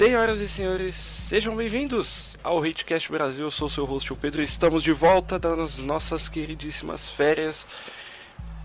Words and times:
Senhoras 0.00 0.40
e 0.40 0.48
senhores, 0.48 0.96
sejam 0.96 1.54
bem-vindos 1.54 2.34
ao 2.42 2.64
Hitcast 2.64 3.12
Brasil. 3.12 3.44
Eu 3.44 3.50
sou 3.50 3.68
seu 3.68 3.84
host, 3.84 4.10
o 4.10 4.16
Pedro, 4.16 4.42
estamos 4.42 4.82
de 4.82 4.92
volta 4.92 5.38
das 5.38 5.76
nossas 5.76 6.26
queridíssimas 6.26 7.10
férias. 7.10 7.66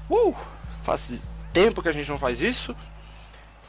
Uh! 0.10 0.34
Faz 0.82 1.22
tempo 1.52 1.82
que 1.82 1.90
a 1.90 1.92
gente 1.92 2.10
não 2.10 2.18
faz 2.18 2.42
isso. 2.42 2.74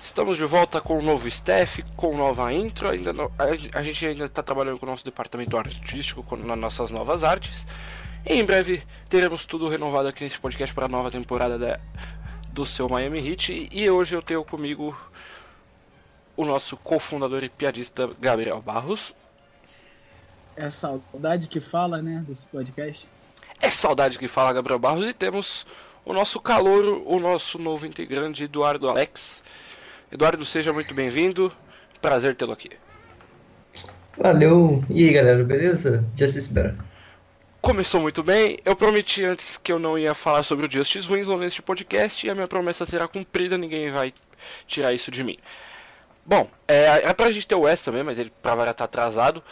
Estamos 0.01 0.39
de 0.39 0.45
volta 0.45 0.81
com 0.81 1.01
um 1.01 1.03
novo 1.03 1.27
staff, 1.27 1.83
com 1.97 2.17
nova 2.17 2.53
intro. 2.53 2.89
Ainda 2.89 3.11
a, 3.75 3.83
gente 3.83 4.07
ainda 4.07 4.27
está 4.27 4.45
trabalhando 4.45 4.79
com 4.79 4.87
o 4.87 4.89
nosso 4.89 5.05
departamento 5.05 5.59
artístico, 5.59 6.23
com, 6.23 6.37
nas 6.37 6.57
nossas 6.57 6.93
novas 6.93 7.25
artes. 7.25 7.67
E 8.25 8.35
em 8.35 8.45
breve 8.45 8.81
teremos 9.09 9.45
tudo 9.45 9.69
renovado 9.69 10.07
aqui 10.07 10.23
nesse 10.23 10.39
podcast 10.39 10.73
para 10.73 10.85
a 10.85 10.89
nova 10.89 11.11
temporada 11.11 11.59
da, 11.59 11.81
do 12.53 12.65
seu 12.65 12.89
Miami 12.89 13.29
Heat. 13.29 13.71
E 13.73 13.91
hoje 13.91 14.15
eu 14.15 14.23
tenho 14.23 14.45
comigo 14.45 14.97
o 16.37 16.45
nosso 16.45 16.77
cofundador 16.77 17.43
e 17.43 17.49
piadista 17.49 18.11
Gabriel 18.21 18.61
Barros. 18.61 19.15
É 20.57 20.71
saudade 20.71 21.49
que 21.49 21.61
fala, 21.61 22.01
né, 22.01 22.25
desse 22.27 22.47
podcast. 22.47 23.09
É 23.61 23.71
saudade 23.71 24.19
que 24.19 24.29
fala, 24.29 24.53
Gabriel 24.53 24.79
Barros. 24.79 25.07
E 25.07 25.13
temos 25.13 25.67
o 26.05 26.13
nosso 26.13 26.41
calouro, 26.41 27.03
o 27.07 27.19
nosso 27.19 27.59
novo 27.59 27.87
integrante, 27.87 28.45
Eduardo 28.45 28.89
Alex. 28.89 29.43
Eduardo, 30.11 30.45
seja 30.45 30.73
muito 30.73 30.95
bem-vindo. 30.95 31.53
Prazer 32.01 32.37
tê-lo 32.37 32.53
aqui. 32.53 32.71
Valeu. 34.17 34.83
E 34.89 35.05
aí, 35.05 35.13
galera, 35.13 35.45
beleza? 35.45 36.05
Já 36.15 36.29
se 36.29 36.39
espera. 36.39 36.77
Começou 37.61 38.01
muito 38.01 38.23
bem. 38.23 38.59
Eu 38.65 38.77
prometi 38.77 39.25
antes 39.25 39.57
que 39.57 39.73
eu 39.73 39.79
não 39.79 39.99
ia 39.99 40.15
falar 40.15 40.43
sobre 40.43 40.67
o 40.67 40.71
Justice 40.71 41.09
Winslow 41.09 41.39
neste 41.39 41.61
podcast 41.61 42.27
e 42.27 42.31
a 42.31 42.35
minha 42.35 42.47
promessa 42.47 42.85
será 42.87 43.09
cumprida, 43.09 43.59
ninguém 43.59 43.91
vai 43.91 44.15
tirar 44.67 44.93
isso 44.93 45.11
de 45.11 45.25
mim. 45.25 45.37
Bom, 46.27 46.51
é, 46.67 47.09
é 47.09 47.15
pra 47.15 47.31
gente 47.31 47.47
ter 47.47 47.55
o 47.55 47.61
West 47.61 47.85
também, 47.85 48.03
mas 48.03 48.19
ele 48.19 48.33
pra 48.43 48.57
variar 48.57 48.75
tá 48.75 48.85
atrasado. 48.85 49.43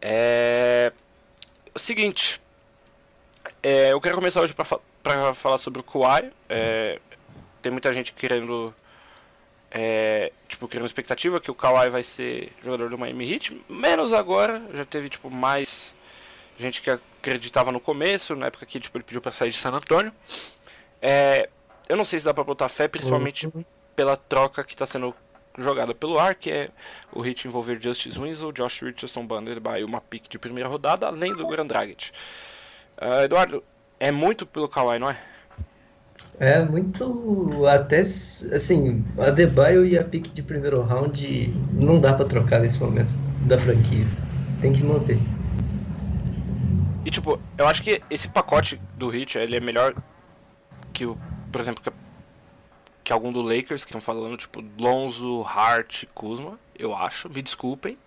É. 0.00 0.92
O 1.74 1.78
seguinte. 1.78 2.40
É, 3.62 3.92
eu 3.92 4.00
quero 4.00 4.14
começar 4.14 4.40
hoje 4.40 4.54
pra, 4.54 4.64
pra 5.02 5.34
falar 5.34 5.58
sobre 5.58 5.80
o 5.80 5.82
Kawhi. 5.82 6.30
É, 6.48 7.00
tem 7.60 7.72
muita 7.72 7.92
gente 7.92 8.12
querendo. 8.12 8.72
É, 9.72 10.32
tipo, 10.48 10.68
criando 10.68 10.86
expectativa 10.86 11.40
que 11.40 11.50
o 11.50 11.54
Kawhi 11.54 11.90
vai 11.90 12.04
ser 12.04 12.52
jogador 12.62 12.88
do 12.88 12.98
Miami 12.98 13.32
Heat. 13.32 13.64
Menos 13.68 14.12
agora, 14.12 14.62
já 14.72 14.84
teve 14.84 15.08
tipo 15.08 15.28
mais 15.30 15.92
gente 16.58 16.80
que 16.80 16.90
acreditava 16.90 17.72
no 17.72 17.80
começo, 17.80 18.36
na 18.36 18.46
época 18.46 18.66
que 18.66 18.78
tipo, 18.78 18.96
ele 18.96 19.04
pediu 19.04 19.20
pra 19.20 19.32
sair 19.32 19.50
de 19.50 19.56
San 19.56 19.70
Antonio. 19.70 20.12
É, 21.02 21.48
eu 21.88 21.96
não 21.96 22.04
sei 22.04 22.20
se 22.20 22.24
dá 22.24 22.32
pra 22.32 22.44
botar 22.44 22.68
fé, 22.68 22.86
principalmente 22.86 23.46
uhum. 23.46 23.64
pela 23.96 24.16
troca 24.16 24.62
que 24.62 24.76
tá 24.76 24.86
sendo 24.86 25.14
jogada 25.58 25.94
pelo 25.94 26.18
ar, 26.18 26.34
que 26.34 26.50
é 26.50 26.68
o 27.12 27.20
hit 27.20 27.46
envolver 27.46 27.80
Justice 27.80 28.18
Winslow, 28.18 28.52
Josh 28.52 28.82
Richardson, 28.82 29.26
Banded 29.26 29.60
by 29.60 29.82
uma 29.84 30.00
pick 30.00 30.28
de 30.28 30.38
primeira 30.38 30.68
rodada, 30.68 31.06
além 31.06 31.34
do 31.34 31.46
Grand 31.46 31.66
Dragic. 31.66 32.10
Uh, 33.00 33.24
Eduardo, 33.24 33.62
é 33.98 34.10
muito 34.10 34.46
pelo 34.46 34.68
Kawhi, 34.68 34.98
não 34.98 35.10
é? 35.10 35.16
É 36.38 36.58
muito. 36.64 37.66
Até 37.66 38.00
assim, 38.00 39.04
a 39.18 39.30
Debaio 39.30 39.84
e 39.84 39.98
a 39.98 40.04
pick 40.04 40.32
de 40.32 40.42
primeiro 40.42 40.82
round 40.82 41.54
não 41.72 42.00
dá 42.00 42.14
para 42.14 42.24
trocar 42.24 42.60
nesse 42.60 42.80
momento 42.80 43.12
da 43.46 43.58
franquia. 43.58 44.06
Tem 44.60 44.72
que 44.72 44.82
manter. 44.82 45.18
E 47.04 47.10
tipo, 47.10 47.38
eu 47.58 47.66
acho 47.66 47.82
que 47.82 48.02
esse 48.10 48.28
pacote 48.28 48.80
do 48.96 49.08
Hit 49.08 49.36
ele 49.36 49.56
é 49.56 49.60
melhor 49.60 49.94
que 50.92 51.04
o, 51.04 51.18
por 51.50 51.60
exemplo, 51.60 51.89
que 53.10 53.12
algum 53.12 53.32
do 53.32 53.42
Lakers 53.42 53.82
que 53.82 53.88
estão 53.88 54.00
falando, 54.00 54.36
tipo, 54.36 54.62
Lonzo, 54.78 55.42
Hart, 55.42 56.04
Kuzma, 56.14 56.56
eu 56.78 56.94
acho. 56.94 57.28
Me 57.28 57.42
desculpem, 57.42 57.98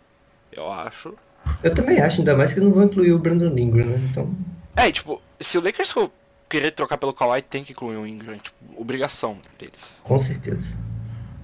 eu 0.50 0.72
acho. 0.72 1.14
Eu 1.62 1.76
também 1.76 2.00
acho, 2.00 2.22
ainda 2.22 2.38
mais 2.38 2.54
que 2.54 2.62
não 2.62 2.72
vão 2.72 2.86
incluir 2.86 3.12
o 3.12 3.20
Brandon 3.20 3.58
Ingram, 3.58 3.86
né? 3.86 3.98
Então... 4.10 4.34
É, 4.78 4.90
tipo, 4.90 5.22
se 5.42 5.58
o 5.58 5.62
Lakers 5.62 5.92
for 5.92 6.10
querer 6.48 6.72
trocar 6.72 6.98
pelo 6.98 7.14
Kawhi, 7.14 7.42
tem 7.42 7.66
que 7.66 7.74
incluir 7.74 7.98
o 7.98 8.08
Ingram, 8.08 8.36
tipo, 8.36 8.56
obrigação 8.78 9.40
deles. 9.60 9.76
Com 10.04 10.18
certeza. 10.18 10.80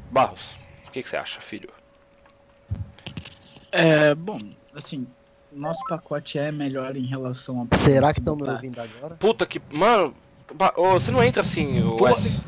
Barros, 0.10 0.56
o 0.88 0.92
que, 0.92 1.04
que 1.04 1.10
você 1.10 1.18
acha, 1.18 1.42
filho? 1.42 1.70
É, 3.74 4.16
bom, 4.16 4.40
assim, 4.74 5.06
nosso 5.52 5.84
pacote 5.84 6.40
é 6.40 6.50
melhor 6.50 6.96
em 6.96 7.06
relação 7.06 7.68
a. 7.70 7.78
Será 7.78 8.14
que 8.14 8.20
estão 8.20 8.38
me 8.38 8.50
ouvindo 8.50 8.80
agora? 8.80 9.16
Puta 9.16 9.46
que. 9.46 9.62
Mano, 9.70 10.16
você 10.76 11.12
não 11.12 11.22
entra 11.22 11.42
assim, 11.42 11.82
o 11.82 12.02
Wes. 12.02 12.40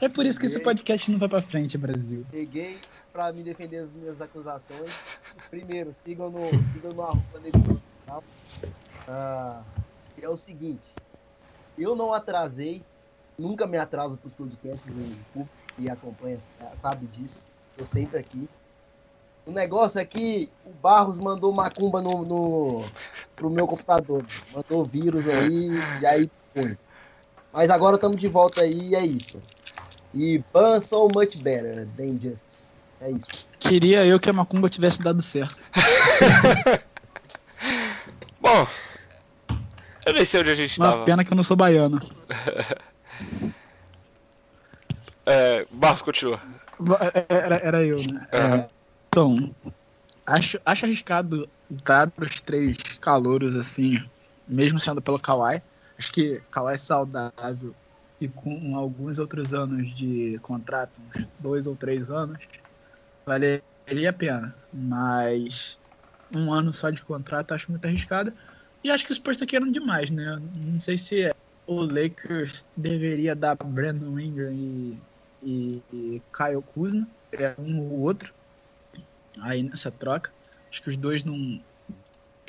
É 0.00 0.08
por 0.08 0.24
isso 0.24 0.38
que 0.38 0.46
esse 0.46 0.60
podcast 0.60 1.10
não 1.10 1.18
vai 1.18 1.28
pra 1.28 1.42
frente, 1.42 1.76
Brasil. 1.76 2.24
Peguei 2.30 2.78
pra 3.12 3.32
me 3.32 3.42
defender 3.42 3.82
das 3.82 3.90
minhas 3.92 4.20
acusações. 4.20 4.92
Primeiro, 5.50 5.92
sigam 5.92 6.30
no, 6.30 6.46
sigam 6.72 6.92
no 6.92 7.02
arroba 7.02 7.40
dele, 7.40 7.80
tá? 8.06 8.20
Ah, 9.08 9.62
é 10.20 10.28
o 10.28 10.36
seguinte, 10.36 10.88
eu 11.76 11.96
não 11.96 12.12
atrasei, 12.12 12.82
nunca 13.38 13.66
me 13.66 13.78
atraso 13.78 14.16
pros 14.16 14.34
podcasts 14.34 14.92
e 15.78 15.88
acompanha, 15.88 16.38
sabe 16.76 17.06
disso. 17.06 17.46
Tô 17.76 17.84
sempre 17.84 18.18
aqui. 18.18 18.48
O 19.48 19.50
negócio 19.50 19.98
é 19.98 20.04
que 20.04 20.50
o 20.62 20.70
Barros 20.82 21.18
mandou 21.18 21.50
macumba 21.54 22.02
no, 22.02 22.22
no, 22.22 22.84
pro 23.34 23.48
meu 23.48 23.66
computador. 23.66 24.22
Mandou 24.54 24.84
vírus 24.84 25.26
aí, 25.26 25.70
e 26.02 26.06
aí 26.06 26.30
foi. 26.52 26.76
Mas 27.50 27.70
agora 27.70 27.96
estamos 27.96 28.18
de 28.18 28.28
volta 28.28 28.60
aí 28.60 28.90
e 28.90 28.94
é 28.94 29.06
isso. 29.06 29.40
E 30.12 30.44
Ban 30.52 30.80
so 30.80 31.08
much 31.14 31.38
better 31.38 31.88
than 31.96 32.18
just. 32.20 32.74
É 33.00 33.10
isso. 33.10 33.48
Queria 33.58 34.04
eu 34.04 34.20
que 34.20 34.28
a 34.28 34.34
macumba 34.34 34.68
tivesse 34.68 35.00
dado 35.00 35.22
certo. 35.22 35.64
Bom, 38.38 38.66
eu 40.04 40.12
nem 40.12 40.26
sei 40.26 40.40
onde 40.40 40.50
a 40.50 40.54
gente 40.54 40.78
Uma 40.78 40.90
tava. 40.90 41.04
pena 41.06 41.24
que 41.24 41.32
eu 41.32 41.36
não 41.36 41.42
sou 41.42 41.56
baiano. 41.56 42.02
é, 45.24 45.66
Barros, 45.72 46.02
continua. 46.02 46.38
Era, 47.30 47.56
era 47.56 47.82
eu, 47.82 47.96
né? 47.96 48.28
Uhum. 48.30 48.38
É, 48.38 48.68
então, 49.18 49.52
acho, 50.24 50.60
acho 50.64 50.84
arriscado 50.84 51.50
dar 51.84 52.08
os 52.16 52.40
três 52.40 52.76
calouros, 53.00 53.56
assim, 53.56 54.00
mesmo 54.46 54.78
sendo 54.78 55.02
pelo 55.02 55.18
Kawhi. 55.18 55.60
Acho 55.98 56.12
que 56.12 56.40
Kawhi 56.52 56.74
é 56.74 56.76
saudável 56.76 57.74
e 58.20 58.28
com 58.28 58.76
alguns 58.76 59.18
outros 59.18 59.52
anos 59.52 59.92
de 59.92 60.38
contrato, 60.40 61.00
uns 61.00 61.28
dois 61.40 61.66
ou 61.66 61.74
três 61.74 62.12
anos, 62.12 62.38
valeria 63.26 64.10
a 64.10 64.12
pena. 64.12 64.54
Mas 64.72 65.80
um 66.32 66.52
ano 66.52 66.72
só 66.72 66.88
de 66.90 67.02
contrato 67.02 67.52
acho 67.54 67.72
muito 67.72 67.86
arriscado. 67.86 68.32
E 68.84 68.90
acho 68.90 69.04
que 69.04 69.10
o 69.10 69.14
Spurs 69.16 69.34
está 69.36 69.46
querendo 69.46 69.72
demais, 69.72 70.10
né? 70.10 70.40
Não 70.64 70.78
sei 70.78 70.96
se 70.96 71.28
o 71.66 71.82
Lakers 71.82 72.64
deveria 72.76 73.34
dar 73.34 73.56
Brandon 73.56 74.16
Ingram 74.16 74.52
e, 74.52 74.96
e, 75.42 75.82
e 75.92 76.22
Kyle 76.32 76.62
Kuzma, 76.72 77.08
é 77.32 77.56
um 77.58 77.80
ou 77.80 78.00
outro 78.02 78.37
aí 79.42 79.62
nessa 79.62 79.90
troca. 79.90 80.32
Acho 80.70 80.82
que 80.82 80.88
os 80.88 80.96
dois 80.96 81.24
não 81.24 81.60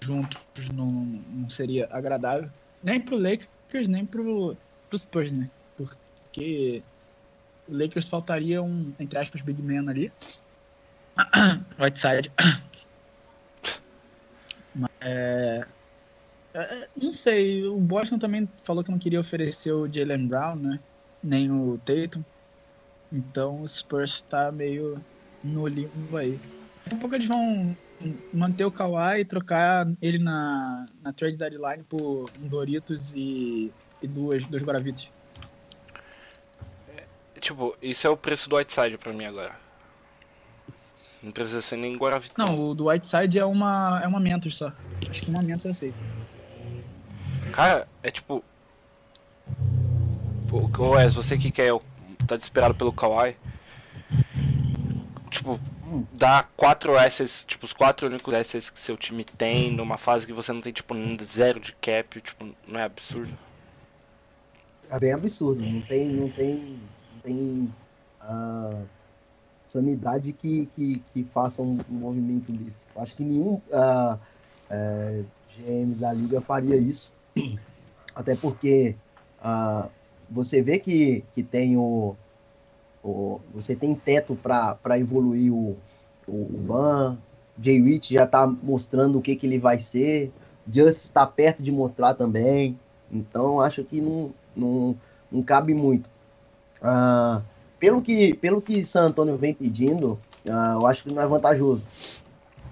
juntos 0.01 0.69
não, 0.73 0.91
não 0.91 1.49
seria 1.49 1.87
agradável. 1.91 2.49
Nem 2.83 2.99
pro 2.99 3.17
Lakers, 3.17 3.87
nem 3.87 4.05
pro, 4.05 4.55
pro 4.89 4.97
Spurs, 4.97 5.31
né? 5.31 5.49
Porque 5.77 6.81
o 7.67 7.77
Lakers 7.77 8.07
faltaria 8.07 8.61
um, 8.61 8.93
entre 8.99 9.19
aspas, 9.19 9.41
big 9.41 9.61
man 9.61 9.89
ali. 9.89 10.11
Whiteside. 11.79 12.31
É, 15.01 15.65
é, 16.53 16.87
não 17.01 17.13
sei, 17.13 17.65
o 17.65 17.77
Boston 17.77 18.17
também 18.17 18.47
falou 18.63 18.83
que 18.83 18.91
não 18.91 18.99
queria 18.99 19.19
oferecer 19.19 19.71
o 19.71 19.91
Jalen 19.91 20.27
Brown, 20.27 20.55
né? 20.55 20.79
Nem 21.23 21.51
o 21.51 21.77
Tatum. 21.79 22.23
Então 23.11 23.61
o 23.61 23.67
Spurs 23.67 24.21
tá 24.21 24.51
meio 24.51 25.03
no 25.43 25.67
limbo 25.67 26.17
aí. 26.17 26.39
Daqui 26.83 26.95
a 26.95 26.97
pouco 26.97 27.15
eles 27.15 27.27
vão 27.27 27.75
manter 28.33 28.65
o 28.65 28.71
Kawhi 28.71 29.21
e 29.21 29.25
trocar 29.25 29.87
ele 30.01 30.19
na, 30.19 30.85
na 31.01 31.13
trade 31.13 31.37
deadline 31.37 31.83
por 31.83 32.29
um 32.41 32.47
Doritos 32.47 33.13
e, 33.13 33.71
e 34.01 34.07
duas, 34.07 34.45
dois 34.45 34.63
Guaravitos. 34.63 35.11
É, 36.95 37.03
tipo, 37.39 37.75
isso 37.81 38.07
é 38.07 38.09
o 38.09 38.17
preço 38.17 38.49
do 38.49 38.55
Whiteside 38.55 38.97
pra 38.97 39.13
mim 39.13 39.25
agora. 39.25 39.55
Não 41.21 41.31
precisa 41.31 41.61
ser 41.61 41.75
nem 41.75 41.97
Guaravita. 41.97 42.35
Não, 42.37 42.69
o 42.69 42.73
do 42.73 42.87
Whiteside 42.87 43.39
é 43.39 43.45
uma, 43.45 43.99
é 44.01 44.07
uma 44.07 44.19
Mentos 44.19 44.55
só. 44.55 44.71
Acho 45.09 45.23
que 45.23 45.29
uma 45.29 45.43
Mentos 45.43 45.65
eu 45.65 45.73
sei. 45.73 45.93
Cara, 47.51 47.87
é 48.01 48.09
tipo. 48.09 48.43
O 50.51 50.89
Wes, 50.91 51.13
você 51.13 51.37
que 51.37 51.51
quer 51.51 51.73
tá 52.25 52.37
desesperado 52.37 52.73
pelo 52.73 52.93
Kawhi. 52.93 53.35
Tipo, 55.29 55.59
dá 56.13 56.45
quatro 56.55 56.97
assets, 56.97 57.45
tipo, 57.45 57.65
os 57.65 57.73
quatro 57.73 58.07
únicos 58.07 58.33
assets 58.33 58.69
que 58.69 58.79
seu 58.79 58.97
time 58.97 59.23
tem 59.23 59.71
numa 59.71 59.97
fase 59.97 60.25
que 60.25 60.33
você 60.33 60.51
não 60.51 60.61
tem, 60.61 60.73
tipo, 60.73 60.95
zero 61.23 61.59
de 61.59 61.73
cap, 61.75 62.21
tipo, 62.21 62.47
não 62.67 62.79
é 62.79 62.83
absurdo? 62.83 63.33
É 64.89 64.99
bem 64.99 65.13
absurdo, 65.13 65.61
não 65.61 65.81
tem, 65.81 66.09
não 66.09 66.29
tem, 66.29 66.79
não 67.13 67.21
tem 67.21 67.73
uh, 68.23 68.83
sanidade 69.67 70.33
que, 70.33 70.67
que, 70.75 71.01
que 71.13 71.23
faça 71.25 71.61
um, 71.61 71.77
um 71.89 71.93
movimento 71.93 72.51
desse. 72.51 72.79
Eu 72.95 73.01
acho 73.01 73.15
que 73.15 73.23
nenhum 73.23 73.61
uh, 73.69 74.15
uh, 74.15 75.25
GM 75.57 75.93
da 75.95 76.11
liga 76.11 76.41
faria 76.41 76.75
isso. 76.75 77.11
Até 78.15 78.35
porque 78.35 78.95
uh, 79.41 79.89
você 80.29 80.61
vê 80.61 80.79
que, 80.79 81.23
que 81.33 81.43
tem 81.43 81.77
o, 81.77 82.15
Você 83.53 83.75
tem 83.75 83.95
teto 83.95 84.35
para 84.35 84.99
evoluir 84.99 85.53
o, 85.53 85.77
o, 86.27 86.61
Van. 86.65 87.17
Jay 87.61 87.81
Rich 87.81 88.13
já 88.13 88.23
está 88.23 88.47
mostrando 88.47 89.17
o 89.17 89.21
que, 89.21 89.35
que 89.35 89.45
ele 89.45 89.59
vai 89.59 89.79
ser. 89.79 90.31
Just 90.71 91.03
está 91.03 91.25
perto 91.25 91.63
de 91.63 91.71
mostrar 91.71 92.13
também. 92.13 92.79
Então 93.11 93.59
acho 93.59 93.83
que 93.83 94.01
não, 94.01 94.31
não, 94.55 94.95
não 95.31 95.41
cabe 95.41 95.73
muito. 95.73 96.09
Uh, 96.81 97.41
pelo 97.79 98.01
que, 98.01 98.33
pelo 98.35 98.61
que 98.61 98.85
San 98.85 99.07
Antônio 99.07 99.37
vem 99.37 99.53
pedindo, 99.53 100.17
uh, 100.45 100.79
eu 100.79 100.87
acho 100.87 101.03
que 101.03 101.13
não 101.13 101.21
é 101.21 101.27
vantajoso. 101.27 101.83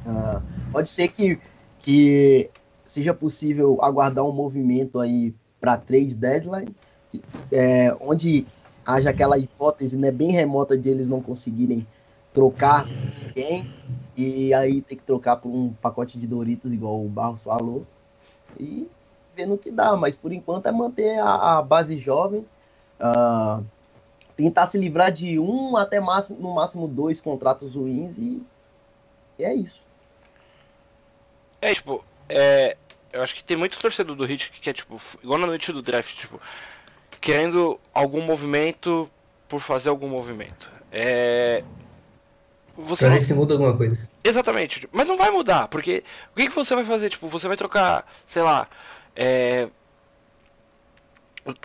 Uh, 0.05 0.41
pode 0.71 0.89
ser 0.89 1.07
que, 1.09 1.39
que 1.79 2.49
seja 2.85 3.13
possível 3.13 3.77
aguardar 3.81 4.25
um 4.25 4.31
movimento 4.31 4.99
aí 4.99 5.33
para 5.59 5.77
trade 5.77 6.15
deadline, 6.15 6.73
é, 7.51 7.95
onde 7.99 8.45
haja 8.87 9.09
aquela 9.09 9.37
hipótese 9.37 9.97
né, 9.97 10.09
bem 10.09 10.31
remota 10.31 10.77
de 10.77 10.89
eles 10.89 11.09
não 11.09 11.21
conseguirem 11.21 11.85
trocar 12.33 12.87
ninguém 12.87 13.69
e 14.15 14.53
aí 14.53 14.81
ter 14.81 14.95
que 14.95 15.03
trocar 15.03 15.35
por 15.35 15.49
um 15.49 15.73
pacote 15.73 16.17
de 16.17 16.25
Doritos, 16.25 16.71
igual 16.71 17.03
o 17.03 17.09
Barros 17.09 17.43
falou, 17.43 17.85
e 18.59 18.87
vendo 19.35 19.55
o 19.55 19.57
que 19.57 19.69
dá. 19.69 19.95
Mas 19.95 20.17
por 20.17 20.31
enquanto 20.31 20.65
é 20.67 20.71
manter 20.71 21.19
a, 21.19 21.57
a 21.57 21.61
base 21.61 21.97
jovem. 21.97 22.45
Uh, 22.99 23.63
tentar 24.37 24.67
se 24.67 24.77
livrar 24.77 25.11
de 25.11 25.39
um 25.39 25.75
até 25.75 25.99
máximo, 25.99 26.39
no 26.39 26.53
máximo 26.53 26.87
dois 26.87 27.19
contratos 27.19 27.73
ruins 27.73 28.17
e, 28.19 28.41
e 29.37 29.43
é 29.43 29.53
isso. 29.53 29.83
É, 31.59 31.73
tipo, 31.73 32.05
é, 32.29 32.77
eu 33.11 33.23
acho 33.23 33.33
que 33.33 33.43
tem 33.43 33.57
muito 33.57 33.79
torcedor 33.79 34.15
do 34.15 34.25
Hit 34.25 34.51
que 34.51 34.59
quer, 34.59 34.73
tipo, 34.73 35.01
igual 35.23 35.39
na 35.39 35.47
noite 35.47 35.73
do 35.73 35.81
draft, 35.81 36.15
tipo, 36.15 36.39
querendo 37.19 37.79
algum 37.93 38.21
movimento 38.21 39.09
por 39.47 39.59
fazer 39.59 39.89
algum 39.89 40.07
movimento. 40.07 40.69
É. 40.91 41.63
Você 42.75 43.05
pra 43.05 43.09
não... 43.09 43.15
ver 43.15 43.21
se 43.21 43.33
muda 43.33 43.53
alguma 43.55 43.75
coisa. 43.75 44.09
Exatamente, 44.23 44.87
mas 44.91 45.07
não 45.07 45.17
vai 45.17 45.31
mudar, 45.31 45.67
porque 45.67 46.03
o 46.31 46.35
que, 46.35 46.47
que 46.47 46.53
você 46.53 46.75
vai 46.75 46.83
fazer? 46.83 47.09
Tipo, 47.09 47.27
você 47.27 47.47
vai 47.47 47.57
trocar, 47.57 48.05
sei 48.25 48.43
lá, 48.43 48.67
é. 49.15 49.67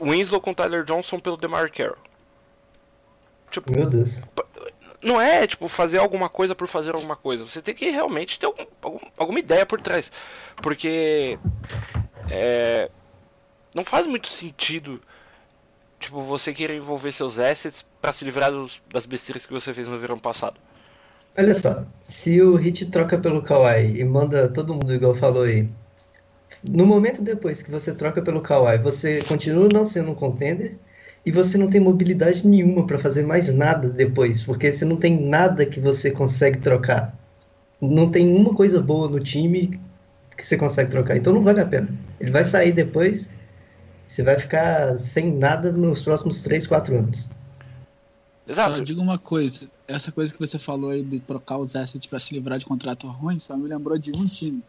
O 0.01 0.11
Winslow 0.11 0.41
com 0.41 0.55
Tyler 0.55 0.85
Johnson 0.85 1.19
pelo 1.19 1.37
DeMar 1.37 1.71
Carroll. 1.71 1.99
Tipo, 3.51 3.73
Meu 3.73 3.87
Deus. 3.87 4.23
Não 5.03 5.21
é, 5.21 5.47
tipo, 5.47 5.69
fazer 5.69 5.99
alguma 5.99 6.29
coisa 6.29 6.55
por 6.55 6.69
fazer 6.69 6.95
alguma 6.95 7.17
coisa. 7.17 7.45
Você 7.45 7.61
tem 7.61 7.75
que 7.75 7.91
realmente 7.91 8.39
ter 8.39 8.47
algum, 8.47 8.65
algum, 8.81 8.99
alguma 9.19 9.39
ideia 9.41 9.67
por 9.67 9.81
trás. 9.81 10.11
Porque. 10.63 11.39
É, 12.31 12.89
não 13.75 13.85
faz 13.85 14.07
muito 14.07 14.29
sentido, 14.29 15.03
tipo, 16.03 16.21
você 16.23 16.53
querer 16.53 16.77
envolver 16.77 17.13
seus 17.13 17.39
assets 17.39 17.87
para 18.01 18.13
se 18.13 18.25
livrar 18.25 18.51
dos, 18.51 18.83
das 18.93 19.07
besteiras 19.07 19.47
que 19.47 19.53
você 19.53 19.73
fez 19.73 19.89
no 19.89 19.99
verão 19.99 20.19
passado. 20.19 20.61
Olha 21.37 21.55
só, 21.55 21.87
se 22.03 22.43
o 22.43 22.57
Hit 22.57 22.91
troca 22.91 23.17
pelo 23.17 23.41
Kawhi 23.41 23.99
e 23.99 24.05
manda 24.05 24.49
todo 24.49 24.75
mundo 24.75 24.93
igual 24.93 25.15
falou 25.15 25.45
aí, 25.45 25.67
no 26.63 26.85
momento 26.85 27.23
depois 27.23 27.63
que 27.63 27.71
você 27.71 27.95
troca 27.95 28.21
pelo 28.21 28.43
Kawhi, 28.43 28.77
você 28.79 29.21
continua 29.23 29.69
não 29.73 29.87
sendo 29.87 30.11
um 30.11 30.15
contender 30.15 30.77
e 31.25 31.31
você 31.31 31.57
não 31.57 31.71
tem 31.71 31.81
mobilidade 31.81 32.47
nenhuma 32.47 32.87
para 32.87 32.99
fazer 32.99 33.25
mais 33.25 33.53
nada 33.55 33.89
depois, 33.89 34.43
porque 34.43 34.71
você 34.71 34.85
não 34.85 34.97
tem 34.97 35.19
nada 35.19 35.65
que 35.65 35.81
você 35.81 36.11
consegue 36.11 36.59
trocar. 36.59 37.17
Não 37.81 38.11
tem 38.11 38.29
uma 38.35 38.55
coisa 38.55 38.81
boa 38.81 39.09
no 39.09 39.19
time 39.19 39.81
que 40.37 40.45
você 40.45 40.57
consegue 40.57 40.91
trocar, 40.91 41.17
então 41.17 41.33
não 41.33 41.43
vale 41.43 41.61
a 41.61 41.67
pena. 41.67 41.89
Ele 42.21 42.31
vai 42.31 42.45
sair 42.45 42.73
depois, 42.73 43.31
você 44.13 44.23
vai 44.23 44.39
ficar 44.39 44.99
sem 44.99 45.33
nada 45.33 45.73
nos 45.73 46.03
próximos 46.03 46.43
3, 46.43 46.67
4 46.67 46.99
anos. 46.99 47.31
Exato. 48.47 48.77
Só 48.77 48.83
diga 48.83 49.01
uma 49.01 49.19
coisa, 49.19 49.67
essa 49.89 50.13
coisa 50.13 50.31
que 50.31 50.39
você 50.39 50.59
falou 50.59 50.91
aí 50.91 51.03
de 51.03 51.19
trocar 51.21 51.57
os 51.57 51.75
assets 51.75 52.07
para 52.07 52.19
se 52.19 52.35
livrar 52.35 52.59
de 52.59 52.67
contrato 52.67 53.07
ruim, 53.07 53.39
só 53.39 53.57
me 53.57 53.67
lembrou 53.67 53.97
de 53.97 54.11
um 54.11 54.27
time. 54.27 54.63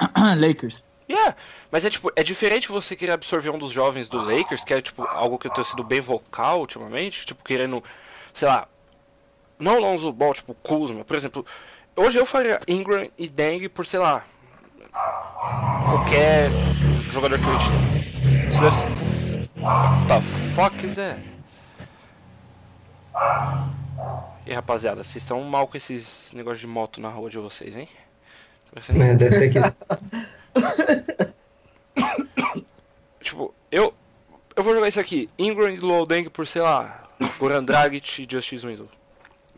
Lakers. 0.36 0.84
Yeah, 1.08 1.36
mas 1.70 1.84
é 1.84 1.90
tipo, 1.90 2.10
é 2.16 2.24
diferente 2.24 2.66
você 2.66 2.96
querer 2.96 3.12
absorver 3.12 3.50
um 3.50 3.58
dos 3.58 3.70
jovens 3.70 4.08
do 4.08 4.18
Lakers, 4.18 4.64
que 4.64 4.74
é 4.74 4.80
tipo 4.80 5.02
algo 5.02 5.38
que 5.38 5.46
eu 5.46 5.52
tenho 5.52 5.66
sido 5.66 5.84
bem 5.84 6.00
vocal 6.00 6.60
ultimamente, 6.60 7.26
tipo, 7.26 7.44
querendo, 7.44 7.84
sei 8.32 8.48
lá, 8.48 8.66
não 9.56 9.78
Lonzo 9.78 10.10
Ball, 10.10 10.34
tipo, 10.34 10.54
Kuzma, 10.54 11.04
por 11.04 11.14
exemplo, 11.14 11.46
hoje 11.94 12.18
eu 12.18 12.26
faria 12.26 12.58
Ingram 12.66 13.08
e 13.18 13.28
Deng 13.28 13.68
por, 13.68 13.86
sei 13.86 14.00
lá, 14.00 14.24
qualquer 15.84 16.48
jogador 17.10 17.38
que 17.38 17.44
eu 17.44 17.58
te... 17.58 17.68
What 19.60 20.08
the 20.08 20.20
fuck 20.20 20.86
is 20.86 20.96
that? 20.96 21.20
E 24.46 24.52
rapaziada, 24.52 25.02
vocês 25.02 25.16
estão 25.16 25.40
mal 25.42 25.66
com 25.66 25.74
esses 25.76 26.32
negócios 26.34 26.60
de 26.60 26.66
moto 26.66 27.00
na 27.00 27.08
rua 27.08 27.30
de 27.30 27.38
vocês, 27.38 27.74
hein? 27.76 27.88
É, 28.88 29.14
deve 29.14 29.36
ser 29.36 29.50
que 29.50 29.58
tipo, 33.22 33.54
eu. 33.70 33.94
Eu 34.56 34.62
vou 34.62 34.72
jogar 34.74 34.88
isso 34.88 35.00
aqui. 35.00 35.28
Ingram 35.38 35.70
e 35.70 35.78
por, 36.30 36.46
sei 36.46 36.62
lá, 36.62 37.08
Goran 37.38 37.64
Dragic 37.64 38.22
e 38.22 38.28
Justice 38.30 38.64
Winslow. 38.64 38.88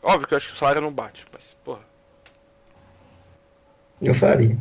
Óbvio 0.03 0.27
que 0.27 0.35
eu 0.35 0.39
acho 0.39 0.49
que 0.49 0.55
o 0.55 0.57
salário 0.57 0.81
não 0.81 0.93
bate, 0.93 1.25
mas, 1.33 1.55
porra. 1.65 1.83
Eu 4.01 4.15
faria. 4.15 4.57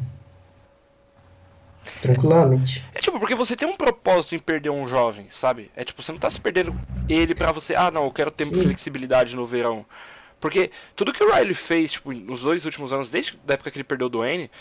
Tranquilamente. 2.01 2.83
É 2.93 2.99
tipo, 2.99 3.19
porque 3.19 3.35
você 3.35 3.55
tem 3.55 3.67
um 3.67 3.75
propósito 3.75 4.35
em 4.35 4.39
perder 4.39 4.69
um 4.69 4.87
jovem, 4.87 5.27
sabe? 5.31 5.71
É 5.75 5.83
tipo, 5.83 6.01
você 6.01 6.11
não 6.11 6.19
tá 6.19 6.29
se 6.29 6.39
perdendo 6.39 6.75
ele 7.09 7.33
pra 7.33 7.51
você, 7.51 7.75
ah 7.75 7.89
não, 7.91 8.05
eu 8.05 8.11
quero 8.11 8.31
ter 8.31 8.45
Sim. 8.45 8.63
flexibilidade 8.63 9.35
no 9.35 9.45
verão. 9.45 9.85
Porque 10.39 10.69
tudo 10.95 11.13
que 11.13 11.23
o 11.23 11.33
Riley 11.33 11.53
fez, 11.53 11.93
tipo, 11.93 12.13
nos 12.13 12.41
dois 12.41 12.65
últimos 12.65 12.93
anos, 12.93 13.09
desde 13.09 13.39
a 13.47 13.53
época 13.53 13.71
que 13.71 13.77
ele 13.77 13.83
perdeu 13.83 14.07
o 14.07 14.09
Duane, 14.09 14.51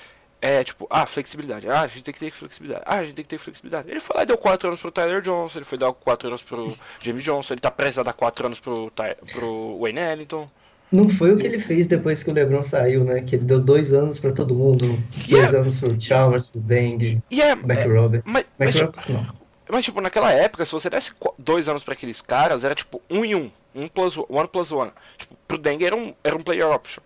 é 0.40 0.62
tipo, 0.62 0.86
ah, 0.90 1.06
flexibilidade. 1.06 1.68
Ah, 1.68 1.80
a 1.80 1.86
gente 1.86 2.02
tem 2.02 2.14
que 2.14 2.20
ter 2.20 2.30
flexibilidade. 2.30 2.84
Ah, 2.86 2.96
a 2.96 3.04
gente 3.04 3.14
tem 3.14 3.24
que 3.24 3.28
ter 3.30 3.38
flexibilidade. 3.38 3.90
Ele 3.90 4.00
foi 4.00 4.16
lá 4.16 4.22
e 4.22 4.26
deu 4.26 4.36
4 4.36 4.68
anos 4.68 4.80
pro 4.80 4.92
Tyler 4.92 5.22
Johnson, 5.22 5.58
ele 5.58 5.64
foi 5.64 5.78
dar 5.78 5.92
4 5.92 6.28
anos 6.28 6.42
pro 6.42 6.74
James 7.00 7.24
Johnson, 7.24 7.54
ele 7.54 7.60
tá 7.60 7.70
prestes 7.70 7.98
a 7.98 8.02
dar 8.02 8.12
4 8.12 8.46
anos 8.46 8.60
pro, 8.60 8.92
pro 9.32 9.78
Wayne 9.80 10.00
Ellington. 10.00 10.46
Não 10.94 11.08
foi 11.08 11.32
o 11.32 11.36
que 11.36 11.44
ele 11.44 11.58
fez 11.58 11.88
depois 11.88 12.22
que 12.22 12.30
o 12.30 12.32
LeBron 12.32 12.62
saiu, 12.62 13.02
né? 13.02 13.20
Que 13.20 13.34
ele 13.34 13.44
deu 13.44 13.60
dois 13.60 13.92
anos 13.92 14.20
pra 14.20 14.30
todo 14.30 14.54
mundo. 14.54 14.86
Dois 14.86 15.28
yeah. 15.28 15.58
anos 15.58 15.76
pro 15.78 16.00
Chalmers, 16.00 16.46
pro 16.46 16.60
Dengue, 16.60 17.20
yeah, 17.32 17.60
Mac 17.60 17.78
é, 17.78 17.84
Roberts. 17.86 18.32
Mas, 18.32 18.46
mas, 18.56 18.74
tipo, 18.76 19.12
não. 19.12 19.26
mas, 19.68 19.84
tipo, 19.84 20.00
naquela 20.00 20.30
época, 20.30 20.64
se 20.64 20.70
você 20.70 20.88
desse 20.88 21.10
dois 21.36 21.68
anos 21.68 21.82
pra 21.82 21.94
aqueles 21.94 22.22
caras, 22.22 22.62
era 22.62 22.76
tipo 22.76 23.02
um 23.10 23.24
e 23.24 23.34
um. 23.34 23.50
Um 23.74 23.88
plus 23.88 24.16
one 24.16 24.46
plus 24.46 24.70
one. 24.70 24.92
Tipo, 25.18 25.34
pro 25.48 25.58
Dengue 25.58 25.84
era 25.84 25.96
um, 25.96 26.14
era 26.22 26.36
um 26.36 26.42
player 26.42 26.70
option. 26.70 27.02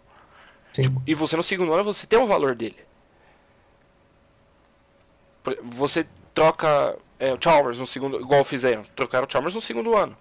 Tipo, 0.74 1.02
e 1.06 1.14
você 1.14 1.34
no 1.34 1.42
segundo 1.42 1.72
ano 1.72 1.82
você 1.82 2.06
tem 2.06 2.18
o 2.18 2.26
valor 2.26 2.54
dele. 2.54 2.76
Você 5.62 6.06
troca 6.34 6.94
é, 7.18 7.32
o 7.32 7.38
Chalmers 7.40 7.78
no 7.78 7.86
segundo. 7.86 8.20
Igual 8.20 8.44
fizeram. 8.44 8.82
Trocaram 8.94 9.26
o 9.26 9.32
Chalmers 9.32 9.54
no 9.54 9.62
segundo 9.62 9.96
ano. 9.96 10.14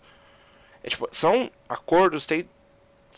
É, 0.82 0.88
tipo, 0.88 1.06
são 1.12 1.52
acordos, 1.68 2.26
tem. 2.26 2.48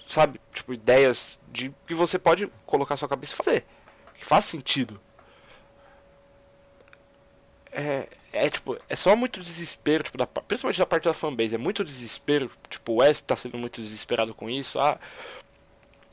Sabe, 0.07 0.39
tipo, 0.53 0.73
ideias 0.73 1.37
de 1.51 1.73
que 1.85 1.93
você 1.93 2.17
pode 2.17 2.51
colocar 2.65 2.97
sua 2.97 3.09
cabeça 3.09 3.33
e 3.33 3.35
fazer. 3.35 3.65
Que 4.15 4.25
faz 4.25 4.45
sentido. 4.45 4.99
É, 7.71 8.07
é 8.33 8.49
tipo, 8.49 8.77
é 8.87 8.95
só 8.95 9.15
muito 9.15 9.39
desespero, 9.39 10.03
tipo, 10.03 10.17
da, 10.17 10.25
principalmente 10.25 10.79
da 10.79 10.85
parte 10.85 11.03
da 11.03 11.13
fanbase, 11.13 11.53
é 11.53 11.57
muito 11.57 11.83
desespero, 11.83 12.49
tipo, 12.67 12.93
o 12.93 12.95
West 12.97 13.23
tá 13.25 13.35
sendo 13.35 13.59
muito 13.59 13.79
desesperado 13.79 14.33
com 14.33 14.49
isso, 14.49 14.79
ah, 14.79 14.99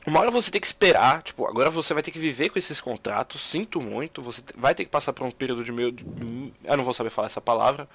uma 0.07 0.21
hora 0.21 0.31
você 0.31 0.49
tem 0.49 0.61
que 0.61 0.65
esperar, 0.65 1.21
tipo, 1.21 1.45
agora 1.45 1.69
você 1.69 1.93
vai 1.93 2.01
ter 2.01 2.11
que 2.11 2.17
viver 2.17 2.47
com 2.47 2.57
esses 2.57 2.79
contratos, 2.79 3.41
sinto 3.41 3.81
muito, 3.81 4.21
você 4.21 4.41
vai 4.55 4.73
ter 4.73 4.85
que 4.85 4.89
passar 4.89 5.11
por 5.11 5.27
um 5.27 5.31
período 5.31 5.65
de 5.65 5.71
meio. 5.73 5.93
Eu 6.63 6.77
não 6.77 6.85
vou 6.85 6.93
saber 6.93 7.09
falar 7.09 7.25
essa 7.25 7.41
palavra. 7.41 7.89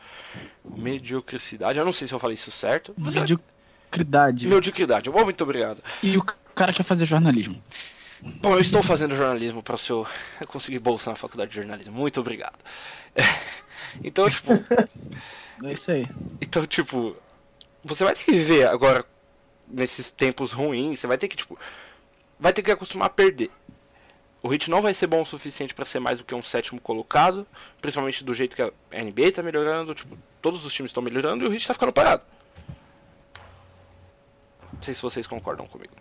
Mediocridade, 0.62 1.78
eu 1.78 1.84
não 1.86 1.92
sei 1.92 2.06
se 2.06 2.12
eu 2.12 2.18
falei 2.18 2.34
isso 2.34 2.50
certo. 2.50 2.92
Você 2.98 3.24
mediocridade. 3.92 4.46
Mediocridade, 4.46 5.10
bom, 5.10 5.24
muito 5.24 5.42
obrigado. 5.42 5.82
E 6.02 6.16
o 6.16 6.24
cara 6.54 6.72
quer 6.72 6.82
fazer 6.82 7.06
jornalismo. 7.06 7.62
Bom, 8.40 8.54
eu 8.54 8.60
estou 8.60 8.82
fazendo 8.82 9.16
jornalismo 9.16 9.62
para 9.62 9.74
o 9.74 9.78
seu 9.78 10.06
conseguir 10.46 10.78
bolsa 10.78 11.10
na 11.10 11.16
faculdade 11.16 11.50
de 11.50 11.56
jornalismo. 11.56 11.92
Muito 11.92 12.20
obrigado. 12.20 12.58
Então, 14.02 14.28
tipo. 14.30 14.52
É 15.62 15.72
isso 15.74 15.92
aí. 15.92 16.08
Então, 16.40 16.64
tipo. 16.64 17.14
Você 17.84 18.04
vai 18.04 18.14
ter 18.14 18.24
que 18.24 18.32
viver 18.32 18.66
agora 18.66 19.04
nesses 19.68 20.10
tempos 20.10 20.50
ruins. 20.50 20.98
Você 20.98 21.06
vai 21.06 21.18
ter 21.18 21.28
que, 21.28 21.36
tipo 21.36 21.58
vai 22.42 22.52
ter 22.52 22.62
que 22.62 22.72
acostumar 22.72 23.06
a 23.06 23.10
perder. 23.10 23.50
O 24.42 24.48
Hit 24.48 24.68
não 24.68 24.80
vai 24.80 24.92
ser 24.92 25.06
bom 25.06 25.20
o 25.20 25.26
suficiente 25.26 25.72
para 25.72 25.84
ser 25.84 26.00
mais 26.00 26.18
do 26.18 26.24
que 26.24 26.34
um 26.34 26.42
sétimo 26.42 26.80
colocado, 26.80 27.46
principalmente 27.80 28.24
do 28.24 28.34
jeito 28.34 28.56
que 28.56 28.62
a 28.62 28.72
NBA 28.90 29.30
tá 29.32 29.42
melhorando, 29.42 29.94
tipo, 29.94 30.18
todos 30.40 30.64
os 30.64 30.74
times 30.74 30.88
estão 30.88 31.02
melhorando 31.02 31.44
e 31.44 31.46
o 31.46 31.50
Hit 31.50 31.64
tá 31.64 31.74
ficando 31.74 31.92
parado. 31.92 32.24
Não 34.82 34.84
sei 34.86 34.94
se 34.94 35.02
vocês 35.02 35.28
concordam 35.28 35.64
comigo. 35.64 35.92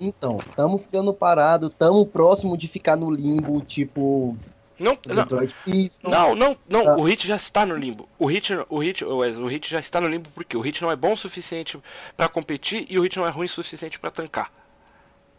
Então, 0.00 0.38
estamos 0.38 0.82
ficando 0.82 1.14
parados, 1.14 1.70
estamos 1.70 2.08
próximo 2.08 2.58
de 2.58 2.66
ficar 2.66 2.96
no 2.96 3.08
limbo, 3.12 3.60
tipo. 3.60 4.36
Não, 4.76 4.98
não, 5.06 5.14
Detroit 5.14 5.54
Pistons. 5.64 6.10
não, 6.12 6.34
não, 6.34 6.56
não, 6.68 6.88
Ah. 6.88 6.96
o 6.96 7.02
Hit 7.04 7.28
já 7.28 7.36
está 7.36 7.64
no 7.64 7.76
limbo. 7.76 8.08
O 8.18 8.26
Hit, 8.26 8.52
o 8.68 8.78
Hit, 8.80 9.04
o 9.04 9.46
Hit 9.46 9.70
já 9.70 9.78
está 9.78 10.00
no 10.00 10.08
limbo 10.08 10.28
porque 10.34 10.56
o 10.56 10.60
Hit 10.60 10.82
não 10.82 10.90
é 10.90 10.96
bom 10.96 11.12
o 11.12 11.16
suficiente 11.16 11.78
pra 12.16 12.28
competir 12.28 12.86
e 12.90 12.98
o 12.98 13.02
Hit 13.02 13.16
não 13.16 13.24
é 13.26 13.30
ruim 13.30 13.46
o 13.46 13.48
suficiente 13.48 14.00
pra 14.00 14.10
tancar. 14.10 14.52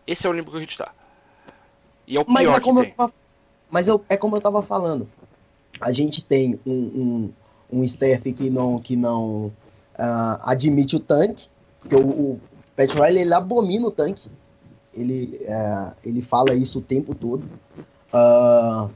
Esse 0.07 0.25
é 0.25 0.29
o 0.29 0.33
limbo 0.33 0.49
que 0.49 0.55
o 0.55 0.59
Hit 0.61 0.77
tá. 0.77 0.93
E 2.07 2.15
é 2.15 2.21
o 2.21 2.25
Mas 2.29 2.43
pior 2.43 2.57
é 2.57 2.61
como 2.61 2.79
que 2.79 2.85
eu 2.85 2.89
tem. 2.89 2.95
tava, 2.95 3.13
mas 3.69 3.87
eu, 3.89 4.05
é 4.07 4.15
como 4.15 4.37
eu 4.37 4.41
tava 4.41 4.61
falando. 4.61 5.05
A 5.81 5.91
gente 5.91 6.21
tem 6.23 6.57
um, 6.65 6.71
um, 6.71 7.79
um 7.79 7.83
staff 7.83 8.31
que 8.31 8.49
não, 8.49 8.79
que 8.79 8.95
não 8.95 9.51
ah, 9.97 10.39
admite 10.49 10.95
o 10.95 10.99
tanque. 11.01 11.47
Porque 11.81 11.95
o, 11.95 12.01
o 12.09 12.41
Pat 12.79 12.93
Riley 12.93 13.23
ele 13.23 13.33
abomina 13.33 13.87
o 13.87 13.91
tanque. 13.91 14.31
Ele, 14.93 15.45
ah, 15.49 15.93
ele 16.01 16.21
fala 16.21 16.53
isso 16.53 16.79
o 16.79 16.81
tempo 16.81 17.13
todo. 17.13 17.43
Ah, 18.13 18.87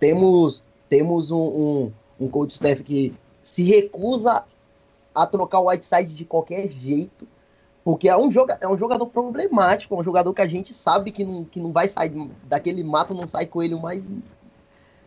temos 0.00 0.64
temos 0.88 1.30
um, 1.30 1.38
um, 1.38 1.92
um 2.18 2.28
coach 2.28 2.50
staff 2.50 2.82
que 2.82 3.14
se 3.40 3.62
recusa 3.62 4.44
a 5.14 5.26
trocar 5.26 5.60
o 5.60 5.68
Whiteside 5.68 6.16
de 6.16 6.24
qualquer 6.24 6.66
jeito. 6.66 7.28
Porque 7.84 8.08
é 8.08 8.16
um, 8.16 8.28
joga, 8.28 8.58
é 8.60 8.66
um 8.66 8.76
jogador 8.76 9.06
problemático, 9.06 9.94
é 9.94 9.98
um 9.98 10.04
jogador 10.04 10.34
que 10.34 10.42
a 10.42 10.48
gente 10.48 10.74
sabe 10.74 11.12
que 11.12 11.24
não, 11.24 11.44
que 11.44 11.60
não 11.60 11.70
vai 11.70 11.86
sair 11.86 12.30
daquele 12.44 12.82
mato, 12.82 13.14
não 13.14 13.28
sai 13.28 13.46
coelho 13.46 13.78
mais. 13.78 14.08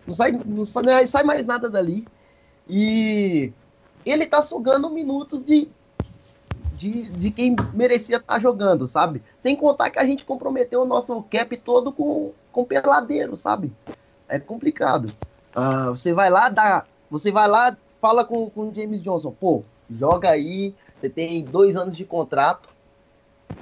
Não 0.05 0.13
sai, 0.13 0.31
não 0.31 0.63
sai, 0.63 0.83
não 0.83 1.07
sai 1.07 1.23
mais 1.23 1.45
nada 1.45 1.69
dali. 1.69 2.07
E 2.69 3.51
ele 4.05 4.25
tá 4.27 4.41
sugando 4.41 4.89
minutos 4.89 5.43
de, 5.43 5.69
de, 6.77 7.03
de 7.03 7.31
quem 7.31 7.55
merecia 7.73 8.17
estar 8.17 8.39
jogando, 8.39 8.87
sabe? 8.87 9.21
Sem 9.39 9.55
contar 9.55 9.89
que 9.89 9.99
a 9.99 10.05
gente 10.05 10.23
comprometeu 10.23 10.81
o 10.81 10.85
nosso 10.85 11.21
cap 11.23 11.55
todo 11.57 11.91
com, 11.91 12.31
com 12.51 12.63
peladeiro, 12.63 13.35
sabe? 13.35 13.71
É 14.27 14.39
complicado. 14.39 15.11
Ah, 15.55 15.89
você 15.89 16.13
vai 16.13 16.29
lá, 16.29 16.49
dá. 16.49 16.85
Você 17.09 17.31
vai 17.31 17.47
lá, 17.47 17.75
fala 18.01 18.23
com 18.23 18.49
com 18.49 18.69
o 18.69 18.73
James 18.73 19.01
Johnson, 19.01 19.31
pô, 19.31 19.61
joga 19.89 20.29
aí, 20.29 20.75
você 20.95 21.09
tem 21.09 21.43
dois 21.43 21.75
anos 21.75 21.95
de 21.95 22.05
contrato. 22.05 22.69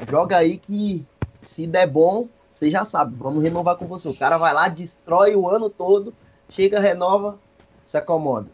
Joga 0.10 0.38
aí 0.38 0.58
que 0.58 1.06
se 1.42 1.68
der 1.68 1.88
bom, 1.88 2.28
você 2.50 2.72
já 2.72 2.84
sabe, 2.84 3.16
vamos 3.18 3.44
renovar 3.44 3.76
com 3.76 3.86
você. 3.86 4.10
O 4.10 4.18
cara 4.18 4.38
vai 4.38 4.54
lá, 4.54 4.68
destrói 4.68 5.36
o 5.36 5.48
ano 5.48 5.70
todo, 5.70 6.14
chega, 6.50 6.80
renova, 6.80 7.38
se 7.86 7.98
acomoda. 7.98 8.50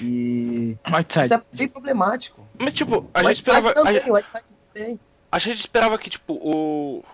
E 0.00 0.76
Whiteside. 0.86 1.26
isso 1.26 1.34
é 1.34 1.42
bem 1.52 1.68
problemático. 1.68 2.47
Mas 2.58 2.74
tipo, 2.74 3.08
a 3.14 3.22
gente 3.22 3.36
esperava. 3.36 3.70
a 3.70 3.74
também, 3.74 4.00
gente-. 4.74 5.00
A 5.30 5.38
esperava 5.38 5.98
que, 5.98 6.10
tipo, 6.10 6.34
o. 6.34 7.04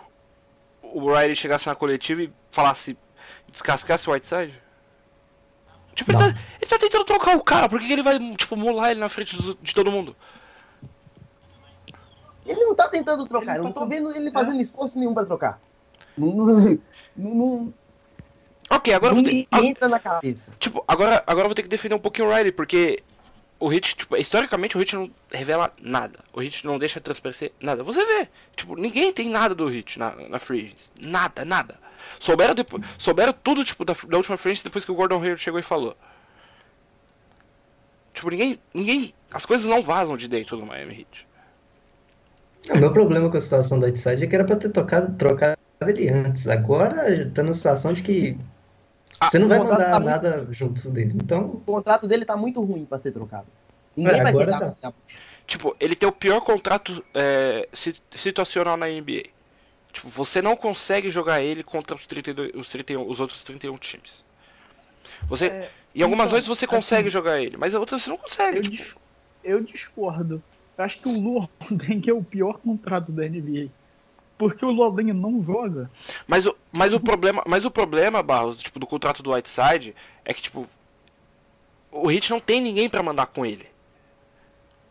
O 0.83 1.13
Riley 1.13 1.35
chegasse 1.35 1.67
na 1.67 1.75
coletiva 1.75 2.23
e 2.23 2.33
falasse. 2.51 2.97
descascasse 3.51 4.09
o 4.09 4.13
Whiteside. 4.13 4.63
Tipo, 5.95 6.11
ele 6.11 6.19
tá, 6.19 6.27
ele 6.29 6.71
tá 6.71 6.79
tentando 6.79 7.05
trocar 7.05 7.37
o 7.37 7.43
cara, 7.43 7.69
por 7.69 7.79
que, 7.79 7.93
ele 7.93 8.03
vai, 8.03 8.19
tipo, 8.37 8.57
molar 8.57 8.91
ele 8.91 9.01
na 9.01 9.09
frente 9.09 9.37
de 9.63 9.75
todo 9.75 9.93
mundo? 9.93 10.17
Ele 12.45 12.61
não 12.61 12.75
tá 12.75 12.89
tentando 12.89 13.27
trocar, 13.27 13.57
eu 13.57 13.63
não 13.63 13.73
tá 13.73 13.81
tô 13.81 13.87
vendo 13.87 14.15
ele 14.15 14.31
fazendo 14.31 14.61
esforço 14.61 14.99
nenhum 14.99 15.15
pra 15.15 15.25
trocar. 15.25 15.61
Não, 16.17 16.29
não, 16.33 16.75
não, 17.17 17.75
Ok, 18.71 18.93
agora 18.93 19.13
eu 19.13 19.17
não 19.17 19.23
vou 19.23 19.33
ter. 19.33 19.47
entra 19.65 19.89
na 19.89 19.99
cabeça. 19.99 20.53
Tipo, 20.59 20.85
agora, 20.87 21.23
agora 21.27 21.45
eu 21.45 21.49
vou 21.49 21.55
ter 21.55 21.63
que 21.63 21.69
defender 21.69 21.95
um 21.95 21.99
pouquinho 22.01 22.29
o 22.29 22.35
Riley, 22.35 22.53
porque 22.53 23.03
o 23.65 23.69
Hit, 23.69 23.97
tipo, 23.97 24.15
historicamente 24.15 24.77
o 24.77 24.79
Hit 24.81 24.95
não 24.95 25.11
revela 25.33 25.73
nada. 25.81 26.19
O 26.35 26.41
Hit 26.41 26.67
não 26.67 26.79
deixa 26.79 27.01
transparecer 27.01 27.51
nada. 27.59 27.83
Você 27.83 28.05
vê, 28.05 28.29
tipo, 28.55 28.77
ninguém 28.77 29.11
tem 29.11 29.31
nada 29.31 29.55
do 29.55 29.67
Hit 29.69 29.99
na, 29.99 30.15
na 30.29 30.39
Free. 30.39 30.77
Nada, 31.01 31.47
nada. 31.47 31.79
Souberam, 32.21 32.55
depois, 32.55 32.83
souberam 32.99 33.33
tudo, 33.33 33.65
tipo, 33.65 33.83
da, 33.83 33.95
da 34.07 34.19
última 34.19 34.37
Free 34.37 34.61
depois 34.63 34.85
que 34.85 34.93
o 34.93 34.95
Gordon 34.95 35.19
Hayward 35.19 35.41
chegou 35.41 35.59
e 35.59 35.63
falou. 35.63 35.97
Tipo, 38.13 38.29
ninguém, 38.29 38.59
ninguém, 38.75 39.15
as 39.33 39.47
coisas 39.47 39.67
não 39.67 39.81
vazam 39.81 40.15
de 40.15 40.29
dentro 40.29 40.59
do 40.59 40.67
Miami 40.67 40.99
Heat. 41.01 41.27
O 42.69 42.79
meu 42.79 42.93
problema 42.93 43.31
com 43.31 43.37
a 43.39 43.41
situação 43.41 43.81
do 43.81 43.87
Whiteside 43.87 44.25
é 44.25 44.27
que 44.27 44.35
era 44.35 44.45
pra 44.45 44.57
ter 44.57 44.69
tocado, 44.69 45.17
trocado 45.17 45.57
ele 45.87 46.11
antes. 46.11 46.47
Agora 46.49 47.31
tá 47.31 47.43
numa 47.43 47.55
situação 47.55 47.95
de 47.95 48.03
que 48.03 48.37
você 49.23 49.39
não 49.39 49.49
vai 49.49 49.59
mandar 49.59 49.77
tá 49.91 50.01
muito- 50.01 50.05
nada 50.11 50.49
junto 50.51 50.91
dele. 50.91 51.13
Então, 51.17 51.47
O 51.47 51.61
contrato 51.61 52.07
dele 52.07 52.25
tá 52.25 52.37
muito 52.37 52.63
ruim 52.63 52.85
pra 52.85 52.99
ser 52.99 53.13
trocado. 53.13 53.47
Ninguém 53.97 54.21
É, 54.21 54.23
vai 54.23 54.33
querer. 54.33 54.53
tá. 54.81 54.93
Tipo, 55.47 55.77
ele 55.79 55.95
tem 55.95 56.09
o 56.09 56.13
pior 56.13 56.41
contrato 56.41 57.05
é, 57.15 57.69
si- 57.73 57.95
situacional 58.15 58.77
na 58.77 58.89
NBA. 58.89 59.25
Tipo, 59.93 60.09
você 60.09 60.43
não 60.43 60.57
consegue 60.57 61.11
jogar 61.11 61.41
ele 61.43 61.63
contra 61.63 61.95
os, 61.95 62.07
32, 62.07 62.51
os, 62.55 62.69
31, 62.69 63.09
os 63.09 63.21
outros 63.21 63.43
31 63.45 63.77
times. 63.79 64.25
Você, 65.29 65.47
É, 65.47 65.71
em 65.95 66.03
algumas 66.03 66.25
então, 66.27 66.33
noites 66.33 66.49
você 66.49 66.67
consegue 66.67 67.03
assim, 67.09 67.11
jogar 67.13 67.41
ele, 67.41 67.57
mas 67.57 67.73
em 67.75 67.77
outras 67.77 68.03
você 68.03 68.11
não 68.11 68.17
consegue. 68.17 68.57
Eu, 68.59 68.63
tipo. 68.63 68.75
dis- 68.75 68.97
eu 69.45 69.61
discordo. 69.63 70.43
Eu 70.77 70.85
acho 70.85 70.99
que 71.01 71.09
o 71.09 71.13
Lu 71.13 71.39
Holding 71.61 72.03
é 72.11 72.13
o 72.13 72.23
pior 72.25 72.59
contrato 72.59 73.13
da 73.13 73.23
NBA. 73.29 73.69
Porque 74.37 74.65
o 74.65 74.71
Loden 74.71 75.13
não 75.13 75.43
joga. 75.43 75.91
Mas, 76.27 76.47
o, 76.47 76.57
mas, 76.73 76.93
o 76.93 77.01
problema, 77.01 77.43
mas 77.47 77.65
o 77.65 77.71
problema, 77.71 78.23
Barros, 78.23 78.57
tipo, 78.57 78.79
do 78.79 78.87
contrato 78.87 79.23
do 79.23 79.33
Whiteside 79.33 79.95
é 80.25 80.35
que, 80.35 80.43
tipo, 80.43 80.69
o 81.91 82.11
Heat 82.11 82.31
não 82.31 82.41
tem 82.41 82.61
ninguém 82.61 82.89
pra 82.89 83.03
mandar 83.03 83.27
com 83.27 83.47
ele. 83.47 83.69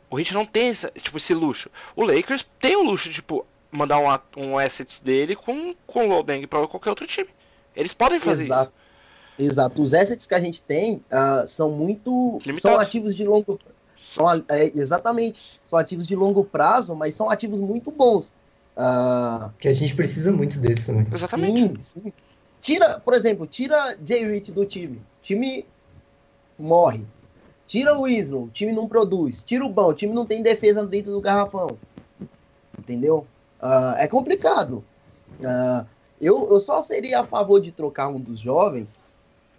O 0.10 0.20
Heat 0.20 0.34
não 0.34 0.46
tem 0.46 0.70
essa, 0.70 0.90
tipo, 0.92 1.18
esse 1.18 1.34
luxo. 1.34 1.70
O 1.96 2.04
Lakers 2.04 2.48
tem 2.60 2.76
o 2.76 2.84
luxo 2.84 3.10
de, 3.10 3.16
tipo, 3.16 3.46
mandar 3.72 4.00
um, 4.00 4.42
um 4.42 4.58
assets 4.58 5.00
dele 5.00 5.36
com, 5.36 5.74
com 5.86 6.06
o 6.06 6.10
Lodeng 6.10 6.46
pra 6.48 6.66
qualquer 6.68 6.92
outro 6.92 7.08
time. 7.08 7.30
Eles 7.76 7.94
podem 7.94 8.20
fazer 8.20 8.44
Exato. 8.44 8.72
Exato. 9.38 9.82
Os 9.82 9.94
assets 9.94 10.28
que 10.28 10.36
a 10.36 10.40
gente 10.40 10.62
tem 10.62 11.04
ah, 11.10 11.44
são 11.48 11.72
muito. 11.72 12.38
Limitados. 12.46 12.62
São 12.62 12.80
ativos 12.80 13.16
de 13.16 13.26
longo 13.26 13.60
isso. 13.98 14.14
são, 14.14 14.30
é, 14.48 14.72
Exatamente. 14.76 15.60
São 15.66 15.80
ativos 15.80 16.06
de 16.06 16.16
longo 16.16 16.44
prazo, 16.44 16.96
mas 16.96 17.16
são 17.16 17.30
ativos 17.30 17.60
muito 17.60 17.90
bons. 17.90 18.34
Ah, 18.76 19.52
que 19.60 19.68
a 19.68 19.74
gente 19.74 19.96
precisa 19.96 20.32
muito 20.32 20.60
deles 20.60 20.86
também. 20.86 21.06
Exatamente. 21.12 21.84
sim, 21.84 22.02
sim. 22.02 22.14
Tira, 22.62 23.00
por 23.00 23.14
exemplo, 23.14 23.46
tira 23.46 23.98
Jay 24.06 24.26
Rich 24.26 24.52
do 24.52 24.66
time. 24.66 24.98
O 24.98 25.02
time 25.22 25.66
morre. 26.58 27.06
Tira 27.68 27.98
o 27.98 28.08
Islo, 28.08 28.46
o 28.46 28.50
time 28.50 28.72
não 28.72 28.88
produz. 28.88 29.44
Tira 29.44 29.66
o 29.66 29.70
Bão, 29.70 29.90
o 29.90 29.94
time 29.94 30.14
não 30.14 30.26
tem 30.26 30.42
defesa 30.42 30.86
dentro 30.86 31.12
do 31.12 31.22
garrafão. 31.22 31.78
Entendeu? 32.80 33.28
Ah, 33.62 33.96
é 33.98 34.08
complicado. 34.08 34.84
Ah, 35.44 35.86
eu, 36.22 36.48
eu 36.50 36.60
só 36.60 36.82
seria 36.82 37.20
a 37.20 37.24
favor 37.24 37.60
de 37.60 37.72
trocar 37.72 38.08
um 38.08 38.20
dos 38.20 38.40
jovens 38.40 38.88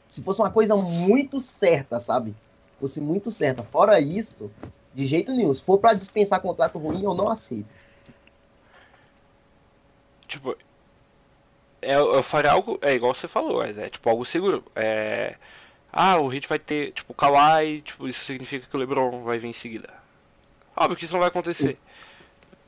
se 0.08 0.22
fosse 0.22 0.40
uma 0.40 0.50
coisa 0.50 0.76
muito 0.76 1.40
certa, 1.40 1.98
sabe? 1.98 2.34
Fosse 2.80 3.00
muito 3.00 3.30
certa. 3.30 3.62
Fora 3.62 4.00
isso, 4.00 4.50
de 4.94 5.06
jeito 5.06 5.32
nenhum. 5.32 5.52
Se 5.52 5.62
for 5.62 5.78
pra 5.78 5.92
dispensar 5.92 6.40
contrato 6.40 6.78
ruim, 6.78 7.02
eu 7.02 7.14
não 7.14 7.28
aceito. 7.28 7.66
Tipo, 10.34 10.56
é, 11.80 11.94
eu 11.94 12.22
faria 12.22 12.50
algo, 12.50 12.78
é 12.82 12.94
igual 12.94 13.14
você 13.14 13.28
falou, 13.28 13.62
é, 13.64 13.70
é 13.70 13.88
tipo 13.88 14.08
algo 14.10 14.24
seguro. 14.24 14.64
É, 14.74 15.36
ah, 15.92 16.18
o 16.18 16.32
Heat 16.32 16.48
vai 16.48 16.58
ter, 16.58 16.90
tipo, 16.92 17.12
o 17.12 17.14
Kawhi, 17.14 17.82
tipo, 17.82 18.08
isso 18.08 18.24
significa 18.24 18.66
que 18.66 18.76
o 18.76 18.78
LeBron 18.78 19.22
vai 19.22 19.38
vir 19.38 19.48
em 19.48 19.52
seguida. 19.52 19.94
Óbvio 20.76 20.96
que 20.96 21.04
isso 21.04 21.12
não 21.14 21.20
vai 21.20 21.28
acontecer. 21.28 21.78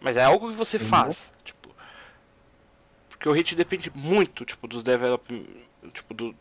Mas 0.00 0.16
é 0.16 0.24
algo 0.24 0.48
que 0.48 0.54
você 0.54 0.78
faz, 0.78 1.32
tipo. 1.44 1.74
Porque 3.08 3.28
o 3.28 3.34
Heat 3.34 3.56
depende 3.56 3.90
muito, 3.92 4.44
tipo, 4.44 4.68
dos 4.68 4.82
development, 4.82 5.44
tipo, 5.92 6.14
do 6.14 6.36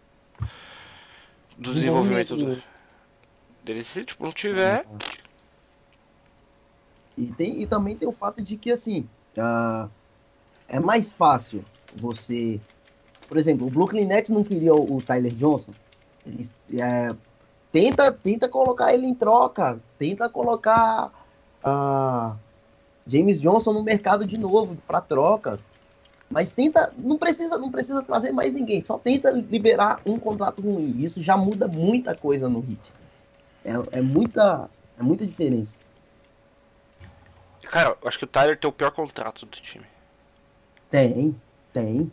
do 1.57 1.73
desenvolvimento 1.73 2.35
do, 2.35 2.61
dele. 3.63 3.83
Se, 3.83 4.03
tipo, 4.03 4.23
não 4.23 4.31
tiver, 4.31 4.85
E, 7.17 7.27
tem, 7.31 7.61
e 7.61 7.65
também 7.65 7.95
tem 7.95 8.07
o 8.07 8.11
fato 8.11 8.41
de 8.41 8.57
que, 8.57 8.69
assim, 8.69 9.07
ah, 9.37 9.87
é 10.67 10.79
mais 10.79 11.13
fácil 11.13 11.63
você. 11.95 12.59
Por 13.27 13.37
exemplo, 13.37 13.67
o 13.67 13.69
Brooklyn 13.69 14.05
Nets 14.05 14.29
não 14.29 14.43
queria 14.43 14.73
o, 14.73 14.97
o 14.97 15.01
Tyler 15.01 15.33
Johnson. 15.33 15.71
Eles, 16.25 16.51
é, 16.73 17.15
tenta, 17.71 18.11
tenta 18.11 18.49
colocar 18.49 18.93
ele 18.93 19.05
em 19.05 19.15
troca. 19.15 19.79
Tenta 19.97 20.29
colocar 20.29 21.11
ah, 21.63 22.35
James 23.07 23.41
Johnson 23.41 23.73
no 23.73 23.83
mercado 23.83 24.25
de 24.25 24.37
novo 24.37 24.77
para 24.87 25.01
trocas. 25.01 25.65
Mas 26.29 26.51
tenta, 26.51 26.91
não 26.97 27.17
precisa, 27.17 27.57
não 27.57 27.71
precisa 27.71 28.01
trazer 28.01 28.31
mais 28.31 28.51
ninguém. 28.51 28.83
Só 28.83 28.97
tenta 28.97 29.31
liberar 29.31 29.99
um 30.05 30.17
contrato 30.17 30.61
ruim. 30.61 30.95
Isso 30.97 31.21
já 31.21 31.37
muda 31.37 31.67
muita 31.67 32.15
coisa 32.15 32.49
no 32.49 32.59
Heat. 32.59 32.79
É, 33.63 33.99
é 33.99 34.01
muita, 34.01 34.69
é 34.99 35.03
muita 35.03 35.25
diferença. 35.25 35.77
cara, 37.61 37.95
eu 38.01 38.07
acho 38.07 38.17
que 38.17 38.25
o 38.25 38.27
Tyler 38.27 38.59
tem 38.59 38.69
o 38.69 38.73
pior 38.73 38.91
contrato 38.91 39.45
do 39.45 39.51
time. 39.51 39.85
Tem, 40.95 41.35
tem. 41.73 42.11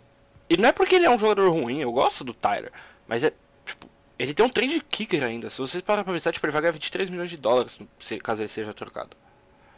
E 0.50 0.56
não 0.56 0.68
é 0.68 0.72
porque 0.72 0.96
ele 0.96 1.06
é 1.06 1.10
um 1.10 1.18
jogador 1.18 1.48
ruim, 1.50 1.78
eu 1.80 1.92
gosto 1.92 2.24
do 2.24 2.34
Tyler, 2.34 2.72
mas 3.06 3.22
é, 3.22 3.32
tipo, 3.64 3.86
ele 4.18 4.34
tem 4.34 4.44
um 4.44 4.48
trade 4.48 4.80
kicker 4.90 5.22
ainda. 5.22 5.48
Se 5.48 5.58
vocês 5.58 5.82
parar 5.82 6.02
pra 6.04 6.12
pensar, 6.12 6.32
tipo, 6.32 6.44
ele 6.44 6.52
vai 6.52 6.62
ganhar 6.62 6.72
23 6.72 7.08
milhões 7.10 7.30
de 7.30 7.36
dólares 7.36 7.78
se, 8.00 8.18
caso 8.18 8.42
ele 8.42 8.48
seja 8.48 8.74
trocado. 8.74 9.10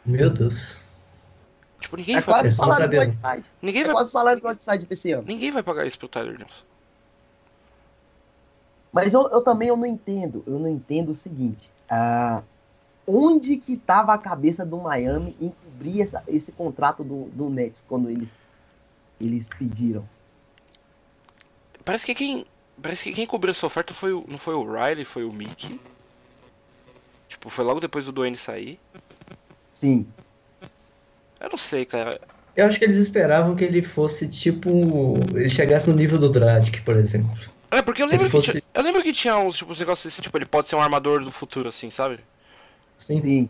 Meu 0.05 0.29
Deus. 0.29 0.79
Tipo, 1.79 1.97
ninguém 1.97 2.15
É 2.15 2.21
vai. 2.21 2.33
quase 2.41 2.49
não 2.49 2.55
salário 2.55 2.89
do. 2.89 2.99
Whiteside. 2.99 3.45
Ninguém 3.61 3.81
É 3.81 3.85
vai. 3.85 3.93
quase 3.93 4.11
salário 4.11 4.41
do 4.41 4.47
Whiteside 4.47 4.85
pra 4.87 4.93
esse 4.93 5.11
ano. 5.11 5.23
Ninguém 5.27 5.51
vai 5.51 5.61
pagar 5.61 5.85
isso 5.85 5.99
pro 5.99 6.07
Tyler 6.07 6.35
Jones. 6.37 6.65
Mas 8.91 9.13
eu, 9.13 9.27
eu 9.29 9.41
também 9.43 9.67
eu 9.67 9.77
não 9.77 9.85
entendo. 9.85 10.43
Eu 10.47 10.57
não 10.59 10.69
entendo 10.69 11.11
o 11.11 11.15
seguinte. 11.15 11.69
ah, 11.89 12.41
onde 13.07 13.57
que 13.57 13.77
tava 13.77 14.11
a 14.15 14.17
cabeça 14.17 14.65
do 14.65 14.77
Miami 14.77 15.35
em 15.39 15.49
cobrir 15.49 16.01
essa- 16.01 16.23
esse 16.27 16.51
contrato 16.51 17.03
do, 17.03 17.25
do 17.25 17.51
Nets 17.51 17.85
quando 17.87 18.09
eles, 18.09 18.35
eles 19.19 19.47
pediram? 19.49 20.07
Parece 21.83 22.05
que 22.05 22.15
quem. 22.15 22.45
Parece 22.81 23.05
que 23.05 23.15
quem 23.15 23.25
cobriu 23.25 23.51
essa 23.51 23.65
oferta 23.65 23.93
foi 23.93 24.11
o, 24.13 24.25
não 24.27 24.37
foi 24.37 24.53
o 24.53 24.63
Riley, 24.63 25.05
foi 25.05 25.23
o 25.23 25.31
Mickey. 25.31 25.79
Tipo, 27.29 27.49
foi 27.49 27.63
logo 27.63 27.79
depois 27.79 28.05
do 28.05 28.11
Dwayne 28.11 28.37
sair. 28.37 28.79
Sim. 29.73 30.05
Eu 31.39 31.49
não 31.49 31.57
sei, 31.57 31.85
cara. 31.85 32.19
Eu 32.55 32.65
acho 32.65 32.79
que 32.79 32.85
eles 32.85 32.97
esperavam 32.97 33.55
que 33.55 33.63
ele 33.63 33.81
fosse 33.81 34.27
tipo. 34.27 35.15
Ele 35.33 35.49
chegasse 35.49 35.89
no 35.89 35.95
nível 35.95 36.17
do 36.17 36.29
Dragic, 36.29 36.81
por 36.81 36.95
exemplo. 36.97 37.37
É, 37.71 37.81
porque 37.81 38.01
eu 38.01 38.07
lembro, 38.07 38.25
que, 38.25 38.31
fosse- 38.31 38.51
tinha, 38.51 38.63
eu 38.73 38.81
lembro 38.81 39.03
que 39.03 39.11
tinha 39.11 39.37
uns, 39.37 39.57
tipo, 39.57 39.71
uns 39.71 39.79
negócios 39.79 40.13
assim, 40.13 40.21
tipo, 40.21 40.37
ele 40.37 40.45
pode 40.45 40.67
ser 40.67 40.75
um 40.75 40.81
armador 40.81 41.23
do 41.23 41.31
futuro, 41.31 41.67
assim, 41.67 41.89
sabe? 41.91 42.19
Sim. 42.97 43.21
Sim. 43.21 43.49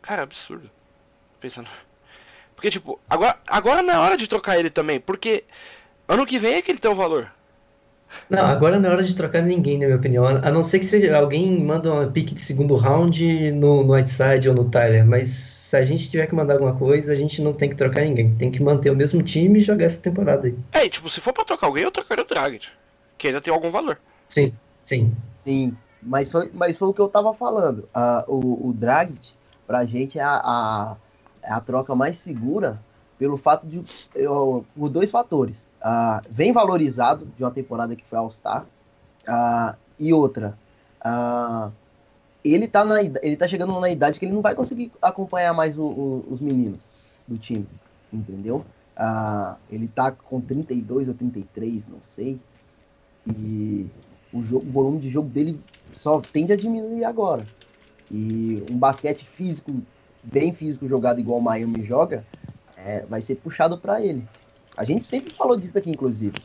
Cara, 0.00 0.22
absurdo. 0.22 0.70
Pensando. 1.40 1.68
Porque, 2.58 2.70
tipo, 2.70 2.98
agora, 3.08 3.36
agora 3.46 3.82
não 3.82 3.94
é 3.94 3.98
hora 3.98 4.16
de 4.16 4.28
trocar 4.28 4.58
ele 4.58 4.68
também, 4.68 4.98
porque 4.98 5.44
ano 6.08 6.26
que 6.26 6.40
vem 6.40 6.54
é 6.54 6.62
que 6.62 6.72
ele 6.72 6.80
tem 6.80 6.90
o 6.90 6.94
valor. 6.94 7.30
Não, 8.28 8.44
agora 8.44 8.80
não 8.80 8.88
é 8.90 8.92
hora 8.94 9.04
de 9.04 9.14
trocar 9.14 9.42
ninguém, 9.42 9.78
na 9.78 9.86
minha 9.86 9.96
opinião. 9.96 10.26
A 10.26 10.50
não 10.50 10.64
ser 10.64 10.80
que 10.80 10.84
seja 10.84 11.16
alguém 11.16 11.56
manda 11.62 11.92
uma 11.92 12.08
pique 12.08 12.34
de 12.34 12.40
segundo 12.40 12.74
round 12.74 13.52
no, 13.52 13.84
no 13.84 13.94
Whiteside 13.94 14.48
ou 14.48 14.56
no 14.56 14.68
Tyler. 14.68 15.06
Mas 15.06 15.28
se 15.28 15.76
a 15.76 15.84
gente 15.84 16.10
tiver 16.10 16.26
que 16.26 16.34
mandar 16.34 16.54
alguma 16.54 16.74
coisa, 16.74 17.12
a 17.12 17.14
gente 17.14 17.40
não 17.40 17.52
tem 17.52 17.68
que 17.68 17.76
trocar 17.76 18.04
ninguém. 18.04 18.34
Tem 18.34 18.50
que 18.50 18.60
manter 18.60 18.90
o 18.90 18.96
mesmo 18.96 19.22
time 19.22 19.60
e 19.60 19.62
jogar 19.62 19.84
essa 19.84 20.00
temporada 20.00 20.48
aí. 20.48 20.56
É, 20.72 20.84
e, 20.84 20.90
tipo, 20.90 21.08
se 21.08 21.20
for 21.20 21.32
pra 21.32 21.44
trocar 21.44 21.68
alguém, 21.68 21.84
eu 21.84 21.92
trocaria 21.92 22.24
o 22.24 22.26
Dragic. 22.26 22.66
Que 23.16 23.28
ainda 23.28 23.40
tem 23.40 23.54
algum 23.54 23.70
valor. 23.70 24.00
Sim, 24.28 24.52
sim. 24.82 25.14
Sim, 25.32 25.76
mas 26.02 26.32
foi, 26.32 26.50
mas 26.52 26.76
foi 26.76 26.88
o 26.88 26.92
que 26.92 27.00
eu 27.00 27.08
tava 27.08 27.32
falando. 27.34 27.88
Ah, 27.94 28.24
o, 28.26 28.70
o 28.70 28.72
Dragic, 28.72 29.30
pra 29.64 29.84
gente, 29.84 30.18
é 30.18 30.22
a, 30.22 30.40
a, 30.42 30.96
é 31.42 31.52
a 31.52 31.60
troca 31.60 31.94
mais 31.94 32.18
segura 32.18 32.78
pelo 33.18 33.36
fato 33.36 33.66
de. 33.66 33.82
Eu, 34.14 34.64
por 34.74 34.88
dois 34.88 35.10
fatores. 35.10 35.66
Ah, 35.80 36.22
vem 36.30 36.52
valorizado 36.52 37.26
de 37.36 37.42
uma 37.44 37.50
temporada 37.50 37.94
que 37.96 38.04
foi 38.04 38.18
All-Star. 38.18 38.64
Ah, 39.26 39.74
e 39.98 40.12
outra. 40.12 40.56
ah, 41.00 41.70
ele, 42.44 42.68
tá 42.68 42.84
na, 42.84 43.02
ele 43.02 43.36
tá 43.36 43.46
chegando 43.48 43.78
na 43.80 43.90
idade 43.90 44.18
que 44.18 44.24
ele 44.24 44.32
não 44.32 44.40
vai 44.42 44.54
conseguir 44.54 44.90
acompanhar 45.02 45.52
mais 45.52 45.76
o- 45.76 45.82
o- 45.82 46.24
os 46.30 46.40
meninos 46.40 46.88
do 47.26 47.36
time. 47.36 47.66
Entendeu? 48.12 48.64
Ele 49.70 49.86
tá 49.88 50.10
com 50.10 50.40
32 50.40 51.08
ou 51.08 51.14
33, 51.14 51.86
não 51.86 51.98
sei. 52.06 52.40
E 53.26 53.86
o, 54.32 54.42
jogo, 54.42 54.66
o 54.66 54.72
volume 54.72 54.98
de 54.98 55.10
jogo 55.10 55.28
dele 55.28 55.60
só 55.94 56.20
tende 56.20 56.52
a 56.52 56.56
diminuir 56.56 57.04
agora. 57.04 57.46
E 58.10 58.62
um 58.70 58.76
basquete 58.78 59.24
físico, 59.24 59.72
bem 60.22 60.52
físico 60.52 60.88
jogado 60.88 61.20
igual 61.20 61.38
o 61.38 61.42
Miami 61.42 61.84
joga, 61.84 62.24
é, 62.76 63.04
vai 63.08 63.20
ser 63.20 63.36
puxado 63.36 63.78
para 63.78 64.00
ele. 64.00 64.26
A 64.76 64.84
gente 64.84 65.04
sempre 65.04 65.32
falou 65.32 65.56
disso 65.56 65.76
aqui, 65.76 65.90
inclusive. 65.90 66.36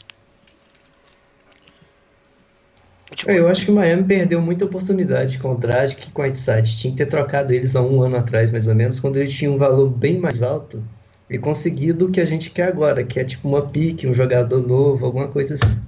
Tipo, 3.11 3.31
Eu 3.31 3.47
acho 3.47 3.65
que 3.65 3.71
o 3.71 3.75
Miami 3.75 4.03
perdeu 4.03 4.41
muita 4.41 4.65
oportunidade 4.65 5.37
com 5.37 5.51
o 5.51 5.57
Dragic 5.57 6.07
e 6.07 6.11
com 6.11 6.21
o 6.21 6.25
Whiteside. 6.25 6.77
Tinha 6.77 6.91
que 6.91 6.97
ter 6.97 7.05
trocado 7.05 7.53
eles 7.53 7.75
há 7.75 7.81
um 7.81 8.01
ano 8.01 8.17
atrás, 8.17 8.49
mais 8.49 8.67
ou 8.67 8.73
menos, 8.73 8.99
quando 8.99 9.17
eles 9.17 9.33
tinham 9.33 9.53
um 9.53 9.57
valor 9.57 9.89
bem 9.89 10.17
mais 10.17 10.41
alto 10.41 10.83
e 11.29 11.37
conseguido 11.37 12.07
o 12.07 12.11
que 12.11 12.19
a 12.19 12.25
gente 12.25 12.49
quer 12.49 12.67
agora, 12.67 13.03
que 13.03 13.19
é 13.19 13.23
tipo 13.23 13.47
uma 13.47 13.67
pique, 13.67 14.07
um 14.07 14.13
jogador 14.13 14.65
novo, 14.65 15.05
alguma 15.05 15.27
coisa 15.27 15.53
assim. 15.53 15.79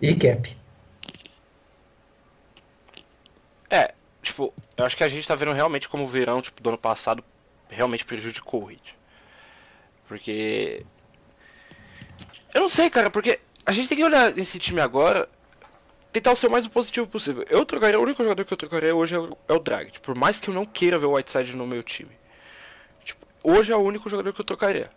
E 0.00 0.14
cap. 0.14 0.56
É, 3.70 3.92
tipo, 4.22 4.52
eu 4.76 4.84
acho 4.84 4.96
que 4.96 5.04
a 5.04 5.08
gente 5.08 5.26
tá 5.26 5.34
vendo 5.34 5.52
realmente 5.52 5.88
como 5.88 6.04
o 6.04 6.08
verão, 6.08 6.42
tipo, 6.42 6.62
do 6.62 6.68
ano 6.68 6.78
passado 6.78 7.24
realmente 7.68 8.04
prejudicou 8.04 8.64
o 8.64 8.70
Heat. 8.70 8.96
Porque. 10.06 10.84
Eu 12.54 12.60
não 12.62 12.68
sei, 12.68 12.88
cara, 12.90 13.10
porque 13.10 13.40
a 13.64 13.72
gente 13.72 13.88
tem 13.88 13.98
que 13.98 14.04
olhar 14.04 14.36
esse 14.38 14.58
time 14.58 14.80
agora, 14.80 15.28
tentar 16.12 16.34
ser 16.36 16.46
o 16.46 16.50
mais 16.50 16.66
positivo 16.66 17.06
possível. 17.06 17.44
Eu 17.48 17.64
trocaria, 17.64 17.98
o 17.98 18.02
único 18.02 18.22
jogador 18.22 18.44
que 18.44 18.52
eu 18.52 18.56
trocaria 18.56 18.94
hoje 18.94 19.14
é 19.14 19.18
o, 19.18 19.36
é 19.48 19.52
o. 19.52 19.62
Por 20.00 20.14
mais 20.14 20.38
que 20.38 20.48
eu 20.48 20.54
não 20.54 20.64
queira 20.64 20.98
ver 20.98 21.06
o 21.06 21.14
Whiteside 21.14 21.56
no 21.56 21.66
meu 21.66 21.82
time. 21.82 22.16
Tipo, 23.04 23.26
hoje 23.42 23.72
é 23.72 23.76
o 23.76 23.80
único 23.80 24.08
jogador 24.08 24.32
que 24.32 24.40
eu 24.40 24.44
trocaria. 24.44 24.90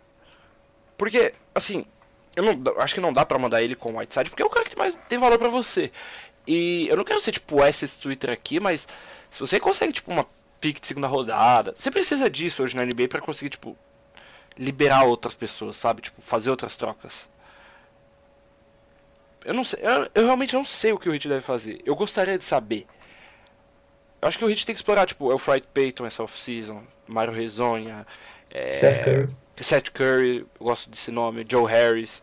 Porque, 0.96 1.34
assim, 1.54 1.84
eu 2.36 2.44
não 2.44 2.62
acho 2.78 2.94
que 2.94 3.00
não 3.00 3.12
dá 3.12 3.24
pra 3.24 3.38
mandar 3.38 3.62
ele 3.62 3.74
com 3.74 3.92
o 3.92 3.98
Whiteside, 3.98 4.30
porque 4.30 4.42
é 4.42 4.46
o 4.46 4.50
cara 4.50 4.68
que 4.68 4.76
mais 4.76 4.96
tem 5.08 5.18
valor 5.18 5.38
pra 5.38 5.48
você. 5.48 5.90
E 6.46 6.86
eu 6.88 6.96
não 6.96 7.04
quero 7.04 7.20
ser 7.20 7.32
tipo 7.32 7.62
esse 7.64 7.88
Twitter 7.88 8.30
aqui, 8.30 8.60
mas 8.60 8.86
se 9.30 9.40
você 9.40 9.60
consegue 9.60 9.92
tipo 9.92 10.10
uma 10.10 10.26
pick 10.60 10.80
de 10.80 10.86
segunda 10.86 11.06
rodada, 11.06 11.72
você 11.74 11.90
precisa 11.90 12.28
disso 12.28 12.62
hoje 12.62 12.76
na 12.76 12.84
NBA 12.84 13.08
pra 13.08 13.20
conseguir 13.20 13.50
tipo 13.50 13.76
liberar 14.58 15.04
outras 15.04 15.34
pessoas, 15.34 15.76
sabe? 15.76 16.02
Tipo 16.02 16.20
fazer 16.20 16.50
outras 16.50 16.76
trocas. 16.76 17.28
Eu 19.44 19.54
não 19.54 19.64
sei, 19.64 19.80
eu, 19.82 20.10
eu 20.14 20.24
realmente 20.24 20.54
não 20.54 20.64
sei 20.64 20.92
o 20.92 20.98
que 20.98 21.08
o 21.08 21.14
Heat 21.14 21.28
deve 21.28 21.40
fazer. 21.40 21.80
Eu 21.84 21.96
gostaria 21.96 22.36
de 22.36 22.44
saber. 22.44 22.86
Eu 24.20 24.28
acho 24.28 24.38
que 24.38 24.44
o 24.44 24.50
Heat 24.50 24.66
tem 24.66 24.74
que 24.74 24.78
explorar 24.78 25.06
tipo 25.06 25.32
Elfright 25.32 25.66
Payton 25.72 26.04
essa 26.04 26.22
off-season, 26.22 26.82
Mario 27.08 27.32
Rezonha, 27.32 28.06
é, 28.50 28.70
Seth 28.70 29.04
Curry. 29.04 29.36
Seth 29.56 29.90
Curry, 29.90 30.38
eu 30.38 30.66
gosto 30.66 30.90
desse 30.90 31.10
nome, 31.10 31.46
Joe 31.48 31.70
Harris. 31.70 32.22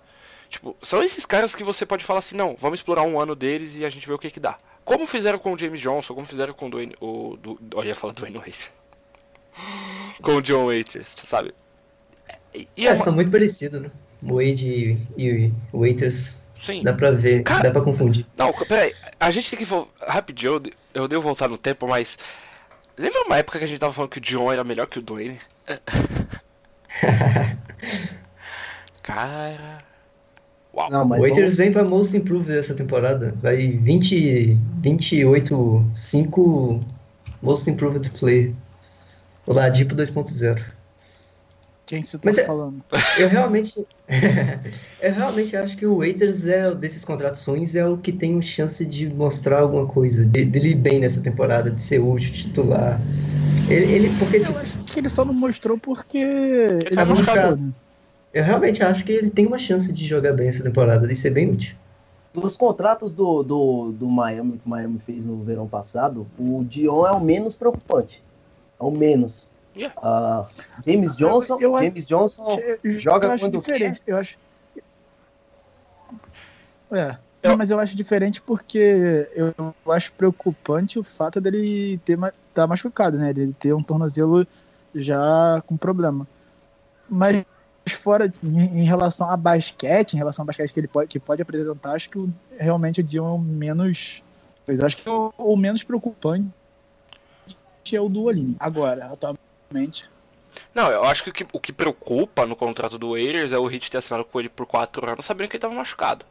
Tipo, 0.50 0.78
são 0.82 1.04
esses 1.04 1.26
caras 1.26 1.56
que 1.56 1.63
você 1.63 1.86
pode 1.86 2.06
falar 2.06 2.20
assim, 2.20 2.36
não, 2.36 2.56
vamos 2.56 2.80
explorar 2.80 3.02
um 3.02 3.20
ano 3.20 3.36
deles 3.36 3.76
e 3.76 3.84
a 3.84 3.89
gente 3.89 4.08
vê 4.08 4.13
o 4.13 4.20
que 4.20 4.30
que 4.30 4.39
dá. 4.39 4.58
Como 4.88 5.06
fizeram 5.06 5.38
com 5.38 5.52
o 5.52 5.60
James 5.60 5.82
Johnson, 5.82 6.13
como 6.15 6.26
fizeram 6.26 6.54
com 6.54 6.67
o 6.67 6.69
Dwayne, 6.69 6.95
o, 7.02 7.36
do, 7.36 7.60
olha, 7.76 7.89
ia 7.89 7.95
falar 7.95 8.13
Dwayne 8.13 8.38
Wade. 8.38 8.71
com 10.23 10.36
o 10.36 10.41
John 10.41 10.67
Waiters, 10.67 11.13
sabe? 11.26 11.54
E, 12.56 12.65
e 12.78 12.88
é 12.88 12.91
É, 12.91 12.93
uma- 12.93 13.04
são 13.04 13.12
muito 13.13 13.30
parecidos, 13.30 13.82
né? 13.82 13.91
Wade 14.23 14.65
e, 14.65 14.97
e 15.17 15.52
Waiters. 15.73 16.38
sim. 16.62 16.84
Dá 16.84 16.93
pra 16.93 17.12
ver, 17.12 17.43
Cara- 17.43 17.63
dá 17.63 17.71
pra 17.71 17.82
confundir. 17.82 18.26
Não, 18.38 18.54
peraí, 18.54 18.93
a 19.19 19.30
gente 19.30 19.50
tem 19.50 19.60
que 19.60 19.67
rapidinho, 20.08 20.54
eu, 20.54 20.63
eu 21.02 21.06
devo 21.08 21.21
voltar 21.21 21.50
no 21.50 21.58
tempo, 21.58 21.86
mas 21.86 22.17
lembra 22.97 23.23
uma 23.26 23.36
época 23.38 23.60
que 23.60 23.65
a 23.65 23.67
gente 23.67 23.80
tava 23.80 23.91
falando 23.91 24.12
que 24.12 24.19
o 24.19 24.21
John 24.21 24.50
era 24.54 24.63
melhor 24.63 24.88
que 24.88 25.00
o 25.00 25.02
Dwayne? 25.02 25.38
Cara, 29.04 29.78
uau. 30.78 30.90
Não, 30.92 31.04
O 31.04 31.08
mas 31.10 31.22
Waiters 31.22 31.58
vem 31.58 31.72
pra 31.72 31.84
Most 31.84 32.16
Improved 32.16 32.48
dessa 32.54 32.74
temporada. 32.74 33.34
Vai 33.42 33.68
20, 33.68 34.58
28, 34.82 35.86
5 35.94 36.80
Most 37.42 37.70
Improved 37.70 38.10
Player. 38.12 38.54
O 39.46 39.54
Ladipo 39.54 39.96
2.0. 39.96 40.62
Quem 41.86 42.04
você 42.04 42.18
tá 42.18 42.24
Mas 42.26 42.38
é- 42.38 42.46
falando? 42.46 42.84
Eu 43.18 43.30
realmente. 43.30 43.86
eu 45.02 45.13
realmente 45.13 45.56
acho 45.56 45.78
que 45.78 45.86
o 45.86 45.98
Waiters 46.00 46.46
é, 46.46 46.76
desses 46.76 47.06
contratos 47.06 47.44
ruins, 47.46 47.76
é 47.76 47.88
o 47.88 47.98
que 47.98 48.12
tem 48.12 48.42
chance 48.42 48.86
de 48.86 49.08
mostrar 49.13 49.60
alguma 49.62 49.86
coisa. 49.86 50.26
De, 50.26 50.44
dele 50.44 50.76
bem 50.76 51.00
nessa 51.00 51.22
temporada, 51.22 51.72
de 51.72 51.82
ser 51.82 52.00
útil, 52.00 52.34
titular. 52.34 53.00
Ele, 53.70 53.86
ele- 53.86 54.10
porque 54.20 54.40
tipo, 54.42 54.52
Eu 54.52 54.60
acho 54.60 54.78
que 54.80 55.00
ele 55.00 55.08
só 55.10 55.24
não 55.24 55.34
mostrou 55.34 55.78
porque 55.78 56.18
ele 56.18 56.96
tá 56.96 57.06
se 57.06 57.10
machucado. 57.12 57.74
Eu 58.38 58.43
realmente 58.43 58.84
acho 58.84 59.04
que 59.06 59.12
ele 59.12 59.30
tem 59.30 59.45
uma 59.45 59.58
chance 59.58 59.91
de 59.91 60.06
jogar 60.06 60.34
bem 60.34 60.47
essa 60.50 60.63
temporada, 60.63 61.08
de 61.08 61.15
ser 61.15 61.32
bem 61.32 61.50
útil. 61.52 61.76
Dos 62.34 62.56
contratos 62.58 63.13
do, 63.13 63.41
do, 63.41 63.91
do 63.93 64.08
Miami, 64.08 64.54
que 64.60 64.65
o 64.65 64.69
Miami 64.69 65.00
fez 65.06 65.26
no 65.26 65.43
verão 65.43 65.67
passado, 65.67 66.28
o 66.38 66.63
Dion 66.63 67.06
é 67.08 67.12
o 67.12 67.19
menos 67.19 67.56
preocupante. 67.56 68.21
É 68.80 68.84
o 68.84 68.91
menos. 68.91 69.47
Yeah. 69.76 69.95
Ah, 70.02 70.47
James 70.86 71.15
Johnson, 71.15 71.58
Eu- 71.60 71.76
eu- 71.76 71.84
James 71.84 72.06
Johnson 72.06 72.45
Eu 72.84 72.91
joga 72.91 73.28
eu 73.28 73.32
acho 73.32 73.43
quando 73.45 73.58
diferente. 73.58 74.02
Eu 74.06 74.17
acho. 74.17 74.38
É. 76.91 77.17
Não, 77.43 77.56
mas 77.56 77.71
eu 77.71 77.80
acho 77.80 77.95
diferente 77.95 78.41
porque 78.41 79.30
eu 79.36 79.54
acho 79.93 80.12
preocupante 80.13 81.00
o 81.00 81.04
fato 81.04 81.39
dele 81.39 82.00
ter 82.04 82.17
ma- 82.17 82.34
tá 82.54 82.65
machucado, 82.67 83.17
né? 83.17 83.30
Ele 83.30 83.54
ter 83.54 83.73
um 83.73 83.84
tornozelo 83.84 84.45
já 84.93 85.62
com 85.65 85.78
problema. 85.78 86.28
Mas 87.08 87.45
fora 87.93 88.32
em 88.43 88.84
relação 88.84 89.30
a 89.30 89.38
basquete, 89.38 90.13
em 90.13 90.17
relação 90.17 90.43
ao 90.43 90.47
basquete 90.47 90.73
que 90.73 90.80
ele 90.80 90.88
pode, 90.88 91.08
que 91.08 91.19
pode 91.19 91.41
apresentar, 91.41 91.93
acho 91.93 92.10
que 92.10 92.30
realmente 92.58 93.02
o 93.02 93.04
Dion 93.04 93.28
é 93.28 93.32
o 93.32 93.39
menos. 93.39 94.23
Eu 94.67 94.86
acho 94.86 94.97
que 94.97 95.10
o, 95.10 95.34
o 95.38 95.56
menos 95.56 95.84
preocupante 95.84 96.52
é 97.93 98.02
o 98.02 98.10
do. 98.10 98.26
Agora, 98.60 99.12
atualmente. 99.13 100.10
Não, 100.73 100.89
eu 100.89 101.04
acho 101.04 101.23
que 101.23 101.30
o, 101.30 101.34
que 101.34 101.47
o 101.54 101.60
que 101.60 101.73
preocupa 101.73 102.45
no 102.45 102.56
contrato 102.56 102.97
do 102.97 103.12
Waiters 103.12 103.52
é 103.52 103.58
o 103.58 103.69
Heat 103.69 103.91
ter 103.91 103.97
assinado 103.97 104.26
com 104.26 104.39
ele 104.39 104.50
por 104.50 104.65
4 104.65 105.10
anos 105.10 105.26
sabendo 105.26 105.50
que 105.50 105.56
ele 105.56 105.62
tava 105.62 105.73
machucado. 105.73 106.26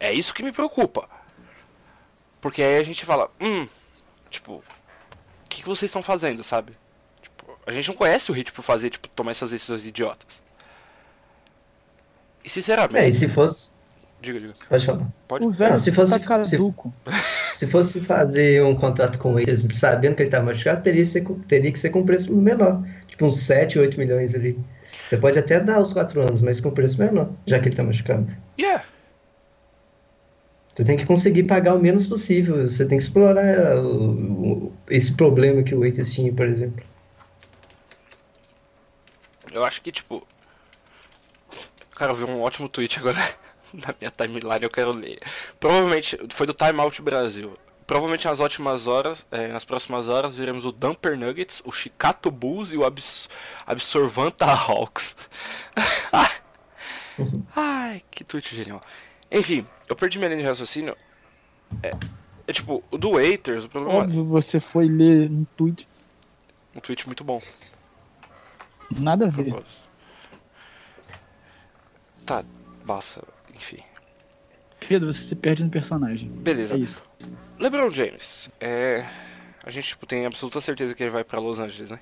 É 0.00 0.12
isso 0.12 0.34
que 0.34 0.42
me 0.42 0.52
preocupa. 0.52 1.08
Porque 2.40 2.62
aí 2.62 2.78
a 2.78 2.82
gente 2.82 3.04
fala, 3.04 3.30
hum, 3.40 3.68
tipo, 4.28 4.54
o 4.54 5.48
que, 5.48 5.62
que 5.62 5.68
vocês 5.68 5.88
estão 5.88 6.02
fazendo, 6.02 6.42
sabe? 6.42 6.72
Tipo, 7.22 7.56
A 7.64 7.70
gente 7.70 7.88
não 7.88 7.94
conhece 7.94 8.30
o 8.30 8.34
Hit 8.34 8.50
por 8.52 8.62
fazer, 8.62 8.90
tipo, 8.90 9.08
tomar 9.08 9.30
essas 9.30 9.50
decisões 9.50 9.86
idiotas. 9.86 10.42
E 12.44 12.48
sinceramente. 12.50 12.96
É, 13.04 13.08
e 13.08 13.12
se 13.12 13.28
fosse. 13.28 13.70
Diga, 14.20 14.38
diga. 14.38 14.52
Pode 14.68 14.86
falar. 14.86 15.08
Pode. 15.26 15.44
O 15.44 15.50
velho 15.50 15.78
se 15.78 15.90
fosse- 15.92 16.18
tá 16.18 16.20
caduco. 16.20 16.92
Se 17.56 17.66
fosse 17.66 18.00
fazer 18.00 18.62
um 18.64 18.74
contrato 18.74 19.18
com 19.18 19.30
o 19.30 19.34
Waiters 19.34 19.66
sabendo 19.74 20.14
que 20.16 20.22
ele 20.22 20.30
tá 20.30 20.40
machucado, 20.42 20.82
teria, 20.82 21.02
que 21.02 21.08
ser 21.08 21.22
com- 21.22 21.38
teria 21.40 21.72
que 21.72 21.78
ser 21.78 21.90
com 21.90 22.04
preço 22.04 22.34
menor. 22.34 22.82
Tipo 23.08 23.26
uns 23.26 23.40
7, 23.40 23.78
8 23.78 23.98
milhões 23.98 24.34
ali. 24.34 24.58
Você 25.08 25.16
pode 25.16 25.38
até 25.38 25.58
dar 25.60 25.80
os 25.80 25.92
4 25.92 26.20
anos, 26.22 26.40
mas 26.40 26.60
com 26.60 26.70
preço 26.70 26.98
menor, 27.00 27.30
já 27.46 27.58
que 27.58 27.68
ele 27.68 27.76
tá 27.76 27.82
machucado. 27.82 28.32
Yeah. 28.58 28.84
Você 30.74 30.84
tem 30.84 30.96
que 30.96 31.04
conseguir 31.04 31.42
pagar 31.42 31.74
o 31.74 31.78
menos 31.80 32.06
possível. 32.06 32.66
Você 32.68 32.86
tem 32.86 32.96
que 32.96 33.04
explorar 33.04 33.76
o- 33.76 34.12
o- 34.68 34.72
esse 34.88 35.12
problema 35.14 35.62
que 35.62 35.74
o 35.74 35.80
Waiters 35.80 36.12
tinha, 36.12 36.32
por 36.32 36.46
exemplo. 36.46 36.82
Eu 39.52 39.64
acho 39.64 39.82
que, 39.82 39.92
tipo. 39.92 40.26
Cara, 42.02 42.10
eu 42.10 42.16
vi 42.16 42.24
um 42.24 42.42
ótimo 42.42 42.68
tweet 42.68 42.98
agora 42.98 43.16
na 43.72 43.94
minha 44.00 44.10
timeline, 44.10 44.64
eu 44.64 44.70
quero 44.70 44.90
ler. 44.90 45.18
Provavelmente, 45.60 46.18
foi 46.30 46.48
do 46.48 46.52
Time 46.52 46.80
Out 46.80 47.00
Brasil. 47.00 47.56
Provavelmente 47.86 48.26
nas 48.26 48.40
ótimas 48.40 48.88
horas, 48.88 49.24
é, 49.30 49.46
nas 49.46 49.64
próximas 49.64 50.08
horas, 50.08 50.34
veremos 50.34 50.64
o 50.64 50.72
Dumper 50.72 51.16
Nuggets, 51.16 51.62
o 51.64 51.70
Chicago 51.70 52.28
Bulls 52.28 52.72
e 52.72 52.76
o 52.76 52.84
Abs 52.84 53.28
Absorvanta 53.64 54.46
Hawks. 54.46 55.14
Ai, 57.54 58.02
que 58.10 58.24
tweet 58.24 58.52
genial. 58.52 58.82
Enfim, 59.30 59.64
eu 59.88 59.94
perdi 59.94 60.18
minha 60.18 60.28
linha 60.28 60.40
de 60.40 60.48
raciocínio. 60.48 60.96
É, 61.84 61.94
é 62.48 62.52
tipo, 62.52 62.82
o 62.90 62.98
do 62.98 63.12
Waiters, 63.12 63.62
o 63.62 63.68
problema 63.68 64.00
Óbvio, 64.00 64.24
você 64.24 64.58
foi 64.58 64.88
ler 64.88 65.30
um 65.30 65.46
tweet. 65.56 65.86
um 66.74 66.80
tweet 66.80 67.06
muito 67.06 67.22
bom. 67.22 67.40
Nada 68.90 69.26
a 69.26 69.30
ver. 69.30 69.54
Tá, 72.32 72.42
basta, 72.86 73.22
enfim. 73.54 73.78
Pedro, 74.88 75.12
você 75.12 75.20
se 75.20 75.36
perde 75.36 75.64
no 75.64 75.70
personagem. 75.70 76.30
Beleza. 76.30 76.74
É 76.74 76.78
isso. 76.78 77.04
LeBron 77.58 77.90
James, 77.90 78.48
é. 78.58 79.04
A 79.62 79.70
gente 79.70 79.88
tipo, 79.88 80.06
tem 80.06 80.24
absoluta 80.24 80.58
certeza 80.60 80.94
que 80.94 81.02
ele 81.02 81.10
vai 81.10 81.22
pra 81.22 81.38
Los 81.38 81.58
Angeles, 81.58 81.90
né? 81.90 82.00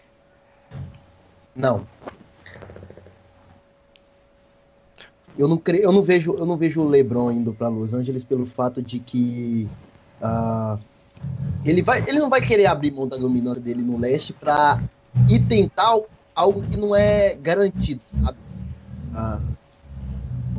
Não. 1.55 1.85
Eu 5.37 5.49
não, 5.49 5.59
cre... 5.59 5.83
eu 5.83 5.91
não 5.91 6.03
vejo 6.03 6.35
eu 6.35 6.47
não 6.47 6.57
vejo 6.57 6.81
o 6.81 6.89
LeBron 6.89 7.33
indo 7.33 7.53
para 7.53 7.69
Los 7.69 7.93
Angeles 7.93 8.25
pelo 8.25 8.47
fato 8.47 8.81
de 8.81 8.99
que 9.01 9.69
ah, 10.23 10.79
ele 11.65 11.83
vai 11.83 12.03
ele 12.09 12.19
não 12.19 12.31
vai 12.31 12.41
querer 12.41 12.67
abrir 12.67 12.93
mão 12.93 13.09
da 13.09 13.17
dominância 13.17 13.63
dele 13.63 13.83
no 13.83 13.99
leste 13.99 14.33
para 14.33 14.81
ir 15.29 15.41
tentar 15.47 15.99
algo 16.35 16.63
que 16.63 16.77
não 16.77 16.95
é 16.95 17.35
garantido, 17.35 18.01
sabe? 18.01 18.39
Ah, 19.15 19.41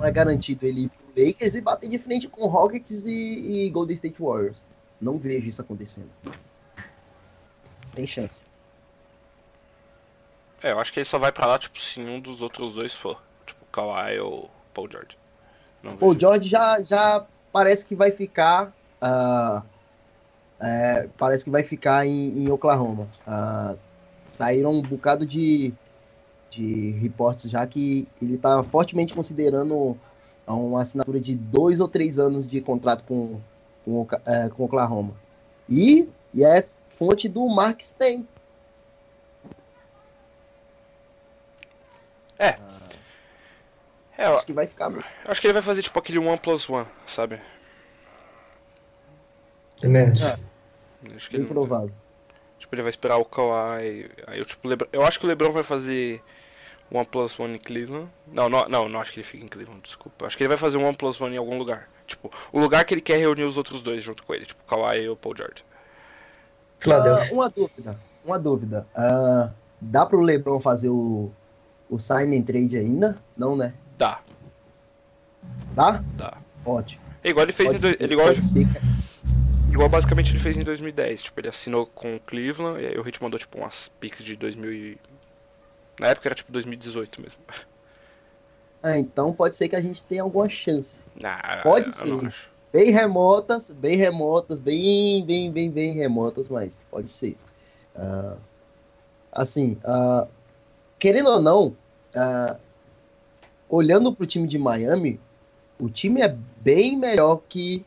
não 0.01 0.07
é 0.07 0.11
garantido 0.11 0.65
ele 0.65 0.85
ir 0.85 0.89
pro 0.89 1.23
Lakers 1.25 1.53
e 1.53 1.61
bater 1.61 1.89
de 1.89 1.99
frente 1.99 2.27
com 2.27 2.47
Rockets 2.47 3.05
e, 3.05 3.11
e 3.65 3.69
Golden 3.69 3.93
State 3.95 4.19
Warriors. 4.19 4.67
Não 4.99 5.19
vejo 5.19 5.47
isso 5.47 5.61
acontecendo. 5.61 6.09
Sem 7.85 8.07
chance. 8.07 8.43
É, 10.63 10.71
eu 10.71 10.79
acho 10.79 10.91
que 10.91 10.99
ele 10.99 11.05
só 11.05 11.17
vai 11.17 11.31
pra 11.31 11.45
lá, 11.45 11.59
tipo, 11.59 11.79
se 11.79 11.99
um 11.99 12.19
dos 12.19 12.41
outros 12.41 12.73
dois 12.73 12.93
for. 12.93 13.21
Tipo, 13.45 13.63
Kawhi 13.71 14.19
ou 14.19 14.49
Paul 14.73 14.89
George. 14.91 15.17
Não 15.83 15.93
O 15.93 16.13
vejo. 16.13 16.19
George 16.19 16.49
já, 16.49 16.81
já 16.81 17.25
parece 17.51 17.85
que 17.85 17.95
vai 17.95 18.11
ficar. 18.11 18.73
ah, 18.99 19.63
é, 20.59 21.09
parece 21.17 21.43
que 21.43 21.49
vai 21.49 21.63
ficar 21.63 22.05
em, 22.05 22.43
em 22.43 22.49
Oklahoma. 22.51 23.07
Ah, 23.25 23.75
saíram 24.29 24.71
um 24.71 24.81
bocado 24.81 25.25
de, 25.25 25.73
de 26.51 26.91
reportes 27.01 27.49
já 27.49 27.65
que 27.65 28.07
ele 28.21 28.35
está 28.35 28.61
fortemente 28.63 29.13
considerando 29.13 29.97
uma 30.45 30.81
assinatura 30.81 31.19
de 31.19 31.35
dois 31.35 31.79
ou 31.79 31.87
três 31.87 32.19
anos 32.19 32.45
de 32.47 32.59
contrato 32.61 33.03
com, 33.05 33.39
com, 33.85 34.05
é, 34.27 34.49
com 34.49 34.65
Oklahoma. 34.65 35.13
E, 35.69 36.07
e 36.33 36.43
é 36.43 36.63
fonte 36.89 37.27
do 37.29 37.47
Mark 37.47 37.81
Stein. 37.81 38.27
É, 44.17 44.27
eu 44.27 44.35
Acho 44.35 44.45
que 44.45 44.53
vai 44.53 44.67
ficar. 44.67 44.89
mesmo. 44.89 45.03
acho 45.25 45.41
que 45.41 45.47
ele 45.47 45.53
vai 45.53 45.61
fazer, 45.63 45.81
tipo, 45.81 45.97
aquele 45.97 46.19
one 46.19 46.37
plus 46.37 46.69
one, 46.69 46.85
sabe? 47.07 47.39
É. 49.81 50.37
Acho 51.15 51.29
que 51.29 51.37
Bem 51.37 51.45
ele, 51.45 51.45
provável. 51.47 51.91
tipo, 52.59 52.75
ele 52.75 52.83
vai 52.83 52.91
esperar 52.91 53.17
o 53.17 53.25
Kawhi. 53.25 54.11
Aí 54.27 54.37
eu, 54.39 54.45
tipo, 54.45 54.67
Lebron, 54.67 54.87
eu 54.93 55.03
acho 55.03 55.19
que 55.19 55.25
o 55.25 55.27
LeBron 55.27 55.51
vai 55.51 55.63
fazer 55.63 56.21
one 56.91 57.06
plus 57.06 57.39
one 57.39 57.56
em 57.56 57.58
Cleveland. 57.60 58.10
Não, 58.27 58.49
não, 58.49 58.67
não, 58.67 58.89
não 58.89 58.99
acho 58.99 59.12
que 59.13 59.19
ele 59.19 59.27
fica 59.27 59.43
em 59.45 59.47
Cleveland, 59.47 59.82
desculpa. 59.84 60.25
Acho 60.27 60.38
que 60.38 60.43
ele 60.43 60.49
vai 60.49 60.58
fazer 60.58 60.77
um 60.77 60.86
one 60.86 60.95
plus 60.95 61.19
one 61.21 61.34
em 61.36 61.38
algum 61.38 61.58
lugar. 61.58 61.89
Tipo, 62.06 62.30
o 62.51 62.60
lugar 62.60 62.84
que 62.84 62.93
ele 62.93 63.01
quer 63.01 63.17
reunir 63.17 63.43
os 63.45 63.58
outros 63.58 63.82
dois 63.82 64.04
junto 64.04 64.23
com 64.23 64.34
ele, 64.34 64.45
tipo, 64.45 64.62
Kawhi 64.65 65.08
ou 65.08 65.15
Paul 65.15 65.36
George. 65.38 65.63
Ah, 66.88 67.27
uma 67.32 67.49
dúvida, 67.49 67.99
uma 68.25 68.39
dúvida. 68.39 68.88
Ah, 68.95 69.51
dá 69.80 70.06
pro 70.06 70.19
LeBron 70.19 70.60
fazer 70.60 70.89
o, 70.89 71.32
o 71.89 71.99
sign 71.99 72.38
and 72.38 72.41
trade 72.41 72.75
ainda? 72.77 73.17
Não, 73.38 73.56
né? 73.56 73.73
Dá, 73.97 74.19
Dá? 75.75 76.04
dá. 76.15 76.38
Ótimo. 76.65 77.01
É 77.23 77.30
igual 77.30 77.45
ele 77.45 77.54
fez 77.54 77.71
Pode 77.71 77.77
em 77.77 77.82
dois, 77.82 77.97
ser, 77.97 78.04
ele 78.04 78.13
igual, 78.13 78.27
pode 78.27 78.41
ser 78.41 78.65
que- 78.65 79.71
igual 79.71 79.89
basicamente 79.89 80.32
ele 80.32 80.39
fez 80.39 80.58
em 80.58 80.63
2010. 80.63 81.23
Tipo, 81.23 81.39
ele 81.39 81.47
assinou 81.49 81.86
com 81.86 82.15
o 82.15 82.19
Cleveland 82.19 82.82
e 82.82 82.88
aí 82.88 82.97
o 82.97 83.01
Hit 83.01 83.21
mandou 83.21 83.39
tipo 83.39 83.58
umas 83.60 83.89
pics 83.99 84.23
de 84.23 84.36
2000 84.36 84.73
e... 84.73 84.97
Na 85.99 86.08
época 86.08 86.27
era 86.27 86.36
tipo 86.36 86.51
2018 86.51 87.21
mesmo. 87.21 87.39
Ah, 88.84 88.97
então 88.97 89.32
pode 89.32 89.56
ser 89.56 89.69
que 89.69 89.75
a 89.75 89.80
gente 89.80 90.04
tenha 90.04 90.23
alguma 90.23 90.49
chance. 90.49 91.04
Ah, 91.23 91.60
Pode 91.62 91.93
ser. 91.93 92.34
Bem 92.73 92.89
remotas, 92.89 93.69
bem 93.69 93.95
remotas, 93.95 94.60
bem, 94.60 95.23
bem, 95.23 95.51
bem, 95.51 95.69
bem 95.69 95.91
remotas, 95.91 96.49
mas 96.49 96.80
pode 96.89 97.08
ser. 97.08 97.38
Ah, 97.95 98.38
assim, 99.32 99.77
ah, 99.84 100.27
querendo 100.97 101.30
ou 101.30 101.39
não, 101.39 101.75
ah, 102.15 102.58
olhando 103.69 104.13
pro 104.13 104.25
time 104.25 104.47
de 104.47 104.58
Miami, 104.58 105.19
o 105.80 105.89
time 105.89 106.21
é 106.21 106.36
bem 106.62 106.97
melhor 106.97 107.41
que, 107.47 107.86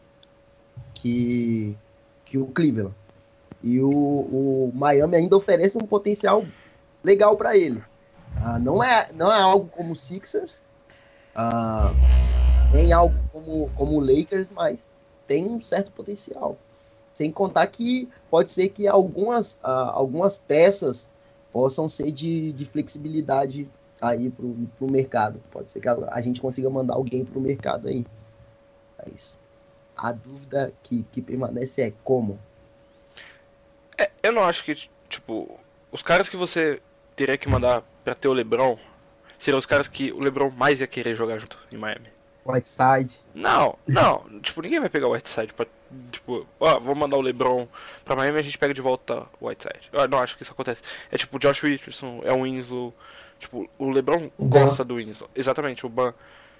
que, 0.94 1.76
que 2.24 2.38
o 2.38 2.46
Cleveland. 2.46 2.94
E 3.62 3.80
o, 3.80 3.90
o 3.90 4.72
Miami 4.74 5.16
ainda 5.16 5.36
oferece 5.36 5.76
um 5.78 5.86
potencial 5.86 6.44
legal 7.02 7.36
para 7.36 7.56
ele. 7.56 7.82
Ah, 8.42 8.58
não, 8.58 8.82
é, 8.82 9.10
não 9.12 9.32
é 9.32 9.40
algo 9.40 9.68
como 9.68 9.92
o 9.92 9.96
Sixers, 9.96 10.62
ah, 11.34 11.92
nem 12.72 12.92
algo 12.92 13.16
como, 13.32 13.70
como 13.74 13.96
o 13.96 14.00
Lakers, 14.00 14.50
mas 14.50 14.86
tem 15.26 15.46
um 15.46 15.62
certo 15.62 15.90
potencial. 15.92 16.56
Sem 17.12 17.30
contar 17.30 17.66
que 17.68 18.08
pode 18.30 18.50
ser 18.50 18.68
que 18.68 18.86
algumas, 18.88 19.58
ah, 19.62 19.92
algumas 19.94 20.38
peças 20.38 21.08
possam 21.52 21.88
ser 21.88 22.10
de, 22.12 22.52
de 22.52 22.64
flexibilidade 22.64 23.68
aí 24.00 24.30
pro, 24.30 24.54
pro 24.76 24.90
mercado. 24.90 25.40
Pode 25.50 25.70
ser 25.70 25.80
que 25.80 25.88
a, 25.88 25.96
a 26.10 26.20
gente 26.20 26.40
consiga 26.40 26.68
mandar 26.68 26.94
alguém 26.94 27.24
pro 27.24 27.40
mercado 27.40 27.88
aí. 27.88 28.04
Mas 28.98 29.38
a 29.96 30.12
dúvida 30.12 30.72
que, 30.82 31.04
que 31.12 31.22
permanece 31.22 31.82
é 31.82 31.92
como. 32.02 32.38
É, 33.96 34.10
eu 34.22 34.32
não 34.32 34.42
acho 34.42 34.64
que, 34.64 34.74
tipo, 35.08 35.58
os 35.92 36.02
caras 36.02 36.28
que 36.28 36.36
você 36.36 36.80
teria 37.14 37.38
que 37.38 37.48
mandar 37.48 37.84
pra 38.04 38.14
ter 38.14 38.28
o 38.28 38.32
LeBron 38.32 38.78
seriam 39.38 39.58
os 39.58 39.66
caras 39.66 39.88
que 39.88 40.12
o 40.12 40.20
LeBron 40.20 40.50
mais 40.50 40.80
ia 40.80 40.86
querer 40.86 41.14
jogar 41.14 41.38
junto 41.38 41.58
em 41.72 41.76
Miami. 41.76 42.08
Whiteside. 42.46 43.18
Não, 43.34 43.78
não, 43.86 44.24
tipo, 44.40 44.60
ninguém 44.60 44.80
vai 44.80 44.88
pegar 44.88 45.08
o 45.08 45.12
Whiteside 45.12 45.52
pra, 45.54 45.66
tipo, 46.10 46.46
ó, 46.60 46.78
vou 46.78 46.94
mandar 46.94 47.16
o 47.16 47.22
LeBron 47.22 47.66
pra 48.04 48.14
Miami 48.14 48.38
e 48.38 48.40
a 48.40 48.44
gente 48.44 48.58
pega 48.58 48.74
de 48.74 48.82
volta 48.82 49.26
o 49.40 49.48
Whiteside. 49.48 49.88
Eu 49.92 50.06
não 50.08 50.18
acho 50.18 50.36
que 50.36 50.42
isso 50.42 50.52
acontece. 50.52 50.82
É 51.10 51.16
tipo, 51.16 51.38
Josh 51.38 51.60
Richardson, 51.62 52.20
é 52.22 52.32
o 52.32 52.42
Winslow, 52.42 52.94
tipo, 53.38 53.68
o 53.78 53.90
LeBron 53.90 54.30
O 54.36 54.44
gosta 54.46 54.84
do 54.84 54.96
Winslow. 54.96 55.30
Exatamente, 55.34 55.86
o 55.86 55.88
Ban. 55.88 56.12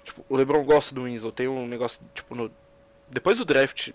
Tipo, 0.03 0.25
o 0.29 0.35
LeBron 0.35 0.63
gosta 0.63 0.93
do 0.93 1.03
Winslow. 1.03 1.31
Tem 1.31 1.47
um 1.47 1.67
negócio, 1.67 2.01
tipo, 2.13 2.35
no 2.35 2.51
depois 3.09 3.37
do 3.37 3.45
draft 3.45 3.91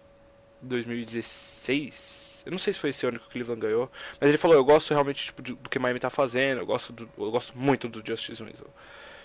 2016, 0.62 2.29
eu 2.44 2.52
não 2.52 2.58
sei 2.58 2.72
se 2.72 2.78
foi 2.78 2.90
esse 2.90 3.06
ano 3.06 3.18
que 3.18 3.26
o 3.26 3.30
Cleveland 3.30 3.60
ganhou, 3.60 3.90
mas 4.20 4.28
ele 4.28 4.38
falou, 4.38 4.56
eu 4.56 4.64
gosto 4.64 4.92
realmente 4.92 5.26
tipo, 5.26 5.42
do, 5.42 5.56
do 5.56 5.68
que 5.68 5.78
Miami 5.78 6.00
tá 6.00 6.10
fazendo, 6.10 6.58
eu 6.60 6.66
gosto 6.66 6.92
do, 6.92 7.08
eu 7.18 7.30
gosto 7.30 7.56
muito 7.56 7.88
do 7.88 8.04
Justice 8.04 8.42
Winslow. 8.42 8.70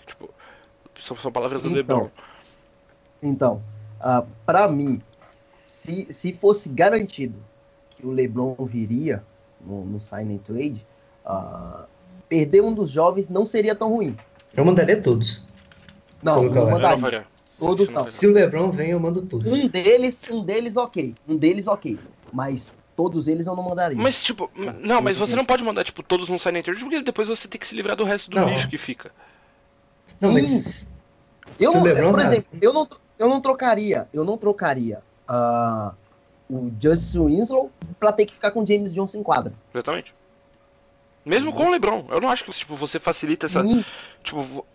Tipo, 0.06 0.30
são, 1.00 1.16
são 1.16 1.32
palavras 1.32 1.62
do 1.62 1.68
Então, 1.68 1.76
LeBron. 1.76 2.10
Então, 3.22 3.62
ah, 4.00 4.24
para 4.44 4.68
mim, 4.68 5.00
se, 5.64 6.06
se 6.10 6.32
fosse 6.32 6.68
garantido 6.68 7.38
que 7.90 8.06
o 8.06 8.10
LeBron 8.10 8.54
viria 8.60 9.24
no, 9.60 9.84
no 9.84 10.00
sign 10.00 10.34
and 10.34 10.38
trade, 10.38 10.86
ah, 11.24 11.86
perder 12.28 12.62
um 12.62 12.74
dos 12.74 12.90
jovens 12.90 13.28
não 13.28 13.46
seria 13.46 13.74
tão 13.74 13.90
ruim. 13.90 14.16
Eu 14.54 14.64
mandaria 14.64 15.00
todos. 15.00 15.44
Não, 16.22 16.42
não 16.44 16.52
não 16.52 16.70
mandaria. 16.70 16.98
faria. 16.98 17.24
Todos 17.58 17.88
não 17.90 18.02
não. 18.02 18.08
Se 18.08 18.26
o 18.26 18.32
LeBron 18.32 18.70
vem, 18.70 18.90
eu 18.90 19.00
mando 19.00 19.22
todos. 19.22 19.52
Um 19.52 19.68
deles, 19.68 20.18
um 20.30 20.44
deles 20.44 20.76
ok. 20.76 21.14
Um 21.26 21.36
deles 21.36 21.66
ok. 21.66 21.98
Mas 22.32 22.72
todos 22.96 23.28
eles 23.28 23.46
eu 23.46 23.54
não 23.54 23.62
mandaria. 23.62 23.96
Mas, 23.98 24.22
tipo, 24.24 24.50
não, 24.80 25.00
mas 25.02 25.18
você 25.18 25.36
não 25.36 25.44
pode 25.44 25.62
mandar, 25.62 25.84
tipo, 25.84 26.02
todos 26.02 26.28
no 26.28 26.36
and 26.36 26.62
trade, 26.62 26.80
porque 26.80 27.02
depois 27.02 27.28
você 27.28 27.46
tem 27.46 27.60
que 27.60 27.66
se 27.66 27.74
livrar 27.76 27.94
do 27.94 28.04
resto 28.04 28.30
do 28.30 28.36
Não. 28.36 28.48
lixo 28.48 28.68
que 28.68 28.78
fica. 28.78 29.12
Não, 30.20 30.32
mas. 30.32 30.88
Eu 31.60 31.72
não, 31.74 31.82
por 31.82 32.20
exemplo, 32.20 32.46
eu 32.60 32.72
não, 32.72 32.88
eu 33.18 33.28
não 33.28 33.40
trocaria, 33.40 34.08
eu 34.12 34.24
não 34.24 34.36
trocaria 34.36 35.00
ah, 35.28 35.94
o 36.50 36.72
Justice 36.82 37.18
Winslow 37.18 37.70
pra 38.00 38.12
ter 38.12 38.26
que 38.26 38.34
ficar 38.34 38.50
com 38.50 38.62
o 38.62 38.66
James 38.66 38.92
Johnson 38.92 39.18
em 39.18 39.22
quadra. 39.22 39.52
Exatamente. 39.72 40.14
Mesmo 41.24 41.52
com 41.52 41.66
o 41.66 41.70
LeBron. 41.70 42.06
Eu 42.08 42.20
não 42.20 42.30
acho 42.30 42.44
que, 42.44 42.50
tipo, 42.52 42.74
você 42.76 42.98
facilita 42.98 43.46
essa. 43.46 43.62
Sim, 43.62 43.84
Tipo, 44.22 44.40
vo- 44.42 44.66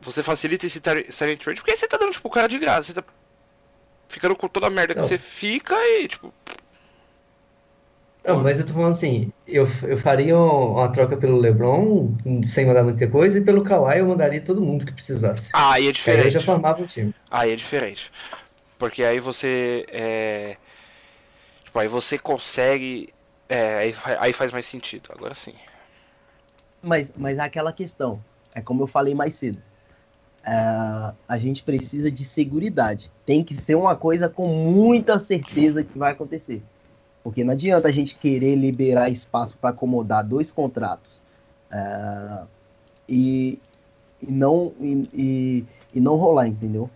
você 0.00 0.22
facilita 0.22 0.66
esse 0.66 0.78
and 0.78 1.36
trade, 1.36 1.60
porque 1.60 1.72
aí 1.72 1.76
você 1.76 1.86
tá 1.88 1.96
dando, 1.98 2.12
tipo, 2.12 2.26
o 2.28 2.30
cara 2.30 2.46
de 2.48 2.58
graça. 2.58 2.84
Você 2.84 2.94
tá 2.94 3.04
ficando 4.08 4.34
com 4.36 4.48
toda 4.48 4.66
a 4.66 4.70
merda 4.70 4.94
que 4.94 5.00
Não. 5.00 5.06
você 5.08 5.18
fica 5.18 5.74
e, 5.76 6.08
tipo, 6.08 6.32
Não, 8.24 8.42
mas 8.42 8.60
eu 8.60 8.66
tô 8.66 8.74
falando 8.74 8.90
assim, 8.90 9.32
eu, 9.48 9.66
eu 9.82 9.96
faria 9.96 10.38
uma 10.38 10.88
troca 10.92 11.16
pelo 11.16 11.38
LeBron 11.38 12.14
sem 12.44 12.66
mandar 12.66 12.82
muita 12.82 13.06
coisa, 13.08 13.38
e 13.38 13.40
pelo 13.40 13.64
Kawhi 13.64 13.98
eu 13.98 14.06
mandaria 14.06 14.40
todo 14.40 14.60
mundo 14.60 14.84
que 14.84 14.92
precisasse. 14.92 15.50
aí 15.54 15.62
é 15.62 15.76
Aí 15.76 15.86
eu 15.86 15.92
diferente. 15.92 16.30
já 16.30 16.40
formava 16.40 16.82
um 16.82 16.86
time. 16.86 17.14
Aí 17.30 17.52
é 17.52 17.56
diferente. 17.56 18.12
Porque 18.78 19.02
aí 19.02 19.20
você. 19.20 19.86
É... 19.88 20.56
Tipo, 21.64 21.78
aí 21.78 21.88
você 21.88 22.18
consegue. 22.18 23.12
É, 23.48 23.78
aí, 23.78 23.94
aí 24.18 24.32
faz 24.32 24.52
mais 24.52 24.66
sentido. 24.66 25.10
Agora 25.12 25.34
sim. 25.34 25.54
mas, 26.82 27.12
mas 27.16 27.38
é 27.38 27.42
aquela 27.42 27.72
questão, 27.72 28.22
é 28.54 28.60
como 28.60 28.82
eu 28.82 28.86
falei 28.86 29.14
mais 29.14 29.34
cedo. 29.34 29.60
Ah, 30.44 31.12
a 31.28 31.36
gente 31.36 31.62
precisa 31.62 32.10
de 32.10 32.24
seguridade. 32.24 33.10
Tem 33.26 33.42
que 33.44 33.60
ser 33.60 33.74
uma 33.74 33.94
coisa 33.96 34.28
com 34.28 34.46
muita 34.46 35.18
certeza 35.18 35.84
que 35.84 35.98
vai 35.98 36.12
acontecer. 36.12 36.62
Porque 37.22 37.44
não 37.44 37.52
adianta 37.52 37.88
a 37.88 37.92
gente 37.92 38.16
querer 38.16 38.54
liberar 38.54 39.10
espaço 39.10 39.56
para 39.58 39.70
acomodar 39.70 40.26
dois 40.26 40.50
contratos 40.50 41.20
ah, 41.70 42.46
e, 43.08 43.58
e 44.22 44.32
não 44.32 44.72
e, 44.80 45.10
e, 45.12 45.64
e 45.94 46.00
não 46.00 46.16
rolar, 46.16 46.48
entendeu? 46.48 46.90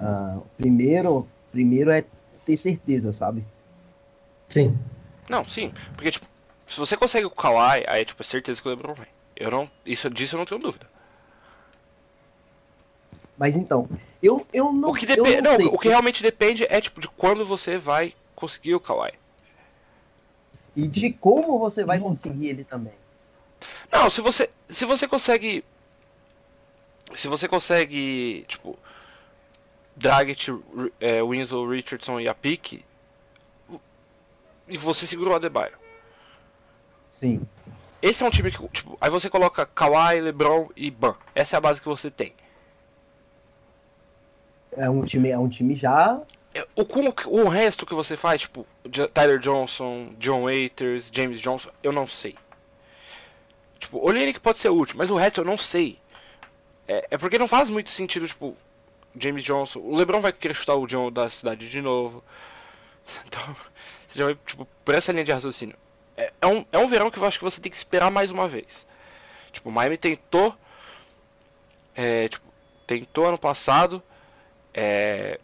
Ah, 0.00 0.38
primeiro, 0.56 1.26
primeiro 1.52 1.90
é 1.90 2.04
ter 2.44 2.56
certeza, 2.56 3.12
sabe? 3.12 3.44
Sim. 4.46 4.76
Não, 5.28 5.44
sim. 5.44 5.72
Porque, 5.94 6.10
tipo, 6.10 6.26
se 6.66 6.78
você 6.78 6.96
consegue 6.96 7.26
o 7.26 7.30
Kawhi, 7.30 7.84
aí 7.86 8.02
é 8.02 8.04
tipo, 8.04 8.22
é 8.22 8.24
certeza 8.24 8.60
que 8.60 8.68
o 8.68 8.70
LeBron 8.70 8.94
vem. 8.94 9.06
Eu 9.36 9.50
não. 9.50 9.70
Isso 9.84 10.10
disso 10.10 10.34
eu 10.34 10.38
não 10.38 10.46
tenho 10.46 10.60
dúvida. 10.60 10.86
Mas 13.36 13.54
então, 13.54 13.88
eu, 14.20 14.44
eu 14.52 14.72
não, 14.72 14.90
o 14.90 14.94
que 14.94 15.04
eu 15.04 15.22
depende. 15.22 15.42
não 15.42 15.58
Não, 15.58 15.66
o 15.74 15.78
que 15.78 15.88
realmente 15.88 16.22
depende 16.22 16.66
é 16.68 16.80
tipo 16.80 17.00
de 17.00 17.08
quando 17.08 17.44
você 17.44 17.78
vai 17.78 18.14
conseguir 18.34 18.74
o 18.74 18.80
Kawhi. 18.80 19.12
E 20.78 20.86
de 20.86 21.12
como 21.12 21.58
você 21.58 21.84
vai 21.84 21.98
conseguir 21.98 22.50
ele 22.50 22.62
também. 22.62 22.92
Não, 23.90 24.08
se 24.08 24.20
você. 24.20 24.48
Se 24.68 24.84
você 24.84 25.08
consegue. 25.08 25.64
Se 27.16 27.26
você 27.26 27.48
consegue. 27.48 28.44
Tipo. 28.46 28.78
Dragic, 29.96 30.56
é, 31.00 31.20
Winslow, 31.20 31.68
Richardson 31.68 32.20
e 32.20 32.28
a 32.28 32.34
pique. 32.34 32.84
E 34.68 34.76
você 34.76 35.04
segura 35.04 35.30
o 35.30 35.34
Adebayo. 35.34 35.76
Sim. 37.10 37.44
Esse 38.00 38.22
é 38.22 38.26
um 38.26 38.30
time 38.30 38.52
que. 38.52 38.68
Tipo, 38.68 38.96
aí 39.00 39.10
você 39.10 39.28
coloca 39.28 39.66
Kawhi, 39.66 40.20
LeBron 40.20 40.68
e 40.76 40.92
Ban. 40.92 41.16
Essa 41.34 41.56
é 41.56 41.58
a 41.58 41.60
base 41.60 41.80
que 41.80 41.88
você 41.88 42.08
tem. 42.08 42.32
É 44.76 44.88
um 44.88 45.02
time, 45.02 45.28
é 45.30 45.38
um 45.40 45.48
time 45.48 45.74
já. 45.74 46.22
É, 46.58 46.66
O, 46.74 46.84
com 46.84 47.12
o 47.26 47.48
resto 47.48 47.86
que 47.86 47.94
você 47.94 48.16
faz, 48.16 48.42
tipo, 48.42 48.66
Tyler 49.14 49.38
Johnson, 49.38 50.10
John 50.18 50.44
Waiters, 50.44 51.08
James 51.12 51.40
Johnson, 51.40 51.70
eu 51.82 51.92
não 51.92 52.06
sei. 52.06 52.34
Tipo, 53.78 53.98
o 53.98 54.06
Olenek 54.06 54.40
pode 54.40 54.58
ser 54.58 54.70
útil, 54.70 54.96
mas 54.98 55.08
o 55.08 55.16
resto 55.16 55.40
eu 55.40 55.44
não 55.44 55.56
sei. 55.56 55.98
É, 56.86 57.06
é 57.12 57.18
porque 57.18 57.38
não 57.38 57.46
faz 57.46 57.70
muito 57.70 57.90
sentido, 57.90 58.26
tipo, 58.26 58.56
James 59.16 59.44
Johnson. 59.44 59.78
O 59.80 59.96
LeBron 59.96 60.20
vai 60.20 60.32
querer 60.32 60.54
chutar 60.54 60.74
o 60.74 60.86
John 60.86 61.12
da 61.12 61.28
cidade 61.28 61.68
de 61.68 61.80
novo. 61.80 62.22
Então, 63.26 63.40
você 64.06 64.18
já 64.18 64.26
vai, 64.26 64.34
tipo, 64.46 64.66
por 64.84 64.94
essa 64.94 65.12
linha 65.12 65.24
de 65.24 65.32
raciocínio. 65.32 65.74
É, 66.14 66.30
é 66.42 66.46
um, 66.46 66.66
é 66.70 66.78
um 66.78 66.86
verão 66.86 67.10
que 67.10 67.18
eu 67.18 67.24
acho 67.24 67.38
que 67.38 67.44
você 67.44 67.58
tem 67.58 67.70
que 67.70 67.76
esperar 67.76 68.10
mais 68.10 68.30
uma 68.30 68.46
vez. 68.46 68.86
Tipo, 69.50 69.70
o 69.70 69.72
Miami 69.72 69.96
tentou. 69.96 70.54
É, 71.94 72.28
tipo, 72.28 72.44
tentou 72.86 73.26
ano 73.26 73.38
passado. 73.38 74.02
É, 74.74 75.40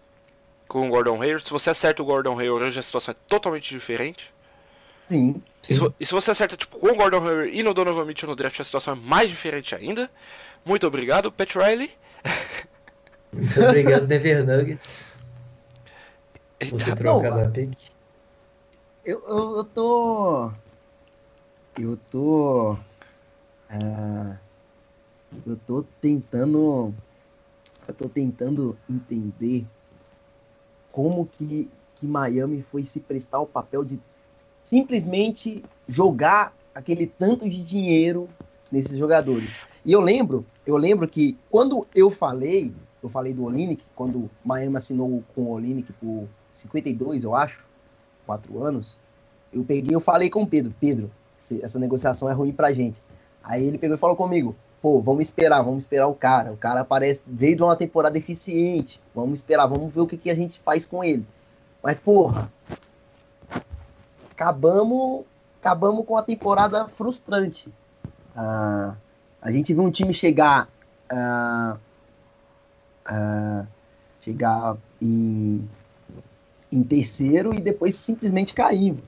com 0.69 0.87
o 0.87 0.91
Gordon 0.91 1.21
Hayward. 1.23 1.45
Se 1.45 1.51
você 1.53 1.71
acerta 1.71 2.03
o 2.03 2.05
Gordon 2.07 2.39
Hayward, 2.39 2.67
hoje 2.67 2.79
a 2.79 2.83
situação 2.83 3.13
é 3.13 3.17
totalmente 3.29 3.71
diferente. 3.71 4.33
Sim. 5.07 5.43
E 5.69 5.75
se, 5.75 5.93
e 6.01 6.07
se 6.07 6.13
você 6.13 6.31
acerta 6.31 6.57
tipo, 6.57 6.79
com 6.79 6.89
o 6.89 6.95
Gordon 6.95 7.27
Hayward 7.27 7.51
e 7.57 7.63
no 7.63 7.75
Donovan 7.75 8.05
Mitchell 8.05 8.29
no 8.29 8.37
draft, 8.37 8.59
a 8.61 8.65
situação 8.65 8.95
é 8.95 8.97
mais 8.97 9.29
diferente 9.31 9.75
ainda. 9.75 10.11
Muito 10.65 10.87
obrigado, 10.87 11.31
Pat 11.33 11.55
Riley. 11.55 11.91
Muito 13.33 13.61
obrigado, 13.63 14.07
Denver 14.07 14.45
Nuggets. 14.47 15.13
Você 16.63 16.91
Então, 16.91 16.95
troca 16.95 17.31
Não, 17.31 17.37
da 17.43 17.49
pick. 17.51 17.77
Eu, 19.05 19.23
eu, 19.27 19.57
eu 19.59 19.65
tô. 19.65 20.51
Eu 21.79 21.97
tô. 22.11 22.77
ah, 23.69 24.37
eu 25.47 25.57
tô 25.67 25.83
tentando. 26.01 26.95
Eu 27.87 27.95
tô 27.95 28.09
tentando 28.09 28.79
entender 28.89 29.67
como 30.95 31.27
que, 31.27 31.69
que 31.97 32.07
Miami 32.07 32.65
foi 32.71 32.85
se 32.85 33.01
prestar 33.01 33.41
o 33.41 33.47
papel 33.47 33.85
de 33.85 33.99
simplesmente 34.63 35.65
jogar 35.89 36.55
aquele 36.73 37.05
tanto 37.05 37.51
de 37.51 37.65
dinheiro 37.65 38.29
nesses 38.71 38.97
jogadores. 38.97 39.51
E 39.85 39.93
eu 39.93 40.01
lembro, 40.01 40.47
eu 40.65 40.77
lembro 40.77 41.09
que 41.09 41.37
quando 41.51 41.85
eu 41.97 42.11
falei, 42.11 42.73
eu 43.03 43.09
falei 43.09 43.33
do 43.33 43.43
Olinick, 43.43 43.83
quando 43.97 44.31
Miami 44.45 44.77
assinou 44.77 45.25
com 45.35 45.43
o 45.43 45.51
Olinick 45.51 45.93
por 45.95 46.29
52, 46.53 47.25
eu 47.25 47.35
acho, 47.35 47.65
quatro 48.25 48.63
anos, 48.63 48.97
eu 49.53 49.65
peguei, 49.65 49.97
eu 49.97 50.01
falei 50.01 50.31
com 50.31 50.43
o 50.43 50.47
Pedro, 50.47 50.73
Pedro, 50.79 51.11
essa 51.61 51.79
negociação 51.81 52.31
é 52.31 52.33
ruim 52.33 52.53
pra 52.53 52.73
gente. 52.73 53.03
Aí 53.43 53.67
ele 53.67 53.79
pegou 53.79 53.97
e 53.97 54.01
falou 54.01 54.15
comigo, 54.15 54.55
pô, 54.85 55.01
vamos 55.01 55.23
esperar, 55.23 55.63
vamos 55.63 55.85
esperar 55.85 56.09
o 56.09 56.15
cara. 56.15 56.53
O 56.53 56.59
cara 56.59 56.85
parece, 56.85 57.23
veio 57.27 57.57
de 57.57 57.63
uma 57.63 57.75
temporada 57.75 58.19
eficiente, 58.19 59.01
vamos 59.15 59.39
esperar, 59.39 59.67
vamos 59.67 59.95
ver 59.95 60.03
o 60.03 60.07
que, 60.07 60.19
que 60.19 60.29
a 60.31 60.35
gente 60.35 60.61
faz 60.61 60.85
com 60.85 61.03
ele. 61.03 61.27
Mas, 61.83 61.99
porra, 61.99 62.53
acabamos, 64.31 65.25
acabamos 65.59 66.05
com 66.05 66.19
a 66.19 66.23
temporada 66.23 66.87
frustrante. 66.87 67.67
Ah, 68.37 68.95
a 69.41 69.51
gente 69.51 69.73
viu 69.73 69.83
um 69.83 69.91
time 69.91 70.13
chegar, 70.13 70.69
ah, 71.11 71.79
ah, 73.07 73.65
chegar 74.21 74.77
em, 75.01 75.67
em 76.71 76.83
terceiro 76.83 77.55
e 77.55 77.59
depois 77.59 77.95
simplesmente 77.95 78.53
cair. 78.53 79.03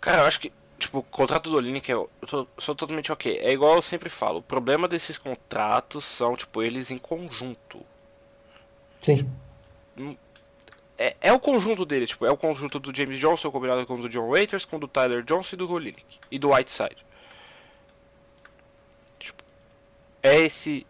Cara, 0.00 0.22
eu 0.22 0.26
acho 0.26 0.40
que, 0.40 0.52
tipo, 0.92 0.98
o 0.98 1.02
contrato 1.02 1.48
do 1.50 1.56
Olinick 1.56 1.90
é, 1.90 1.94
eu 1.94 2.10
tô- 2.26 2.46
sou 2.58 2.74
totalmente 2.74 3.10
ok. 3.10 3.38
É 3.38 3.50
igual 3.52 3.76
eu 3.76 3.82
sempre 3.82 4.08
falo, 4.10 4.38
o 4.38 4.42
problema 4.42 4.86
desses 4.86 5.16
contratos 5.16 6.04
são, 6.04 6.36
tipo, 6.36 6.62
eles 6.62 6.90
em 6.90 6.98
conjunto. 6.98 7.80
Sim. 9.00 9.28
É, 10.98 11.16
é 11.20 11.32
o 11.32 11.40
conjunto 11.40 11.84
deles, 11.84 12.10
tipo, 12.10 12.26
é 12.26 12.30
o 12.30 12.36
conjunto 12.36 12.78
do 12.78 12.94
James 12.94 13.18
Johnson 13.18 13.50
combinado 13.50 13.86
com 13.86 13.94
o 13.94 13.98
do 14.02 14.08
John 14.08 14.28
Waiters, 14.28 14.64
com 14.64 14.76
o 14.76 14.80
do 14.80 14.86
Tyler 14.88 15.22
Johnson 15.24 15.56
e 15.56 15.58
do 15.58 15.72
Olinick. 15.72 16.18
E 16.30 16.38
do 16.38 16.50
Whiteside. 16.52 17.04
Tipo, 19.18 19.42
é 20.22 20.40
esse 20.40 20.86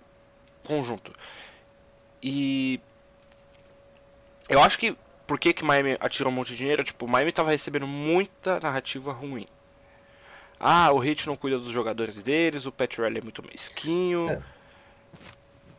conjunto. 0.65 1.12
E 2.23 2.81
eu 4.49 4.61
acho 4.62 4.79
que 4.79 4.97
por 5.27 5.38
que 5.38 5.53
que 5.55 5.65
Miami 5.65 5.97
atirou 6.01 6.31
um 6.31 6.35
monte 6.35 6.49
de 6.49 6.57
dinheiro? 6.59 6.85
Tipo, 6.85 7.09
Miami 7.09 7.33
tava 7.33 7.51
recebendo 7.51 7.87
muita 7.87 8.61
narrativa 8.61 9.12
ruim. 9.12 9.47
Ah, 10.62 10.92
o 10.92 11.03
Heat 11.03 11.27
não 11.27 11.35
cuida 11.35 11.59
dos 11.59 11.72
jogadores 11.72 12.22
deles, 12.22 12.66
o 12.66 12.72
Pat 12.72 12.96
Riley 12.96 13.18
é 13.18 13.20
muito 13.20 13.42
mesquinho. 13.42 14.31
É. 14.31 14.38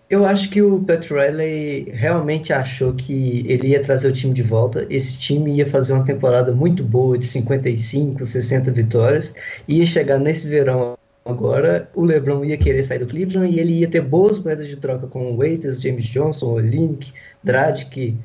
Eu 0.10 0.26
acho 0.26 0.50
que 0.50 0.62
o 0.62 0.84
Pat 0.84 1.10
Riley 1.10 1.86
realmente 1.90 2.52
achou 2.52 2.94
que 2.94 3.46
ele 3.48 3.70
ia 3.70 3.82
trazer 3.82 4.10
o 4.10 4.12
time 4.12 4.34
de 4.34 4.44
volta. 4.44 4.86
Esse 4.90 5.18
time 5.18 5.56
ia 5.56 5.66
fazer 5.66 5.94
uma 5.94 6.04
temporada 6.04 6.52
muito 6.52 6.84
boa 6.84 7.18
de 7.18 7.26
55, 7.26 8.26
60 8.26 8.72
vitórias. 8.72 9.34
Ia 9.70 9.86
chegar 9.86 10.20
nesse 10.20 10.48
verão 10.48 10.98
agora, 11.26 11.90
o 11.96 12.04
LeBron 12.04 12.44
ia 12.44 12.58
querer 12.58 12.84
sair 12.84 13.00
do 13.00 13.08
Cleveland 13.08 13.56
e 13.56 13.60
ele 13.60 13.80
ia 13.80 13.88
ter 13.88 14.02
boas 14.02 14.38
moedas 14.38 14.68
de 14.68 14.76
troca 14.76 15.08
com 15.08 15.32
o 15.32 15.38
Waiters, 15.38 15.82
James 15.82 16.06
Johnson, 16.06 16.48
Olinick, 16.48 17.14
Dragic, 17.42 18.18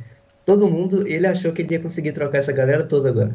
todo 0.44 0.68
mundo. 0.68 1.06
Ele 1.06 1.26
achou 1.26 1.52
que 1.52 1.62
ele 1.62 1.74
ia 1.74 1.80
conseguir 1.80 2.12
trocar 2.12 2.38
essa 2.38 2.52
galera 2.52 2.82
toda 2.82 3.08
agora. 3.08 3.34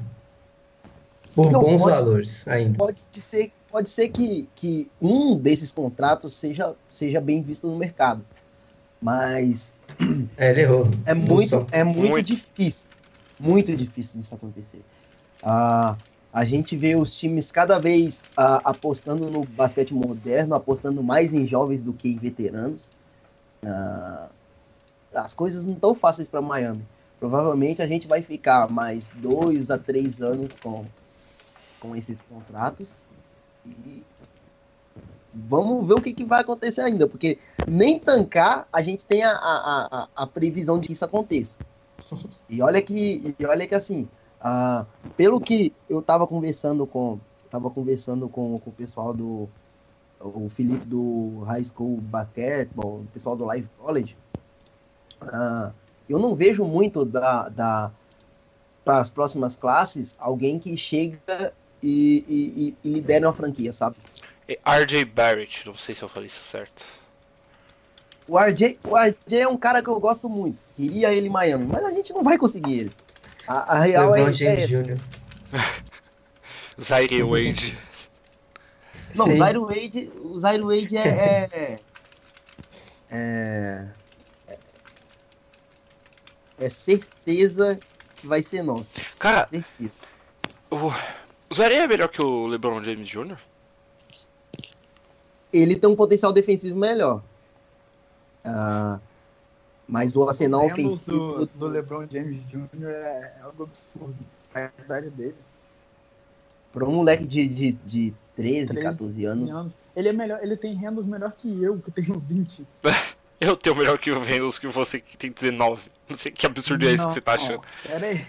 Por 1.36 1.52
Não, 1.52 1.60
bons 1.62 1.82
pode- 1.82 1.96
valores 1.96 2.48
ainda. 2.48 2.78
Pode 2.78 3.00
ser, 3.14 3.52
pode 3.72 3.90
ser 3.90 4.10
que, 4.10 4.48
que 4.56 4.88
um 5.02 5.38
desses 5.38 5.72
contratos 5.72 6.36
seja, 6.36 6.76
seja 6.90 7.20
bem 7.20 7.42
visto 7.42 7.68
no 7.68 7.76
mercado. 7.78 8.24
Mas 9.02 9.74
É, 10.38 10.52
ele 10.52 10.62
errou. 10.62 10.86
é 11.06 11.14
muito, 11.14 11.68
é 11.72 11.84
muito, 11.84 12.10
Muito. 12.12 12.26
difícil. 12.26 12.88
Muito 13.40 13.76
difícil 13.76 14.20
disso 14.22 14.36
acontecer. 14.36 14.82
Ah, 15.42 15.96
a 16.32 16.46
gente 16.46 16.76
vê 16.78 16.96
os 16.96 17.14
times 17.16 17.52
cada 17.52 17.80
vez 17.80 18.24
ah, 18.38 18.62
apostando 18.64 19.30
no 19.30 19.44
basquete 19.44 19.94
moderno, 19.94 20.56
apostando 20.56 21.04
mais 21.04 21.34
em 21.34 21.46
jovens 21.46 21.84
do 21.84 21.92
que 21.94 22.08
em 22.10 22.18
veteranos. 22.18 22.90
Ah, 23.66 24.30
as 25.16 25.34
coisas 25.34 25.66
não 25.66 25.74
estão 25.74 25.94
fáceis 25.94 26.30
para 26.30 26.42
Miami. 26.42 26.86
Provavelmente 27.20 27.82
a 27.82 27.88
gente 27.88 28.08
vai 28.08 28.22
ficar 28.22 28.70
mais 28.70 29.04
dois 29.16 29.70
a 29.70 29.78
três 29.78 30.22
anos 30.22 30.52
com, 30.62 30.86
com 31.84 31.96
esses 31.96 32.18
contratos. 32.22 33.04
E 33.66 34.02
vamos 35.34 35.86
ver 35.86 35.96
o 35.96 36.02
que, 36.02 36.14
que 36.14 36.24
vai 36.24 36.42
acontecer 36.42 36.82
ainda, 36.82 37.08
porque 37.08 37.38
nem 37.68 38.00
tancar 38.00 38.68
a 38.72 38.82
gente 38.82 39.06
tem 39.06 39.24
a, 39.24 39.32
a, 39.32 39.88
a, 39.92 40.08
a 40.16 40.28
previsão 40.28 40.80
de 40.80 40.88
que 40.88 40.94
isso 40.94 41.06
aconteça. 41.06 41.60
E 42.50 42.62
olha 42.62 42.82
que, 42.82 43.36
e 43.38 43.46
olha 43.46 43.68
que 43.68 43.76
assim, 43.76 44.08
uh, 44.40 44.86
pelo 45.18 45.42
que 45.42 45.74
eu 45.90 46.00
estava 46.00 46.26
conversando 46.26 46.88
com, 46.88 47.20
tava 47.52 47.70
conversando 47.70 48.30
com, 48.30 48.58
com 48.58 48.70
o 48.70 48.74
pessoal 48.74 49.14
do 49.14 49.50
o 50.20 50.48
Felipe 50.48 50.86
do 50.86 51.44
High 51.46 51.66
School 51.66 51.98
Basketball, 52.00 53.02
o 53.02 53.08
pessoal 53.14 53.36
do 53.36 53.44
Live 53.44 53.68
College, 53.78 54.16
uh, 55.22 55.74
eu 56.08 56.18
não 56.18 56.34
vejo 56.34 56.64
muito 56.64 57.04
da, 57.04 57.50
da 57.50 57.92
para 58.86 59.00
as 59.00 59.10
próximas 59.10 59.56
classes 59.56 60.16
alguém 60.20 60.60
que 60.60 60.76
chega 60.78 61.54
e, 61.84 62.26
e, 62.28 62.78
e, 62.84 62.90
e 62.90 62.94
lidera 62.94 63.28
uma 63.28 63.34
franquia, 63.34 63.74
sabe? 63.74 63.98
RJ 64.48 65.06
Barrett, 65.06 65.68
não 65.68 65.76
sei 65.76 65.94
se 65.94 66.02
eu 66.02 66.10
falei 66.10 66.28
isso 66.28 66.50
certo. 66.50 66.86
O 68.28 68.40
RJ, 68.40 68.80
o 68.86 68.98
RJ 68.98 69.42
é 69.42 69.48
um 69.48 69.58
cara 69.58 69.84
que 69.84 69.90
eu 69.90 70.00
gosto 70.00 70.30
muito. 70.30 70.58
Queria 70.78 71.14
ele 71.14 71.28
em 71.28 71.30
Miami, 71.30 71.66
mas 71.66 71.84
a 71.84 71.92
gente 71.92 72.14
não 72.14 72.24
vai 72.24 72.38
conseguir 72.38 72.80
ele. 72.80 72.92
A, 73.46 73.76
a 73.76 73.80
real 73.82 74.12
LeBron 74.12 74.32
é. 74.32 74.34
James 74.34 74.62
é... 74.62 74.68
Jr. 74.68 74.98
Zaire 76.82 77.22
Wade. 77.22 77.78
Não, 79.16 79.28
o 79.28 79.38
Zaire 79.38 79.60
Wade, 79.60 80.12
o 80.24 80.40
Zaire 80.40 80.64
Wade 80.64 80.98
é, 80.98 81.08
é, 81.08 81.80
é, 83.12 83.88
é, 86.60 86.70
certeza 86.70 87.78
que 88.16 88.26
vai 88.26 88.42
ser 88.42 88.64
nosso. 88.64 88.94
Cara, 89.20 89.48
certeza. 89.48 89.92
O 91.54 91.56
Zaire 91.56 91.76
é 91.76 91.88
melhor 91.88 92.10
que 92.10 92.24
o 92.24 92.48
LeBron 92.48 92.82
James 92.82 93.08
Jr.? 93.08 93.38
ele 95.54 95.76
tem 95.76 95.90
um 95.90 95.96
potencial 95.96 96.34
defensivo 96.34 96.76
melhor. 96.76 97.22
Uh, 98.44 99.00
mas 99.88 100.16
o 100.16 100.28
arsenal 100.28 100.66
ofensivo. 100.66 101.46
Do, 101.46 101.46
do 101.46 101.68
LeBron 101.68 102.08
James 102.12 102.50
Jr. 102.50 102.86
é, 102.86 103.34
é 103.40 103.42
algo 103.44 103.64
absurdo. 103.64 104.16
A 104.56 104.70
idade 104.84 105.10
dele. 105.12 105.36
Para 106.74 106.86
um 106.86 106.94
moleque 106.94 107.26
de, 107.26 107.48
de, 107.48 107.72
de 107.86 108.14
13, 108.36 108.68
13 108.70 108.82
14 108.82 109.26
anos. 109.26 109.56
anos. 109.56 109.74
Ele 109.96 110.10
é 110.10 110.14
melhor, 110.14 110.40
ele 110.42 110.58
tem 110.58 110.74
rendas 110.74 111.06
melhor 111.06 111.32
que 111.34 111.64
eu, 111.64 111.78
que 111.78 111.92
tenho 111.92 112.20
20. 112.20 112.66
eu 113.40 113.56
tenho 113.56 113.76
melhor 113.76 114.00
que 114.00 114.10
o 114.10 114.20
Venus 114.20 114.58
que 114.58 114.68
você 114.68 115.00
que 115.00 115.16
tem 115.16 115.32
19. 115.32 115.92
Não 116.10 116.18
sei 116.18 116.32
que 116.32 116.48
absurdo 116.48 116.88
é 116.88 116.94
esse 116.94 117.06
que 117.06 117.14
você 117.14 117.22
tá 117.22 117.34
achando. 117.34 117.62
Pera 117.84 118.08
aí. 118.08 118.26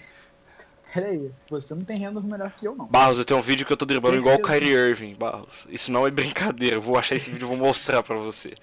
Pera 0.95 1.09
aí, 1.09 1.29
você 1.51 1.75
não 1.75 1.83
tem 1.83 1.99
renda 1.99 2.21
melhor 2.21 2.53
que 2.53 2.69
eu, 2.69 2.77
não. 2.77 2.87
Barros, 2.87 3.19
eu 3.19 3.25
tenho 3.25 3.41
um 3.41 3.43
vídeo 3.43 3.67
que 3.67 3.73
eu 3.73 3.77
tô 3.77 3.85
driblando 3.85 4.17
igual 4.17 4.37
o 4.37 4.43
Kyrie 4.43 4.71
Irving, 4.71 5.15
Barros. 5.15 5.67
Isso 5.69 5.91
não 5.91 6.07
é 6.07 6.11
brincadeira. 6.11 6.77
Eu 6.77 6.81
vou 6.81 6.97
achar 6.97 7.17
esse 7.17 7.29
vídeo 7.29 7.47
e 7.47 7.49
vou 7.49 7.57
mostrar 7.57 8.01
pra 8.05 8.15
você. 8.15 8.55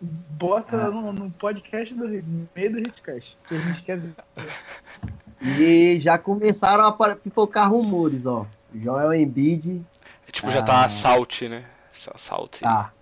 Bota 0.00 0.86
ah. 0.86 0.90
no, 0.90 1.12
no, 1.12 1.30
podcast 1.30 1.94
do 1.94 2.08
meio 2.08 2.72
do 2.72 2.78
Hitcast, 2.78 3.36
que 3.46 3.54
a 3.54 3.58
gente 3.58 3.82
quer 3.82 3.98
ver. 3.98 4.14
E 5.42 6.00
já 6.00 6.16
começaram 6.16 6.86
a 6.86 7.16
pipocar 7.16 7.70
rumores, 7.70 8.24
ó. 8.24 8.46
Joel 8.74 9.12
Embiid. 9.12 9.84
É, 10.26 10.32
tipo, 10.32 10.50
já 10.50 10.62
tá 10.62 10.86
ah, 10.86 10.88
salt, 10.88 11.42
né? 11.42 11.64
Salt. 11.92 12.60
Tá. 12.60 12.92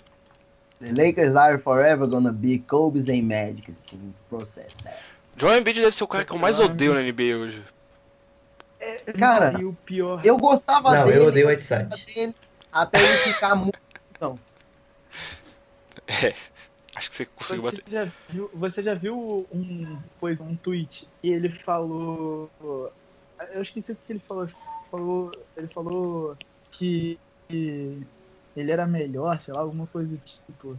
The 0.81 0.91
Lakers 0.91 1.37
are 1.37 1.59
forever 1.59 2.09
gonna 2.09 2.33
be 2.33 2.59
Kobe's 2.59 3.09
and 3.09 3.23
Magic's 3.23 3.81
team 3.81 4.13
process 4.29 4.75
that. 4.83 4.99
Joel 5.37 5.59
Embiid 5.59 5.81
deve 5.81 5.95
ser 5.95 6.03
o 6.03 6.09
cara 6.09 6.25
que 6.25 6.33
eu 6.33 6.39
mais 6.39 6.59
odeio 6.59 6.95
na 6.95 7.01
NBA 7.01 7.37
hoje. 7.37 7.63
É, 8.87 9.13
cara, 9.13 9.53
pior... 9.85 10.21
eu 10.25 10.37
gostava 10.37 10.95
não, 10.95 11.07
dele. 11.07 11.19
eu 11.19 11.27
odeio 11.27 11.47
o 11.47 11.51
Whiteside. 11.51 12.35
Até 12.73 12.99
ele 12.99 13.09
ficar 13.09 13.55
muito. 13.55 13.79
Não. 14.21 14.39
É, 16.09 16.33
acho 16.95 17.11
que 17.11 17.17
você 17.17 17.27
conseguiu 17.27 17.63
você 17.63 17.77
bater. 17.79 17.91
Já 17.91 18.13
viu, 18.29 18.51
você 18.55 18.81
já 18.81 18.95
viu 18.95 19.45
um, 19.53 19.99
foi 20.21 20.39
um 20.41 20.55
tweet 20.55 21.09
e 21.21 21.33
ele 21.33 21.51
falou. 21.51 22.49
Eu 23.53 23.63
esqueci 23.63 23.91
o 23.91 23.97
que 24.07 24.13
ele 24.13 24.21
falou. 24.21 24.49
falou 24.89 25.33
ele 25.57 25.67
falou 25.67 26.37
que, 26.71 27.19
que 27.49 28.07
ele 28.57 28.71
era 28.71 28.87
melhor, 28.87 29.41
sei 29.41 29.53
lá, 29.53 29.63
alguma 29.63 29.89
coisa 29.89 30.09
do 30.09 30.19
tipo. 30.19 30.79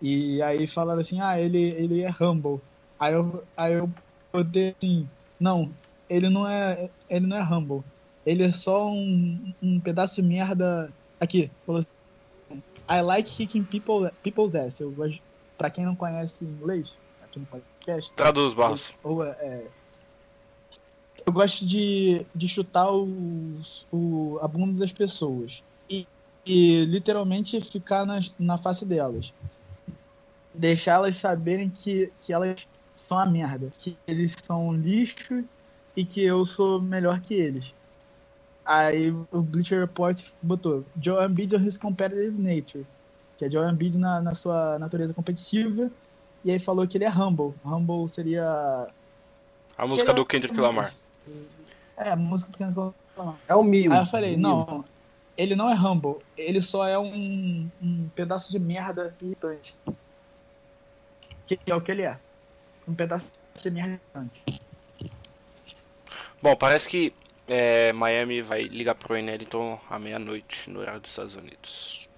E 0.00 0.40
aí 0.42 0.64
falaram 0.68 1.00
assim, 1.00 1.20
ah, 1.20 1.40
ele, 1.40 1.70
ele 1.70 2.02
é 2.02 2.10
humble. 2.20 2.60
Aí 3.00 3.14
eu, 3.14 3.44
aí 3.56 3.72
eu 3.74 3.90
botei 4.32 4.76
assim, 4.78 5.08
não, 5.40 5.72
ele 6.08 6.28
não 6.28 6.48
é 6.48 6.88
ele 7.08 7.26
não 7.26 7.36
é 7.36 7.42
humble. 7.42 7.82
Ele 8.24 8.44
é 8.44 8.52
só 8.52 8.90
um, 8.90 9.54
um 9.62 9.80
pedaço 9.80 10.16
de 10.16 10.22
merda. 10.22 10.92
Aqui, 11.20 11.50
I 12.88 13.00
like 13.00 13.30
kicking 13.30 13.64
people, 13.64 14.10
people's 14.22 14.54
ass. 14.54 14.80
Eu 14.80 14.90
gosto, 14.90 15.20
pra 15.56 15.70
quem 15.70 15.84
não 15.84 15.96
conhece 15.96 16.44
inglês, 16.44 16.94
aqui 17.22 17.38
no 17.38 17.46
podcast. 17.46 18.12
Traduz, 18.14 18.54
Barros. 18.54 18.92
Ou, 19.02 19.24
é, 19.24 19.64
eu 21.28 21.32
gosto 21.32 21.66
de, 21.66 22.24
de 22.34 22.48
chutar 22.48 22.90
os, 22.90 23.86
o, 23.92 24.38
a 24.40 24.48
bunda 24.48 24.78
das 24.78 24.92
pessoas. 24.92 25.62
E, 25.88 26.06
e 26.46 26.84
literalmente 26.86 27.60
ficar 27.60 28.06
nas, 28.06 28.34
na 28.38 28.56
face 28.56 28.86
delas. 28.86 29.34
Deixá-las 30.54 31.16
saberem 31.16 31.68
que, 31.68 32.10
que 32.20 32.32
elas 32.32 32.66
são 32.96 33.18
a 33.18 33.26
merda. 33.26 33.68
Que 33.78 33.96
eles 34.06 34.34
são 34.42 34.72
lixo 34.72 35.44
e 35.98 36.04
que 36.04 36.22
eu 36.22 36.44
sou 36.44 36.80
melhor 36.80 37.20
que 37.20 37.34
eles. 37.34 37.74
Aí 38.64 39.10
o 39.32 39.42
Bleacher 39.42 39.80
Report 39.80 40.22
botou 40.40 40.84
Joe 41.02 41.26
Embiid 41.26 41.56
on 41.56 41.66
his 41.66 41.76
competitive 41.76 42.40
nature, 42.40 42.86
que 43.36 43.44
é 43.44 43.50
Joe 43.50 43.68
Embiid 43.68 43.98
na, 43.98 44.20
na 44.20 44.32
sua 44.32 44.78
natureza 44.78 45.12
competitiva, 45.12 45.90
e 46.44 46.52
aí 46.52 46.58
falou 46.60 46.86
que 46.86 46.96
ele 46.96 47.04
é 47.04 47.10
humble. 47.10 47.52
Humble 47.64 48.08
seria 48.08 48.86
a 49.76 49.86
música 49.88 50.14
do 50.14 50.24
Kendrick 50.24 50.56
Lamar. 50.56 50.88
É, 51.96 52.10
a 52.10 52.16
música 52.16 52.52
do 52.52 52.58
Kendrick 52.58 52.94
Lamar. 53.16 53.34
É 53.48 53.56
o 53.56 53.64
mil. 53.64 53.92
Aí 53.92 53.98
eu 53.98 54.06
falei, 54.06 54.36
não, 54.36 54.84
ele 55.36 55.56
não 55.56 55.68
é 55.68 55.74
humble, 55.74 56.18
ele 56.36 56.62
só 56.62 56.86
é 56.86 56.96
um, 56.96 57.68
um 57.82 58.08
pedaço 58.14 58.52
de 58.52 58.60
merda 58.60 59.12
irritante. 59.20 59.74
Que 61.44 61.58
é 61.66 61.74
o 61.74 61.80
que 61.80 61.90
ele 61.90 62.02
é. 62.02 62.16
Um 62.86 62.94
pedaço 62.94 63.32
de 63.60 63.68
merda 63.68 64.00
irritante. 64.14 64.68
Bom, 66.42 66.54
parece 66.56 66.88
que 66.88 67.12
é, 67.46 67.92
Miami 67.92 68.42
vai 68.42 68.62
ligar 68.62 68.94
pro 68.94 69.16
Enelton 69.16 69.78
à 69.90 69.98
meia-noite 69.98 70.70
no 70.70 70.80
horário 70.80 71.00
dos 71.00 71.10
Estados 71.10 71.34
Unidos. 71.34 72.08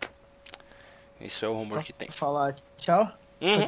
Isso 1.21 1.45
é 1.45 1.49
o 1.49 1.55
rumor 1.55 1.85
que 1.85 1.93
tem. 1.93 2.11
Falar 2.11 2.55
tchau? 2.77 3.11
Uhum. 3.41 3.65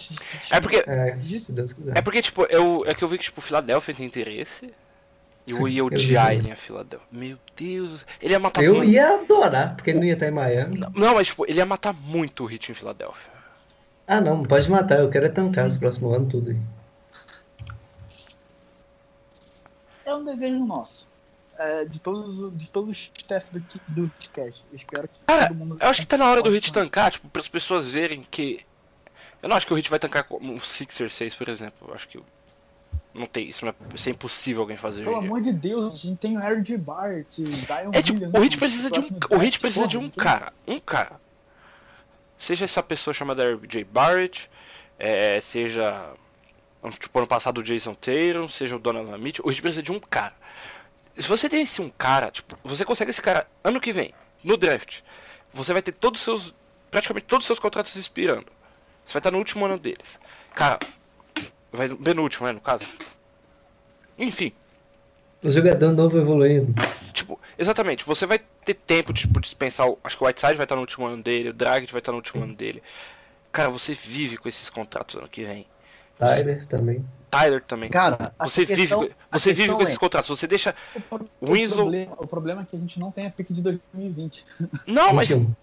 É 0.50 0.60
porque. 0.60 0.84
É, 0.86 1.14
se 1.14 1.52
Deus 1.52 1.72
quiser. 1.72 1.96
É 1.96 2.02
porque, 2.02 2.20
tipo, 2.20 2.44
eu, 2.44 2.82
é 2.86 2.94
que 2.94 3.02
eu 3.02 3.08
vi 3.08 3.18
que, 3.18 3.24
tipo, 3.24 3.40
Filadélfia 3.40 3.94
tem 3.94 4.06
interesse. 4.06 4.72
E 5.46 5.50
eu 5.50 5.66
ia 5.66 5.84
odiar 5.84 6.32
ele 6.32 6.50
em 6.50 6.54
Filadélfia. 6.54 7.06
Meu 7.10 7.38
Deus. 7.56 8.04
Ele 8.20 8.32
ia 8.32 8.38
matar 8.38 8.62
Eu 8.62 8.76
muito... 8.76 8.90
ia 8.90 9.14
adorar, 9.14 9.74
porque 9.74 9.90
ele 9.90 9.98
não 10.00 10.06
ia 10.06 10.12
estar 10.14 10.28
em 10.28 10.30
Miami. 10.30 10.78
Não, 10.78 10.90
não, 10.90 11.14
mas, 11.14 11.28
tipo, 11.28 11.46
ele 11.48 11.58
ia 11.58 11.66
matar 11.66 11.94
muito 11.94 12.44
o 12.44 12.46
Hit 12.46 12.70
em 12.70 12.74
Filadélfia. 12.74 13.32
Ah, 14.06 14.20
não, 14.20 14.42
pode 14.42 14.70
matar. 14.70 14.98
Eu 14.98 15.08
quero 15.08 15.26
é 15.26 15.28
tancar 15.28 15.66
os 15.66 15.78
próximos 15.78 16.14
anos 16.14 16.30
tudo 16.30 16.50
aí. 16.50 16.56
É 20.12 20.16
um 20.16 20.24
desejo 20.24 20.64
nosso. 20.64 21.10
É, 21.58 21.84
de 21.84 22.00
todos 22.00 22.56
de 22.56 22.70
todos 22.70 22.90
os 22.90 23.12
staff 23.16 23.52
do, 23.52 23.60
do 23.88 24.08
podcast. 24.08 24.66
Eu 24.70 24.76
espero 24.76 25.08
que 25.08 25.18
Cara, 25.26 25.48
todo 25.48 25.56
mundo. 25.56 25.76
Eu 25.78 25.88
acho 25.88 26.00
que 26.00 26.06
tá 26.06 26.16
na 26.16 26.28
hora 26.30 26.42
do 26.42 26.50
Hit 26.50 26.72
tancar, 26.72 27.10
tipo, 27.10 27.28
para 27.28 27.42
as 27.42 27.48
pessoas 27.48 27.92
verem 27.92 28.26
que. 28.30 28.64
Eu 29.42 29.48
não 29.48 29.56
acho 29.56 29.66
que 29.66 29.72
o 29.72 29.76
Hit 29.76 29.90
vai 29.90 29.98
tancar 29.98 30.24
como 30.24 30.52
um 30.52 30.58
Sixer 30.58 31.10
6, 31.10 31.34
por 31.34 31.48
exemplo. 31.48 31.88
Eu 31.88 31.94
acho 31.94 32.08
que. 32.08 32.18
Não 33.14 33.26
tem, 33.26 33.46
isso, 33.46 33.66
não 33.66 33.72
é, 33.72 33.94
isso 33.94 34.08
é 34.08 34.12
impossível 34.12 34.62
alguém 34.62 34.76
fazer. 34.76 35.04
Pelo 35.04 35.16
amor 35.16 35.42
de 35.42 35.52
Deus, 35.52 35.94
a 35.94 35.98
gente 35.98 36.16
tem 36.16 36.36
o 36.38 36.40
Harry 36.40 36.78
Bart, 36.78 37.28
Zion 37.30 37.90
é, 37.92 38.02
tipo, 38.02 38.24
o 38.24 38.40
Hit 38.40 38.56
precisa 38.56 38.90
de 38.90 39.00
um, 39.00 39.36
o 39.36 39.36
Hit 39.36 39.60
precisa 39.60 39.86
de 39.86 39.98
um 39.98 40.08
cara, 40.08 40.52
um 40.66 40.78
cara. 40.78 41.20
Seja 42.38 42.64
essa 42.64 42.82
pessoa 42.82 43.12
chamada 43.12 43.54
RJ 43.54 43.84
Barrett, 43.84 44.50
é, 44.98 45.38
seja 45.40 46.14
Tipo, 46.90 47.18
ano 47.18 47.28
passado 47.28 47.58
o 47.58 47.62
Jason 47.62 47.94
Taylor, 47.94 48.50
seja 48.50 48.74
o 48.76 48.78
Donovan 48.78 49.16
Mitchell. 49.18 49.44
A 49.46 49.52
gente 49.52 49.62
precisa 49.62 49.82
de 49.82 49.92
um 49.92 50.00
cara. 50.00 50.34
Se 51.14 51.28
você 51.28 51.48
tem 51.48 51.62
esse 51.62 51.80
um 51.80 51.88
cara, 51.90 52.30
tipo, 52.30 52.56
você 52.64 52.84
consegue 52.84 53.10
esse 53.10 53.22
cara 53.22 53.46
ano 53.62 53.80
que 53.80 53.92
vem, 53.92 54.12
no 54.42 54.56
draft. 54.56 55.00
Você 55.52 55.72
vai 55.72 55.82
ter 55.82 55.92
todos 55.92 56.20
os 56.20 56.24
seus. 56.24 56.54
Praticamente 56.90 57.26
todos 57.26 57.44
os 57.44 57.46
seus 57.46 57.58
contratos 57.58 57.94
expirando. 57.94 58.46
Você 59.04 59.14
vai 59.14 59.20
estar 59.20 59.30
no 59.30 59.38
último 59.38 59.64
ano 59.64 59.78
deles. 59.78 60.18
Cara, 60.54 60.78
vai 61.72 62.14
no 62.14 62.22
último, 62.22 62.46
né, 62.46 62.52
no 62.52 62.60
caso. 62.60 62.84
Enfim. 64.18 64.52
O 65.44 65.50
jogador 65.50 65.92
novo 65.92 66.18
evoluindo. 66.18 66.74
Tipo, 67.12 67.38
exatamente, 67.58 68.04
você 68.04 68.26
vai 68.26 68.38
ter 68.64 68.74
tempo 68.74 69.12
de 69.12 69.22
tipo, 69.22 69.40
dispensar. 69.40 69.88
Acho 70.04 70.16
que 70.16 70.22
o 70.22 70.26
Whiteside 70.26 70.54
vai 70.54 70.64
estar 70.64 70.74
no 70.74 70.82
último 70.82 71.06
ano 71.06 71.22
dele, 71.22 71.48
o 71.48 71.52
Dragic 71.52 71.92
vai 71.92 72.00
estar 72.00 72.12
no 72.12 72.18
último 72.18 72.44
ano 72.44 72.54
dele. 72.54 72.82
Cara, 73.50 73.68
você 73.68 73.94
vive 73.94 74.36
com 74.36 74.48
esses 74.48 74.70
contratos 74.70 75.16
ano 75.16 75.28
que 75.28 75.44
vem. 75.44 75.66
Tyler 76.18 76.66
também. 76.66 77.04
Tyler 77.30 77.62
também. 77.62 77.88
Cara, 77.90 78.32
a 78.38 78.48
você 78.48 78.66
questão- 78.66 79.00
vive, 79.00 79.14
você 79.30 79.52
vive 79.52 79.72
com 79.72 79.82
esses 79.82 79.94
é- 79.96 79.98
contratos. 79.98 80.28
Você 80.28 80.46
deixa. 80.46 80.74
O, 81.40 81.52
Winslow- 81.52 81.76
problema, 81.82 82.14
o 82.18 82.26
problema 82.26 82.62
é 82.62 82.64
que 82.64 82.76
a 82.76 82.78
gente 82.78 83.00
não 83.00 83.10
tem 83.10 83.26
a 83.26 83.30
pick 83.30 83.50
de 83.52 83.62
2020. 83.62 84.44
Não, 84.86 85.12
mas 85.14 85.28
21. 85.28 85.54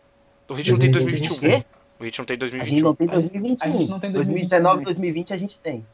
o 0.49 0.53
Hit 0.53 0.71
não 0.71 0.79
tem 0.79 0.91
2021. 0.91 1.29
2021. 1.29 1.63
O 1.99 2.03
Hit 2.03 2.17
não 2.19 2.25
tem 2.25 2.33
A 2.35 2.39
gente 2.39 2.81
2021. 2.81 2.83
não 2.83 2.95
tem 2.95 3.07
A 3.09 3.11
gente- 3.21 3.21
2021. 3.31 3.67
a 3.67 3.79
gente 3.79 3.89
não 3.89 3.99
tem 3.99 4.11
2019 4.11 4.83
2020. 4.83 4.85
2020 4.85 5.33
a 5.33 5.37
gente 5.37 5.59
tem. 5.59 5.85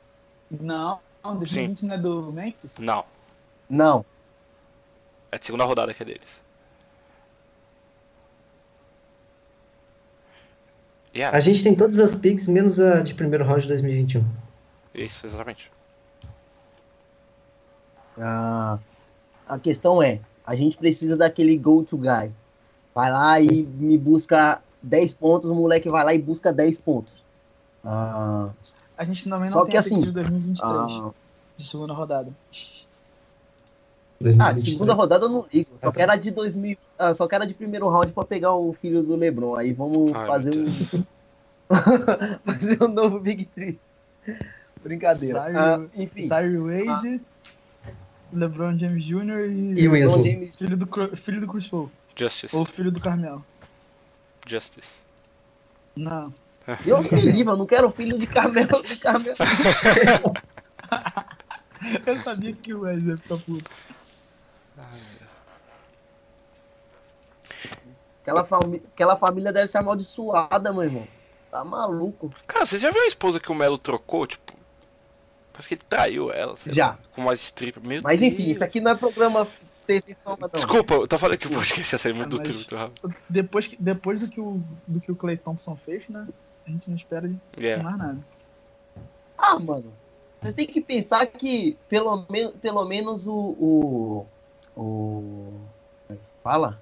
Não, 0.49 0.99
não 1.23 1.35
2020 1.37 1.85
não 1.87 1.95
é 1.95 1.97
do 1.97 2.31
Memphis? 2.31 2.77
Não. 2.79 3.03
Não. 3.69 4.05
É 5.31 5.35
a 5.35 5.39
segunda 5.41 5.65
rodada 5.65 5.93
que 5.93 6.01
é 6.01 6.05
deles. 6.05 6.45
Yeah, 11.13 11.35
A 11.35 11.39
gente 11.39 11.63
tem 11.63 11.73
todas 11.75 11.97
as 11.99 12.13
picks, 12.15 12.47
menos 12.47 12.79
a 12.79 13.01
de 13.01 13.13
primeiro 13.13 13.45
round 13.45 13.61
de 13.61 13.67
2021. 13.69 14.25
Isso, 15.03 15.25
exatamente. 15.25 15.71
Ah, 18.17 18.79
a 19.47 19.59
questão 19.59 20.01
é, 20.01 20.19
a 20.45 20.55
gente 20.55 20.77
precisa 20.77 21.17
daquele 21.17 21.57
go-to 21.57 21.97
guy. 21.97 22.31
Vai 22.93 23.11
lá 23.11 23.39
e 23.41 23.63
me 23.63 23.97
busca 23.97 24.61
10 24.81 25.13
pontos, 25.15 25.49
o 25.49 25.55
moleque 25.55 25.89
vai 25.89 26.03
lá 26.05 26.13
e 26.13 26.19
busca 26.19 26.53
10 26.53 26.77
pontos. 26.77 27.11
Ah, 27.83 28.49
A 28.97 29.03
gente 29.03 29.29
também 29.29 29.49
Só 29.49 29.59
não 29.59 29.65
que 29.65 29.71
tem 29.71 29.79
a 29.79 29.83
pick 29.83 29.91
assim, 29.93 30.01
de 30.01 30.11
2023, 30.11 30.63
ah, 30.63 31.11
de 31.57 31.67
segunda 31.67 31.93
rodada. 31.93 32.29
ah, 32.31 34.21
2023. 34.21 34.63
de 34.63 34.71
segunda 34.71 34.93
rodada 34.93 35.25
eu 35.25 35.29
não 35.29 35.45
ligo. 35.53 35.69
Só 35.79 35.87
Ah, 35.87 35.91
tá. 35.91 35.99
quero 35.99 36.11
a 36.13 36.15
de 36.15 36.31
2000, 36.31 36.77
ah, 36.97 37.13
só 37.13 37.27
quero 37.27 37.43
a 37.43 37.47
de 37.47 37.53
primeiro 37.53 37.89
round 37.89 38.13
pra 38.13 38.23
pegar 38.23 38.53
o 38.55 38.71
filho 38.73 39.03
do 39.03 39.15
LeBron. 39.17 39.55
Aí 39.55 39.73
vamos 39.73 40.13
Ai, 40.13 40.27
fazer 40.27 40.57
um 40.57 40.65
fazer 42.45 42.81
um 42.83 42.87
novo 42.87 43.19
Big 43.19 43.45
Three. 43.45 43.77
Brincadeira. 44.85 45.41
Saiu- 45.41 45.57
Ah, 45.57 45.81
enfim, 45.95 46.21
Cyril 46.27 46.67
Wade, 46.67 47.19
LeBron 48.31 48.77
James 48.77 49.03
Jr. 49.03 49.45
e, 49.49 49.79
E 49.81 49.87
Winslow. 49.87 50.23
Filho, 50.23 50.77
do, 50.77 51.17
filho 51.17 51.41
do 51.41 51.47
Chris 51.47 51.67
Paul. 51.67 51.91
Justice. 52.15 52.55
Ou 52.55 52.63
filho 52.65 52.91
do 52.91 53.01
Carmel. 53.01 53.43
Justice. 54.47 54.87
Não. 55.95 56.31
Deus 56.85 57.09
me 57.09 57.19
livre, 57.21 57.51
eu 57.51 57.57
não 57.57 57.65
quero 57.65 57.89
filho 57.89 58.17
de 58.19 58.27
Carmel. 58.27 58.67
De 58.83 58.95
Carmel. 58.97 59.33
Eu 62.05 62.17
sabia 62.17 62.53
que 62.53 62.73
o 62.73 62.81
Wes 62.81 63.03
ia 63.05 63.17
ficar 63.17 63.37
puto. 63.37 63.69
Aquela, 68.21 68.43
fami 68.43 68.81
aquela 68.93 69.15
família 69.15 69.53
deve 69.53 69.67
ser 69.67 69.77
amaldiçoada, 69.79 70.71
meu 70.73 70.83
irmão. 70.83 71.07
Tá 71.51 71.63
maluco. 71.63 72.33
Cara, 72.47 72.65
você 72.65 72.77
já 72.79 72.89
viu 72.89 73.03
a 73.03 73.07
esposa 73.07 73.39
que 73.39 73.51
o 73.51 73.55
Melo 73.55 73.77
trocou? 73.77 74.25
Tipo, 74.25 74.53
parece 75.55 75.67
que 75.69 75.73
ele 75.75 75.81
traiu 75.89 76.31
ela. 76.31 76.55
Já. 76.67 76.87
lá, 76.89 76.99
Com 77.13 77.21
uma 77.21 77.33
stripper. 77.33 77.83
Meu 77.83 78.01
Mas 78.01 78.21
enfim, 78.21 78.35
Deus. 78.37 78.49
isso 78.49 78.63
aqui 78.63 78.79
não 78.81 78.91
é 78.91 78.95
programa 78.95 79.47
TV 79.87 80.15
Fama. 80.23 80.49
Desculpa, 80.53 80.93
eu 80.95 81.07
tô 81.07 81.17
falando 81.17 81.37
que 81.37 81.47
o 81.47 81.51
podcast 81.51 81.93
ia 81.95 81.99
sair 81.99 82.13
muito 82.13 82.29
do 82.29 82.35
Ah, 82.37 82.39
mas- 82.39 82.47
trio, 82.47 82.57
muito 82.57 82.75
rápido. 82.75 83.15
Depois, 83.29 83.67
que- 83.67 83.77
depois 83.79 84.19
do, 84.19 84.27
que 84.27 84.41
o, 84.41 84.61
do 84.87 84.99
que 85.01 85.11
o 85.11 85.15
Clay 85.15 85.37
Thompson 85.37 85.75
fez, 85.75 86.09
né? 86.09 86.27
A 86.67 86.69
gente 86.71 86.89
não 86.89 86.95
espera 86.97 87.27
de 87.27 87.37
Yeah. 87.57 87.83
mais 87.83 87.97
nada. 87.97 88.17
Ah, 89.37 89.59
mano. 89.59 89.93
Vocês 90.41 90.53
têm 90.55 90.65
que 90.67 90.81
pensar 90.81 91.25
que 91.27 91.77
pelo, 91.89 92.25
men 92.29 92.51
pelo 92.53 92.85
menos 92.85 93.27
o. 93.27 93.33
O. 93.35 94.25
o 94.75 95.53
é 96.09 96.15
fala? 96.43 96.81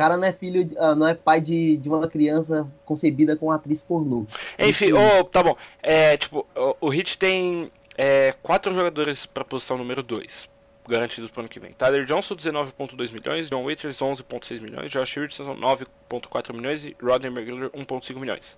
O 0.00 0.02
cara 0.02 0.16
não 0.16 0.24
é 0.26 0.32
filho, 0.32 0.64
de- 0.64 0.78
ah, 0.78 0.94
não 0.94 1.06
é 1.06 1.12
pai 1.12 1.42
de, 1.42 1.76
de 1.76 1.86
uma 1.86 2.08
criança 2.08 2.66
concebida 2.86 3.36
com 3.36 3.50
atriz 3.52 3.82
pornô. 3.82 4.24
Enfim, 4.58 4.92
ô, 4.92 5.22
tá 5.24 5.42
bom. 5.42 5.54
É, 5.82 6.16
tipo, 6.16 6.46
o, 6.56 6.86
o 6.86 6.88
Hit 6.88 7.18
tem 7.18 7.70
é, 7.98 8.34
quatro 8.42 8.72
jogadores 8.72 9.26
pra 9.26 9.44
posição 9.44 9.76
número 9.76 10.02
2, 10.02 10.48
garantidos 10.88 11.30
pro 11.30 11.40
ano 11.40 11.50
que 11.50 11.60
vem. 11.60 11.72
Tyler 11.72 12.06
Johnson, 12.06 12.34
19.2 12.34 13.12
milhões, 13.12 13.50
John 13.50 13.62
Waiters, 13.62 13.98
11.6 13.98 14.62
milhões, 14.62 14.90
Josh 14.90 15.16
Richardson, 15.16 15.54
9.4 15.54 16.54
milhões 16.54 16.82
e 16.82 16.96
Rodney 17.02 17.30
McGruder, 17.30 17.68
1.5 17.72 18.18
milhões. 18.18 18.56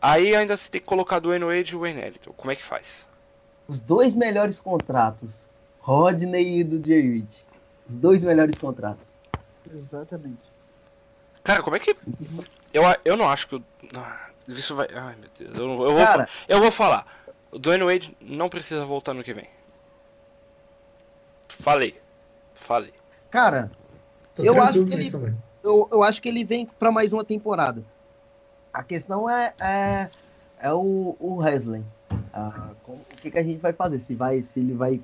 Aí 0.00 0.34
ainda 0.34 0.56
se 0.56 0.70
tem 0.70 0.80
que 0.80 0.86
colocar 0.86 1.18
do 1.18 1.28
Wayne 1.28 1.44
Wade 1.44 1.72
e 1.74 1.76
o 1.76 1.80
Wayne 1.80 2.00
Ellington. 2.00 2.32
Como 2.34 2.50
é 2.50 2.56
que 2.56 2.62
faz? 2.64 3.04
Os 3.68 3.78
dois 3.78 4.14
melhores 4.16 4.58
contratos. 4.58 5.42
Rodney 5.80 6.60
e 6.60 6.64
do 6.64 6.82
Jay 6.82 7.02
Rich. 7.02 7.44
Os 7.86 7.94
dois 7.96 8.24
melhores 8.24 8.56
contratos. 8.56 9.09
Exatamente. 9.74 10.50
Cara, 11.44 11.62
como 11.62 11.76
é 11.76 11.78
que. 11.80 11.96
Eu, 12.72 12.82
eu 13.04 13.16
não 13.16 13.28
acho 13.28 13.48
que. 13.48 13.56
o- 13.56 13.64
ah, 13.96 14.28
Isso 14.48 14.74
vai. 14.74 14.88
Ai, 14.94 15.16
meu 15.16 15.28
Deus. 15.38 15.58
Eu, 15.58 15.66
não- 15.68 15.84
eu 15.84 15.92
vou, 15.94 16.04
Cara, 16.04 16.26
fa- 16.26 16.32
eu 16.48 16.60
vou 16.60 16.70
falar. 16.70 17.06
O 17.52 17.58
Dwayne 17.58 17.84
Wade 17.84 18.16
não 18.20 18.48
precisa 18.48 18.84
voltar 18.84 19.12
no 19.14 19.24
que 19.24 19.32
vem. 19.34 19.46
Falei. 21.48 22.00
Falei. 22.54 22.92
cara, 23.30 23.70
Tô 24.34 24.44
Eu 24.44 24.60
acho 24.62 24.84
que 24.84 24.92
ele- 24.94 25.10
também. 25.10 25.36
eu, 25.62 25.88
eu 25.90 26.02
acho 26.02 26.22
que 26.22 26.28
ele 26.28 26.44
vem 26.44 26.64
pra 26.66 26.92
mais 26.92 27.12
uma 27.12 27.24
temporada. 27.24 27.82
A 28.72 28.82
questão 28.84 29.28
é, 29.28 29.52
é, 29.58 30.08
é 30.60 30.72
o, 30.72 31.16
o 31.18 31.42
Haslem. 31.42 31.84
Ah, 32.32 32.70
como- 32.84 32.98
o 33.00 33.16
que, 33.16 33.30
que 33.30 33.38
a 33.38 33.42
gente 33.42 33.58
vai 33.58 33.72
fazer? 33.72 33.98
Se, 33.98 34.14
vai, 34.14 34.42
se 34.42 34.60
ele 34.60 34.74
vai 34.74 35.00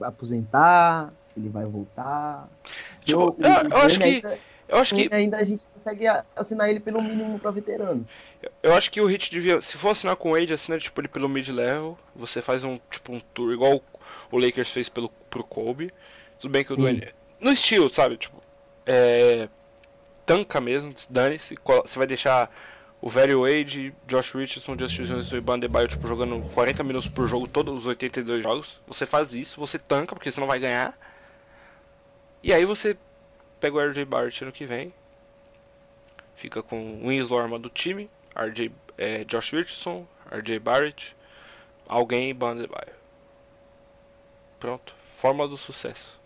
aposentar, 0.00 1.12
se 1.24 1.40
ele 1.40 1.48
vai 1.48 1.64
voltar. 1.64 2.48
Tipo, 3.08 3.36
Eu- 3.40 3.50
eu- 3.64 3.70
eu 3.70 3.76
acho 3.78 3.98
que- 3.98 4.22
Eu 4.68 4.76
acho 4.76 4.94
que. 4.94 5.08
ainda 5.14 5.38
a 5.38 5.44
gente 5.44 5.64
consegue 5.74 6.04
assinar 6.36 6.68
ele 6.68 6.78
pelo 6.78 7.00
mínimo 7.00 7.38
pra 7.38 7.50
veteranos. 7.50 8.06
Eu 8.62 8.74
acho 8.74 8.90
que 8.90 9.00
o 9.00 9.06
Hit 9.06 9.30
devia. 9.30 9.62
Se 9.62 9.78
for 9.78 9.90
assinar 9.90 10.14
com 10.16 10.30
o 10.30 10.32
Wade, 10.38 10.52
assina 10.52 10.78
tipo 10.78 11.00
ele 11.00 11.08
pelo 11.08 11.26
mid-level. 11.28 11.98
Você 12.14 12.42
faz 12.42 12.62
um 12.64 12.78
tipo 12.90 13.12
um 13.12 13.18
tour 13.32 13.52
igual 13.52 13.82
o- 14.30 14.38
Lakers 14.38 14.68
fez 14.70 14.88
pelo, 14.90 15.08
pro 15.30 15.42
Kobe. 15.42 15.90
Tudo 16.38 16.50
bem 16.50 16.62
que 16.64 16.74
o. 16.74 16.76
Dwayne. 16.76 17.08
No 17.40 17.50
estilo, 17.50 17.92
sabe? 17.92 18.18
Tipo. 18.18 18.42
É. 18.84 19.48
Tanca 20.26 20.60
mesmo, 20.60 20.92
dane-se. 21.08 21.56
Você 21.84 21.98
vai 21.98 22.06
deixar 22.06 22.54
o 23.00 23.08
velho 23.08 23.40
Wade, 23.42 23.94
Josh 24.06 24.34
Richardson, 24.34 24.76
Justin 24.78 25.04
Jones 25.04 25.32
e 25.32 25.40
Ban 25.40 25.58
Debaio, 25.58 25.88
tipo, 25.88 26.06
jogando 26.06 26.42
40 26.52 26.84
minutos 26.84 27.08
por 27.08 27.26
jogo, 27.26 27.48
todos 27.48 27.74
os 27.74 27.86
82 27.86 28.42
jogos. 28.42 28.78
Você 28.86 29.06
faz 29.06 29.32
isso, 29.32 29.58
você 29.58 29.78
tanca, 29.78 30.14
porque 30.14 30.30
você 30.30 30.38
não 30.40 30.46
vai 30.46 30.58
ganhar. 30.58 30.94
E 32.42 32.52
aí 32.52 32.64
você 32.64 32.96
pega 33.60 33.76
o 33.76 33.80
RJ 33.80 34.04
Barrett 34.04 34.42
ano 34.42 34.52
que 34.52 34.64
vem. 34.66 34.92
Fica 36.36 36.62
com 36.62 37.02
o 37.02 37.08
Winslow 37.08 37.40
arma 37.40 37.58
do 37.58 37.68
time, 37.68 38.08
RJ, 38.36 38.72
é, 38.96 39.24
Josh 39.24 39.50
Richardson, 39.50 40.06
RJ 40.30 40.60
Barrett, 40.60 41.16
alguém 41.88 42.30
e 42.30 42.34
Ban 42.34 42.56
Debaio. 42.56 42.96
Pronto, 44.60 44.94
forma 45.02 45.48
do 45.48 45.56
sucesso. 45.56 46.18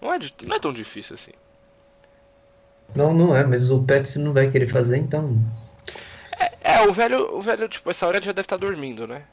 Não 0.00 0.12
é, 0.12 0.18
não 0.42 0.56
é 0.56 0.60
tão 0.60 0.72
difícil 0.72 1.14
assim. 1.14 1.32
Não, 2.94 3.12
não 3.12 3.36
é, 3.36 3.44
mas 3.44 3.70
o 3.70 3.82
Pets 3.82 4.16
não 4.16 4.32
vai 4.32 4.50
querer 4.50 4.68
fazer, 4.68 4.96
então. 4.96 5.38
É, 6.60 6.82
o 6.82 6.92
velho, 6.92 7.36
o 7.36 7.40
velho, 7.40 7.68
tipo, 7.68 7.90
essa 7.90 8.06
hora 8.06 8.20
já 8.20 8.32
deve 8.32 8.44
estar 8.44 8.56
dormindo, 8.56 9.06
né? 9.06 9.24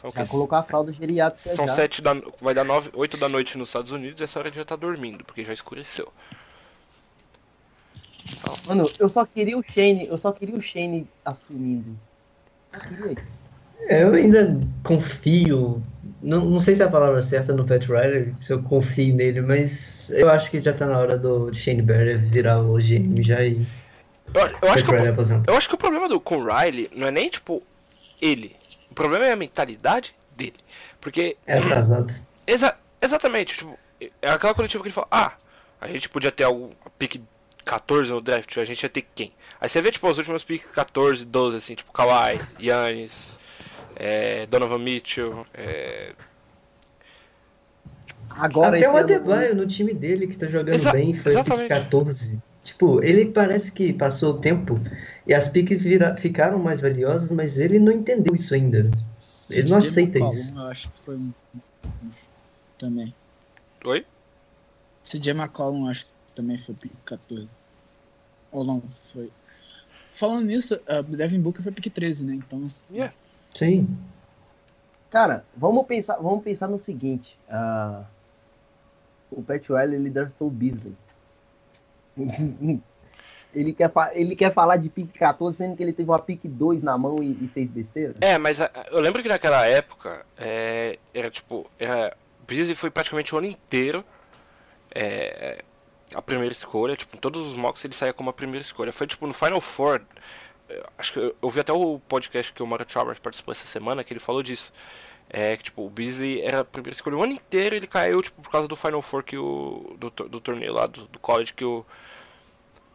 São, 0.00 0.10
Já 0.10 0.24
que- 0.24 0.30
colocar 0.30 0.58
a 0.58 0.62
fralda 0.62 0.92
geriátrica 0.92 1.48
são 1.48 1.66
já. 1.66 1.74
sete 1.74 2.02
da, 2.02 2.14
vai 2.40 2.52
dar 2.54 2.64
nove, 2.64 2.90
oito 2.94 3.16
da 3.16 3.28
noite 3.28 3.56
nos 3.56 3.68
Estados 3.70 3.92
Unidos, 3.92 4.20
essa 4.20 4.38
hora 4.38 4.52
já 4.52 4.64
tá 4.64 4.76
dormindo, 4.76 5.24
porque 5.24 5.44
já 5.44 5.52
escureceu. 5.52 6.12
Mano, 8.66 8.86
eu 8.98 9.08
só 9.08 9.24
queria 9.24 9.56
o 9.56 9.62
Shane, 9.62 10.06
eu 10.06 10.18
só 10.18 10.32
queria 10.32 10.54
o 10.56 10.60
Shane 10.60 11.06
assumindo. 11.24 11.96
Eu 12.72 12.80
queria 12.80 13.12
isso. 13.12 13.46
É, 13.88 14.02
eu 14.02 14.12
ainda 14.14 14.58
confio. 14.82 15.82
Não, 16.22 16.44
não 16.44 16.58
sei 16.58 16.74
se 16.74 16.82
é 16.82 16.86
a 16.86 16.90
palavra 16.90 17.20
certa 17.20 17.52
no 17.52 17.64
Pat 17.64 17.84
Riley, 17.86 18.34
se 18.40 18.52
eu 18.52 18.62
confio 18.62 19.14
nele, 19.14 19.40
mas 19.40 20.10
eu 20.10 20.28
acho 20.28 20.50
que 20.50 20.58
já 20.58 20.72
tá 20.72 20.86
na 20.86 20.98
hora 20.98 21.16
do 21.16 21.52
Shane 21.54 21.82
Barry 21.82 22.16
virar 22.16 22.60
o 22.60 22.76
GM 22.78 23.22
já 23.22 23.44
e 23.44 23.66
Eu, 24.34 24.40
eu 24.62 24.72
acho 24.72 24.84
que 24.84 24.90
o, 24.90 24.96
eu 25.46 25.56
acho 25.56 25.68
que 25.68 25.74
o 25.74 25.78
problema 25.78 26.08
do 26.08 26.18
com 26.18 26.38
o 26.38 26.44
Riley 26.44 26.90
não 26.96 27.06
é 27.06 27.10
nem 27.12 27.28
tipo 27.28 27.62
ele. 28.20 28.56
O 28.96 29.02
problema 29.06 29.26
é 29.26 29.32
a 29.32 29.36
mentalidade 29.36 30.14
dele. 30.34 30.56
Porque 30.98 31.36
É 31.46 31.58
atrasado. 31.58 32.14
Exa 32.46 32.74
exatamente, 32.98 33.58
tipo, 33.58 33.78
é 34.00 34.30
aquela 34.30 34.54
coletiva 34.54 34.82
que 34.82 34.88
ele 34.88 34.94
fala, 34.94 35.06
ah, 35.10 35.32
a 35.78 35.86
gente 35.86 36.08
podia 36.08 36.32
ter 36.32 36.44
algum 36.44 36.70
pick 36.98 37.20
14 37.62 38.10
no 38.10 38.22
draft, 38.22 38.56
a 38.56 38.64
gente 38.64 38.82
ia 38.82 38.88
ter 38.88 39.06
quem? 39.14 39.34
Aí 39.60 39.68
você 39.68 39.82
vê, 39.82 39.90
tipo, 39.92 40.08
as 40.08 40.16
últimas 40.16 40.42
picks 40.42 40.70
14, 40.70 41.26
12, 41.26 41.58
assim, 41.58 41.74
tipo, 41.74 41.92
Kawhi, 41.92 42.40
Yannis, 42.58 43.30
é, 43.96 44.46
Donovan 44.46 44.78
Mitchell, 44.78 45.46
é, 45.52 46.14
Agora 48.30 48.76
Até 48.78 48.90
o 48.90 48.96
Adebayo 48.96 49.54
no 49.54 49.66
time 49.66 49.92
dele 49.92 50.26
que 50.26 50.38
tá 50.38 50.46
jogando 50.46 50.74
Exa- 50.74 50.92
bem 50.92 51.12
foi 51.12 51.32
exatamente. 51.32 51.68
pick 51.68 51.82
14. 51.82 52.38
Tipo, 52.66 53.00
ele 53.00 53.26
parece 53.30 53.70
que 53.70 53.92
passou 53.92 54.34
o 54.34 54.40
tempo 54.40 54.74
e 55.24 55.32
as 55.32 55.48
piques 55.48 55.80
vira- 55.84 56.16
ficaram 56.16 56.58
mais 56.58 56.80
valiosas, 56.80 57.30
mas 57.30 57.60
ele 57.60 57.78
não 57.78 57.92
entendeu 57.92 58.34
isso 58.34 58.52
ainda. 58.54 58.78
Ele 58.78 59.70
não 59.70 59.80
CJ 59.80 59.88
aceita 59.88 60.18
McCollum, 60.18 60.34
isso. 60.34 60.58
Eu 60.58 60.62
acho 60.66 60.90
que 60.90 60.98
foi 60.98 61.16
um. 61.16 61.32
Também. 62.76 63.14
Oi? 63.84 64.04
CJ 65.04 65.30
McCollum, 65.30 65.86
acho 65.86 66.06
que 66.06 66.12
também 66.34 66.58
foi 66.58 66.74
pick 66.74 66.92
14. 67.04 67.48
Ou 68.50 68.64
não, 68.64 68.82
foi. 69.12 69.30
Falando 70.10 70.46
nisso, 70.46 70.74
uh, 70.74 71.02
Devin 71.04 71.40
Booker 71.40 71.62
foi 71.62 71.70
pick 71.70 71.94
13, 71.94 72.24
né? 72.24 72.34
Então, 72.34 72.64
assim, 72.66 72.80
Yeah. 72.90 73.14
Sim. 73.54 73.86
Cara, 75.08 75.44
vamos 75.56 75.86
pensar, 75.86 76.16
vamos 76.16 76.42
pensar 76.42 76.66
no 76.66 76.80
seguinte. 76.80 77.38
ah, 77.48 78.04
o 79.30 79.40
Pat 79.40 79.64
Riley, 79.68 79.94
ele 80.00 80.10
draftou 80.10 80.48
o 80.48 80.50
Beasley. 80.50 80.96
ele, 83.54 83.72
quer 83.72 83.90
ele 84.12 84.36
quer 84.36 84.52
falar 84.52 84.76
de 84.76 84.88
pique 84.88 85.18
14, 85.18 85.56
sendo 85.56 85.76
que 85.76 85.82
ele 85.82 85.92
teve 85.92 86.10
uma 86.10 86.18
pique 86.18 86.48
2 86.48 86.82
na 86.82 86.96
mão 86.98 87.22
e, 87.22 87.30
e 87.32 87.48
fez 87.52 87.70
besteira? 87.70 88.14
É, 88.20 88.36
mas 88.38 88.60
a- 88.60 88.70
eu 88.90 89.00
lembro 89.00 89.22
que 89.22 89.28
naquela 89.28 89.64
época 89.66 90.24
é, 90.36 90.98
era 91.14 91.30
tipo. 91.30 91.70
Era, 91.78 92.16
Beasley 92.46 92.74
foi 92.76 92.90
praticamente 92.90 93.34
o 93.34 93.38
ano 93.38 93.46
inteiro 93.48 94.04
é, 94.94 95.62
a 96.14 96.22
primeira 96.22 96.52
escolha. 96.52 96.96
Tipo, 96.96 97.16
em 97.16 97.20
todos 97.20 97.46
os 97.46 97.54
mocks 97.56 97.84
ele 97.84 97.94
saía 97.94 98.12
como 98.12 98.30
a 98.30 98.32
primeira 98.32 98.60
escolha. 98.64 98.92
Foi 98.92 99.06
tipo 99.06 99.26
no 99.26 99.32
Final 99.32 99.60
Four. 99.60 100.00
é, 100.68 100.82
Acho 100.98 101.12
que 101.12 101.18
eu, 101.18 101.36
eu 101.42 101.50
vi 101.50 101.60
até 101.60 101.72
o 101.72 101.98
podcast 102.08 102.52
que 102.52 102.62
o 102.62 102.66
Mario 102.66 102.86
Chalmers 102.88 103.18
participou 103.18 103.52
essa 103.52 103.66
semana 103.66 104.04
que 104.04 104.12
ele 104.12 104.20
falou 104.20 104.42
disso. 104.42 104.72
É 105.28 105.56
que 105.56 105.64
tipo, 105.64 105.84
o 105.84 105.90
Beasley 105.90 106.40
era 106.40 106.60
a 106.60 106.64
primeira 106.64 106.92
escolha 106.94 107.16
o 107.16 107.22
ano 107.22 107.32
inteiro 107.32 107.74
ele 107.74 107.86
caiu 107.86 108.22
tipo, 108.22 108.40
por 108.40 108.50
causa 108.50 108.68
do 108.68 108.76
Final 108.76 109.02
Four 109.02 109.24
que 109.24 109.36
o. 109.36 109.96
do, 109.98 110.08
do 110.28 110.40
torneio 110.40 110.72
lá 110.72 110.86
do, 110.86 111.06
do 111.08 111.18
college 111.18 111.52
que 111.52 111.64
o. 111.64 111.84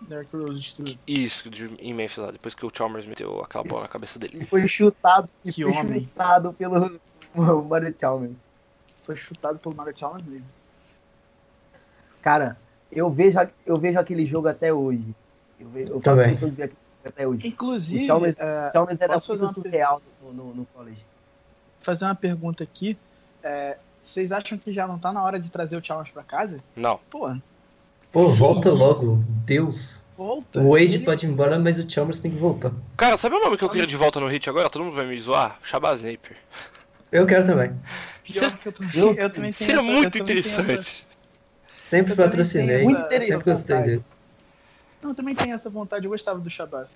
Derrick 0.02 0.36
Rose 0.36 0.60
destruiu. 0.60 0.96
Isso, 1.06 1.50
de, 1.50 1.66
em 1.76 1.94
Memphis 1.94 2.18
lá, 2.18 2.32
depois 2.32 2.56
que 2.56 2.66
o 2.66 2.72
Chalmers 2.76 3.06
meteu 3.06 3.40
aquela 3.42 3.64
bola 3.64 3.82
na 3.84 3.88
cabeça 3.88 4.18
dele. 4.18 4.38
Ele 4.38 4.46
foi 4.48 4.68
chutado, 4.68 5.30
Que 5.44 5.52
foi 5.64 5.72
homem. 5.72 6.02
chutado 6.06 6.54
pelo 6.54 7.00
Mario 7.70 7.94
Chalmers. 8.00 8.34
Foi 9.04 9.16
chutado 9.16 9.60
pelo 9.60 9.76
Mario 9.76 9.94
Chalmers 9.96 10.26
mesmo. 10.26 10.48
Cara, 12.22 12.58
eu 12.92 13.10
vejo, 13.10 13.38
eu 13.66 13.76
vejo 13.78 14.00
aquele 14.00 14.26
jogo 14.26 14.48
até 14.48 14.74
hoje. 14.74 15.04
Eu, 15.60 15.70
vejo, 15.70 15.94
eu 15.94 16.00
Também. 16.00 16.38
jogo 16.38 16.56
até 17.06 17.28
hoje. 17.28 17.48
Inclusive, 17.48 18.04
O 18.06 18.08
Chalmers- 18.08 18.38
O 18.38 18.72
Chalmers 18.74 19.02
era 19.02 19.20
surreal 19.20 20.02
no, 20.22 20.34
no, 20.34 20.56
no 20.56 20.66
college. 20.68 21.06
Fazer 21.82 22.06
uma 22.06 22.16
pergunta 22.16 22.64
aqui. 22.64 22.98
É, 23.44 23.76
vocês 24.02 24.32
acham 24.32 24.58
que 24.58 24.72
já 24.72 24.88
não 24.88 24.98
tá 24.98 25.12
na 25.12 25.22
hora 25.24 25.40
de 25.40 25.50
trazer 25.50 25.76
o 25.76 25.84
Chalmers 25.84 26.10
pra 26.10 26.24
casa? 26.24 26.60
Não. 26.76 27.00
Pô, 27.10 27.36
Pô, 28.12 28.30
volta 28.30 28.70
logo. 28.72 29.24
Deus. 29.46 30.02
volta. 30.18 30.60
O 30.62 30.72
Wade 30.72 30.96
Ele- 30.96 31.06
pode 31.06 31.26
ir 31.26 31.30
embora, 31.30 31.58
mas 31.58 31.80
o 31.80 31.90
Chalmers 31.90 32.20
tem 32.20 32.30
que 32.32 32.38
voltar. 32.38 32.72
Cara, 32.96 33.18
sabe 33.18 33.36
o 33.36 33.40
nome 33.40 33.58
que 33.58 33.64
eu 33.64 33.70
queria 33.70 33.88
de 33.88 33.96
volta 33.98 34.20
no 34.20 34.28
hit 34.28 34.50
agora? 34.50 34.70
Todo 34.70 34.84
mundo 34.86 34.96
vai 34.96 35.06
me 35.08 35.20
zoar? 35.20 35.58
Shabazz 35.64 36.02
Napier. 36.02 36.38
Eu 37.12 37.26
quero 37.26 37.46
também. 37.46 37.74
Pior 38.24 38.58
que 38.58 38.68
eu 38.68 38.72
também, 38.72 38.92
Eu- 39.00 39.14
eu 39.16 39.30
também 39.30 39.52
tenho 39.52 39.54
Seria 39.54 39.74
essa- 39.74 39.82
eu 39.82 39.84
muito 39.84 40.12
também 40.12 40.26
tenho 40.28 40.40
essa- 40.40 40.62
interessante. 40.62 41.08
Sempre 41.76 42.14
Eu 42.14 42.18
patrocinei. 42.18 42.84
Muito 42.84 42.98
essa- 42.98 43.06
interessante. 43.08 43.38
Sempre 43.38 43.52
gostei 43.54 43.82
dele. 43.82 44.04
Não, 45.02 45.10
eu 45.10 45.16
também 45.16 45.36
tenho 45.36 45.54
essa 45.56 45.70
vontade. 45.70 46.06
Eu 46.06 46.12
gostava 46.12 46.40
do 46.40 46.50
Shabazz. 46.50 46.90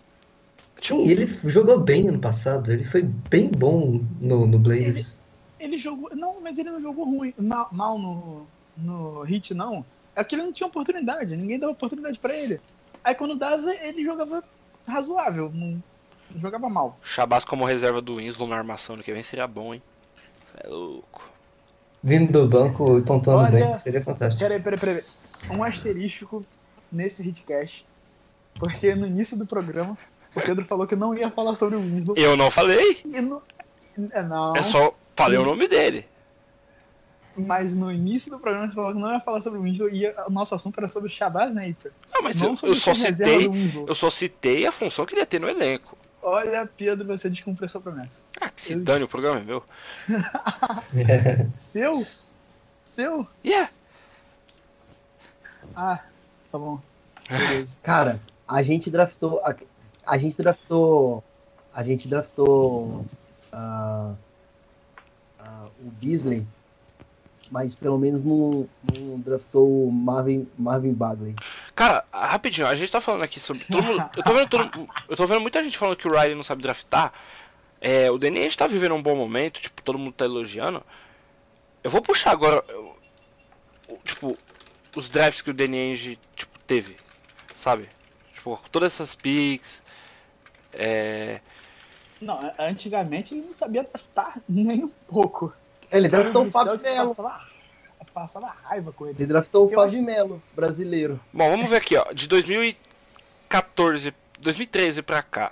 Sim, 0.88 1.08
ele 1.10 1.26
jogou 1.46 1.80
bem 1.80 2.08
ano 2.10 2.20
passado. 2.20 2.72
Ele 2.72 2.84
foi 2.84 3.02
bem 3.04 3.50
bom 3.50 4.02
no, 4.20 4.46
no 4.46 4.60
Blazers. 4.60 5.18
Ele 5.60 5.78
jogou. 5.78 6.10
Não, 6.16 6.40
mas 6.42 6.58
ele 6.58 6.70
não 6.70 6.82
jogou 6.82 7.06
ruim, 7.06 7.34
mal, 7.38 7.68
mal 7.72 7.98
no, 7.98 8.46
no 8.78 9.22
hit, 9.24 9.54
não. 9.54 9.86
É 10.16 10.24
que 10.24 10.36
ele 10.36 10.44
não 10.44 10.54
tinha 10.54 10.68
oportunidade. 10.68 11.36
Ninguém 11.36 11.60
dava 11.60 11.72
oportunidade 11.74 12.20
pra 12.20 12.36
ele. 12.36 12.60
Aí 13.04 13.14
quando 13.16 13.36
dava, 13.36 13.74
ele 13.74 14.04
jogava 14.04 14.44
razoável. 14.88 15.52
Não, 15.54 15.82
não 16.32 16.40
jogava 16.42 16.70
mal. 16.70 16.98
Shabazz 17.04 17.46
como 17.46 17.66
reserva 17.66 18.02
do 18.02 18.18
Winslow 18.18 18.48
na 18.48 18.58
armação 18.58 18.96
no 18.96 19.04
que 19.04 19.12
vem 19.14 19.24
seria 19.24 19.48
bom, 19.48 19.74
hein? 19.74 19.82
Cê 20.52 20.68
é 20.68 20.68
louco. 20.68 21.30
Vindo 22.04 22.32
do 22.32 22.48
banco 22.48 23.00
e 23.00 23.02
pontuando 23.02 23.56
Olha- 23.56 23.66
bem. 23.66 23.74
Seria 23.74 24.02
fantástico. 24.04 24.42
Peraí, 24.44 24.62
peraí, 24.62 24.80
peraí. 24.80 25.04
Um 25.50 25.64
asterístico 25.64 26.46
nesse 26.92 27.28
hitcast. 27.28 27.86
Porque 28.54 28.96
no 28.96 29.06
início 29.06 29.38
do 29.38 29.46
programa, 29.46 29.98
o 30.36 30.42
Pedro 30.42 30.66
falou 30.66 30.86
que 30.86 30.96
não 30.96 31.16
ia 31.16 31.30
falar 31.30 31.56
sobre 31.56 31.76
o 31.76 31.80
Winslow. 31.80 32.18
Eu 32.18 32.36
não 32.36 32.52
falei, 32.52 33.02
no, 33.06 33.42
é, 34.12 34.22
não, 34.24 34.56
é 34.56 34.64
só 34.64 34.94
falei 35.16 35.40
o 35.40 35.46
nome 35.46 35.68
dele. 35.68 36.06
mas 37.36 37.74
no 37.74 37.92
início 37.92 38.30
do 38.32 38.40
programa 38.40 38.68
você 38.68 38.76
falou 38.76 38.94
que 38.94 39.00
não 39.00 39.14
ia 39.14 39.20
falar 39.20 39.42
sobre 39.42 39.60
o 39.60 39.62
Winslow 39.64 39.90
e 39.90 40.08
o 40.08 40.30
nosso 40.30 40.54
assunto 40.56 40.78
era 40.78 40.88
sobre 40.88 41.10
o 41.10 41.12
Shabazz 41.12 41.54
Napier. 41.54 41.94
Não, 42.14 42.22
mas 42.22 42.42
não 42.42 42.50
eu, 42.50 42.70
eu 42.70 42.76
só 42.76 42.94
citei, 42.94 43.50
eu 43.88 43.96
só 43.96 44.10
citei 44.10 44.66
a 44.66 44.72
função 44.72 45.06
que 45.06 45.14
ele 45.14 45.22
ia 45.22 45.26
ter 45.26 45.40
no 45.40 45.50
elenco. 45.50 45.98
Olha, 46.22 46.68
Pedro, 46.76 47.06
você 47.06 47.30
descumpriu 47.30 47.70
sua 47.70 47.82
promessa. 47.82 48.10
Ah, 48.42 48.50
que 48.50 48.60
se 48.60 48.76
dane, 48.76 49.04
o 49.04 49.08
programa 49.08 49.40
é 49.40 49.44
meu. 49.44 49.64
Seu? 51.56 52.06
Seu? 52.84 53.28
Yeah. 53.46 53.70
Ah, 55.76 56.00
tá 56.52 56.58
bom. 56.58 56.80
Beleza. 57.30 57.78
Cara, 57.84 58.20
a 58.48 58.64
gente 58.64 58.90
draftou. 58.90 59.40
A, 59.46 59.56
a 60.06 60.18
gente 60.18 60.38
draftou. 60.38 61.24
A 61.74 61.84
gente 61.84 62.08
draftou. 62.08 63.06
ah, 63.52 64.14
ah, 65.40 65.68
o 65.82 65.90
Beasley. 66.02 66.46
Mas 67.52 67.76
pelo 67.76 68.00
menos 68.00 68.24
não, 68.24 68.68
não 68.92 69.20
draftou 69.20 69.88
o 69.88 69.92
Marvin, 69.92 70.48
Marvin 70.58 70.94
Bagley. 70.94 71.36
Cara, 71.76 72.04
rapidinho, 72.12 72.66
a 72.66 72.74
gente 72.74 72.92
tá 72.92 73.00
falando 73.00 73.22
aqui 73.24 73.40
sobre. 73.40 73.64
Todo 73.66 73.84
mundo, 73.84 74.10
eu, 74.18 74.24
tô 74.24 74.34
vendo 74.34 74.50
todo- 74.50 74.90
eu 75.10 75.16
tô 75.16 75.28
vendo 75.28 75.42
muita 75.42 75.62
gente 75.62 75.78
falando 75.78 75.96
que 75.96 76.08
o 76.08 76.12
Riley 76.12 76.34
não 76.36 76.42
sabe 76.44 76.64
draftar. 76.64 77.14
É, 77.80 78.10
o 78.10 78.18
Danny 78.18 78.40
Ainge 78.40 78.58
tá 78.58 78.66
vivendo 78.66 78.96
um 78.96 79.02
bom 79.02 79.16
momento, 79.16 79.62
tipo, 79.62 79.80
todo 79.84 80.00
mundo 80.00 80.14
tá 80.14 80.26
elogiando. 80.26 80.82
Eu 81.84 81.92
vou 81.92 82.02
puxar 82.02 82.32
agora. 82.32 82.64
eu- 82.68 82.96
tipo, 84.04 84.36
os 84.96 85.08
drafts 85.08 85.44
que 85.44 85.52
o 85.52 85.54
Danny 85.54 86.18
tipo, 86.36 86.58
teve. 86.66 86.96
Sabe? 87.56 87.88
Tipo, 88.34 88.60
todas 88.72 88.92
essas 88.94 89.14
picks. 89.14 89.84
É. 90.78 91.40
Não, 92.22 92.40
antigamente 92.58 93.34
ele 93.34 93.46
não 93.48 93.54
sabia 93.54 93.84
draftar 93.84 94.40
nem 94.48 94.84
um 94.84 94.92
pouco. 95.08 95.54
Ele 95.92 96.08
draftou 96.08 96.46
o 96.46 96.52
Fábio 96.52 96.82
Melo. 96.82 97.10
Passava, 97.10 97.42
passava 98.14 98.48
raiva 98.64 98.92
com 98.92 99.06
ele. 99.06 99.16
Ele 99.18 99.28
draftou 99.28 99.66
o 99.66 99.70
Fábio 99.70 100.02
Melo, 100.02 100.42
brasileiro. 100.56 101.20
Bom, 101.32 101.50
vamos 101.50 101.70
ver 101.70 101.78
aqui, 101.78 101.96
ó. 101.96 102.12
De 102.14 102.28
2014, 102.28 104.14
2013 104.40 105.02
pra 105.02 105.22
cá. 105.22 105.52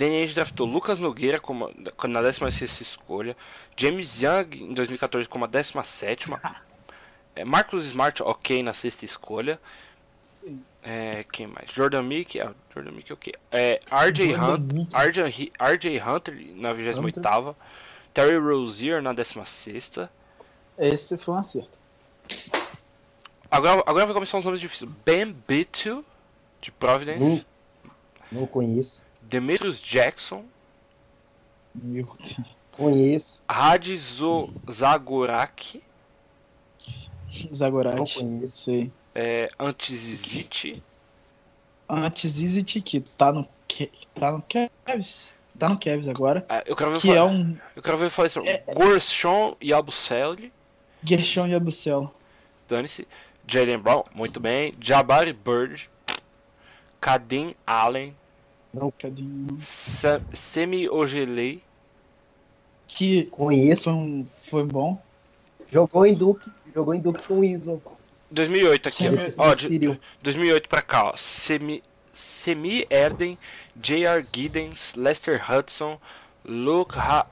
Ainge 0.00 0.34
draftou 0.34 0.66
Lucas 0.66 1.00
Nogueira 1.00 1.40
como, 1.40 1.70
na 2.08 2.22
16 2.22 2.80
escolha. 2.80 3.36
James 3.76 4.20
Young 4.20 4.70
em 4.70 4.74
2014 4.74 5.28
como 5.28 5.44
a 5.44 5.48
17. 5.48 6.30
É, 7.36 7.44
Marcus 7.44 7.84
Smart, 7.84 8.20
ok, 8.24 8.64
na 8.64 8.72
sexta 8.72 9.04
escolha. 9.04 9.60
É, 10.82 11.24
quem 11.24 11.46
mais? 11.46 11.70
Jordan 11.70 12.02
Mick, 12.02 12.38
é, 12.40 12.48
Jordan 12.72 12.92
Mick. 12.92 13.12
É, 13.50 13.80
RJ, 13.90 14.30
Jordan 14.34 14.54
Hunt, 14.54 14.72
Mick. 14.72 14.96
RJ, 14.96 15.22
Hi- 15.28 15.52
RJ 15.60 16.00
Hunter 16.00 16.34
na 16.54 16.72
28. 16.72 17.56
Terry 18.14 18.36
Rozier 18.38 19.02
na 19.02 19.12
16. 19.12 20.08
Esse 20.78 21.16
foi 21.18 21.34
um 21.34 21.38
acerto. 21.38 21.70
Agora, 23.50 23.82
agora 23.86 24.04
vai 24.06 24.14
começar 24.14 24.38
uns 24.38 24.44
nomes 24.44 24.60
difíceis. 24.60 24.90
Ben 25.04 25.32
Bitu, 25.46 26.04
de 26.60 26.70
Providence. 26.70 27.24
Hum. 27.24 27.40
Não 28.30 28.46
conheço. 28.46 29.04
Demetrius 29.22 29.80
Jackson. 29.80 30.44
Meu 31.74 32.04
Deus. 32.18 32.40
Conheço. 32.72 33.40
Radizo 33.50 34.50
Zagorak. 34.70 35.82
Não 37.44 37.54
Zagorati. 37.54 38.18
conheço. 38.20 38.56
Sei. 38.56 38.92
É, 39.20 39.48
Antizite. 39.58 40.80
Antes 41.88 42.32
Zizit, 42.32 42.80
que 42.82 43.00
tá 43.00 43.32
no, 43.32 43.48
Ke- 43.66 43.90
tá 44.14 44.30
no 44.30 44.40
Cavs. 44.42 45.34
Tá 45.58 45.68
no 45.68 45.76
Cavs 45.76 46.06
agora. 46.06 46.46
Ah, 46.48 46.62
eu 46.64 46.76
quero 46.76 46.92
ver 46.92 47.00
Que 47.00 47.10
é 47.10 47.14
falar, 47.16 47.30
um 47.32 47.56
eu 47.74 47.82
quero 47.82 47.98
ver 47.98 48.10
falar 48.10 48.28
isso. 48.28 48.40
Gorshon 48.74 49.56
Yabusele. 49.60 50.52
Gershon 51.02 51.46
Yabusel. 51.48 52.14
Dane-se. 52.68 53.08
Jalen 53.44 53.78
Brown, 53.78 54.04
muito 54.14 54.38
bem. 54.38 54.72
Jabari 54.80 55.32
Bird. 55.32 55.90
Kadim 57.00 57.50
Allen. 57.66 58.14
Cadinho. 58.98 59.58
Sa- 59.60 60.20
Semi 60.32 60.88
Ogelei. 60.88 61.60
Que 62.86 63.24
Conheço. 63.26 63.84
foi, 63.84 63.92
um, 63.94 64.24
foi 64.24 64.64
bom. 64.64 65.02
Jogou 65.72 66.06
em 66.06 66.14
Duke. 66.14 66.48
Jogou 66.72 66.94
em 66.94 67.00
Duke 67.00 67.26
com 67.26 67.34
o 67.34 67.40
Winslow. 67.40 67.82
2008 68.30 68.88
aqui. 68.88 69.04
Ó. 69.08 69.10
Ó, 69.10 69.54
de- 69.54 69.56
transferiu. 69.60 70.00
2008 70.22 70.68
pra 70.68 70.82
cá, 70.82 71.04
ó. 71.08 71.16
Semi, 71.16 71.82
Semi 72.12 72.86
Erden, 72.90 73.38
J.R. 73.76 74.26
Giddens, 74.32 74.94
Lester 74.94 75.40
Hudson, 75.50 75.98
Luke 76.44 76.96
ha 76.98 77.26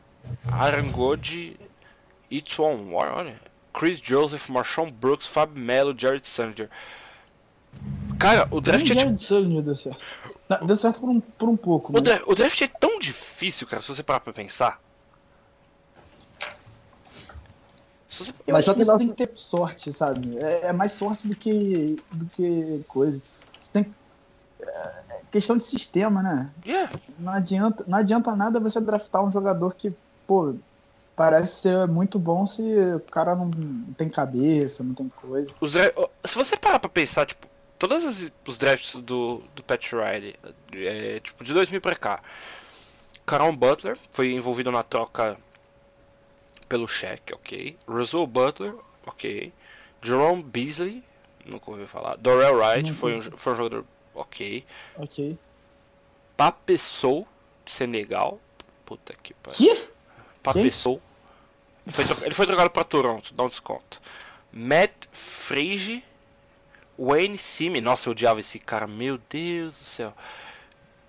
Arangodi, 0.51 1.57
Itwan 2.30 2.90
Warren. 2.90 3.34
Chris 3.72 4.01
Joseph, 4.01 4.49
Marshawn 4.49 4.90
Brooks, 4.90 5.26
Fab 5.26 5.59
Melo, 5.59 5.94
Jared 5.97 6.26
Sanger. 6.26 6.70
Cara, 8.18 8.49
o 8.51 8.59
draft 8.61 8.88
Nem 8.88 8.92
é 8.97 9.01
Jared. 9.03 9.20
Sullivan 9.20 9.62
deu 9.62 9.74
certo. 9.74 10.01
Não, 10.49 10.66
deu 10.66 10.76
certo 10.76 11.01
por 11.01 11.11
um, 11.11 11.20
por 11.20 11.49
um 11.51 11.57
pouco, 11.57 11.90
O, 11.90 11.94
mas... 11.94 12.03
dra- 12.03 12.22
o 12.26 12.34
draft 12.34 12.61
é 12.62 12.68
tão 12.68 12.99
difícil, 12.99 13.66
cara, 13.66 13.82
se 13.82 13.88
você 13.88 14.03
parar 14.03 14.20
pra 14.20 14.32
pensar. 14.32 14.80
Se 17.07 17.18
você- 18.09 18.32
Mas 18.48 18.64
só 18.64 18.72
que 18.72 18.80
que 18.80 18.84
você 18.84 18.98
tem 18.98 19.09
que 19.09 19.26
ter 19.26 19.30
sorte, 19.34 19.92
sabe? 19.92 20.38
É, 20.38 20.66
é 20.66 20.72
mais 20.72 20.92
sorte 20.92 21.26
do 21.28 21.34
que, 21.36 21.96
do 22.12 22.26
que 22.26 22.84
coisa. 22.88 23.20
Você 23.61 23.72
tem 23.72 23.90
é 24.61 25.20
questão 25.30 25.57
de 25.57 25.62
sistema, 25.64 26.22
né? 26.22 26.50
Yeah. 26.64 26.90
Não 27.18 27.32
adianta, 27.32 27.84
não 27.86 27.98
adianta 27.98 28.34
nada 28.34 28.59
você 28.61 28.80
draftar 28.80 29.22
um 29.24 29.30
jogador 29.30 29.74
que, 29.74 29.92
pô, 30.26 30.54
parece 31.14 31.62
ser 31.62 31.86
muito 31.86 32.18
bom 32.18 32.46
se 32.46 32.62
o 32.94 33.00
cara 33.00 33.34
não 33.34 33.50
tem 33.96 34.09
cabeça, 34.09 34.82
não 34.82 34.94
tem 34.94 35.09
coisa. 35.09 35.52
Se 36.24 36.34
você 36.34 36.57
parar 36.57 36.78
pra 36.78 36.88
pensar, 36.88 37.26
tipo, 37.26 37.46
todos 37.78 38.30
os 38.46 38.57
drafts 38.59 38.94
do, 39.02 39.42
do 39.54 39.62
Pat 39.62 39.92
Riley, 39.92 40.36
é, 40.72 41.20
tipo, 41.20 41.44
de 41.44 41.52
2000 41.52 41.80
pra 41.80 41.94
cá, 41.96 42.20
Caron 43.26 43.54
Butler 43.54 43.98
foi 44.12 44.32
envolvido 44.32 44.70
na 44.70 44.82
troca 44.82 45.36
pelo 46.68 46.86
Shaq, 46.86 47.32
ok. 47.34 47.76
Russell 47.86 48.26
Butler, 48.26 48.74
ok. 49.06 49.52
Jerome 50.02 50.42
Beasley, 50.42 51.02
nunca 51.44 51.70
ouvi 51.70 51.86
falar. 51.86 52.16
Dorel 52.16 52.56
Wright 52.56 52.92
foi 52.92 53.16
um, 53.16 53.20
foi 53.20 53.52
um 53.52 53.56
jogador 53.56 53.84
ok. 54.14 54.64
Ok. 54.96 55.38
Papessou, 56.36 57.26
Senegal. 57.64 58.40
Puta 58.84 59.14
que 59.22 59.34
pariu. 59.34 59.56
Que? 59.56 59.88
Papessou. 60.42 61.00
Ele 61.86 61.94
foi, 61.94 62.26
ele 62.26 62.34
foi 62.34 62.46
trocado 62.46 62.70
pra 62.70 62.84
Toronto, 62.84 63.32
dá 63.34 63.44
um 63.44 63.48
desconto. 63.48 64.00
Matt 64.52 64.92
Frege. 65.12 66.04
Wayne 66.98 67.36
Simi. 67.36 67.80
Nossa, 67.80 68.08
eu 68.08 68.12
odiava 68.12 68.40
esse 68.40 68.58
cara, 68.58 68.86
meu 68.86 69.18
Deus 69.28 69.78
do 69.78 69.84
céu. 69.84 70.14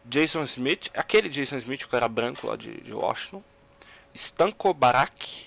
Jason 0.05 0.43
Smith, 0.43 0.89
aquele 0.93 1.29
Jason 1.29 1.57
Smith, 1.57 1.83
o 1.83 1.87
cara 1.87 2.07
branco 2.07 2.47
lá 2.47 2.55
de, 2.55 2.81
de 2.81 2.93
Washington. 2.93 3.43
Stanko 4.17 4.73
Barak, 4.73 5.45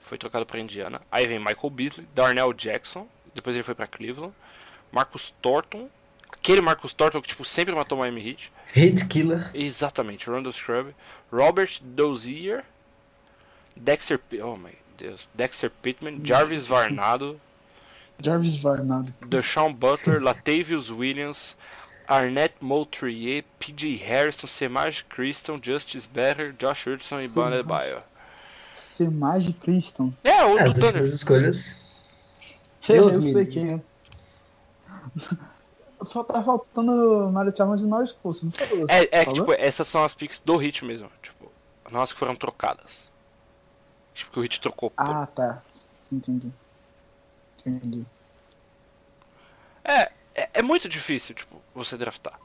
foi 0.00 0.16
trocado 0.18 0.46
pra 0.46 0.58
Indiana. 0.58 1.00
Aí 1.10 1.26
vem 1.26 1.38
Michael 1.38 1.70
Beasley, 1.70 2.08
Darnell 2.14 2.52
Jackson, 2.52 3.06
depois 3.34 3.54
ele 3.54 3.62
foi 3.62 3.74
pra 3.74 3.86
Cleveland. 3.86 4.34
Marcus 4.90 5.34
Thornton, 5.42 5.88
aquele 6.32 6.62
Marcus 6.62 6.92
Thornton 6.94 7.20
que 7.20 7.28
tipo 7.28 7.44
sempre 7.44 7.74
matou 7.74 7.98
o 7.98 8.00
Miami 8.00 8.26
Heat. 8.26 8.52
Hate 8.70 9.06
Killer. 9.06 9.50
Exatamente, 9.54 10.28
Rondo 10.28 10.52
Scrub, 10.52 10.94
Robert 11.30 11.80
Dozier, 11.82 12.64
Dexter, 13.76 14.20
oh 14.42 14.56
meu 14.56 14.72
Deus, 14.96 15.28
Dexter 15.34 15.70
Pittman, 15.70 16.20
Jarvis 16.24 16.66
Varnado, 16.66 17.40
Jarvis 18.20 18.56
Varnado. 18.56 19.12
Deshaun 19.28 19.72
Butler, 19.72 20.20
Latavius 20.22 20.90
Williams, 20.90 21.56
Arnett 22.08 22.54
Moultrier, 22.60 23.44
PJ 23.58 23.96
Harrison, 23.96 24.46
Semaj 24.46 25.02
Christon, 25.10 25.60
Justice 25.62 26.08
Better, 26.08 26.52
Josh 26.58 26.86
Hudson 26.86 27.20
e 27.20 27.28
Ban 27.28 27.50
Semaj. 27.50 27.52
Adebayo. 27.54 28.02
Semage 28.74 29.52
Criston. 29.54 30.12
É, 30.24 30.44
o 30.44 30.58
É, 30.58 30.64
do 30.64 30.68
as 30.70 30.74
Thunder. 30.74 30.86
últimas 30.86 31.12
escolhas. 31.12 31.78
Deus 32.86 33.14
eu 33.16 33.20
me 33.22 33.32
sei 33.32 33.44
quem 33.46 33.74
é. 33.74 33.80
Só 36.02 36.22
tá 36.24 36.42
faltando 36.42 37.28
Mario 37.32 37.54
Chalmers 37.54 37.82
e 37.82 37.86
Norris 37.86 38.12
Coast, 38.12 38.44
não 38.44 38.52
falou? 38.52 38.86
É, 38.88 39.08
é 39.20 39.24
que 39.26 39.32
tipo, 39.34 39.52
essas 39.52 39.86
são 39.88 40.04
as 40.04 40.14
picks 40.14 40.40
do 40.44 40.56
Hit 40.56 40.84
mesmo, 40.84 41.10
tipo, 41.20 41.50
não 41.90 42.00
as 42.00 42.12
que 42.12 42.18
foram 42.18 42.34
trocadas. 42.36 43.08
Tipo, 44.14 44.32
que 44.32 44.38
o 44.38 44.42
Hit 44.42 44.60
trocou. 44.60 44.90
por- 44.90 45.02
Ah, 45.04 45.26
tá. 45.26 45.60
Entendi. 46.10 46.52
Entendi. 47.66 48.06
É, 49.84 50.10
é, 50.38 50.50
é 50.54 50.62
muito 50.62 50.88
difícil, 50.88 51.34
tipo, 51.34 51.60
você 51.74 51.96
draftar. 51.96 52.38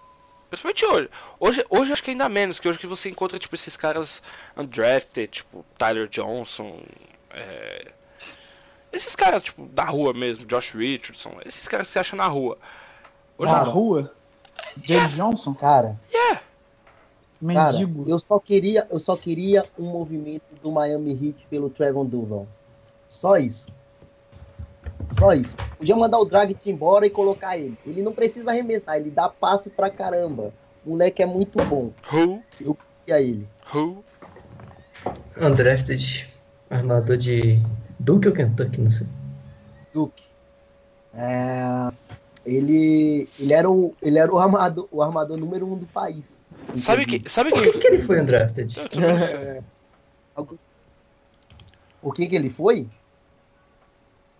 Principalmente 0.49 0.85
hoje. 0.85 1.09
Hoje, 1.39 1.65
hoje 1.69 1.93
acho 1.93 2.03
que 2.03 2.11
ainda 2.11 2.29
menos, 2.29 2.59
que 2.59 2.67
hoje 2.67 2.77
que 2.79 2.87
você 2.87 3.09
encontra, 3.09 3.39
tipo, 3.39 3.55
esses 3.55 3.75
caras 3.75 4.21
undrafted, 4.55 5.27
tipo, 5.27 5.65
Tyler 5.77 6.07
Johnson, 6.07 6.81
é... 7.31 7.91
Esses 8.91 9.15
caras, 9.15 9.41
tipo, 9.41 9.65
da 9.67 9.83
rua 9.85 10.13
mesmo, 10.13 10.45
Josh 10.45 10.71
Richardson, 10.71 11.37
esses 11.45 11.67
caras 11.67 11.87
que 11.87 11.93
você 11.93 11.99
acha 11.99 12.15
na 12.15 12.27
rua. 12.27 12.57
Hoje, 13.37 13.51
Na 13.51 13.59
Cara. 13.59 13.69
rua? 13.69 14.13
James 14.83 15.15
Johnson? 15.15 15.53
Cara, 15.55 15.99
cara, 16.11 16.41
Mendigo. 17.41 18.07
eu 18.07 18.19
só 18.19 18.39
queria, 18.39 18.87
eu 18.89 18.99
só 18.99 19.17
queria 19.17 19.65
um 19.77 19.89
movimento 19.89 20.45
do 20.61 20.71
Miami 20.71 21.11
Heat 21.11 21.47
pelo 21.49 21.69
Trevon 21.69 22.05
Duval. 22.05 22.47
Só 23.09 23.37
isso. 23.37 23.67
Só 25.11 25.33
isso. 25.33 25.55
Podia 25.77 25.95
mandar 25.95 26.19
o 26.19 26.25
Dragic 26.25 26.69
embora 26.69 27.05
e 27.05 27.09
colocar 27.09 27.57
ele. 27.57 27.77
Ele 27.85 28.01
não 28.01 28.11
precisa 28.13 28.49
arremessar, 28.51 28.97
ele 28.97 29.11
dá 29.11 29.29
passe 29.29 29.69
pra 29.69 29.89
caramba. 29.89 30.53
O 30.85 30.91
moleque 30.91 31.21
é 31.21 31.25
muito 31.25 31.63
bom. 31.65 31.91
who, 32.11 32.41
E 33.07 33.11
a 33.13 33.21
ele? 33.21 33.47
who, 33.73 34.03
Undrafted. 35.39 36.29
Armador 36.69 37.17
de 37.17 37.61
Duke 37.99 38.27
ou 38.27 38.33
Kentucky, 38.33 38.81
não 38.81 38.89
sei. 38.89 39.07
Duke. 39.93 40.23
É, 41.13 41.91
ele, 42.45 43.29
ele 43.39 43.53
era, 43.53 43.69
o, 43.69 43.93
ele 44.01 44.17
era 44.17 44.33
o, 44.33 44.37
armador, 44.39 44.87
o 44.91 45.01
armador 45.01 45.37
número 45.37 45.65
um 45.71 45.77
do 45.77 45.85
país. 45.85 46.41
sabe 46.77 47.03
inclusive. 47.03 47.19
que, 47.23 47.29
sabe 47.31 47.49
Por 47.51 47.61
que, 47.61 47.71
que... 47.73 47.79
que 47.79 47.87
ele 47.87 47.99
foi 48.01 48.19
undrafted? 48.21 48.75
Eu. 48.77 49.63
O 52.01 52.11
que 52.11 52.27
que 52.27 52.35
ele 52.35 52.49
foi? 52.49 52.89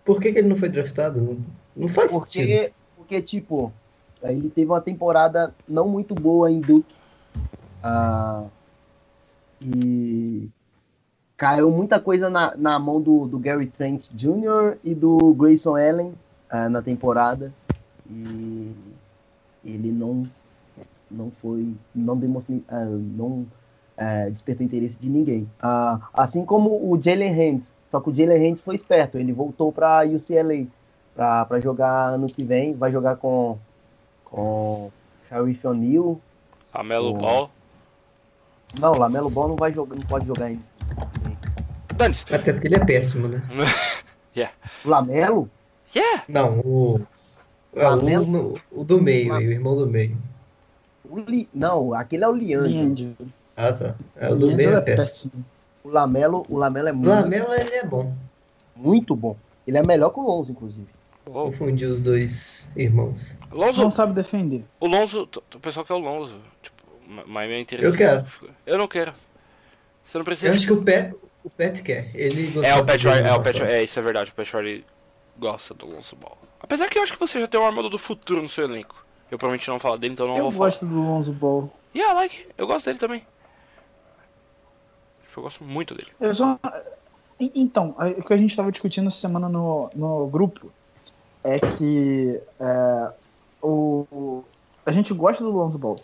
Por 0.04 0.20
que, 0.20 0.32
que 0.32 0.38
ele 0.38 0.48
não 0.48 0.56
foi 0.56 0.68
draftado? 0.68 1.20
Não, 1.20 1.38
não 1.74 1.88
faz 1.88 2.12
sentido. 2.12 2.46
Porque, 2.46 2.72
porque, 2.96 3.22
tipo, 3.22 3.72
ele 4.22 4.50
teve 4.50 4.70
uma 4.70 4.80
temporada 4.80 5.54
não 5.68 5.88
muito 5.88 6.14
boa 6.14 6.50
em 6.50 6.60
Duke. 6.60 6.94
Ah, 7.82 8.44
e 9.60 10.48
caiu 11.36 11.70
muita 11.70 11.98
coisa 12.00 12.30
na, 12.30 12.54
na 12.56 12.78
mão 12.78 13.00
do, 13.00 13.26
do 13.26 13.38
Gary 13.38 13.66
Trent 13.66 14.06
Jr. 14.14 14.78
e 14.82 14.94
do 14.94 15.34
Grayson 15.34 15.76
Allen 15.76 16.14
ah, 16.50 16.68
na 16.68 16.82
temporada. 16.82 17.52
E 18.08 18.72
ele 19.64 19.90
não, 19.90 20.28
não 21.10 21.30
foi. 21.30 21.74
Não 21.94 22.16
demonstrou. 22.16 22.60
ah, 22.68 22.84
não 22.84 23.46
ah, 23.96 24.28
despertou 24.30 24.66
interesse 24.66 24.98
de 24.98 25.08
ninguém. 25.08 25.48
Ah, 25.60 26.00
assim 26.12 26.44
como 26.44 26.70
o 26.70 27.00
Jalen 27.00 27.32
Hands. 27.32 27.72
Só 27.94 28.00
que 28.00 28.10
o 28.10 28.14
Jalen 28.14 28.48
Hands 28.50 28.60
foi 28.60 28.74
esperto. 28.74 29.18
Ele 29.18 29.32
voltou 29.32 29.70
para 29.70 30.02
UCLA 30.04 30.66
para 31.14 31.60
jogar 31.60 32.08
ano 32.08 32.26
que 32.26 32.42
vem. 32.42 32.74
Vai 32.74 32.90
jogar 32.90 33.14
com, 33.14 33.56
com 34.24 34.90
Sharif 35.28 35.64
O'Neal. 35.64 36.20
Lamelo 36.74 37.10
Oh. 37.10 37.18
Ball. 37.18 37.50
Não, 38.80 38.94
Lamelo 38.98 39.30
Ball 39.30 39.46
não 39.46 39.54
vai 39.54 39.72
jogar, 39.72 39.94
não 39.94 40.04
pode 40.08 40.26
jogar 40.26 40.46
ainda. 40.46 40.64
Até 42.32 42.52
porque 42.52 42.66
ele 42.66 42.74
é 42.74 42.84
péssimo, 42.84 43.28
né? 43.28 43.40
O 44.84 44.88
Lamelo? 44.88 45.48
Yeah! 45.94 46.24
Não, 46.28 46.58
o. 46.58 47.00
Lamelo? 47.72 48.54
o, 48.72 48.80
o 48.80 48.84
do 48.84 49.00
meio, 49.00 49.32
aí, 49.32 49.46
o 49.46 49.52
irmão 49.52 49.76
do 49.76 49.86
meio. 49.86 50.18
O 51.08 51.20
Li- 51.20 51.48
Não, 51.54 51.94
aquele 51.94 52.24
é 52.24 52.28
o 52.28 52.32
Leandro. 52.32 53.14
Ah, 53.56 53.72
tá. 53.72 53.94
É, 54.16 54.28
o 54.32 54.34
do 54.34 54.46
Leandro 54.46 54.56
meio 54.56 54.70
é 54.74 54.78
é 54.78 54.80
péssimo. 54.80 55.30
péssimo. 55.30 55.44
O 55.84 55.88
Lamelo, 55.90 56.44
o 56.48 56.56
Lamelo 56.56 56.88
é 56.88 56.92
muito, 56.92 57.08
Lamelo, 57.10 57.52
ele 57.54 57.74
é 57.74 57.84
bom. 57.84 58.12
muito 58.74 59.14
bom. 59.14 59.36
Ele 59.66 59.78
é 59.78 59.82
melhor 59.86 60.10
que 60.10 60.18
o 60.18 60.22
Lonzo, 60.22 60.50
inclusive. 60.50 60.86
Oh, 61.26 61.44
Confundi 61.50 61.86
os 61.86 62.00
dois 62.00 62.68
irmãos. 62.76 63.34
Lonzo, 63.50 63.80
Não 63.82 63.90
sabe 63.90 64.12
defender. 64.12 64.64
o 64.80 64.86
Lonzo, 64.86 65.28
o 65.54 65.60
pessoal 65.60 65.84
quer 65.86 65.94
o 65.94 65.98
Lonzo. 65.98 66.34
Tipo, 66.62 66.82
ma- 67.08 67.24
mas 67.26 67.48
meu 67.48 67.58
interesse. 67.60 67.86
Eu 67.86 67.94
quero. 67.96 68.24
Eu 68.66 68.78
não 68.78 68.86
quero. 68.88 69.12
Você 70.04 70.18
não 70.18 70.24
precisa. 70.24 70.48
Eu 70.48 70.52
acho 70.54 70.66
que 70.66 70.72
o 70.72 70.82
Pat, 70.82 71.12
o 71.42 71.48
Pat 71.50 71.80
quer. 71.82 72.10
Ele 72.14 72.52
É 72.62 72.74
o 72.74 72.84
Riley, 72.84 73.26
é, 73.28 73.32
o 73.34 73.42
passado. 73.42 73.64
é, 73.66 73.82
isso 73.84 73.98
é 73.98 74.02
verdade, 74.02 74.32
o 74.36 74.42
Riley 74.56 74.84
gosta 75.38 75.72
do 75.74 75.86
Lonzo 75.86 76.14
Ball. 76.16 76.36
Apesar 76.60 76.88
que 76.88 76.98
eu 76.98 77.02
acho 77.02 77.12
que 77.12 77.18
você 77.20 77.40
já 77.40 77.46
tem 77.46 77.58
um 77.60 77.64
armador 77.66 77.90
do 77.90 77.98
futuro 77.98 78.42
no 78.42 78.48
seu 78.48 78.64
elenco. 78.64 79.04
Eu 79.30 79.38
provavelmente 79.38 79.68
não 79.68 79.78
falo 79.78 79.96
dele, 79.96 80.12
então 80.12 80.26
não 80.26 80.36
Eu 80.36 80.42
vou 80.44 80.52
falar. 80.52 80.64
gosto 80.66 80.86
do 80.86 81.00
Lonzo 81.00 81.32
Ball. 81.32 81.70
Yeah, 81.94 82.12
I 82.12 82.16
like. 82.22 82.46
Eu 82.58 82.66
gosto 82.66 82.84
dele 82.86 82.98
também. 82.98 83.22
Eu 85.36 85.42
gosto 85.42 85.64
muito 85.64 85.94
dele. 85.94 86.08
Eu 86.20 86.34
só... 86.34 86.58
Então, 87.40 87.94
a- 87.98 88.08
o 88.08 88.22
que 88.24 88.32
a 88.32 88.36
gente 88.36 88.50
estava 88.50 88.70
discutindo 88.70 89.08
essa 89.08 89.18
semana 89.18 89.48
no, 89.48 89.90
no 89.94 90.26
grupo 90.28 90.70
é 91.42 91.58
que 91.58 92.40
é, 92.60 93.12
o, 93.62 94.06
o- 94.12 94.44
a 94.86 94.92
gente 94.92 95.12
gosta 95.12 95.42
do 95.42 95.50
Lonzo 95.50 95.78
Ball. 95.78 95.98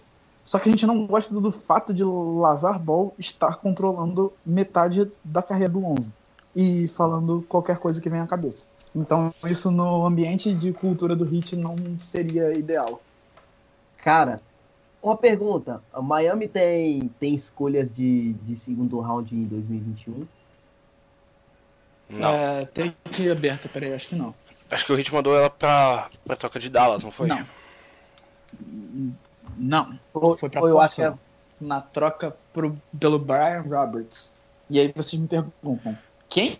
Só 0.44 0.58
que 0.58 0.68
a 0.68 0.72
gente 0.72 0.86
não 0.86 1.06
gosta 1.06 1.32
do, 1.32 1.40
do 1.40 1.52
fato 1.52 1.94
de 1.94 2.02
Lavar 2.02 2.78
Ball 2.78 3.14
estar 3.18 3.56
controlando 3.56 4.32
metade 4.44 5.10
da 5.22 5.42
carreira 5.42 5.72
do 5.72 5.80
Lonzo. 5.80 6.12
E 6.56 6.88
falando 6.88 7.44
qualquer 7.48 7.78
coisa 7.78 8.00
que 8.00 8.10
vem 8.10 8.20
à 8.20 8.26
cabeça. 8.26 8.66
Então, 8.94 9.32
isso 9.44 9.70
no 9.70 10.04
ambiente 10.04 10.52
de 10.52 10.72
cultura 10.72 11.14
do 11.14 11.24
hit 11.24 11.54
não 11.54 11.76
seria 12.02 12.52
ideal. 12.58 13.00
Cara, 14.02 14.40
uma 15.02 15.16
pergunta. 15.16 15.82
A 15.92 16.02
Miami 16.02 16.48
tem, 16.48 17.08
tem 17.20 17.34
escolhas 17.34 17.92
de, 17.94 18.34
de 18.34 18.56
segundo 18.56 19.00
round 19.00 19.34
em 19.34 19.44
2021? 19.44 20.26
Não. 22.10 22.28
É, 22.28 22.64
tem 22.66 22.94
que 23.10 23.22
ir 23.22 23.30
aberta, 23.30 23.68
peraí, 23.68 23.92
acho 23.92 24.08
que 24.08 24.16
não. 24.16 24.34
Acho 24.70 24.84
que 24.84 24.92
o 24.92 24.96
Hit 24.96 25.12
mandou 25.12 25.36
ela 25.36 25.50
pra, 25.50 26.08
pra 26.24 26.36
troca 26.36 26.60
de 26.60 26.68
Dallas, 26.68 27.02
não 27.02 27.10
foi? 27.10 27.26
Não. 27.26 27.46
Não. 29.56 29.98
Foi, 30.12 30.36
Foi 30.36 30.50
pra 30.50 30.60
foi, 30.60 30.70
eu 30.70 30.80
acho 30.80 30.96
que 30.96 31.02
é. 31.02 31.12
Na 31.60 31.80
troca 31.80 32.34
pro, 32.52 32.80
pelo 32.98 33.18
Brian 33.18 33.62
Roberts. 33.62 34.36
E 34.68 34.80
aí 34.80 34.92
vocês 34.94 35.20
me 35.20 35.28
perguntam, 35.28 35.98
quem? 36.28 36.58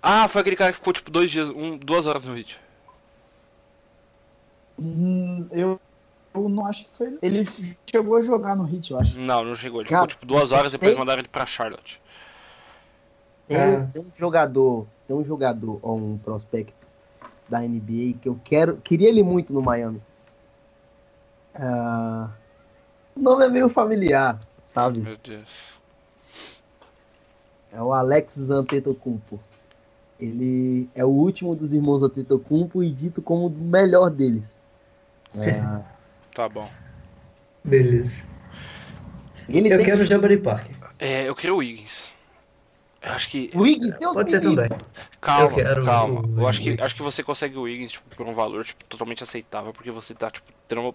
Ah, 0.00 0.28
foi 0.28 0.40
aquele 0.42 0.56
cara 0.56 0.70
que 0.70 0.78
ficou 0.78 0.92
tipo 0.92 1.10
dois 1.10 1.30
dias, 1.30 1.48
um, 1.48 1.76
duas 1.76 2.06
horas 2.06 2.24
no 2.24 2.34
hit. 2.34 2.60
Hum, 4.78 5.46
eu, 5.50 5.80
eu 6.36 6.48
não 6.48 6.66
acho 6.66 6.84
que 6.86 6.96
foi. 6.96 7.18
Ele 7.22 7.42
chegou 7.90 8.16
a 8.16 8.22
jogar 8.22 8.54
no 8.56 8.64
Hit, 8.64 8.90
eu 8.92 8.98
acho. 9.00 9.20
Não, 9.20 9.44
não 9.44 9.54
chegou. 9.54 9.80
Ele 9.80 9.88
Cara, 9.88 10.02
ficou 10.02 10.08
tipo 10.20 10.26
duas 10.26 10.52
horas 10.52 10.72
depois 10.72 10.90
tem- 10.92 10.98
mandaram 10.98 11.20
ele 11.20 11.28
pra 11.28 11.46
Charlotte. 11.46 12.00
Tem, 13.48 13.56
Ah. 13.56 13.88
tem 13.92 14.02
um 14.02 14.06
jogador, 14.16 14.86
tem 15.06 15.16
um 15.16 15.24
jogador, 15.24 15.78
ou 15.82 15.96
um 15.96 16.18
prospecto 16.18 16.74
da 17.48 17.60
NBA 17.62 18.14
que 18.20 18.28
eu 18.28 18.38
quero, 18.44 18.76
queria 18.78 19.08
ele 19.08 19.22
muito 19.22 19.52
no 19.52 19.62
Miami. 19.62 20.02
Ah, 21.54 22.28
o 23.16 23.20
nome 23.20 23.44
é 23.44 23.48
meio 23.48 23.68
familiar, 23.68 24.38
sabe? 24.64 25.00
Meu 25.00 25.16
Deus. 25.16 25.48
É 27.72 27.82
o 27.82 27.92
Alex 27.92 28.50
Antetokounmpo. 28.50 29.38
Ele 30.18 30.88
é 30.94 31.04
o 31.04 31.08
último 31.08 31.54
dos 31.54 31.72
irmãos 31.72 32.02
Antetokounmpo 32.02 32.82
e 32.82 32.90
dito 32.90 33.20
como 33.20 33.46
o 33.46 33.50
melhor 33.50 34.10
deles. 34.10 34.56
Ah, 35.38 35.82
Tá 36.36 36.50
bom. 36.50 36.68
Beleza. 37.64 38.24
ele 39.48 39.72
Eu 39.72 39.78
quero 39.82 40.02
o 40.02 40.04
Jabari 40.04 40.36
Parker. 40.36 40.76
É, 40.98 41.26
eu 41.26 41.34
queria 41.34 41.54
o 41.54 41.58
Wiggins. 41.58 42.12
Eu 43.00 43.12
acho 43.12 43.30
que. 43.30 43.50
o 43.54 43.60
Wiggins, 43.62 43.94
Deus 43.98 44.12
Pode 44.12 44.30
ser 44.30 44.40
também. 44.42 44.68
Calma, 45.18 45.44
Eu 45.46 45.54
quero 45.54 45.84
calma. 45.86 46.20
o- 46.20 46.40
eu 46.42 46.46
acho 46.46 46.60
que, 46.60 46.76
acho 46.78 46.94
que 46.94 47.00
você 47.02 47.22
consegue 47.22 47.56
o 47.56 47.62
Wiggins 47.62 47.92
tipo, 47.92 48.14
por 48.14 48.26
um 48.26 48.34
valor 48.34 48.66
tipo, 48.66 48.84
totalmente 48.84 49.22
aceitável, 49.22 49.72
porque 49.72 49.90
você 49.90 50.12
tá 50.12 50.30
tipo, 50.30 50.46
dando, 50.68 50.82
uma, 50.82 50.94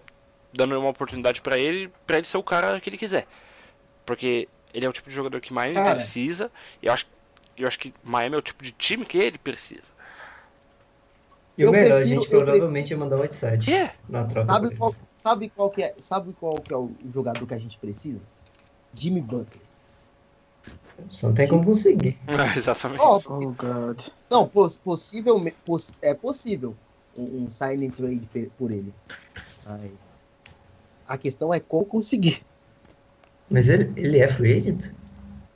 dando 0.54 0.78
uma 0.78 0.90
oportunidade 0.90 1.40
pra 1.42 1.58
ele, 1.58 1.90
pra 2.06 2.18
ele 2.18 2.26
ser 2.26 2.36
o 2.38 2.42
cara 2.44 2.78
que 2.80 2.88
ele 2.88 2.96
quiser. 2.96 3.26
Porque 4.06 4.48
ele 4.72 4.86
é 4.86 4.88
o 4.88 4.92
tipo 4.92 5.08
de 5.08 5.14
jogador 5.16 5.40
que 5.40 5.52
Miami 5.52 5.74
Cara. 5.74 5.96
precisa, 5.96 6.52
e 6.80 6.86
eu 6.86 6.92
acho, 6.92 7.08
eu 7.58 7.66
acho 7.66 7.80
que 7.80 7.92
Miami 8.04 8.36
é 8.36 8.38
o 8.38 8.42
tipo 8.42 8.62
de 8.62 8.70
time 8.70 9.04
que 9.04 9.18
ele 9.18 9.38
precisa. 9.38 9.90
E 11.58 11.66
o 11.66 11.70
melhor, 11.72 11.96
a 11.96 11.98
prefiro- 11.98 12.20
gente 12.22 12.32
eu 12.32 12.40
provavelmente 12.44 12.90
ia 12.92 12.96
mandar 12.96 13.16
o 13.16 13.20
Whiteside 13.22 13.72
É. 13.74 13.92
na 14.08 14.24
troca. 14.24 14.52
Sabe 14.52 14.74
qual, 14.76 14.94
sabe 15.22 15.48
qual 15.50 15.70
que 15.70 15.82
é, 15.82 15.94
sabe 16.00 16.32
qual 16.40 16.54
que 16.54 16.72
é 16.74 16.76
o 16.76 16.90
jogador 17.14 17.46
que 17.46 17.54
a 17.54 17.58
gente 17.58 17.78
precisa? 17.78 18.20
Jimmy 18.94 19.20
Butler. 19.20 19.62
Só 21.08 21.28
não 21.28 21.34
tem 21.34 21.48
como 21.48 21.64
conseguir. 21.64 22.18
Exatamente. 22.56 23.00
Ó, 23.00 23.20
Oh, 23.26 23.52
God. 23.52 24.00
Não, 24.30 24.48
poss, 24.48 24.76
possível, 24.76 25.40
poss, 25.64 25.92
é 26.02 26.12
possível 26.14 26.74
um, 27.16 27.44
um 27.44 27.50
sign 27.50 27.86
and 27.86 27.90
trade 27.90 28.28
por 28.58 28.70
ele. 28.70 28.92
Mas 29.66 29.90
a 31.06 31.16
questão 31.16 31.52
é 31.52 31.60
como 31.60 31.84
conseguir. 31.84 32.42
Mas 33.50 33.68
ele, 33.68 33.92
ele 33.96 34.18
é 34.18 34.28
free 34.28 34.58
agent? 34.58 34.92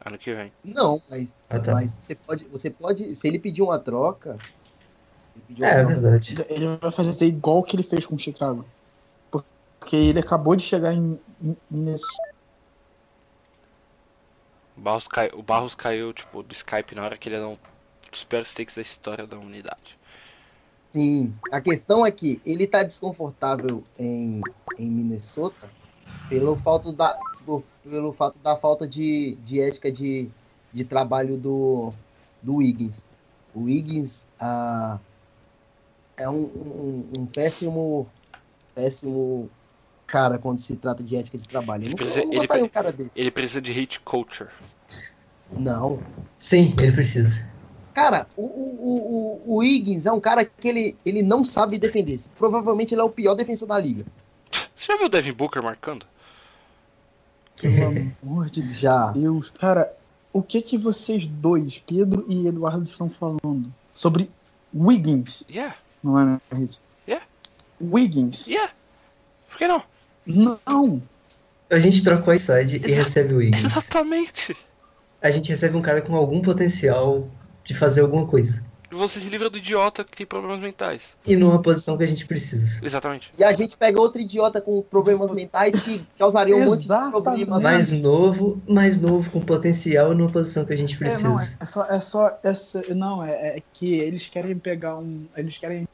Ano 0.04 0.18
que 0.18 0.32
vem. 0.34 0.52
Não, 0.64 1.00
mas, 1.10 1.32
Ah, 1.50 1.58
tá. 1.58 1.72
mas 1.72 1.92
você 2.00 2.14
pode, 2.14 2.44
você 2.48 2.70
pode, 2.70 3.16
se 3.16 3.26
ele 3.26 3.38
pedir 3.38 3.62
uma 3.62 3.78
troca, 3.78 4.36
ele 5.34 5.44
pedir 5.48 5.62
uma 5.62 5.68
É, 5.68 5.72
é 5.72 5.84
troca, 5.84 6.00
verdade. 6.00 6.36
Ele 6.50 6.76
vai 6.76 6.90
fazer 6.90 7.26
igual 7.26 7.62
que 7.62 7.76
ele 7.76 7.82
fez 7.82 8.06
com 8.06 8.14
o 8.14 8.18
Chicago. 8.18 8.64
Porque 9.86 9.94
ele 9.94 10.18
acabou 10.18 10.56
de 10.56 10.64
chegar 10.64 10.92
em, 10.92 11.16
em 11.40 11.56
Minnesota. 11.70 12.34
O 14.76 14.80
Barros, 14.80 15.06
cai, 15.06 15.30
o 15.32 15.42
Barros 15.44 15.76
caiu 15.76 16.12
tipo, 16.12 16.42
do 16.42 16.52
Skype 16.52 16.96
na 16.96 17.04
hora 17.04 17.16
que 17.16 17.28
ele 17.28 17.36
era 17.36 17.46
um 17.46 17.56
dos 18.10 18.24
piores 18.24 18.52
takes 18.52 18.74
da 18.74 18.82
história 18.82 19.28
da 19.28 19.38
unidade. 19.38 19.96
Sim, 20.90 21.32
a 21.52 21.60
questão 21.60 22.04
é 22.04 22.10
que 22.10 22.42
ele 22.44 22.66
tá 22.66 22.82
desconfortável 22.82 23.84
em, 23.96 24.40
em 24.76 24.90
Minnesota 24.90 25.70
pelo 26.28 26.56
fato 26.56 26.92
da, 26.92 27.16
pelo 27.84 28.12
fato 28.12 28.40
da 28.40 28.56
falta 28.56 28.88
de, 28.88 29.38
de 29.44 29.60
ética 29.60 29.92
de, 29.92 30.28
de 30.72 30.84
trabalho 30.84 31.36
do, 31.36 31.90
do 32.42 32.56
Wiggins. 32.56 33.04
O 33.54 33.62
Wiggins 33.62 34.26
ah, 34.40 34.98
é 36.16 36.28
um, 36.28 36.42
um, 36.42 37.10
um 37.18 37.26
péssimo, 37.26 38.08
péssimo 38.74 39.48
cara 40.06 40.38
quando 40.38 40.60
se 40.60 40.76
trata 40.76 41.02
de 41.02 41.16
ética 41.16 41.36
de 41.36 41.46
trabalho. 41.48 41.84
Eu 41.84 41.90
não, 41.90 41.96
precisa- 41.96 42.20
ele 42.22 42.64
um 42.64 42.68
cara 42.68 42.92
dele. 42.92 43.10
Ele 43.14 43.30
precisa 43.30 43.60
de 43.60 43.72
hate 43.78 44.00
culture. 44.00 44.50
Não. 45.52 46.02
Sim, 46.38 46.74
ele 46.78 46.92
precisa. 46.92 47.48
Cara, 47.94 48.26
o, 48.36 48.42
o, 48.42 49.42
o, 49.46 49.52
o 49.54 49.56
Wiggins 49.56 50.04
é 50.06 50.12
um 50.12 50.20
cara 50.20 50.44
que 50.44 50.68
ele, 50.68 50.96
ele 51.04 51.22
não 51.22 51.42
sabe 51.42 51.78
defender. 51.78 52.20
Provavelmente 52.38 52.92
ele 52.94 53.00
é 53.00 53.04
o 53.04 53.08
pior 53.10 53.34
defensor 53.34 53.66
da 53.68 53.78
liga. 53.78 54.04
Você 54.74 54.92
já 54.92 54.96
viu 54.96 55.06
o 55.06 55.08
Devin 55.08 55.32
Booker 55.32 55.62
marcando? 55.62 56.06
Pelo 57.60 58.12
amor 58.22 58.46
de 58.50 58.72
Já. 58.74 59.12
Deus. 59.12 59.48
Cara, 59.50 59.90
o 60.32 60.42
que 60.42 60.60
que 60.60 60.76
vocês 60.76 61.26
dois, 61.26 61.78
Pedro 61.78 62.26
e 62.28 62.46
Eduardo, 62.46 62.82
estão 62.82 63.08
falando 63.08 63.72
sobre 63.94 64.30
Wiggins? 64.74 65.44
Yeah, 65.48 65.74
Não 66.02 66.18
é, 66.18 66.40
Henrique? 66.52 66.78
Yeah. 67.08 67.26
Wiggins? 67.80 68.46
yeah. 68.46 68.70
Por 69.48 69.56
que 69.56 69.66
não? 69.66 69.82
Não. 70.26 71.02
A 71.70 71.78
gente 71.78 72.02
troca 72.04 72.28
o 72.28 72.32
Whiteside 72.32 72.76
e 72.84 72.90
Exa- 72.90 73.02
recebe 73.02 73.34
o 73.34 73.38
Wiggins. 73.38 73.64
Exatamente. 73.64 74.56
A 75.22 75.30
gente 75.30 75.50
recebe 75.50 75.76
um 75.76 75.82
cara 75.82 76.00
com 76.02 76.14
algum 76.14 76.40
potencial 76.40 77.28
de 77.64 77.74
fazer 77.74 78.02
alguma 78.02 78.26
coisa. 78.26 78.64
E 78.88 78.94
você 78.94 79.18
se 79.18 79.28
livra 79.28 79.50
do 79.50 79.58
idiota 79.58 80.04
que 80.04 80.12
tem 80.16 80.24
problemas 80.24 80.60
mentais. 80.60 81.16
E 81.26 81.34
numa 81.34 81.60
posição 81.60 81.96
que 81.98 82.04
a 82.04 82.06
gente 82.06 82.24
precisa. 82.24 82.78
Exatamente. 82.84 83.32
E 83.36 83.42
a 83.42 83.52
gente 83.52 83.76
pega 83.76 84.00
outro 84.00 84.20
idiota 84.20 84.60
com 84.60 84.80
problemas 84.82 85.32
mentais 85.32 85.80
que 85.80 86.06
causaria 86.16 86.54
um 86.54 86.66
monte 86.66 86.82
de 86.82 86.86
problemas. 87.10 87.62
Mais 87.62 87.90
novo, 87.90 88.62
mais 88.68 89.00
novo, 89.00 89.28
com 89.30 89.40
potencial 89.40 90.14
numa 90.14 90.30
posição 90.30 90.64
que 90.64 90.72
a 90.72 90.76
gente 90.76 90.94
É, 90.94 90.98
não, 91.20 91.34
precisa. 91.34 91.56
é 91.58 91.64
só, 91.64 91.84
é 91.86 91.98
só 91.98 92.38
essa, 92.44 92.94
não, 92.94 93.24
é, 93.24 93.56
é 93.56 93.62
que 93.72 93.92
eles 93.94 94.28
querem 94.28 94.56
pegar 94.56 94.96
um, 94.96 95.26
eles 95.36 95.58
querem 95.58 95.88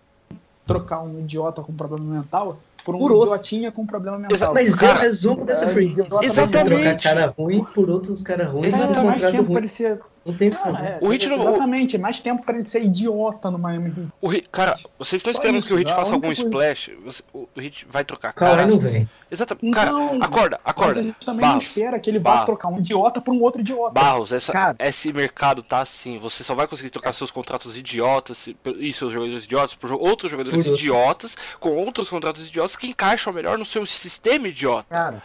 trocar 0.66 1.00
um 1.02 1.20
idiota 1.20 1.62
com 1.62 1.72
problema 1.72 2.04
mental 2.04 2.60
por 2.84 2.94
um 2.94 2.98
Por 2.98 3.12
outro. 3.12 3.28
idiotinha 3.28 3.70
com 3.72 3.86
problema 3.86 4.18
mental. 4.18 4.54
Mas 4.54 4.74
Cara, 4.74 4.92
é 4.92 4.98
o 4.98 5.02
resumo 5.02 5.44
dessa 5.44 5.66
é, 5.66 5.68
free 5.68 5.94
Exatamente. 6.22 6.82
Trocar 6.82 7.00
cara 7.02 7.34
ruim 7.36 7.64
por 7.74 7.88
outros 7.90 8.22
caras 8.22 8.50
ruins. 8.50 8.74
Um 8.74 8.76
Exatamente. 8.76 9.22
mais 9.22 9.32
tempo 9.32 9.50
pra 9.50 9.58
ele 9.58 9.68
ser. 9.68 10.00
Não 10.24 10.34
tem 10.34 10.48
é, 10.50 10.98
O 11.00 11.08
Hit 11.08 11.26
não- 11.28 11.36
o- 11.38 11.48
exatamente, 11.48 11.96
é 11.96 11.98
mais 11.98 12.20
tempo 12.20 12.44
pra 12.44 12.54
ele 12.54 12.64
ser 12.64 12.82
idiota 12.84 13.50
no 13.50 13.58
Miami 13.58 13.88
Heat. 13.88 14.08
O 14.20 14.28
Hit- 14.28 14.48
cara, 14.50 14.74
vocês 14.98 15.18
estão 15.20 15.32
Só 15.32 15.38
esperando 15.38 15.58
isso, 15.58 15.66
que 15.68 15.74
o 15.74 15.76
Hit 15.76 15.92
faça 15.92 16.12
algum 16.14 16.28
coisa- 16.28 16.42
splash? 16.42 16.90
Você- 17.04 17.22
O 17.32 17.48
Hit 17.58 17.86
vai 17.90 18.04
trocar 18.04 18.32
Kawhi 18.32 18.50
cara. 18.56 18.66
não 18.66 18.78
vem. 18.78 19.08
Exatamente. 19.30 19.74
Cara, 19.74 19.90
Não. 19.90 20.08
acorda, 20.22 20.60
Mas 20.62 20.70
acorda. 20.72 21.00
a 21.00 21.02
gente 21.02 21.16
também 21.24 21.40
Barros, 21.40 21.54
não 21.54 21.62
espera 21.70 21.98
que 21.98 22.10
ele 22.10 22.18
vá 22.18 22.44
trocar 22.44 22.68
um 22.68 22.78
idiota 22.78 23.20
por 23.20 23.34
um 23.34 23.42
outro 23.42 23.60
idiota. 23.62 23.90
Barros, 23.92 24.30
essa, 24.32 24.52
Cara. 24.52 24.76
esse 24.78 25.12
mercado 25.12 25.62
tá 25.62 25.80
assim. 25.80 26.18
Você 26.18 26.44
só 26.44 26.54
vai 26.54 26.66
conseguir 26.68 26.90
trocar 26.90 27.12
seus 27.12 27.30
contratos 27.30 27.76
idiotas 27.76 28.48
e 28.78 28.92
seus 28.92 29.10
jogadores 29.12 29.44
idiotas 29.44 29.74
por 29.74 29.92
outros 29.92 30.30
jogadores 30.30 30.58
Por 30.60 30.70
outros. 30.70 30.78
idiotas 30.80 31.36
com 31.58 31.70
outros 31.70 32.08
contratos 32.08 32.46
idiotas 32.46 32.76
que 32.76 32.86
encaixam 32.86 33.32
melhor 33.32 33.58
no 33.58 33.64
seu 33.64 33.84
sistema 33.86 34.48
idiota. 34.48 34.86
Cara, 34.90 35.22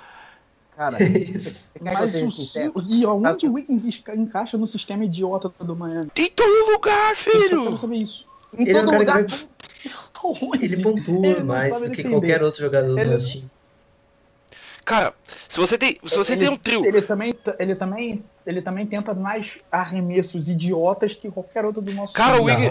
cara, 0.77 1.03
Isso. 1.03 1.71
que 1.73 1.79
eu 1.79 1.93
Mas 1.93 2.13
o, 2.15 2.81
e 2.89 3.03
aonde 3.05 3.47
o 3.47 3.53
Wiggins 3.53 3.85
encaixa 4.15 4.57
no 4.57 4.67
sistema 4.67 5.03
idiota 5.03 5.51
do 5.59 5.75
Miami? 5.75 6.09
Em 6.15 6.29
todo 6.29 6.71
lugar, 6.71 7.09
Eu 7.11 7.15
filho! 7.15 7.63
quero 7.63 7.77
saber 7.77 7.95
isso. 7.97 8.27
Em 8.57 8.61
Ele 8.61 8.77
é 8.77 8.81
um 8.81 8.85
todo 8.85 9.05
cara 9.05 9.19
lugar. 9.19 9.25
que? 9.25 9.47
Ele 10.63 10.83
pontua 10.83 11.27
Ele 11.27 11.43
mais 11.43 11.73
do 11.73 11.81
que 11.83 11.89
defender. 11.97 12.09
qualquer 12.09 12.43
outro 12.43 12.61
jogador 12.61 12.87
do 12.93 12.99
Ele- 12.99 13.11
nosso 13.11 13.27
time. 13.29 13.49
Cara, 14.85 15.13
se 15.49 15.59
você 15.59 15.77
tem, 15.77 15.97
se 16.05 16.15
você 16.15 16.31
Ele- 16.33 16.39
tem 16.39 16.49
um 16.49 16.55
trio, 16.55 16.85
Ele 16.85 17.01
também, 17.01 17.35
ele, 17.59 17.75
também, 17.75 18.23
ele 18.45 18.61
também 18.61 18.85
tenta 18.85 19.13
mais 19.13 19.59
arremessos 19.69 20.47
idiotas 20.47 21.11
que 21.13 21.29
qualquer 21.29 21.65
outro 21.65 21.81
do 21.81 21.91
nosso 21.93 22.13
Cara, 22.13 22.37
time. 22.37 22.69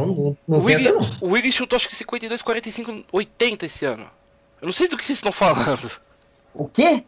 não 0.49 0.59
o 0.59 0.63
Wiggins, 0.65 1.19
o 1.21 1.27
Wiggins 1.29 1.55
chutou 1.55 1.77
acho 1.77 1.87
que 1.89 1.95
52, 1.95 2.41
45, 2.41 3.05
80 3.13 3.67
esse 3.67 3.85
ano. 3.85 4.09
Eu 4.63 4.67
não 4.67 4.73
sei 4.73 4.89
do 4.89 4.97
que 4.97 5.05
vocês 5.05 5.19
estão 5.19 5.31
falando. 5.31 5.91
O 6.55 6.67
quê? 6.67 7.05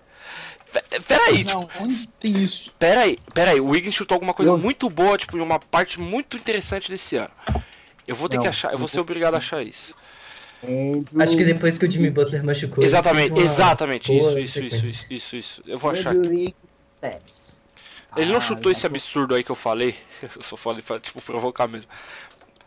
Pe- 0.73 1.01
Peraí, 1.01 1.45
tipo, 1.45 1.69
onde 1.81 2.07
tem 2.21 2.33
isso? 2.43 2.73
peraí, 2.79 3.19
peraí. 3.33 3.61
O 3.61 3.69
Wiggins 3.71 3.95
chutou 3.95 4.17
alguma 4.17 4.35
coisa 4.35 4.53
Eu- 4.53 4.59
muito 4.59 4.89
boa, 4.91 5.17
tipo, 5.17 5.37
em 5.37 5.41
uma 5.41 5.59
parte 5.59 5.99
muito 6.01 6.37
interessante 6.37 6.91
desse 6.91 7.17
ano. 7.17 7.31
Eu 8.07 8.15
vou 8.15 8.29
ter 8.29 8.37
Não, 8.37 8.43
que 8.43 8.49
achar, 8.49 8.73
eu 8.73 8.79
vou 8.79 8.89
ser 8.89 9.01
obrigado 9.01 9.35
a 9.35 9.39
achar 9.39 9.63
isso. 9.63 9.95
Andrew, 10.63 11.05
Acho 11.21 11.37
que 11.37 11.45
depois 11.45 11.79
que 11.79 11.87
o 11.87 11.91
Jimmy 11.91 12.11
Butler 12.11 12.43
machucou. 12.45 12.83
Exatamente, 12.83 13.31
uma 13.33 13.41
exatamente. 13.43 14.17
Isso, 14.17 14.39
isso, 14.39 14.61
isso, 14.65 14.77
isso, 14.87 15.07
isso, 15.11 15.37
isso. 15.37 15.63
Eu 15.67 15.79
vou 15.79 15.91
achar. 15.91 16.15
Stats. 16.17 17.61
Ele 18.17 18.31
não 18.31 18.39
Ah, 18.39 18.41
chutou 18.41 18.73
esse 18.73 18.85
absurdo 18.87 19.35
aí 19.35 19.45
que 19.45 19.51
eu 19.51 19.55
falei. 19.55 19.95
Eu 20.35 20.43
só 20.43 20.57
falei 20.57 20.83
pra, 20.83 20.99
tipo, 20.99 21.21
provocar 21.23 21.69
mesmo. 21.69 21.89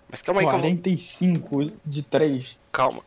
Mas 0.09 0.21
calma 0.21 0.41
aí 0.41 0.45
vou. 0.45 0.59
45 0.59 1.71
de 1.85 2.03
3. 2.03 2.59
Calma. 2.71 3.01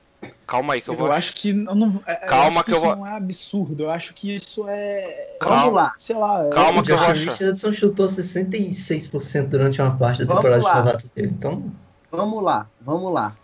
Calma 0.46 0.74
aí 0.74 0.80
que 0.80 0.88
eu 0.88 0.94
Eu, 0.94 0.98
vou. 0.98 1.10
acho 1.12 1.34
que. 1.34 1.50
Eu 1.50 1.74
não, 1.74 2.00
é- 2.06 2.24
eu 2.24 2.28
Calma 2.28 2.60
acho 2.60 2.64
que 2.64 2.70
eu 2.72 2.76
isso 2.76 2.84
vou- 2.86 2.96
não 2.96 3.06
é 3.06 3.16
absurdo. 3.16 3.82
Eu 3.84 3.90
acho 3.90 4.14
que 4.14 4.34
isso 4.34 4.66
é. 4.68 5.36
Calma. 5.40 5.56
Vamos 5.60 5.74
lá. 5.74 5.94
Sei 5.98 6.16
lá. 6.16 6.46
é- 6.46 6.50
Calma 6.50 6.80
O 6.80 6.84
que 6.84 6.92
eu 6.92 6.96
vou 6.98 7.06
achar. 7.06 7.30
Richardson 7.30 7.72
chutou 7.72 8.06
66% 8.08 9.48
durante 9.48 9.80
uma 9.80 9.96
parte 9.96 10.24
da 10.24 10.34
Vamos 10.34 10.42
temporada 10.42 10.60
de 10.60 10.66
lá. 10.66 10.74
novato 10.76 11.08
dele. 11.14 11.32
Então, 11.36 11.72
Vamos 12.10 12.42
lá, 12.44 12.68
vamos 12.80 13.12
lá. 13.12 13.36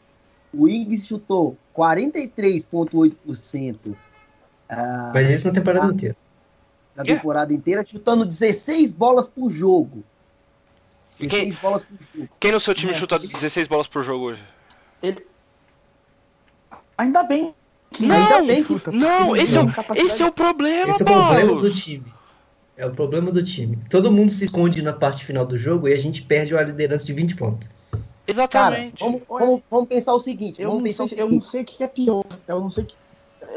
O 0.54 0.62
Wiggins 0.64 1.06
chutou 1.06 1.56
43,8% 1.74 3.96
ah, 4.68 5.10
Mas 5.12 5.28
isso 5.30 5.48
na 5.48 5.54
temporada 5.54 5.92
inteira. 5.92 6.16
da 6.94 7.02
Quê? 7.02 7.14
temporada 7.16 7.52
inteira, 7.52 7.84
chutando 7.84 8.24
16 8.24 8.92
bolas 8.92 9.28
por 9.28 9.50
jogo. 9.50 10.04
E 11.18 11.26
quem- 11.26 11.46
16 11.50 11.56
bolas 11.60 11.82
por 11.82 11.98
jogo. 12.14 12.28
Quem 12.38 12.52
no 12.52 12.60
seu 12.60 12.72
time 12.74 12.92
É. 12.92 12.94
chuta 12.94 13.18
16 13.18 13.66
bolas 13.66 13.88
por 13.88 14.04
jogo 14.04 14.26
hoje? 14.26 14.44
Ele... 15.02 15.26
Ainda 17.00 17.22
bem. 17.22 17.54
que 17.90 18.06
Não, 18.06 18.14
ainda 18.16 18.42
bem 18.42 18.62
que- 18.62 18.90
Não, 18.92 19.26
porque 19.28 19.42
esse 19.42 19.58
é, 19.58 19.60
esse 19.96 20.22
é 20.22 20.26
o 20.26 20.30
problema, 20.32 20.92
Esse 20.92 21.02
é 21.02 21.04
o 21.04 21.08
problema 21.08 21.60
do 21.60 21.70
time. 21.72 22.04
É 22.76 22.86
o 22.86 22.90
problema 22.92 23.32
do 23.32 23.42
time. 23.42 23.78
Todo 23.90 24.10
mundo 24.12 24.30
se 24.30 24.44
esconde 24.44 24.80
na 24.82 24.92
parte 24.92 25.24
final 25.24 25.44
do 25.44 25.58
jogo 25.58 25.88
e 25.88 25.92
a 25.92 25.96
gente 25.96 26.22
perde 26.22 26.54
a 26.56 26.62
liderança 26.62 27.04
de 27.04 27.12
20 27.12 27.34
pontos. 27.36 27.68
Cara, 27.90 28.02
Exatamente. 28.26 29.00
vamos, 29.00 29.22
vamos, 29.28 29.60
vamos 29.70 29.88
pensar 29.88 30.12
o 30.14 30.20
seguinte. 30.20 30.60
Eu 30.62 30.70
vamos 30.70 30.96
não, 30.96 31.08
sei, 31.08 31.18
o 31.18 31.20
eu 31.20 31.24
não 31.26 31.40
seguinte. 31.40 31.44
sei 31.50 31.62
o 31.62 31.64
que 31.64 31.82
é 31.84 31.88
pior. 31.88 32.24
Eu 32.46 32.60
não 32.60 32.70
sei 32.70 32.84
que. 32.84 32.94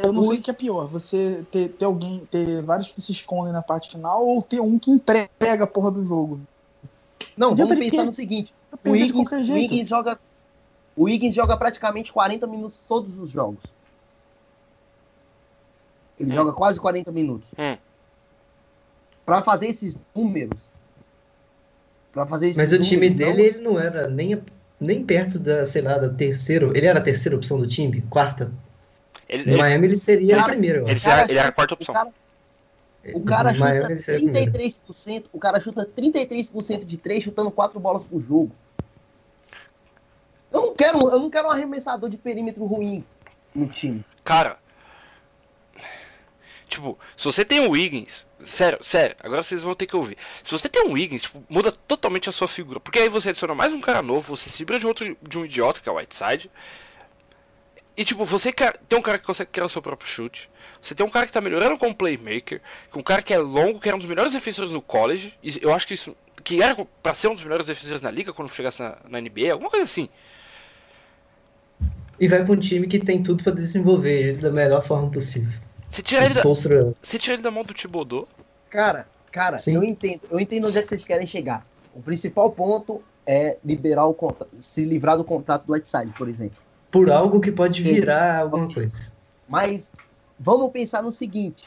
Eu 0.04 0.12
não 0.14 0.22
O- 0.22 0.26
sei 0.26 0.38
o 0.38 0.42
que 0.42 0.50
é 0.50 0.54
pior. 0.54 0.88
Você 0.88 1.44
ter, 1.52 1.70
ter 1.70 1.86
alguém, 1.86 2.28
ter 2.32 2.64
vários 2.64 2.90
que 2.90 3.00
se 3.02 3.12
escondem 3.12 3.54
na 3.54 3.62
parte 3.62 3.92
final 3.92 4.26
ou 4.26 4.42
ter 4.42 4.60
um 4.60 4.80
que 4.80 4.90
entrega 4.90 5.30
a 5.64 5.68
porra 5.68 5.92
do 5.92 6.02
jogo. 6.02 6.40
Não, 7.38 7.52
Adianta 7.52 7.76
vamos 7.76 7.90
pensar 7.92 8.06
no 8.06 8.14
seguinte. 8.14 8.54
O 8.72 8.78
qualquer 9.14 9.40
o 9.42 9.44
jeito. 9.44 9.74
Higgins 9.74 9.88
joga. 9.90 10.18
O 10.96 11.10
Higgins 11.10 11.34
joga 11.34 11.58
praticamente 11.58 12.12
40 12.14 12.46
minutos 12.48 12.80
todos 12.88 13.18
os 13.18 13.30
jogos. 13.32 13.64
Ele 16.20 16.32
Hum. 16.32 16.36
joga 16.36 16.54
quase 16.54 16.80
40 16.80 17.12
minutos. 17.12 17.52
Hum. 17.58 17.78
Pra 19.26 19.42
fazer 19.42 19.68
esses 19.68 19.98
números. 20.16 20.60
Pra 22.12 22.26
fazer 22.28 22.48
esses 22.48 22.58
Mas 22.58 22.72
o 22.74 22.80
time 22.80 23.10
números, 23.10 23.16
não- 23.16 23.36
dele, 23.36 23.48
ele 23.50 23.60
não 23.64 23.80
era 23.80 24.08
nem, 24.08 24.40
nem 24.80 25.04
perto 25.04 25.40
da, 25.40 25.66
sei 25.66 25.82
lá, 25.82 25.98
da 25.98 26.10
terceira. 26.10 26.66
Ele 26.78 26.86
era 26.86 27.00
a 27.00 27.02
terceira 27.02 27.36
opção 27.36 27.58
do 27.58 27.66
time? 27.68 28.02
Quarta? 28.10 28.52
Ele, 29.28 29.46
No 29.46 29.52
ele, 29.54 29.58
Miami 29.62 29.88
ele 29.88 29.98
seria 29.98 30.36
Cara, 30.36 30.46
a 30.46 30.50
primeira, 30.50 30.80
ele, 30.88 31.00
será- 31.00 31.24
ele 31.24 31.40
era 31.40 31.50
a 31.50 31.52
quarta 31.52 31.74
O 31.74 31.76
opção. 31.78 31.94
cara, 31.96 32.12
o 33.16 33.22
cara 33.22 33.52
No 33.54 33.60
Miami 33.60 34.02
chuta 34.02 34.14
primeira. 34.14 34.52
33%. 34.52 35.26
O 35.34 35.40
cara 35.40 35.60
chuta 35.60 35.86
33% 35.86 36.86
de 36.86 36.98
3 36.98 37.24
chutando 37.24 37.50
4 37.50 37.80
bolas 37.80 38.06
por 38.06 38.22
jogo. 38.22 38.52
Eu 40.54 40.62
não 40.62 40.76
quero, 40.76 41.00
eu 41.10 41.20
não 41.20 41.30
quero 41.30 41.48
um 41.48 41.52
arremessador 41.52 42.10
de 42.10 42.18
perímetro 42.18 42.64
ruim 42.66 43.04
no 43.56 43.68
time. 43.68 44.06
Cara, 44.24 44.60
tipo, 46.68 46.98
se 47.18 47.26
você 47.26 47.44
tem 47.44 47.60
um 47.60 47.72
Wiggins, 47.72 48.28
sério, 48.44 48.84
sério, 48.84 49.16
agora 49.24 49.42
vocês 49.42 49.64
vão 49.64 49.74
ter 49.74 49.88
que 49.88 49.96
ouvir. 49.96 50.16
Se 50.44 50.52
você 50.52 50.70
tem 50.70 50.84
um 50.88 50.94
Wiggins, 50.94 51.24
tipo, 51.24 51.44
muda 51.50 51.72
totalmente 51.72 52.30
a 52.30 52.32
sua 52.32 52.48
figura. 52.48 52.80
Porque 52.80 53.00
aí 53.00 53.10
você 53.10 53.30
adiciona 53.30 53.56
mais 53.56 53.74
um 53.74 53.82
cara 53.82 54.04
novo, 54.04 54.36
você 54.36 54.50
se 54.50 54.60
livra 54.60 54.78
de 54.78 54.86
outro 54.86 55.18
de 55.22 55.40
um 55.40 55.46
idiota, 55.46 55.80
que 55.80 55.90
é 55.90 55.92
o 55.92 55.96
Whiteside. 55.96 56.52
E 57.96 58.04
tipo, 58.04 58.26
você 58.26 58.52
tem 58.52 58.98
um 58.98 59.02
cara 59.02 59.20
que 59.20 59.26
consegue 59.26 59.52
criar 59.52 59.66
o 59.66 59.70
seu 59.70 59.82
próprio 59.82 60.08
chute. 60.08 60.50
Você 60.82 60.94
tem 60.94 61.06
um 61.06 61.10
cara 61.10 61.26
que 61.26 61.32
tá 61.32 61.42
melhorando 61.42 61.78
como 61.78 61.96
playmaker, 61.96 62.62
um 62.96 63.04
cara 63.04 63.22
que 63.22 63.34
é 63.34 63.38
longo, 63.38 63.80
que 63.80 63.88
era 63.88 63.96
um 63.96 64.00
dos 64.00 64.10
melhores 64.10 64.34
defensores 64.34 64.72
no 64.72 64.82
college. 64.82 65.38
E 65.44 65.60
eu 65.62 65.74
acho 65.74 65.88
que 65.88 65.94
isso. 65.94 66.16
Que 66.44 66.62
era 66.62 66.76
pra 67.02 67.14
ser 67.14 67.28
um 67.28 67.36
dos 67.36 67.44
melhores 67.44 67.66
defensores 67.66 68.02
na 68.02 68.12
liga 68.12 68.34
quando 68.34 68.52
chegasse 68.52 68.82
na, 68.82 68.98
na 69.08 69.22
NBA, 69.22 69.52
alguma 69.52 69.70
coisa 69.70 69.84
assim. 69.84 70.10
E 72.20 72.28
vai 72.28 72.44
pra 72.44 72.54
um 72.54 72.60
time 72.60 72.88
que 72.88 73.00
tem 73.00 73.22
tudo 73.24 73.44
pra 73.44 73.52
desenvolver 73.54 74.30
ele 74.30 74.38
da 74.38 74.52
melhor 74.52 74.84
forma 74.84 75.10
possível. 75.10 75.60
Você 75.90 76.02
tira 76.02 76.26
ele 76.26 76.34
da, 76.34 76.42
Constru- 76.44 76.96
você 77.02 77.20
tira 77.20 77.36
ele 77.36 77.44
da 77.44 77.52
mão 77.52 77.64
do 77.64 77.74
Thibodeau. 77.74 78.28
Cara, 78.70 79.08
cara, 79.32 79.60
Sim. 79.60 79.76
eu 79.76 79.84
entendo, 79.84 80.22
eu 80.30 80.40
entendo 80.40 80.68
onde 80.68 80.78
é 80.78 80.82
que 80.82 80.88
vocês 80.88 81.04
querem 81.04 81.28
chegar. 81.28 81.66
O 81.94 82.02
principal 82.02 82.52
ponto 82.52 83.02
é 83.26 83.58
liberar 83.64 84.06
o 84.06 84.14
contra- 84.14 84.48
se 84.60 84.84
livrar 84.86 85.18
do 85.18 85.24
contrato 85.24 85.66
do 85.66 85.74
Whiteside, 85.74 86.12
por 86.18 86.28
exemplo. 86.28 86.58
Por 86.92 87.10
algo 87.12 87.40
que 87.40 87.52
pode 87.52 87.82
virar 87.84 88.40
alguma 88.42 88.68
coisa. 88.72 89.12
Mas 89.48 89.92
vamos 90.40 90.72
pensar 90.72 91.02
no 91.04 91.12
seguinte: 91.12 91.66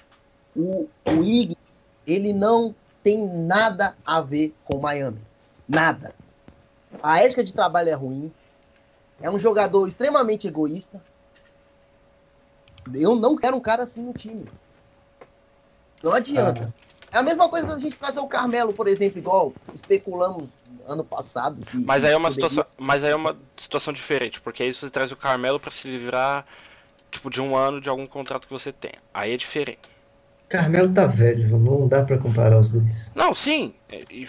o, 0.54 0.88
o 1.04 1.22
Higgins, 1.22 1.56
ele 2.06 2.32
não 2.32 2.74
tem 3.02 3.28
nada 3.28 3.94
a 4.04 4.20
ver 4.20 4.54
com 4.64 4.78
Miami. 4.80 5.18
Nada. 5.68 6.14
A 7.02 7.20
ética 7.22 7.42
de 7.44 7.52
trabalho 7.52 7.88
é 7.90 7.94
ruim. 7.94 8.32
É 9.20 9.30
um 9.30 9.38
jogador 9.38 9.86
extremamente 9.86 10.46
egoísta. 10.46 11.00
Eu 12.94 13.16
não 13.16 13.36
quero 13.36 13.56
um 13.56 13.60
cara 13.60 13.82
assim 13.82 14.02
no 14.02 14.12
time. 14.12 14.44
Não 16.02 16.12
adianta. 16.12 16.72
É 17.10 17.18
a 17.18 17.22
mesma 17.22 17.48
coisa 17.48 17.66
quando 17.66 17.78
a 17.78 17.80
gente 17.80 17.96
trazer 17.96 18.20
o 18.20 18.26
Carmelo, 18.28 18.72
por 18.72 18.86
exemplo, 18.86 19.18
igual 19.18 19.52
especulamos 19.74 20.48
ano 20.86 21.02
passado. 21.04 21.64
que- 21.64 21.78
Mas 21.84 22.04
aí 22.04 22.12
é 22.12 22.16
uma 22.16 22.28
poderia- 22.28 22.48
situação, 22.50 22.72
mas 22.78 23.02
aí 23.02 23.10
é 23.10 23.16
uma 23.16 23.36
situação 23.56 23.92
diferente, 23.92 24.40
porque 24.40 24.62
aí 24.62 24.72
você 24.74 24.90
traz 24.90 25.10
o 25.10 25.16
Carmelo 25.16 25.58
pra 25.58 25.70
se 25.70 25.88
livrar 25.88 26.44
tipo 27.10 27.30
de 27.30 27.40
um 27.40 27.56
ano 27.56 27.80
de 27.80 27.88
algum 27.88 28.06
contrato 28.06 28.46
que 28.46 28.52
você 28.52 28.72
tem. 28.72 28.92
Aí 29.14 29.32
é 29.32 29.36
diferente. 29.36 29.78
Carmelo 30.48 30.92
tá 30.92 31.06
velho, 31.06 31.58
não 31.58 31.88
dá 31.88 32.04
pra 32.04 32.18
comparar 32.18 32.58
os 32.58 32.70
dois. 32.70 33.10
Não, 33.14 33.34
sim. 33.34 33.74
é- 33.88 34.04
e- 34.10 34.28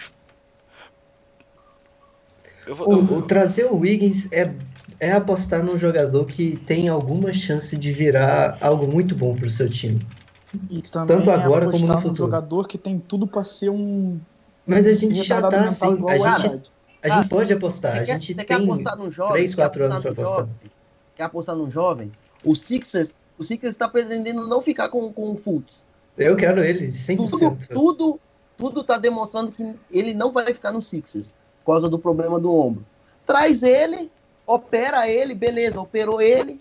Eu 2.66 2.74
vou, 2.74 2.92
eu- 2.92 2.98
O, 2.98 3.14
o 3.18 3.22
trazer 3.22 3.64
o 3.66 3.76
Wiggins 3.76 4.30
é, 4.32 4.52
é 5.00 5.12
apostar 5.12 5.62
num 5.62 5.78
jogador 5.78 6.24
que 6.26 6.56
tem 6.66 6.88
alguma 6.88 7.32
chance 7.32 7.76
de 7.76 7.92
virar 7.92 8.58
algo 8.60 8.86
muito 8.86 9.14
bom 9.14 9.34
pro 9.34 9.48
seu 9.50 9.68
time. 9.68 10.04
E 10.70 10.80
também 10.82 11.18
Tanto 11.18 11.30
agora 11.30 11.66
é 11.66 11.70
como 11.70 11.86
no 11.86 11.92
apostar 11.92 11.96
num 11.96 12.02
futuro. 12.02 12.16
jogador 12.16 12.66
que 12.68 12.78
tem 12.78 12.98
tudo 12.98 13.26
pra 13.26 13.44
ser 13.44 13.68
um 13.70 14.18
Mas 14.66 14.86
a 14.86 14.92
gente 14.92 15.22
já 15.22 15.40
tá 15.42 15.68
assim, 15.68 15.86
a 15.86 15.90
o 15.90 16.38
gente, 16.38 16.72
a 17.02 17.08
gente 17.10 17.28
pode 17.28 17.52
apostar, 17.52 17.92
Você 17.96 17.98
a 18.00 18.04
quer, 18.06 18.12
gente 18.14 18.34
você 18.34 18.44
quer 18.44 18.56
tem 18.56 18.64
apostar 18.64 18.96
num 18.98 19.10
jovem? 19.10 19.32
três, 19.34 19.54
quer 19.54 19.62
quatro 19.62 19.84
apostar 19.84 19.96
anos 19.96 20.02
pra 20.02 20.10
num 20.10 20.28
apostar. 20.30 20.40
jovem? 20.40 20.70
Quer 21.16 21.22
apostar 21.24 21.56
num 21.56 21.70
jovem? 21.70 22.12
O 22.44 22.54
Sixers, 22.56 23.14
o 23.38 23.44
Sixers 23.44 23.74
está 23.74 23.88
pretendendo 23.88 24.46
não 24.46 24.60
ficar 24.62 24.88
com, 24.88 25.12
com 25.12 25.32
o 25.32 25.36
Fultz. 25.36 25.84
Eu 26.16 26.34
quero 26.34 26.62
ele, 26.64 26.90
Tudo, 26.90 27.36
100%. 27.36 27.68
tudo, 27.74 28.20
tudo 28.56 28.82
tá 28.82 28.98
demonstrando 28.98 29.52
que 29.52 29.76
ele 29.90 30.14
não 30.14 30.32
vai 30.32 30.46
ficar 30.46 30.72
no 30.72 30.82
Sixers 30.82 31.32
por 31.64 31.72
causa 31.74 31.88
do 31.88 31.98
problema 31.98 32.40
do 32.40 32.52
ombro. 32.52 32.84
Traz 33.26 33.62
ele, 33.62 34.10
opera 34.48 35.06
ele, 35.08 35.34
beleza, 35.34 35.80
operou 35.80 36.20
ele. 36.20 36.58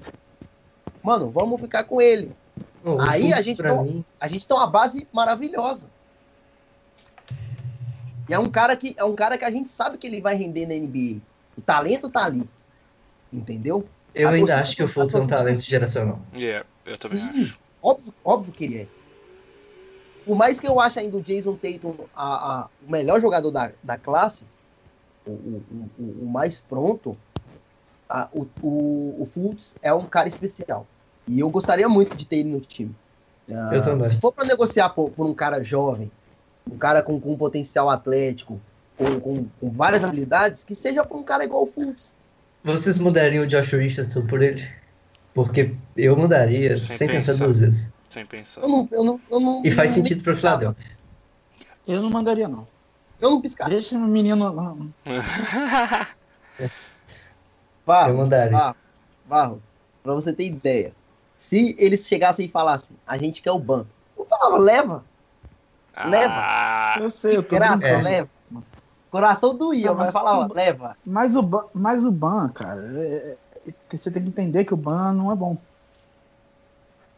Mano, 1.02 1.32
vamos 1.32 1.60
ficar 1.62 1.86
com 1.86 2.02
ele. 2.02 2.32
Bom, 2.84 2.98
o 2.98 3.02
Aí 3.02 3.34
a 3.34 3.42
gente 3.42 3.64
mim, 3.64 4.04
A 4.20 4.28
gente 4.28 4.46
tem 4.46 4.56
uma 4.56 4.68
base 4.68 5.08
maravilhosa. 5.12 5.90
E 8.30 8.34
é 8.34 8.40
um 8.40 8.50
cara 8.50 8.76
que 8.76 8.94
é 8.98 9.04
um 9.06 9.16
cara 9.16 9.38
que 9.38 9.46
a 9.46 9.50
gente 9.50 9.70
sabe 9.70 9.98
que 9.98 10.06
ele 10.06 10.20
vai 10.20 10.36
render 10.36 10.66
na 10.66 10.74
NBA. 10.74 11.22
O 11.58 11.62
talento 11.62 12.10
tá 12.10 12.26
ali. 12.26 12.48
Entendeu? 13.32 13.88
eu 14.14 14.28
a 14.28 14.32
ainda 14.32 14.48
torcida- 14.48 14.62
acho 14.62 14.76
que 14.76 14.84
o 14.84 14.88
Fultz 14.88 15.14
é 15.14 15.20
um 15.20 15.28
talento 15.28 15.62
geracional. 15.62 16.20
yeah, 16.36 16.66
eu 16.86 16.98
também 16.98 17.20
Sim, 17.20 17.44
acho. 17.44 17.58
óbvio, 17.82 18.14
óbvio 18.24 18.54
que 18.54 18.64
ele 18.66 18.78
é. 18.82 18.88
Por 20.26 20.36
mais 20.36 20.60
que 20.60 20.68
eu 20.68 20.80
ache 20.80 21.00
ainda 21.00 21.16
o 21.16 21.22
Jason 21.22 21.54
Tatum 21.54 21.96
a, 22.16 22.62
a- 22.64 22.68
o 22.86 22.92
melhor 22.92 23.22
jogador 23.22 23.52
da, 23.52 23.72
da 23.84 23.98
classe, 23.98 24.44
o, 25.26 25.32
o, 25.32 25.64
o- 26.00 26.24
o 26.24 26.26
mais 26.30 26.60
pronto, 26.62 27.16
a- 28.10 28.28
o, 28.34 28.48
o, 28.62 29.16
o 29.22 29.26
Fultz 29.26 29.76
é 29.82 29.94
um 29.94 30.06
cara 30.06 30.28
especial. 30.28 30.86
E 31.28 31.40
eu 31.40 31.50
gostaria 31.50 31.88
muito 31.90 32.16
de 32.16 32.26
ter 32.26 32.38
ele 32.38 32.50
no 32.50 32.62
time. 32.62 32.96
Eu 33.48 33.84
também. 33.84 34.10
Se 34.10 34.18
for 34.18 34.32
para 34.32 34.46
negociar 34.46 34.90
por, 34.90 35.10
por 35.12 35.26
um 35.26 35.34
cara 35.34 35.64
jovem, 35.64 36.12
um 36.70 36.78
cara 36.78 37.02
com, 37.02 37.20
com 37.20 37.36
potencial 37.38 37.90
atlético, 37.90 38.60
com, 38.98 39.20
com, 39.20 39.46
com 39.60 39.70
várias 39.72 40.04
habilidades, 40.04 40.64
que 40.64 40.76
seja 40.76 41.04
por 41.06 41.18
um 41.18 41.24
cara 41.24 41.44
igual 41.44 41.64
o 41.64 41.68
Fultz. 41.68 42.14
Vocês 42.64 42.98
mudariam 42.98 43.44
o 43.44 43.48
Josh 43.48 43.72
Richardson 43.74 44.26
por 44.28 44.42
ele? 44.42 44.68
Porque 45.34 45.74
eu 45.96 46.18
mudaria 46.18 46.78
Sem 46.78 46.98
sem, 46.98 47.08
pensar 47.08 47.32
pensar. 47.34 47.46
duas 47.46 47.60
vezes. 47.60 47.94
Sem 48.10 48.26
pensar. 48.26 48.62
Eu 48.62 48.68
não, 48.70 48.90
eu 48.92 49.04
não, 49.04 49.22
eu 49.32 49.40
não, 49.40 49.62
E 49.64 49.72
faz 49.72 49.92
não- 49.92 49.96
sentido 50.04 50.24
pra 50.24 50.36
Philadelphia. 50.36 50.98
Eu 51.88 52.02
não 52.02 52.10
mandaria, 52.10 52.48
não. 52.48 52.68
Eu 53.22 53.30
não 53.32 53.40
piscar. 53.42 53.70
Deixa 53.70 53.96
o 53.98 54.02
menino. 54.02 54.92
Eu 58.10 58.18
mandaria. 58.18 58.52
Barro, 58.58 58.76
Barro, 59.26 59.62
pra 60.04 60.14
você 60.14 60.34
ter 60.34 60.46
ideia. 60.46 60.94
Se 61.38 61.76
eles 61.80 62.08
chegassem 62.08 62.46
e 62.46 62.50
falassem, 62.50 62.96
a 63.06 63.18
gente 63.18 63.42
quer 63.42 63.52
o 63.52 63.60
banco. 63.60 63.88
Eu 64.18 64.26
falava, 64.26 64.58
leva, 64.58 65.04
Ah, 65.96 66.96
Eu 67.00 67.10
sei, 67.10 67.38
eu 67.38 67.44
tô 67.44 67.56
graça, 67.56 67.78
brincando. 67.78 68.04
leva. 68.04 68.30
Coração 69.10 69.56
doía, 69.56 69.88
Não, 69.88 69.96
mas 69.96 70.06
mas 70.06 70.14
falava, 70.14 70.48
tu- 70.50 70.54
leva. 70.56 70.98
Mas 71.06 71.36
o, 71.36 71.42
Ban, 71.42 71.64
mas 71.74 72.06
o 72.06 72.12
Ban, 72.12 72.50
cara, 72.50 72.82
é- 72.98 73.38
é- 73.68 73.74
você 73.98 74.12
tem 74.12 74.22
que 74.24 74.30
entender 74.30 74.66
que 74.66 74.74
o 74.74 74.78
Ban 74.78 75.14
não 75.14 75.32
é 75.32 75.36
bom. 75.36 75.58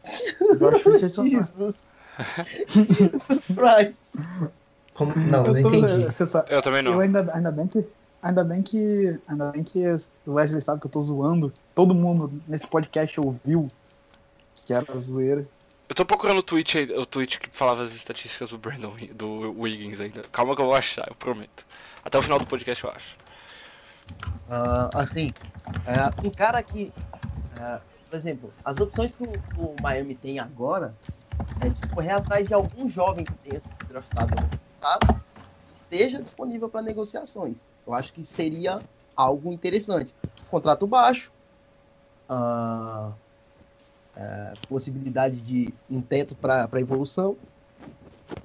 É. 0.06 1.00
Jesus. 1.00 1.90
Jesus 2.68 3.44
Christ. 3.48 4.02
Como- 4.94 5.16
Não, 5.16 5.46
Eu 5.46 5.54
não 5.54 5.60
entendi. 5.60 6.06
você 6.06 6.26
sabe- 6.26 6.54
eu 6.54 6.62
também 6.62 6.84
Eu 6.86 6.92
não. 6.92 7.00
ainda, 7.00 7.32
ainda 7.34 7.52
bem 7.52 7.68
que. 7.68 7.86
Ainda 8.22 8.44
bem 8.44 8.62
que. 8.62 9.18
Ainda 9.28 9.52
bem 9.52 9.64
que 9.64 9.84
o 10.26 10.34
Wesley 10.34 10.62
sabe 10.62 10.82
que 10.82 10.88
eu 10.88 10.92
tô 10.92 11.02
zoando. 11.02 11.54
Todo 11.74 11.94
mundo 11.94 12.42
nesse 12.48 12.68
podcast 12.68 13.20
ouviu 13.20 13.68
que 14.66 14.74
era 14.74 14.98
zoeira. 14.98 15.48
Eu 15.88 15.96
tô 15.96 16.06
procurando 16.06 16.40
o 16.40 16.44
tweet, 16.44 16.78
aí- 16.78 16.92
o 16.98 17.06
tweet 17.06 17.40
que 17.40 17.50
falava 17.50 17.82
as 17.82 17.94
estatísticas 17.94 18.52
do 18.52 18.58
Brandon 18.58 18.94
do 19.16 19.60
Wiggins 19.60 20.00
ainda. 20.00 20.22
Calma 20.32 20.56
que 20.56 20.62
eu 20.62 20.66
vou 20.66 20.76
achar, 20.76 21.08
eu 21.08 21.16
prometo. 21.16 21.66
Até 22.06 22.18
o 22.18 22.22
final 22.22 22.38
do 22.38 22.46
podcast 22.46 22.84
eu 22.84 22.92
acho. 22.92 23.18
Ah, 24.50 24.90
assim, 24.94 25.30
um 26.24 26.30
cara 26.30 26.62
que, 26.62 26.92
é, 27.60 27.80
por 28.10 28.16
exemplo, 28.16 28.54
as 28.64 28.80
opções 28.80 29.16
que 29.16 29.24
o, 29.24 29.32
o 29.58 29.76
Miami 29.82 30.16
tem 30.16 30.40
agora 30.40 30.94
é 31.62 31.70
tipo, 31.70 31.96
correr 31.96 32.12
atrás 32.12 32.48
de 32.48 32.54
algum 32.54 32.90
jovem 32.90 33.26
que 33.26 33.34
tenha 33.34 33.60
sido 33.60 33.76
draftado 33.88 34.36
no 34.42 34.50
passado 34.80 35.24
esteja 35.92 36.22
disponível 36.22 36.70
para 36.70 36.82
negociações. 36.82 37.56
Eu 37.90 37.96
acho 37.96 38.14
que 38.14 38.24
seria 38.24 38.80
algo 39.16 39.52
interessante. 39.52 40.14
Contrato 40.52 40.86
baixo, 40.86 41.34
ah, 42.30 43.12
é, 44.16 44.54
possibilidade 44.68 45.38
de 45.38 45.74
um 45.90 46.00
teto 46.00 46.36
para 46.36 46.70
evolução 46.80 47.36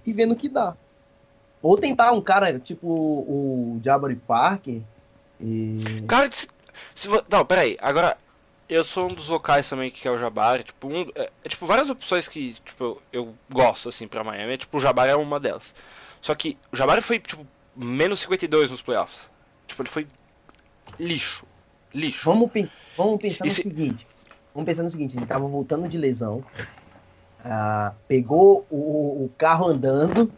e 0.07 0.15
vendo 0.15 0.33
o 0.33 0.37
que 0.37 0.49
dá. 0.49 0.75
Ou 1.61 1.77
tentar 1.77 2.13
um 2.13 2.23
cara 2.23 2.59
tipo 2.59 2.89
o 2.89 3.79
Jabari 3.85 4.17
Parker. 4.17 4.81
E... 5.39 6.03
Cara, 6.09 6.33
se, 6.33 6.49
se, 6.95 7.09
não, 7.29 7.45
peraí. 7.45 7.77
Agora, 7.83 8.17
eu 8.67 8.83
sou 8.83 9.05
um 9.11 9.15
dos 9.15 9.29
locais 9.29 9.69
também 9.69 9.91
que 9.91 10.09
é 10.09 10.11
o 10.11 10.19
Jabari. 10.19 10.65
Tipo, 10.65 10.89
um, 10.89 11.03
é, 11.15 11.31
é, 11.45 11.49
tipo 11.51 11.67
várias 11.67 11.91
opções 11.91 12.27
que 12.27 12.55
tipo, 12.65 12.83
eu, 12.83 13.03
eu 13.13 13.35
gosto 13.53 13.91
assim 13.91 14.09
pra 14.09 14.25
Miami. 14.25 14.55
É, 14.55 14.57
tipo, 14.57 14.79
o 14.79 14.81
Jabari 14.81 15.11
é 15.11 15.17
uma 15.17 15.39
delas. 15.39 15.75
Só 16.23 16.35
que 16.35 16.57
o 16.73 16.77
Jabari 16.77 17.03
foi, 17.03 17.19
tipo, 17.19 17.47
menos 17.77 18.21
52 18.21 18.71
nos 18.71 18.81
playoffs. 18.81 19.34
Tipo, 19.67 19.83
ele 19.83 19.89
foi 19.89 20.07
lixo. 20.99 21.47
Lixo. 21.93 22.25
Vamos, 22.25 22.51
pens 22.51 22.75
vamos 22.97 23.21
pensar 23.21 23.45
no 23.45 23.51
se... 23.51 23.63
seguinte. 23.63 24.07
Vamos 24.55 24.67
pensar 24.67 24.83
no 24.85 24.91
seguinte, 24.91 25.17
ele 25.17 25.27
tava 25.27 25.47
voltando 25.49 25.89
de 25.89 25.99
lesão. 25.99 26.45
Uh, 27.45 27.95
pegou 28.07 28.65
o, 28.71 29.25
o, 29.25 29.31
carro 29.37 29.67
andando. 29.67 30.33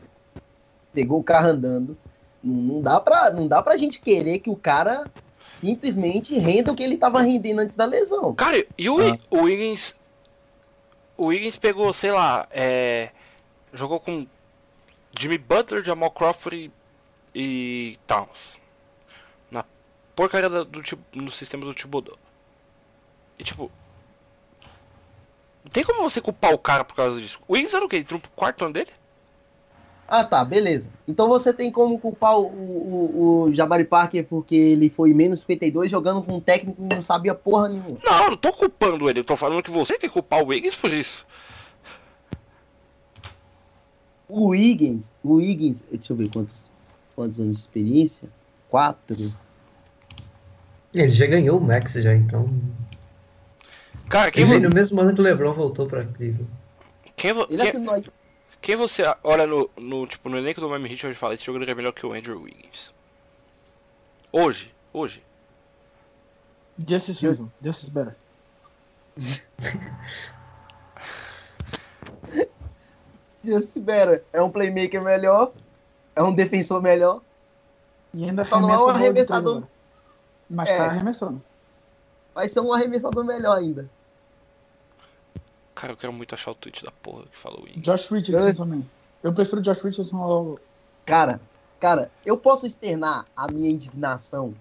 Pegou 0.93 1.21
o 1.21 1.25
carro 1.25 1.49
andando. 1.49 1.97
Não, 2.43 2.55
não, 2.55 2.83
dá 2.83 2.99
pra, 2.99 3.31
não 3.31 3.47
dá 3.47 3.63
pra 3.63 3.77
gente 3.77 4.01
querer 4.01 4.39
que 4.39 4.49
o 4.49 4.57
cara 4.57 5.05
simplesmente 5.53 6.39
renda 6.39 6.73
o 6.73 6.77
que 6.77 6.83
ele 6.83 6.97
tava 6.97 7.21
rendendo 7.21 7.61
antes 7.61 7.77
da 7.77 7.85
lesão. 7.85 8.35
Cara, 8.35 8.65
e 8.77 8.89
o, 8.89 8.99
ah. 9.01 9.19
o 9.31 9.43
Wiggins. 9.43 9.95
O 11.17 11.27
Wiggins 11.27 11.57
pegou, 11.57 11.93
sei 11.93 12.13
lá, 12.13 12.47
é, 12.51 13.11
jogou 13.73 14.01
com 14.01 14.27
Jimmy 15.19 15.39
Butler, 15.39 15.83
Jamal 15.83 16.11
Crawford 16.11 16.71
e, 17.35 17.93
e 17.95 17.99
Towns. 18.07 18.57
Porcaria 20.17 20.49
do, 20.49 20.65
do, 20.65 20.83
no 21.15 21.31
sistema 21.31 21.65
do 21.67 21.75
Thibodeau. 21.75 22.17
E 23.39 23.45
tipo. 23.45 23.71
Não 25.63 25.71
tem 25.71 25.85
como 25.85 26.03
você 26.03 26.23
culpar 26.23 26.55
o 26.55 26.59
cara 26.59 26.85
por 26.85 26.97
causa 26.97 27.21
disso. 27.21 27.39
O 27.47 27.53
Wiggins 27.53 27.75
era 27.75 27.85
o 27.85 27.89
quê? 27.89 27.99
Entrou 27.99 28.19
pro 28.19 28.31
quarto 28.31 28.65
ano 28.65 28.73
dele? 28.73 28.91
Ah, 30.09 30.25
tá, 30.25 30.45
beleza. 30.45 30.89
Então 31.07 31.29
você 31.29 31.53
tem 31.53 31.71
como 31.71 31.99
culpar 31.99 32.39
o, 32.39 32.47
o, 32.47 33.43
o 33.43 33.53
Jabari 33.53 33.85
Parker 33.85 34.25
porque 34.25 34.55
ele 34.55 34.89
foi 34.89 35.13
menos 35.13 35.41
52 35.41 35.91
jogando 35.91 36.23
com 36.23 36.37
um 36.37 36.41
técnico 36.41 36.81
que 36.81 36.95
não 36.95 37.03
sabia 37.03 37.35
porra 37.35 37.69
nenhuma. 37.69 37.99
Não, 38.03 38.31
não 38.31 38.37
tô 38.37 38.53
culpando 38.53 39.11
ele. 39.11 39.21
Eu 39.21 39.25
tô 39.25 39.37
falando 39.37 39.63
que 39.63 39.71
você 39.71 39.99
quer 39.99 40.09
culpar 40.09 40.43
o 40.43 40.47
Wiggins 40.47 40.77
por 40.77 40.93
isso. 40.93 41.27
O 44.29 44.49
Wiggins, 44.49 45.13
o 45.23 45.35
Wiggins, 45.35 45.83
deixa 45.91 46.13
eu 46.13 46.17
ver 46.17 46.31
quantos, 46.31 46.71
quantos 47.15 47.39
anos 47.39 47.57
de 47.57 47.63
experiência? 47.63 48.29
Quatro. 48.71 49.33
Ele 50.97 51.11
já 51.11 51.27
ganhou 51.27 51.59
o 51.59 51.61
Max 51.61 51.93
já, 51.95 52.15
então. 52.15 52.49
Cara, 54.09 54.31
quem 54.31 54.47
veio 54.47 54.61
no 54.61 54.71
mesmo 54.71 55.01
ano 55.01 55.15
que 55.15 55.21
o 55.21 55.25
LeBron 55.25 55.53
voltou 55.53 55.87
para 55.87 56.05
Cleveland. 56.05 56.49
Quem, 57.17 57.33
vo... 57.33 57.47
Ele 57.51 57.59
quem... 57.59 57.69
assinou 57.69 58.03
quem 58.67 58.75
você 58.75 59.03
olha 59.23 59.47
no, 59.47 59.71
no, 59.77 60.07
tipo, 60.09 60.29
no 60.29 60.37
elenco 60.37 60.61
do 60.61 60.69
Miami 60.69 60.91
Heat 60.91 61.07
hoje 61.07 61.17
fala, 61.17 61.35
esse 61.35 61.45
jogador 61.45 61.69
é 61.69 61.75
melhor 61.75 61.93
que 61.93 62.05
o 62.05 62.13
Andrew 62.13 62.43
Wiggins? 62.43 62.91
Hoje, 64.33 64.75
hoje. 64.93 65.23
Justice 66.77 67.25
Winslow, 67.25 67.49
Justice 67.63 67.93
better. 67.93 68.17
Justice 73.45 73.79
better. 73.79 74.25
É 74.33 74.43
um 74.43 74.51
playmaker 74.51 75.05
melhor, 75.05 75.53
é 76.17 76.23
um 76.25 76.33
defensor 76.33 76.83
melhor. 76.83 77.21
E 78.13 78.25
ainda 78.25 78.45
Só 78.45 78.61
não 78.61 78.71
é 78.71 78.79
um 78.79 78.89
arremessador. 78.89 79.63
Mas 80.49 80.69
tá 80.69 80.75
é. 80.75 80.79
tá 80.79 80.87
arremessando. 80.87 81.43
Vai 82.35 82.49
ser 82.49 82.61
um 82.61 82.73
arremessador 82.73 83.25
melhor 83.25 83.57
ainda. 83.57 83.89
Cara, 85.75 85.93
eu 85.93 85.97
quero 85.97 86.13
muito 86.13 86.35
achar 86.35 86.51
o 86.51 86.55
tweet 86.55 86.85
da 86.85 86.91
porra 86.91 87.25
que 87.31 87.37
falou 87.37 87.65
isso. 87.67 87.81
Josh 87.81 88.11
Richardson 88.11 88.49
eu... 88.49 88.55
também. 88.55 88.87
Eu 89.23 89.33
prefiro 89.33 89.61
Josh 89.61 89.83
Richardson 89.83 90.17
ao... 90.19 90.61
Cara, 91.05 91.41
cara, 91.81 92.11
eu 92.25 92.37
posso 92.37 92.67
externar 92.67 93.27
a 93.37 93.51
minha 93.51 93.71
indignação 93.71 94.55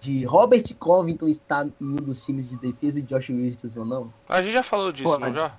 de 0.00 0.24
Robert 0.24 0.64
Covington 0.78 1.28
estar 1.28 1.66
em 1.66 1.72
um 1.80 1.96
dos 1.96 2.24
times 2.24 2.50
de 2.50 2.56
defesa 2.56 2.98
e 2.98 3.02
Josh 3.02 3.28
Richardson 3.28 3.84
não? 3.84 4.12
A 4.28 4.40
gente 4.42 4.52
já 4.52 4.62
falou 4.62 4.90
disso, 4.90 5.04
pode. 5.04 5.22
não 5.22 5.38
já? 5.38 5.56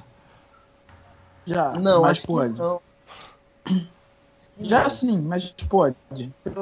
Já, 1.46 1.74
não, 1.74 2.02
mas 2.02 2.26
pode. 2.26 2.60
não. 2.60 2.82
Já 4.60 4.90
sim, 4.90 5.22
mas 5.22 5.52
pode. 5.70 5.96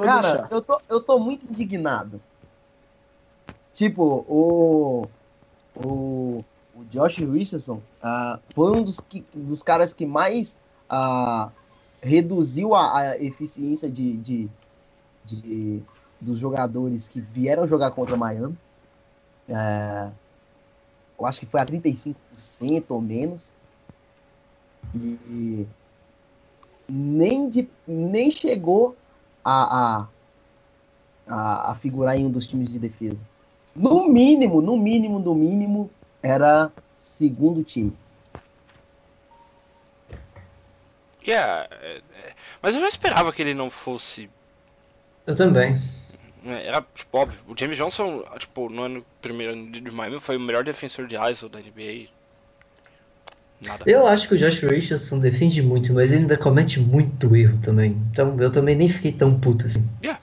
Cara, 0.02 0.48
eu 0.50 0.60
tô, 0.60 0.80
eu 0.88 1.00
tô 1.00 1.18
muito 1.18 1.46
indignado. 1.46 2.20
Tipo, 3.72 4.24
o. 4.28 5.08
O 5.76 6.44
o 6.80 6.84
Josh 6.84 7.18
Richardson 7.18 7.82
uh, 8.02 8.40
foi 8.54 8.72
um 8.72 8.82
dos, 8.82 9.00
que, 9.00 9.24
dos 9.34 9.62
caras 9.62 9.92
que 9.92 10.06
mais 10.06 10.58
uh, 10.90 11.50
reduziu 12.00 12.74
a, 12.74 12.98
a 12.98 13.22
eficiência 13.22 13.90
de, 13.90 14.20
de, 14.20 14.50
de, 15.24 15.82
dos 16.20 16.38
jogadores 16.38 17.06
que 17.06 17.20
vieram 17.20 17.68
jogar 17.68 17.90
contra 17.90 18.16
Miami. 18.16 18.56
Uh, 19.48 20.12
eu 21.18 21.26
acho 21.26 21.40
que 21.40 21.46
foi 21.46 21.60
a 21.60 21.66
35% 21.66 22.14
ou 22.88 23.00
menos. 23.00 23.52
E, 24.94 25.18
e 25.28 25.68
nem, 26.88 27.50
de, 27.50 27.68
nem 27.86 28.30
chegou 28.30 28.96
a, 29.44 29.98
a, 29.98 30.08
a, 31.26 31.72
a 31.72 31.74
figurar 31.74 32.16
em 32.16 32.24
um 32.24 32.30
dos 32.30 32.46
times 32.46 32.70
de 32.70 32.78
defesa. 32.78 33.20
No 33.74 34.08
mínimo, 34.08 34.60
no 34.60 34.76
mínimo, 34.76 35.18
no 35.18 35.34
mínimo, 35.34 35.90
era 36.22 36.70
segundo 36.96 37.62
time. 37.62 37.92
Yeah, 41.26 41.68
é, 41.70 41.98
é, 41.98 42.32
mas 42.62 42.74
eu 42.74 42.80
já 42.80 42.88
esperava 42.88 43.32
que 43.32 43.42
ele 43.42 43.54
não 43.54 43.68
fosse. 43.68 44.28
Eu 45.26 45.36
também. 45.36 45.76
É, 46.44 46.66
era, 46.68 46.84
tipo, 46.94 47.18
óbvio. 47.18 47.38
O 47.46 47.54
James 47.56 47.76
Johnson, 47.76 48.24
tipo, 48.38 48.68
no 48.68 48.82
ano 48.82 49.04
primeiro 49.20 49.52
ano 49.52 49.70
de 49.70 49.90
Miami, 49.90 50.18
foi 50.18 50.36
o 50.36 50.40
melhor 50.40 50.64
defensor 50.64 51.06
de 51.06 51.16
ISO 51.16 51.48
da 51.48 51.58
NBA. 51.58 52.08
Nada. 53.60 53.84
Eu 53.86 54.06
acho 54.06 54.26
que 54.26 54.34
o 54.34 54.38
Josh 54.38 54.62
Richardson 54.62 55.18
defende 55.18 55.62
muito, 55.62 55.92
mas 55.92 56.12
ele 56.12 56.22
ainda 56.22 56.36
comete 56.38 56.80
muito 56.80 57.36
erro 57.36 57.58
também. 57.62 57.94
Então 58.10 58.40
eu 58.40 58.50
também 58.50 58.74
nem 58.74 58.88
fiquei 58.88 59.12
tão 59.12 59.38
puto 59.38 59.66
assim. 59.66 59.86
Yeah. 60.02 60.18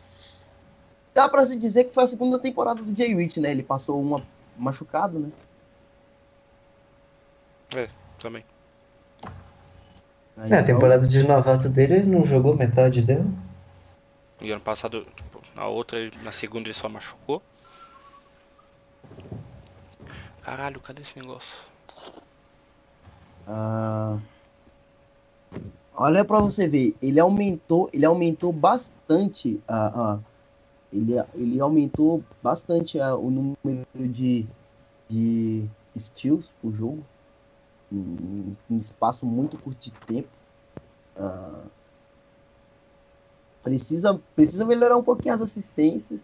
Dá 1.18 1.28
pra 1.28 1.43
se 1.47 1.57
dizer 1.57 1.86
que 1.86 1.91
foi 1.91 2.03
a 2.03 2.07
segunda 2.07 2.38
temporada 2.38 2.80
do 2.80 2.95
Jay 2.95 3.15
Witt, 3.15 3.39
né? 3.39 3.49
Ele 3.49 3.63
passou 3.63 3.99
uma 3.99 4.22
machucado, 4.55 5.18
né? 5.18 5.32
É, 7.76 7.89
também. 8.20 8.45
é, 10.38 10.57
a 10.57 10.63
temporada 10.63 11.07
de 11.07 11.24
novato 11.24 11.70
dele 11.70 12.03
não 12.03 12.24
jogou 12.24 12.55
metade 12.55 13.01
dela. 13.01 13.26
E 14.39 14.51
ano 14.51 14.61
passado, 14.61 15.07
tipo, 15.15 15.41
na 15.55 15.65
outra, 15.65 15.97
na 16.22 16.32
segunda 16.32 16.68
ele 16.68 16.76
só 16.76 16.88
machucou. 16.88 17.41
Caralho, 20.43 20.80
cadê 20.82 21.01
esse 21.01 21.20
negócio? 21.20 21.57
Ah, 23.47 24.20
olha 25.95 26.24
pra 26.24 26.38
você 26.38 26.70
ver, 26.70 26.95
ele 27.01 27.20
aumentou, 27.20 27.89
ele 27.91 28.05
aumentou 28.05 28.53
bastante 28.53 29.59
a, 29.68 30.13
a 30.13 30.20
ele, 30.97 31.13
ele 31.35 31.59
aumentou 31.59 32.23
bastante 32.41 32.99
a, 32.99 33.15
o 33.15 33.29
número 33.29 33.85
de, 33.95 34.45
de 35.09 35.65
steals 35.97 36.51
por 36.61 36.73
jogo 36.73 37.03
em 37.91 38.55
um 38.69 38.77
espaço 38.77 39.25
muito 39.25 39.57
curto 39.57 39.79
de 39.79 39.91
tempo. 40.05 40.27
Uh, 41.15 41.67
precisa, 43.63 44.19
precisa 44.35 44.65
melhorar 44.65 44.97
um 44.97 45.03
pouquinho 45.03 45.33
as 45.33 45.41
assistências. 45.41 46.19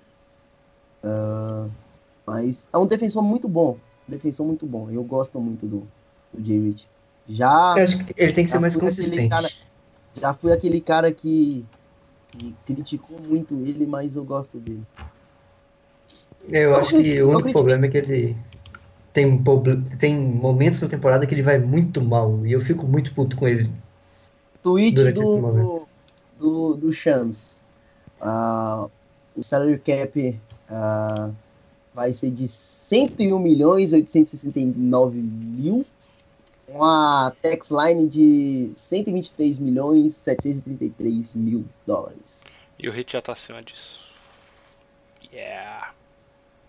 Uh, 1.04 1.70
mas 2.26 2.68
é 2.72 2.78
um 2.78 2.86
defensor 2.86 3.24
muito 3.24 3.48
bom. 3.48 3.78
defensor 4.08 4.46
muito 4.46 4.66
bom. 4.66 4.90
Eu 4.92 5.04
gosto 5.04 5.40
muito 5.40 5.66
do, 5.66 5.88
do 6.34 6.46
Jay 6.46 6.60
Rich. 6.60 6.88
Já. 7.28 7.76
Eu 7.78 7.84
acho 7.84 8.06
que 8.06 8.14
ele 8.18 8.34
tem 8.34 8.44
que 8.44 8.50
ser 8.52 8.60
mais 8.60 8.76
consistente. 8.76 9.30
Cara, 9.30 9.50
já 10.14 10.34
fui 10.34 10.52
aquele 10.52 10.82
cara 10.82 11.12
que, 11.12 11.66
que, 12.38 12.56
criticou 12.66 13.20
muito 13.20 13.54
ele, 13.66 13.86
mas 13.86 14.16
eu 14.16 14.24
gosto 14.24 14.60
dele. 14.60 14.84
Eu, 16.50 16.62
eu 16.72 16.76
acho 16.76 17.02
que 17.02 17.22
o 17.22 17.30
único 17.30 17.52
problema 17.52 17.86
é 17.86 17.90
que 17.90 17.98
ele 17.98 18.38
tem, 19.14 19.42
tem 20.00 20.18
momentos 20.18 20.82
na 20.82 20.90
temporada 20.90 21.26
que 21.26 21.34
ele 21.34 21.44
vai 21.44 21.60
muito 21.60 22.02
mal. 22.02 22.46
E 22.46 22.52
eu 22.52 22.62
fico 22.62 22.86
muito 22.86 23.14
puto 23.14 23.38
com 23.38 23.48
ele. 23.48 23.70
Tweet 24.62 25.12
do, 25.12 25.88
do, 26.40 26.74
do 26.76 26.94
Chance. 26.94 27.56
Uh, 28.22 28.90
o 29.36 29.44
salary 29.44 29.78
cap 29.78 30.40
uh, 30.70 31.34
vai 31.94 32.14
ser 32.14 32.32
de 32.32 32.48
101 32.48 33.38
milhões 33.40 33.94
869 33.94 35.18
mil. 35.18 35.86
Uma 36.74 37.32
tax 37.42 37.70
line 37.70 38.08
de 38.08 38.72
123 38.76 39.60
milhões 39.60 40.16
733 40.16 41.36
mil 41.36 41.66
dólares. 41.86 42.44
E 42.80 42.90
o 42.90 42.92
Hit 42.92 43.14
já 43.14 43.22
tá 43.22 43.32
acima 43.32 43.62
disso. 43.62 44.12
Yeah. 45.32 45.94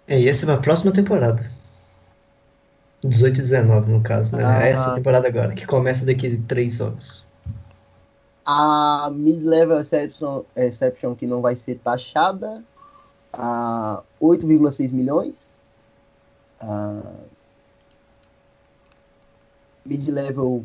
É, 0.07 0.20
e 0.20 0.28
essa 0.28 0.44
é 0.44 0.46
pra 0.46 0.59
próxima 0.59 0.92
temporada. 0.92 1.50
18 3.02 3.38
e 3.38 3.42
19, 3.42 3.90
no 3.90 4.02
caso, 4.02 4.36
né? 4.36 4.44
Ah. 4.44 4.66
É 4.66 4.70
essa 4.70 4.94
temporada 4.94 5.28
agora, 5.28 5.55
que 5.55 5.66
começa 5.66 6.07
daqui 6.07 6.26
a 6.26 6.48
três 6.48 6.80
anos. 6.80 7.24
A 8.46 9.11
mid-level 9.14 9.78
exception, 9.78 10.42
exception 10.55 11.14
que 11.14 11.26
não 11.26 11.40
vai 11.40 11.57
ser 11.57 11.78
taxada 11.78 12.62
a 13.32 14.02
8,6 14.20 14.92
milhões. 14.92 15.46
A 16.61 17.00
mid-level 19.85 20.64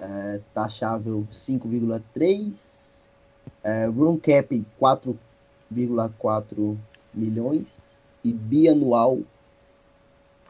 é, 0.00 0.40
taxável 0.54 1.26
5,3. 1.32 2.52
É, 3.62 3.86
room 3.86 4.18
cap 4.18 4.64
4,4 4.80 6.78
milhões. 7.12 7.66
E 8.22 8.32
bianual 8.32 9.20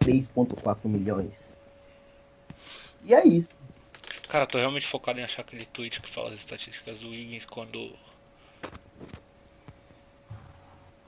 3,4 0.00 0.76
milhões. 0.84 1.34
E 3.04 3.14
é 3.14 3.26
isso. 3.26 3.54
Cara, 4.28 4.46
tô 4.46 4.58
realmente 4.58 4.86
focado 4.86 5.18
em 5.18 5.24
achar 5.24 5.42
aquele 5.42 5.64
tweet 5.66 6.00
que 6.00 6.08
fala 6.08 6.28
as 6.28 6.34
estatísticas 6.34 7.00
do 7.00 7.10
Wiggins 7.10 7.44
quando. 7.44 7.92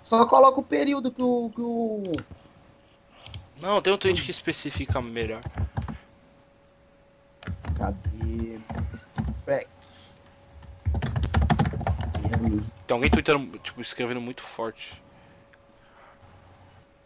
Só 0.02 0.26
coloca 0.26 0.58
o 0.58 0.64
período 0.64 1.12
que 1.12 1.22
o, 1.22 1.50
que 1.54 1.60
o 1.60 2.02
Não, 3.60 3.80
tem 3.80 3.92
um 3.92 3.98
tweet 3.98 4.24
que 4.24 4.30
especifica 4.30 5.00
melhor. 5.00 5.40
Cadê? 7.82 8.60
Track. 9.44 9.66
Miami. 12.22 12.64
Tem 12.86 12.94
alguém 12.94 13.10
tweetando, 13.10 13.58
tipo, 13.58 13.80
escrevendo 13.80 14.20
muito 14.20 14.40
forte. 14.40 15.02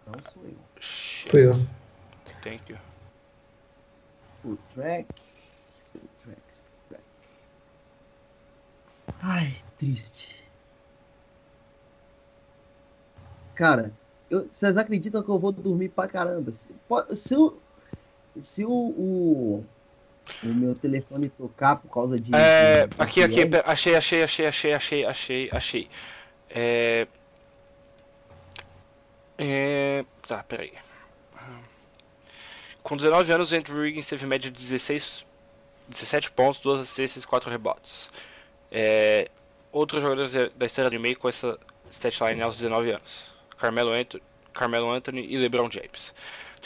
Não 0.07 0.21
sou 0.35 0.45
eu. 0.45 0.55
Shit, 0.79 1.31
Fui 1.31 1.47
eu. 1.47 1.55
thank 2.43 2.71
you. 2.71 2.79
Full 4.43 4.59
track. 4.75 5.09
Ai, 9.23 9.57
triste. 9.79 10.45
Cara, 13.55 13.91
eu- 14.29 14.47
vocês 14.53 14.77
acreditam 14.77 15.23
que 15.23 15.29
eu 15.31 15.39
vou 15.39 15.53
dormir 15.53 15.89
pra 15.89 16.07
caramba? 16.07 16.53
Se, 16.53 16.69
se 17.15 17.35
o. 17.35 17.59
Se 18.43 18.65
o, 18.67 18.71
o. 18.71 19.65
o 20.43 20.47
meu 20.49 20.75
telefone 20.75 21.29
tocar 21.29 21.77
por 21.77 21.91
causa 21.91 22.19
de. 22.21 22.35
É, 22.35 22.87
de- 22.87 22.95
aqui, 22.99 23.23
aqui, 23.23 23.41
achei, 23.65 23.95
achei, 23.97 24.23
achei, 24.23 24.47
achei, 24.47 24.73
achei, 24.75 25.07
achei, 25.07 25.49
achei. 25.53 25.91
É. 26.51 27.07
É. 29.39 30.05
Tá, 30.27 30.43
peraí. 30.43 30.73
Com 32.83 32.97
19 32.97 33.33
anos, 33.33 33.53
Andrew 33.53 33.79
Wiggins 33.79 34.07
teve 34.07 34.27
média 34.27 34.51
de 34.51 34.57
16, 34.57 35.27
17 35.89 36.31
pontos, 36.31 36.61
2 36.61 36.81
assistências 36.81 37.25
e 37.25 37.27
4 37.27 37.51
rebotes. 37.51 38.09
É, 38.71 39.29
outros 39.73 40.03
jogadores 40.03 40.33
da- 40.33 40.49
da 40.55 40.67
história 40.67 40.91
do 40.91 41.01
meio 41.01 41.19
com 41.19 41.29
essa 41.29 41.59
statline 41.91 42.41
aos 42.43 42.57
19 42.57 42.91
anos: 42.93 43.33
Carmelo 43.59 43.93
Anthony, 43.93 44.23
Carmelo 44.53 44.91
Anthony 44.91 45.27
e 45.27 45.37
LeBron 45.37 45.69
James. 45.71 46.15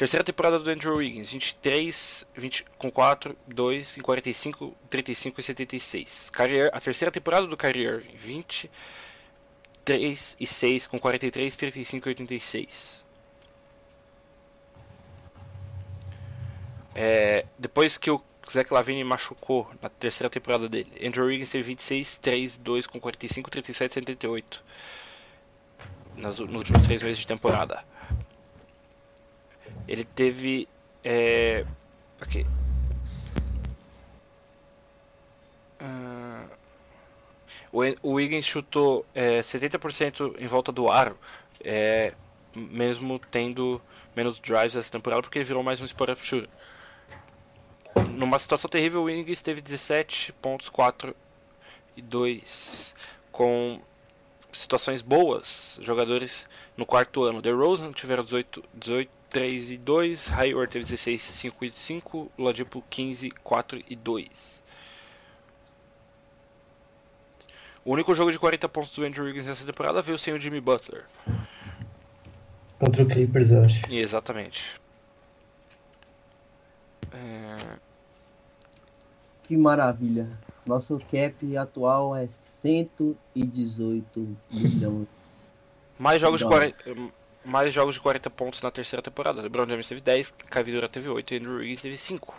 Terceira 0.01 0.24
temporada 0.24 0.59
do 0.59 0.70
Andrew 0.70 0.96
Wiggins, 0.96 1.30
23, 1.30 2.26
20, 2.34 2.64
com 2.78 2.90
4, 2.90 3.36
2, 3.46 3.98
em 3.98 4.01
45, 4.01 4.74
35 4.88 5.38
e 5.38 5.42
76. 5.42 6.30
Kyrie, 6.30 6.70
a 6.72 6.80
terceira 6.80 7.12
temporada 7.12 7.46
do 7.46 7.55
Kyrie 7.55 7.84
Irving, 7.84 8.16
20, 8.16 8.70
3 9.84 10.36
e 10.40 10.46
6, 10.46 10.86
com 10.86 10.98
43, 10.98 11.55
35 11.55 12.09
e 12.09 12.12
86. 12.12 13.05
É, 16.94 17.44
depois 17.59 17.98
que 17.98 18.11
o 18.11 18.22
Zach 18.51 18.72
Lavine 18.72 19.05
machucou 19.05 19.70
na 19.82 19.90
terceira 19.90 20.30
temporada 20.30 20.66
dele, 20.66 21.07
Andrew 21.07 21.26
Wiggins 21.26 21.51
teve 21.51 21.64
26, 21.64 22.16
3, 22.16 22.57
2, 22.57 22.86
com 22.86 22.98
45, 22.98 23.51
37 23.51 23.90
e 23.90 23.94
78. 23.94 24.64
Nas, 26.16 26.38
nos 26.38 26.55
últimos 26.55 26.86
três 26.86 27.03
meses 27.03 27.18
de 27.18 27.26
temporada. 27.26 27.84
Ele 29.91 30.05
teve. 30.05 30.68
É, 31.03 31.66
aqui. 32.20 32.47
Ah, 35.80 36.45
o, 37.72 37.82
En- 37.84 37.97
o 38.01 38.12
Wiggins 38.12 38.45
chutou 38.47 39.05
é, 39.12 39.41
70% 39.41 40.36
em 40.38 40.47
volta 40.47 40.70
do 40.70 40.88
aro, 40.88 41.18
é, 41.64 42.14
mesmo 42.55 43.18
tendo 43.18 43.82
menos 44.14 44.38
drives 44.38 44.76
essa 44.76 44.91
temporada, 44.93 45.22
porque 45.22 45.38
ele 45.38 45.45
virou 45.45 45.62
mais 45.64 45.80
um 45.80 45.84
spot-up 45.84 46.24
shooter. 46.24 46.49
Numa 48.11 48.38
situação 48.38 48.70
terrível, 48.70 49.01
o 49.01 49.05
Wiggins 49.05 49.43
teve 49.43 49.61
17 49.61 50.32
pontos, 50.34 50.68
4 50.68 51.16
e 51.97 52.03
2, 52.03 52.95
com 53.32 53.80
situações 54.53 55.03
boas, 55.03 55.78
jogadores 55.80 56.47
no 56.76 56.86
quarto 56.86 57.24
ano. 57.24 57.43
The 57.43 57.51
Rosen 57.51 57.91
tiveram 57.91 58.22
18, 58.22 58.62
18 58.72 59.20
3 59.31 59.70
e 59.70 59.76
2, 59.78 60.33
Hayward 60.33 60.72
teve 60.72 60.85
16, 60.85 61.20
5 61.20 61.64
e 61.64 61.70
5, 61.70 62.33
Ladipo 62.39 62.85
15, 62.91 63.31
4 63.31 63.83
e 63.89 63.97
2. 63.97 64.61
O 67.84 67.92
único 67.92 68.14
jogo 68.14 68.30
de 68.30 68.38
40 68.38 68.68
pontos 68.68 68.95
do 68.95 69.04
Andrew 69.04 69.25
Wiggins 69.25 69.46
nessa 69.46 69.64
temporada 69.64 70.03
veio 70.03 70.18
sem 70.18 70.34
o 70.34 70.38
Jimmy 70.41 70.61
Butler. 70.61 71.07
Contra 72.79 73.03
o 73.03 73.07
Clippers, 73.07 73.50
eu 73.50 73.64
acho. 73.64 73.83
E 73.91 73.99
exatamente. 73.99 74.80
É, 77.13 77.57
Que 79.45 79.57
maravilha. 79.57 80.29
Nosso 80.67 81.00
cap 81.11 81.57
atual 81.57 82.14
é 82.14 82.29
118 82.63 84.37
milhões. 84.53 85.09
mais, 85.99 86.21
jogos 86.21 86.41
de 86.41 86.45
Dólar. 86.45 86.72
40, 86.72 87.13
mais 87.45 87.72
jogos 87.72 87.95
de 87.95 88.00
40 88.00 88.29
pontos 88.30 88.61
na 88.61 88.71
terceira 88.71 89.03
temporada. 89.03 89.41
LeBron 89.42 89.67
James 89.67 89.87
teve 89.88 90.00
10, 90.00 90.34
Kevin 90.50 90.72
Durant 90.72 90.91
teve 90.91 91.08
8 91.08 91.34
e 91.34 91.37
Andrew 91.38 91.54
Wiggins 91.57 91.83
teve 91.83 91.96
5. 91.96 92.34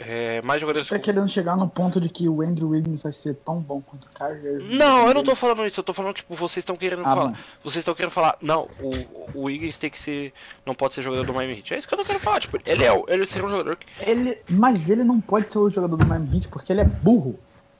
É, 0.00 0.40
mais 0.42 0.60
jogadores 0.60 0.86
Você 0.86 0.94
tá 0.96 1.00
querendo 1.04 1.28
chegar 1.28 1.56
no 1.56 1.68
ponto 1.68 2.00
de 2.00 2.08
que 2.08 2.28
o 2.28 2.40
Andrew 2.40 2.68
Wiggins 2.68 3.02
vai 3.02 3.10
ser 3.10 3.34
tão 3.34 3.58
bom 3.58 3.82
quanto 3.82 4.08
o 4.08 4.24
Irving? 4.32 4.76
Não, 4.76 5.08
eu 5.08 5.12
não 5.14 5.24
tô 5.24 5.34
falando 5.34 5.66
isso, 5.66 5.80
eu 5.80 5.84
tô 5.84 5.92
falando, 5.92 6.14
tipo, 6.14 6.36
vocês 6.36 6.58
estão 6.62 6.76
querendo 6.76 7.00
Ah, 7.00 7.14
falar. 7.14 7.40
Vocês 7.64 7.78
estão 7.78 7.94
querendo 7.96 8.12
falar, 8.12 8.36
não, 8.40 8.68
o, 8.80 9.38
o 9.40 9.42
Wiggins 9.46 9.76
tem 9.76 9.90
que 9.90 9.98
ser. 9.98 10.32
Não 10.64 10.72
pode 10.72 10.94
ser 10.94 11.02
jogador 11.02 11.26
do 11.26 11.34
Miami 11.34 11.54
Heat. 11.58 11.74
É 11.74 11.78
isso 11.78 11.88
que 11.88 11.94
eu 11.94 11.98
não 11.98 12.04
quero 12.04 12.20
falar, 12.20 12.38
tipo, 12.38 12.56
ele 12.64 12.84
é 12.84 12.92
o- 12.92 13.06
ele 13.08 13.26
seria 13.26 13.44
um 13.44 13.50
jogador 13.50 13.74
que. 13.74 13.86
Ele, 14.08 14.40
mas 14.48 14.88
ele 14.88 15.02
não 15.02 15.20
pode 15.20 15.50
ser 15.52 15.58
o 15.58 15.68
jogador 15.68 15.96
do 15.96 16.06
Miami 16.06 16.32
Heat 16.36 16.48
porque 16.48 16.72
ele 16.72 16.80
é 16.82 16.84
burro. 16.84 17.36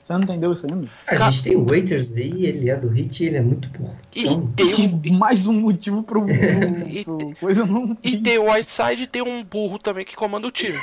Você 0.09 0.13
não 0.13 0.23
entendeu 0.23 0.51
isso 0.51 0.65
ainda? 0.65 0.89
A 1.05 1.15
gente 1.29 1.43
tem 1.43 1.55
o 1.55 1.63
Waiters 1.63 2.11
aí, 2.13 2.47
ele 2.47 2.67
é 2.67 2.75
do 2.75 2.87
Hit 2.87 3.23
e 3.23 3.27
ele 3.27 3.37
é 3.37 3.41
muito 3.41 3.69
burro. 3.69 3.95
E 4.15 4.23
Então, 4.23 4.47
tem 4.55 4.65
um. 4.65 5.01
E 5.03 5.11
mais 5.11 5.45
um 5.45 5.53
motivo 5.53 6.01
pro, 6.01 6.25
pro, 6.25 6.33
E 6.89 7.03
pro 7.03 7.35
coisa 7.35 7.63
não. 7.63 7.95
E 8.03 8.17
tem 8.17 8.39
o 8.39 8.51
Whiteside 8.51 9.03
e 9.03 9.07
tem 9.07 9.21
um 9.21 9.43
burro 9.43 9.77
também 9.77 10.03
que 10.03 10.15
comanda 10.15 10.47
o 10.47 10.51
time. 10.51 10.81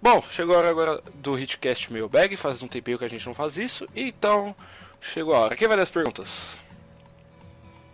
Bom, 0.00 0.22
chegou 0.30 0.54
a 0.54 0.58
hora 0.58 0.70
agora 0.70 1.02
do 1.16 1.38
Hitcast 1.38 1.92
Mailbag, 1.92 2.34
faz 2.36 2.62
um 2.62 2.66
tempinho 2.66 2.96
que 2.96 3.04
a 3.04 3.08
gente 3.08 3.26
não 3.26 3.34
faz 3.34 3.58
isso, 3.58 3.86
então 3.94 4.54
chegou 4.98 5.34
a 5.34 5.40
hora. 5.40 5.56
Quem 5.56 5.68
vai 5.68 5.76
dar 5.76 5.82
as 5.82 5.90
perguntas? 5.90 6.56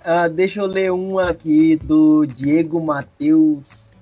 Ah, 0.05 0.29
deixa 0.29 0.61
eu 0.61 0.67
ler 0.67 0.93
um 0.93 1.19
aqui 1.19 1.75
do 1.75 2.25
Diego 2.25 2.81
Matheus. 2.81 3.97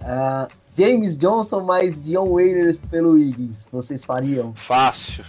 Ah, 0.00 0.48
James 0.76 1.16
Johnson 1.16 1.62
mais 1.62 1.96
Dion 2.00 2.28
Waiters 2.28 2.80
pelo 2.80 3.12
Wiggins. 3.12 3.68
Vocês 3.70 4.04
fariam? 4.04 4.52
Fácil. 4.54 5.24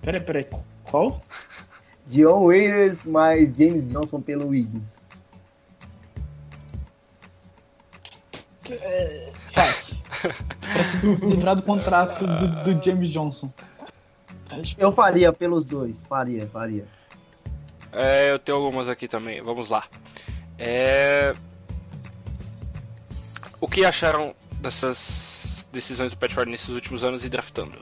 Peraí, 0.00 0.20
peraí. 0.20 0.46
Qual? 0.84 1.22
Dion 2.06 2.44
Waiters 2.44 3.04
mais 3.04 3.52
James 3.56 3.86
Johnson 3.88 4.20
pelo 4.20 4.48
Wiggins. 4.48 4.94
Fácil. 9.46 9.96
pra 10.72 10.84
se 10.84 11.06
livrar 11.06 11.56
do 11.56 11.62
contrato 11.62 12.26
do, 12.26 12.74
do 12.74 12.84
James 12.84 13.08
Johnson. 13.10 13.52
Eu 14.78 14.92
faria 14.92 15.32
pelos 15.32 15.66
dois. 15.66 16.04
Faria, 16.04 16.46
faria. 16.46 16.86
É, 17.92 18.32
eu 18.32 18.38
tenho 18.38 18.58
algumas 18.58 18.88
aqui 18.88 19.06
também, 19.06 19.42
vamos 19.42 19.68
lá. 19.68 19.84
É... 20.58 21.32
O 23.62 23.68
que 23.68 23.84
acharam 23.84 24.34
dessas 24.60 25.64
decisões 25.72 26.10
do 26.10 26.16
Pat 26.16 26.32
Riley 26.32 26.50
nesses 26.50 26.70
últimos 26.70 27.04
anos 27.04 27.24
e 27.24 27.28
draftando? 27.28 27.78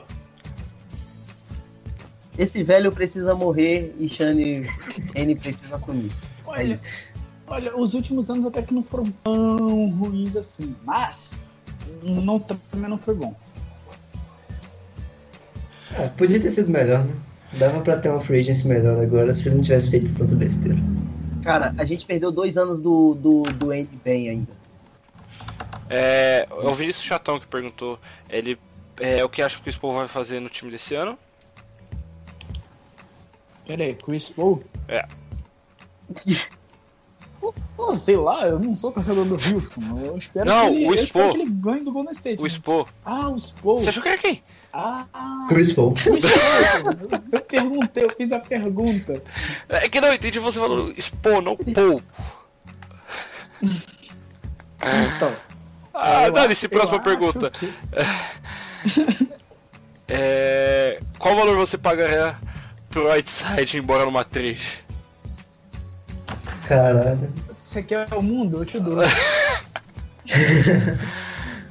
Esse 2.39 2.63
velho 2.63 2.93
precisa 2.93 3.35
morrer 3.35 3.95
e 3.99 4.07
Shane 4.07 4.69
N 5.15 5.35
precisa 5.37 5.77
assumir. 5.77 6.13
É 6.13 6.51
Olha, 6.51 6.75
isso. 6.75 6.85
Olha, 7.47 7.75
os 7.79 7.95
últimos 7.95 8.29
anos 8.29 8.45
até 8.45 8.61
que 8.61 8.75
não 8.75 8.83
foram 8.83 9.07
tão 9.25 9.89
ruins 9.93 10.37
assim, 10.37 10.77
mas 10.85 11.41
não, 12.03 12.39
também 12.39 12.91
não 12.91 12.99
foi 12.99 13.15
bom. 13.15 13.35
Ah, 15.97 16.11
podia 16.15 16.39
ter 16.39 16.51
sido 16.51 16.71
melhor, 16.71 17.07
né? 17.07 17.15
Dava 17.55 17.81
pra 17.81 17.97
ter 17.97 18.11
uma 18.11 18.21
free 18.21 18.41
agency 18.41 18.69
melhor 18.69 19.03
agora 19.03 19.33
se 19.33 19.49
não 19.49 19.63
tivesse 19.63 19.91
feito 19.91 20.15
tanto 20.15 20.37
besteira. 20.37 20.79
Cara, 21.43 21.75
a 21.79 21.87
gente 21.87 22.05
perdeu 22.05 22.31
dois 22.31 22.59
anos 22.59 22.83
do, 22.83 23.15
do, 23.15 23.43
do 23.45 23.71
Andy 23.71 23.99
bem 24.05 24.29
ainda. 24.29 24.60
É, 25.91 26.47
o 26.51 26.73
Vinícius 26.73 27.05
Chatão 27.05 27.41
que 27.41 27.47
perguntou, 27.47 27.99
ele 28.29 28.59
é 29.01 29.25
o 29.25 29.29
que 29.29 29.43
acha 29.43 29.61
que 29.61 29.69
o 29.69 29.73
Spo 29.73 29.93
vai 29.93 30.07
fazer 30.07 30.39
no 30.41 30.49
time 30.49 30.71
desse 30.71 30.95
ano? 30.95 31.19
Pera 33.67 33.83
aí, 33.85 33.95
Chris 33.95 34.29
Paul? 34.29 34.63
É. 34.89 35.07
Pô, 37.77 37.95
sei 37.95 38.17
lá, 38.19 38.47
eu 38.47 38.59
não 38.59 38.77
sou 38.77 38.93
torcedor 38.93 39.25
do 39.25 39.35
Houston. 39.35 39.81
Eu 40.05 40.19
espero, 40.19 40.45
Não, 40.47 40.71
que, 40.71 40.77
ele, 40.79 40.87
o 40.87 40.91
eu 40.93 40.99
Spo. 40.99 41.05
espero 41.19 41.31
que 41.33 41.39
ele 41.41 41.51
ganhe 41.51 41.83
do 41.83 41.91
Golden 41.91 42.13
State. 42.13 42.39
O 42.39 42.43
né? 42.43 42.49
Spo. 42.51 42.87
Ah, 43.05 43.29
o 43.31 43.39
Spo. 43.41 43.79
Você 43.79 43.89
achou 43.89 44.03
que 44.03 44.09
era 44.11 44.19
quem? 44.19 44.43
Ah, 44.73 45.07
Chris 45.49 45.73
Paul. 45.73 45.93
o 45.93 45.97
Spo. 45.97 46.11
Eu- 46.17 47.23
eu 47.33 47.41
perguntei, 47.41 48.05
eu 48.05 48.11
fiz 48.15 48.31
a 48.33 48.39
pergunta. 48.41 49.23
É 49.71 49.89
que 49.89 50.01
não, 50.01 50.09
eu 50.09 50.15
entendi 50.15 50.39
você 50.39 50.61
falando 50.61 50.83
Spo, 51.01 51.41
não 51.41 51.57
Paul. 51.57 52.03
Então, 54.83 55.37
Ah, 55.95 56.27
eu 56.27 56.33
dane-se, 56.33 56.69
próxima 56.69 56.99
eu 56.99 57.03
pergunta. 57.03 57.51
que- 57.51 57.73
É, 60.13 61.01
qual 61.21 61.37
valor 61.37 61.57
você 61.57 61.79
pagaria 61.79 62.37
pro 62.89 63.09
Whiteside 63.13 63.77
ir 63.77 63.81
embora 63.81 64.05
numa 64.05 64.25
trade? 64.25 64.85
Caralho. 66.67 67.33
Você 67.49 67.81
quer 67.83 68.13
o 68.15 68.21
mundo? 68.23 68.59
Eu 68.63 68.67
te 68.67 68.81
dou. 68.81 68.99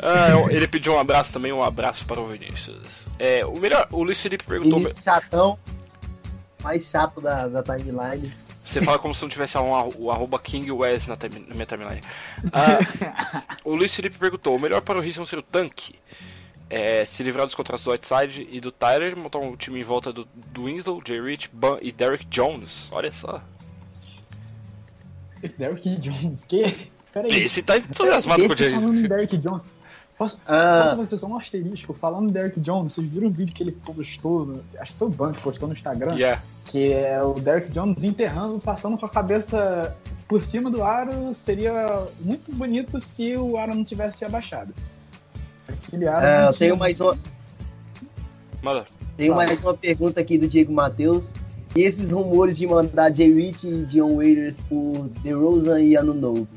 Ah, 0.02 0.30
ele 0.50 0.66
pediu 0.66 0.94
um 0.94 1.00
abraço 1.00 1.34
também, 1.34 1.52
um 1.52 1.62
abraço 1.62 2.06
para 2.06 2.22
o 2.22 2.26
Vinícius. 2.26 3.10
É, 3.20 3.46
o 3.46 3.60
melhor, 3.60 3.86
o 3.92 4.02
Luiz 4.02 4.18
Felipe 4.22 4.46
perguntou. 4.46 4.80
Vinícius 4.80 5.04
chatão, 5.04 5.60
mais 6.64 6.86
chato 6.86 7.20
da, 7.20 7.48
da 7.50 7.62
timeline. 7.62 8.32
Você 8.70 8.84
fala 8.84 9.00
como 9.00 9.16
se 9.16 9.22
não 9.24 9.30
tivesse 9.30 9.58
um, 9.58 9.72
o 9.98 10.12
arroba 10.12 10.38
King 10.38 10.72
Wes 10.72 11.08
na, 11.08 11.16
time- 11.16 11.44
na 11.48 11.56
minha 11.56 11.66
timeline. 11.66 12.02
Ah, 12.54 13.48
o 13.66 13.74
Luiz 13.74 13.96
Felipe 13.96 14.16
perguntou: 14.20 14.56
o 14.56 14.60
melhor 14.60 14.82
para 14.82 15.00
o 15.00 15.04
Houston 15.04 15.26
ser 15.26 15.40
o 15.40 15.42
tanque? 15.42 15.96
É, 16.70 17.04
se 17.04 17.24
livrar 17.24 17.48
dos 17.48 17.56
contratos 17.56 17.84
do 17.84 17.90
Whiteside 17.92 18.48
e 18.52 18.62
do 18.62 18.72
Tyler, 18.72 19.18
montar 19.18 19.40
um 19.40 19.56
time 19.56 19.80
em 19.80 19.84
volta 19.84 20.14
do, 20.14 20.28
do 20.54 20.66
Winslow, 20.66 21.02
Jay 21.04 21.20
Rich, 21.20 21.50
Ban 21.52 21.80
e 21.82 21.92
Derrick 21.92 22.26
Jones. 22.28 22.90
Olha 22.92 23.12
só. 23.12 23.42
Derrick 25.58 25.96
Jones, 25.98 26.44
que? 26.44 26.92
Peraí. 27.12 27.32
Esse 27.42 27.64
tá 27.64 27.76
entusiasmado 27.78 28.46
com 28.46 28.54
o 28.54 28.58
Jay 28.58 28.70
Falando 28.70 29.00
em 29.00 29.08
Derrick 29.08 29.36
Jones. 29.38 29.64
Posso, 30.20 30.42
Ah. 30.46 30.82
posso 30.84 30.98
fazer 30.98 31.18
só 31.18 31.28
um 31.28 31.38
asterisco? 31.38 31.94
Falando 31.94 32.30
em 32.30 32.32
Derrick 32.34 32.60
Jones, 32.60 32.92
vocês 32.94 33.08
viram 33.08 33.30
o 33.30 33.32
vídeo 33.32 33.54
que 33.56 33.64
ele 33.64 33.72
postou, 33.72 34.46
no- 34.46 34.62
acho 34.78 34.92
que 34.92 35.00
foi 35.00 35.08
o 35.08 35.12
Ban 35.12 35.32
que 35.32 35.42
postou 35.42 35.68
no 35.68 35.74
Instagram, 35.74 36.14
Yeah. 36.16 36.42
que 36.66 36.92
é 36.92 37.24
o 37.24 37.34
Derrick 37.36 37.72
Jones 37.72 38.04
enterrando, 38.04 38.60
passando 38.60 38.98
com 38.98 39.06
a 39.06 39.10
cabeça 39.10 39.96
por 40.28 40.44
cima 40.44 40.70
do 40.70 40.84
aro. 40.84 41.34
Seria 41.34 42.06
muito 42.20 42.54
bonito 42.54 43.00
se 43.00 43.38
o 43.38 43.58
aro 43.58 43.74
não 43.74 43.84
tivesse 43.86 44.26
abaixado. 44.26 44.74
Aquele 45.68 46.06
aro. 46.06 46.26
Ah, 46.26 46.30
eu 46.48 46.50
tinha- 46.54 46.68
tenho 46.68 46.78
mais 46.78 47.00
uma, 47.00 47.18
Manda. 48.62 48.86
tenho 49.16 49.34
Fala. 49.34 49.46
mais 49.46 49.64
uma 49.64 49.74
pergunta 49.74 50.20
aqui 50.20 50.38
do 50.38 50.48
Diego 50.50 50.74
Matheus. 50.74 51.34
E 51.76 51.82
esses 51.82 52.12
rumores 52.12 52.58
de 52.58 52.66
mandar 52.68 53.14
Jay 53.16 53.32
Rich 53.32 53.66
e 53.68 53.86
Dion 53.86 54.16
Waiters 54.18 54.58
por 54.68 55.08
DeRozan 55.22 55.80
e 55.80 55.96
Anunobi? 55.96 56.48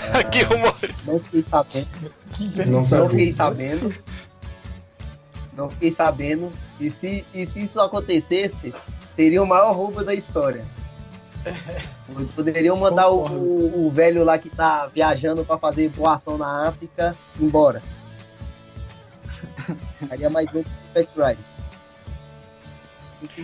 que 0.30 0.42
rumor. 0.42 0.74
Não 1.04 1.18
fiquei 1.20 1.42
sabendo. 1.42 2.12
Que- 2.34 2.64
Não 2.64 2.72
Não 2.72 2.84
sabia. 2.84 3.08
fiquei 3.10 3.32
sabendo. 3.32 3.94
Não 5.52 5.70
fiquei 5.70 5.90
sabendo. 5.92 6.52
E 6.80 6.90
se, 6.90 7.26
e 7.32 7.46
se 7.46 7.64
isso 7.64 7.80
acontecesse, 7.80 8.74
seria 9.14 9.42
o 9.42 9.46
maior 9.46 9.74
roubo 9.74 10.04
da 10.04 10.12
história. 10.14 10.64
Poderiam 12.34 12.76
mandar 12.76 13.08
o, 13.08 13.24
o- 13.26 13.86
o 13.86 13.90
velho 13.90 14.24
lá 14.24 14.36
que 14.38 14.50
tá 14.50 14.86
viajando 14.88 15.44
pra 15.44 15.56
fazer 15.58 15.88
boa 15.90 16.16
ação 16.16 16.36
na 16.36 16.68
África 16.68 17.16
embora. 17.40 17.80
Faria 20.08 20.28
mais 20.30 20.48
um 20.54 20.62
que 20.62 20.70
vocês 20.92 21.08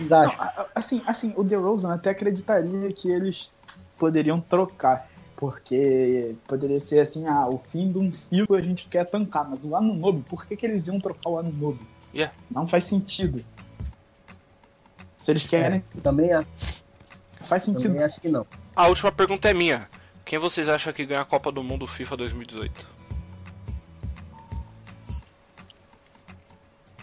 Não, 0.09 0.33
assim, 0.75 1.01
assim, 1.07 1.33
o 1.35 1.43
DeRozan 1.43 1.93
até 1.93 2.11
acreditaria 2.11 2.91
que 2.91 3.09
eles 3.09 3.51
poderiam 3.97 4.39
trocar. 4.39 5.07
Porque 5.35 6.35
poderia 6.47 6.79
ser 6.79 6.99
assim, 6.99 7.27
ah, 7.27 7.47
o 7.47 7.57
fim 7.71 7.91
de 7.91 7.97
um 7.97 8.11
ciclo 8.11 8.55
a 8.55 8.61
gente 8.61 8.87
quer 8.87 9.05
tancar, 9.05 9.49
mas 9.49 9.65
o 9.65 9.75
Anunobi, 9.75 10.21
por 10.21 10.45
que, 10.45 10.55
que 10.55 10.65
eles 10.65 10.87
iam 10.87 10.99
trocar 10.99 11.29
o 11.29 11.39
Anunobi? 11.39 11.79
Yeah. 12.13 12.33
Não 12.51 12.67
faz 12.67 12.83
sentido. 12.85 13.43
Se 15.15 15.31
eles 15.31 15.45
querem, 15.45 15.83
Também, 16.03 16.31
acho- 16.31 16.47
faz 17.41 17.63
sentido. 17.63 17.91
também 17.91 18.05
acho 18.05 18.21
que 18.21 18.29
não. 18.29 18.45
A 18.75 18.87
última 18.87 19.11
pergunta 19.11 19.49
é 19.49 19.53
minha. 19.53 19.87
Quem 20.23 20.37
vocês 20.39 20.69
acham 20.69 20.93
que 20.93 21.05
ganha 21.05 21.21
a 21.21 21.25
Copa 21.25 21.51
do 21.51 21.63
Mundo 21.63 21.85
FIFA 21.87 22.17
2018? 22.17 22.87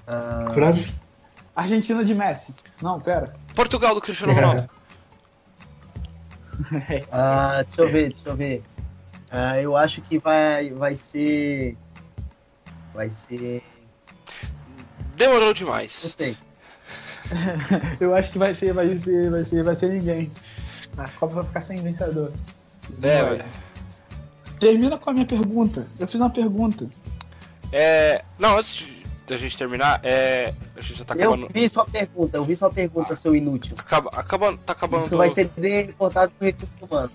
Ah, 0.07 0.45
França? 0.53 1.01
Argentina 1.55 2.05
de 2.05 2.15
Messi. 2.15 2.55
Não, 2.81 3.01
pera. 3.01 3.33
Portugal 3.55 3.95
do 3.95 4.01
Cristiano 4.01 4.33
Ronaldo. 4.33 4.69
ah, 7.13 7.65
deixa 7.67 7.83
eu 7.83 7.89
ver, 7.89 8.13
deixa 8.13 8.29
eu 8.29 8.37
ver. 8.37 8.63
Ah, 9.31 9.61
eu 9.61 9.77
acho 9.77 10.01
que 10.03 10.19
vai, 10.19 10.71
vai 10.71 10.97
ser. 10.97 11.77
Vai 12.93 13.11
ser. 13.13 13.63
Demorou 15.17 15.47
Não 15.47 15.53
demais. 15.53 15.93
sei. 15.93 16.37
Eu 18.01 18.15
acho 18.15 18.33
que 18.33 18.39
vai 18.39 18.55
ser, 18.55 18.73
vai 18.73 18.97
ser, 18.99 19.31
vai 19.31 19.45
ser, 19.45 19.63
vai 19.63 19.75
ser 19.75 19.91
ninguém. 19.91 20.31
A 20.97 21.09
Copa 21.11 21.35
vai 21.35 21.45
ficar 21.45 21.61
sem 21.61 21.77
vencedor. 21.77 22.33
É, 23.03 23.25
velho. 23.25 23.45
Termina 24.59 24.99
com 24.99 25.11
a 25.11 25.13
minha 25.13 25.27
pergunta. 25.27 25.87
Eu 25.99 26.09
fiz 26.09 26.21
uma 26.21 26.31
pergunta. 26.31 26.89
É. 27.73 28.25
Não, 28.39 28.59
antes 28.59 28.75
de 28.75 29.00
da 29.31 29.37
gente 29.37 29.57
terminar, 29.57 30.01
é. 30.03 30.53
A 30.77 30.81
gente 30.81 30.99
já 30.99 31.05
tá 31.05 31.15
Eu 31.15 31.33
acabando. 31.33 31.49
vi 31.53 31.69
sua 31.69 31.85
pergunta, 31.87 32.37
eu 32.37 32.45
vi 32.45 32.57
sua 32.57 32.71
pergunta, 32.71 33.17
seu 33.17 33.35
inútil. 33.35 33.75
Acaba, 33.79 34.11
acabando, 34.13 34.59
tá 34.59 34.73
acabando. 34.73 35.05
Isso 35.07 35.17
vai 35.17 35.31
ser 35.31 35.51
reportado 35.57 36.33
por 36.39 36.45
recursos 36.45 36.77
humanos. 36.83 37.13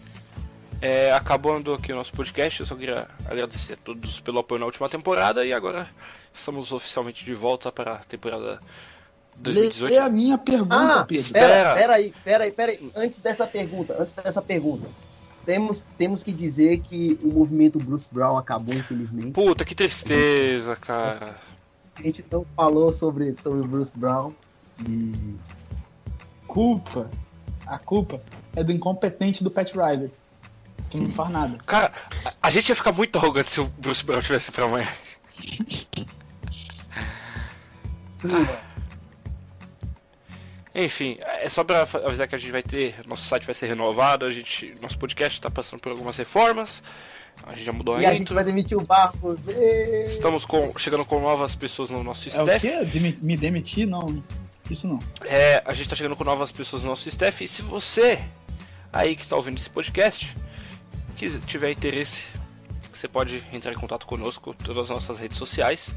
É, 0.81 1.11
acabando 1.13 1.73
aqui 1.73 1.91
o 1.93 1.95
nosso 1.95 2.11
podcast, 2.13 2.59
eu 2.59 2.65
só 2.65 2.75
queria 2.75 3.07
agradecer 3.25 3.73
a 3.73 3.77
todos 3.77 4.19
pelo 4.19 4.39
apoio 4.39 4.59
na 4.59 4.65
última 4.65 4.87
temporada 4.89 5.43
e 5.45 5.53
agora 5.53 5.87
estamos 6.33 6.71
oficialmente 6.71 7.23
de 7.25 7.33
volta 7.33 7.71
para 7.71 7.93
a 7.93 7.97
temporada 7.99 8.59
2018. 9.37 9.91
Lê 9.91 9.97
a 9.97 10.09
minha 10.09 10.37
pergunta, 10.37 10.75
Ah, 11.01 11.05
Pedro. 11.05 11.23
espera. 11.25 11.47
pera, 11.47 11.75
pera 11.75 11.93
aí, 11.95 12.13
pera 12.23 12.43
aí, 12.43 12.51
pera 12.51 12.71
aí. 12.73 12.91
Antes 12.95 13.19
dessa 13.19 13.47
pergunta, 13.47 13.95
antes 13.99 14.13
dessa 14.13 14.41
pergunta. 14.41 14.87
Temos, 15.45 15.85
temos 15.97 16.23
que 16.23 16.33
dizer 16.33 16.79
que 16.79 17.19
o 17.23 17.27
movimento 17.27 17.77
Bruce 17.77 18.07
Brown 18.11 18.35
acabou, 18.37 18.73
infelizmente. 18.73 19.31
Puta, 19.31 19.63
que 19.63 19.75
tristeza, 19.75 20.75
cara. 20.75 21.35
A 21.95 22.01
gente 22.01 22.26
não 22.31 22.45
falou 22.55 22.91
sobre, 22.91 23.35
sobre 23.38 23.61
o 23.61 23.67
Bruce 23.67 23.93
Brown. 23.95 24.34
E. 24.88 25.35
Culpa. 26.47 27.09
A 27.65 27.80
culpa 27.80 28.22
é 28.55 28.63
do 28.63 28.72
incompetente 28.72 29.43
do 29.43 29.49
Pat 29.49 29.73
Riley. 29.73 30.11
Que 30.89 30.97
não 30.97 31.09
faz 31.09 31.30
nada. 31.30 31.57
Cara, 31.65 31.91
a, 32.41 32.49
gente 32.49 32.69
ia 32.69 32.76
ficar 32.76 32.91
muito 32.91 33.17
arrogante 33.17 33.51
se 33.51 33.59
o 33.59 33.65
Bruce 33.65 34.05
Brown 34.05 34.22
tivesse 34.22 34.51
pra 34.51 34.65
amanhã. 34.65 34.88
Enfim, 40.76 41.17
é 41.22 41.47
só 41.47 41.63
pra 41.63 41.84
avisar 41.84 42.27
que 42.27 42.35
a 42.35 42.38
gente 42.38 42.51
vai 42.51 42.61
ter. 42.61 42.95
Nosso 43.07 43.26
site 43.26 43.45
vai 43.45 43.55
ser 43.55 43.67
renovado, 43.67 44.26
a 44.26 44.31
gente. 44.31 44.76
Nosso 44.81 44.99
podcast 44.99 45.39
tá 45.39 45.49
passando 45.49 45.80
por 45.80 45.89
algumas 45.89 46.17
reformas. 46.17 46.84
A 47.43 47.53
gente 47.53 47.65
já 47.65 47.73
mudou 47.73 47.95
a 47.95 48.01
E 48.01 48.05
a 48.05 48.11
gente 48.11 48.21
intro. 48.23 48.35
vai 48.35 48.43
demitir 48.43 48.77
o 48.77 48.81
Barros. 48.81 49.39
Estamos 50.07 50.45
com, 50.45 50.71
chegando 50.77 51.05
com 51.05 51.19
novas 51.19 51.55
pessoas 51.55 51.89
no 51.89 52.03
nosso 52.03 52.27
É 52.29 52.31
o 52.41 52.41
staff. 52.43 52.67
quê? 52.67 52.85
De 52.85 52.99
me, 52.99 53.17
me 53.21 53.37
demitir? 53.37 53.87
Não. 53.87 54.23
Isso 54.69 54.87
não. 54.87 54.97
É, 55.23 55.61
a 55.65 55.73
gente 55.73 55.87
tá 55.89 55.95
chegando 55.95 56.15
com 56.15 56.23
novas 56.23 56.51
pessoas 56.51 56.81
no 56.81 56.89
nosso 56.89 57.07
staff. 57.07 57.43
E 57.43 57.47
se 57.47 57.61
você 57.61 58.19
aí 58.91 59.15
que 59.15 59.21
está 59.21 59.35
ouvindo 59.35 59.57
esse 59.57 59.69
podcast 59.69 60.35
que 61.17 61.29
tiver 61.41 61.71
interesse, 61.71 62.29
você 62.91 63.07
pode 63.07 63.43
entrar 63.53 63.71
em 63.71 63.75
contato 63.75 64.05
conosco, 64.07 64.55
todas 64.63 64.85
as 64.85 64.89
nossas 64.89 65.19
redes 65.19 65.37
sociais, 65.37 65.91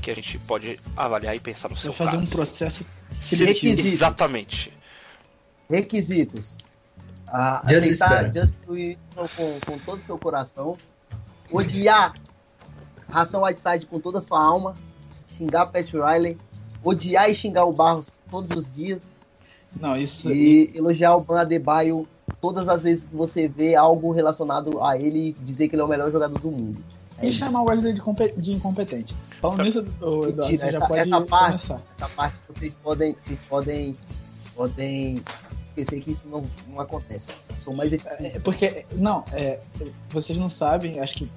que 0.00 0.10
a 0.10 0.14
gente 0.14 0.38
pode 0.40 0.80
avaliar 0.96 1.36
e 1.36 1.40
pensar 1.40 1.68
no 1.68 1.76
seu 1.76 1.92
Vai 1.92 2.06
fazer 2.06 2.16
um 2.16 2.26
processo 2.26 2.86
Se- 3.12 3.36
seletivo. 3.36 3.80
Exatamente. 3.80 4.72
Requisitos. 5.68 6.56
Ah, 7.34 7.62
Just 7.66 8.02
aceitar. 8.02 8.32
Just 8.34 8.54
Winston 8.68 9.26
com, 9.36 9.60
com 9.72 9.78
todo 9.78 9.98
o 10.00 10.02
seu 10.02 10.18
coração. 10.18 10.76
Odiar 11.50 12.12
Ração 13.08 13.42
Whiteside 13.42 13.86
com 13.86 13.98
toda 13.98 14.18
a 14.18 14.20
sua 14.20 14.42
alma. 14.42 14.74
Xingar 15.38 15.66
Pat 15.66 15.90
Riley. 15.92 16.36
Odiar 16.84 17.30
e 17.30 17.34
xingar 17.34 17.64
o 17.64 17.72
Barros 17.72 18.14
todos 18.30 18.50
os 18.56 18.70
dias. 18.70 19.12
Não, 19.80 19.96
isso. 19.96 20.30
E 20.30 20.70
elogiar 20.74 21.16
o 21.16 21.20
Ban 21.20 21.40
Adebayo 21.40 22.06
todas 22.40 22.68
as 22.68 22.82
vezes 22.82 23.04
que 23.04 23.14
você 23.16 23.48
vê 23.48 23.74
algo 23.74 24.12
relacionado 24.12 24.82
a 24.82 24.96
ele 24.98 25.34
dizer 25.42 25.68
que 25.68 25.74
ele 25.74 25.82
é 25.82 25.84
o 25.84 25.88
melhor 25.88 26.10
jogador 26.12 26.38
do 26.38 26.50
mundo. 26.50 26.84
É 27.18 27.26
E 27.26 27.28
isso. 27.30 27.38
chamar 27.38 27.62
o 27.62 27.64
Wesley 27.66 27.92
de, 27.94 28.02
de 28.36 28.52
incompetente. 28.52 29.14
Falando 29.40 29.62
nisso, 29.62 29.78
Eduardo, 29.78 30.42
essa- 30.44 30.66
essa 30.68 31.20
parte- 31.20 31.46
começar. 31.68 31.80
Essa 31.96 32.08
parte 32.08 32.36
vocês 32.48 32.74
podem, 32.74 33.16
vocês 33.24 33.38
podem, 33.48 33.96
podem 34.54 35.22
esquecer 35.76 36.00
que 36.00 36.10
isso 36.10 36.26
não, 36.28 36.44
não 36.68 36.80
acontece. 36.80 37.32
Sou 37.58 37.74
mais 37.74 37.92
eficiente. 37.92 38.36
É, 38.36 38.38
porque, 38.40 38.84
não, 38.92 39.24
é, 39.32 39.58
vocês 40.10 40.38
não 40.38 40.50
sabem, 40.50 41.00
acho 41.00 41.14
que 41.14 41.30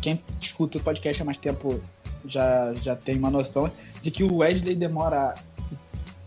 quem 0.00 0.22
escuta 0.40 0.78
o 0.78 0.80
podcast 0.80 1.22
há 1.22 1.24
mais 1.24 1.38
tempo 1.38 1.80
já, 2.24 2.72
já 2.74 2.96
tem 2.96 3.18
uma 3.18 3.30
noção 3.30 3.70
de 4.00 4.10
que 4.10 4.24
o 4.24 4.36
Wesley 4.38 4.74
demora 4.74 5.34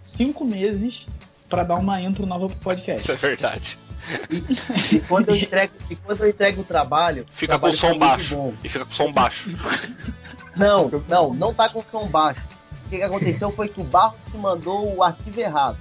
cinco 0.02 0.46
meses 0.46 1.08
pra 1.50 1.64
dar 1.64 1.76
uma 1.76 2.02
intro 2.02 2.26
nova 2.26 2.48
pro 2.48 2.58
podcast. 2.58 3.02
Isso 3.02 3.12
é 3.12 3.16
verdade. 3.16 3.78
E 4.92 5.00
quando 5.00 5.30
eu 5.30 5.36
entrego, 5.36 5.74
e 5.90 5.96
quando 5.96 6.22
eu 6.22 6.30
entrego 6.30 6.62
o 6.62 6.64
trabalho, 6.64 7.26
Fica 7.30 7.56
o 7.56 7.60
com 7.60 7.68
o 7.68 7.76
trabalho 7.76 7.94
som 7.94 8.00
baixo. 8.00 8.54
E 8.64 8.70
fica 8.70 8.86
com 8.86 8.92
o 8.92 8.96
som 8.96 9.12
baixo. 9.12 9.50
Não, 10.56 10.90
não, 11.10 11.34
não 11.34 11.54
tá 11.54 11.68
com 11.68 11.82
som 11.82 12.08
baixo. 12.08 12.42
O 12.86 12.90
que, 12.90 12.98
que 12.98 13.04
aconteceu 13.04 13.52
foi 13.52 13.68
que 13.68 13.82
o 13.82 13.84
Barros 13.84 14.18
que 14.32 14.38
mandou 14.38 14.96
o 14.96 15.04
arquivo 15.04 15.40
errado. 15.40 15.78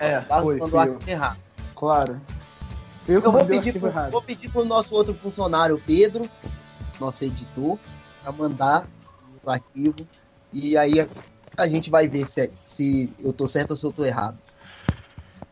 É, 0.00 0.20
foi, 0.22 0.56
mandou 0.58 0.66
o 0.66 0.70
foi 0.70 0.88
eu. 0.88 0.98
errado. 1.06 1.38
Claro. 1.74 2.20
Eu, 3.08 3.20
Eu 3.20 3.32
vou 3.32 3.44
pedir, 3.44 3.78
pro, 3.78 3.88
errado. 3.88 4.10
vou 4.10 4.22
pedir 4.22 4.48
pro 4.50 4.64
nosso 4.64 4.94
outro 4.94 5.14
funcionário, 5.14 5.80
Pedro, 5.86 6.28
nosso 7.00 7.22
editor, 7.24 7.78
pra 8.22 8.32
mandar 8.32 8.86
o 9.44 9.50
arquivo. 9.50 9.94
E 10.52 10.76
aí 10.76 10.98
a, 11.00 11.06
a 11.56 11.68
gente 11.68 11.88
vai 11.90 12.08
ver 12.08 12.26
se, 12.26 12.50
se 12.64 13.12
eu 13.22 13.32
tô 13.32 13.46
certo 13.46 13.70
ou 13.72 13.76
se 13.76 13.84
eu 13.86 13.92
tô 13.92 14.04
errado. 14.04 14.36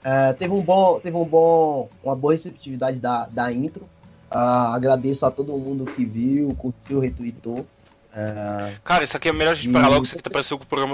É, 0.02 0.32
teve 0.34 0.52
um 0.52 0.60
bom, 0.62 1.00
teve 1.00 1.16
um 1.16 1.24
bom, 1.24 1.88
uma 2.02 2.14
boa 2.16 2.32
receptividade 2.32 2.98
da, 2.98 3.26
da 3.26 3.52
intro. 3.52 3.88
Ah, 4.30 4.74
agradeço 4.74 5.24
a 5.24 5.30
todo 5.30 5.56
mundo 5.56 5.84
que 5.84 6.04
viu, 6.04 6.54
curtiu, 6.56 6.98
retweetou. 6.98 7.64
É, 8.12 8.74
Cara, 8.84 9.04
isso 9.04 9.16
aqui 9.16 9.28
é 9.28 9.32
melhor 9.32 9.52
a 9.52 9.54
gente 9.54 9.70
E- 9.70 9.72
parar 9.72 9.88
logo, 9.88 10.04
isso 10.04 10.14
aqui 10.14 10.22
tá 10.22 10.30
parecendo 10.30 10.58
com 10.58 10.64
o 10.64 10.66
programa 10.68 10.90
do 10.90 10.92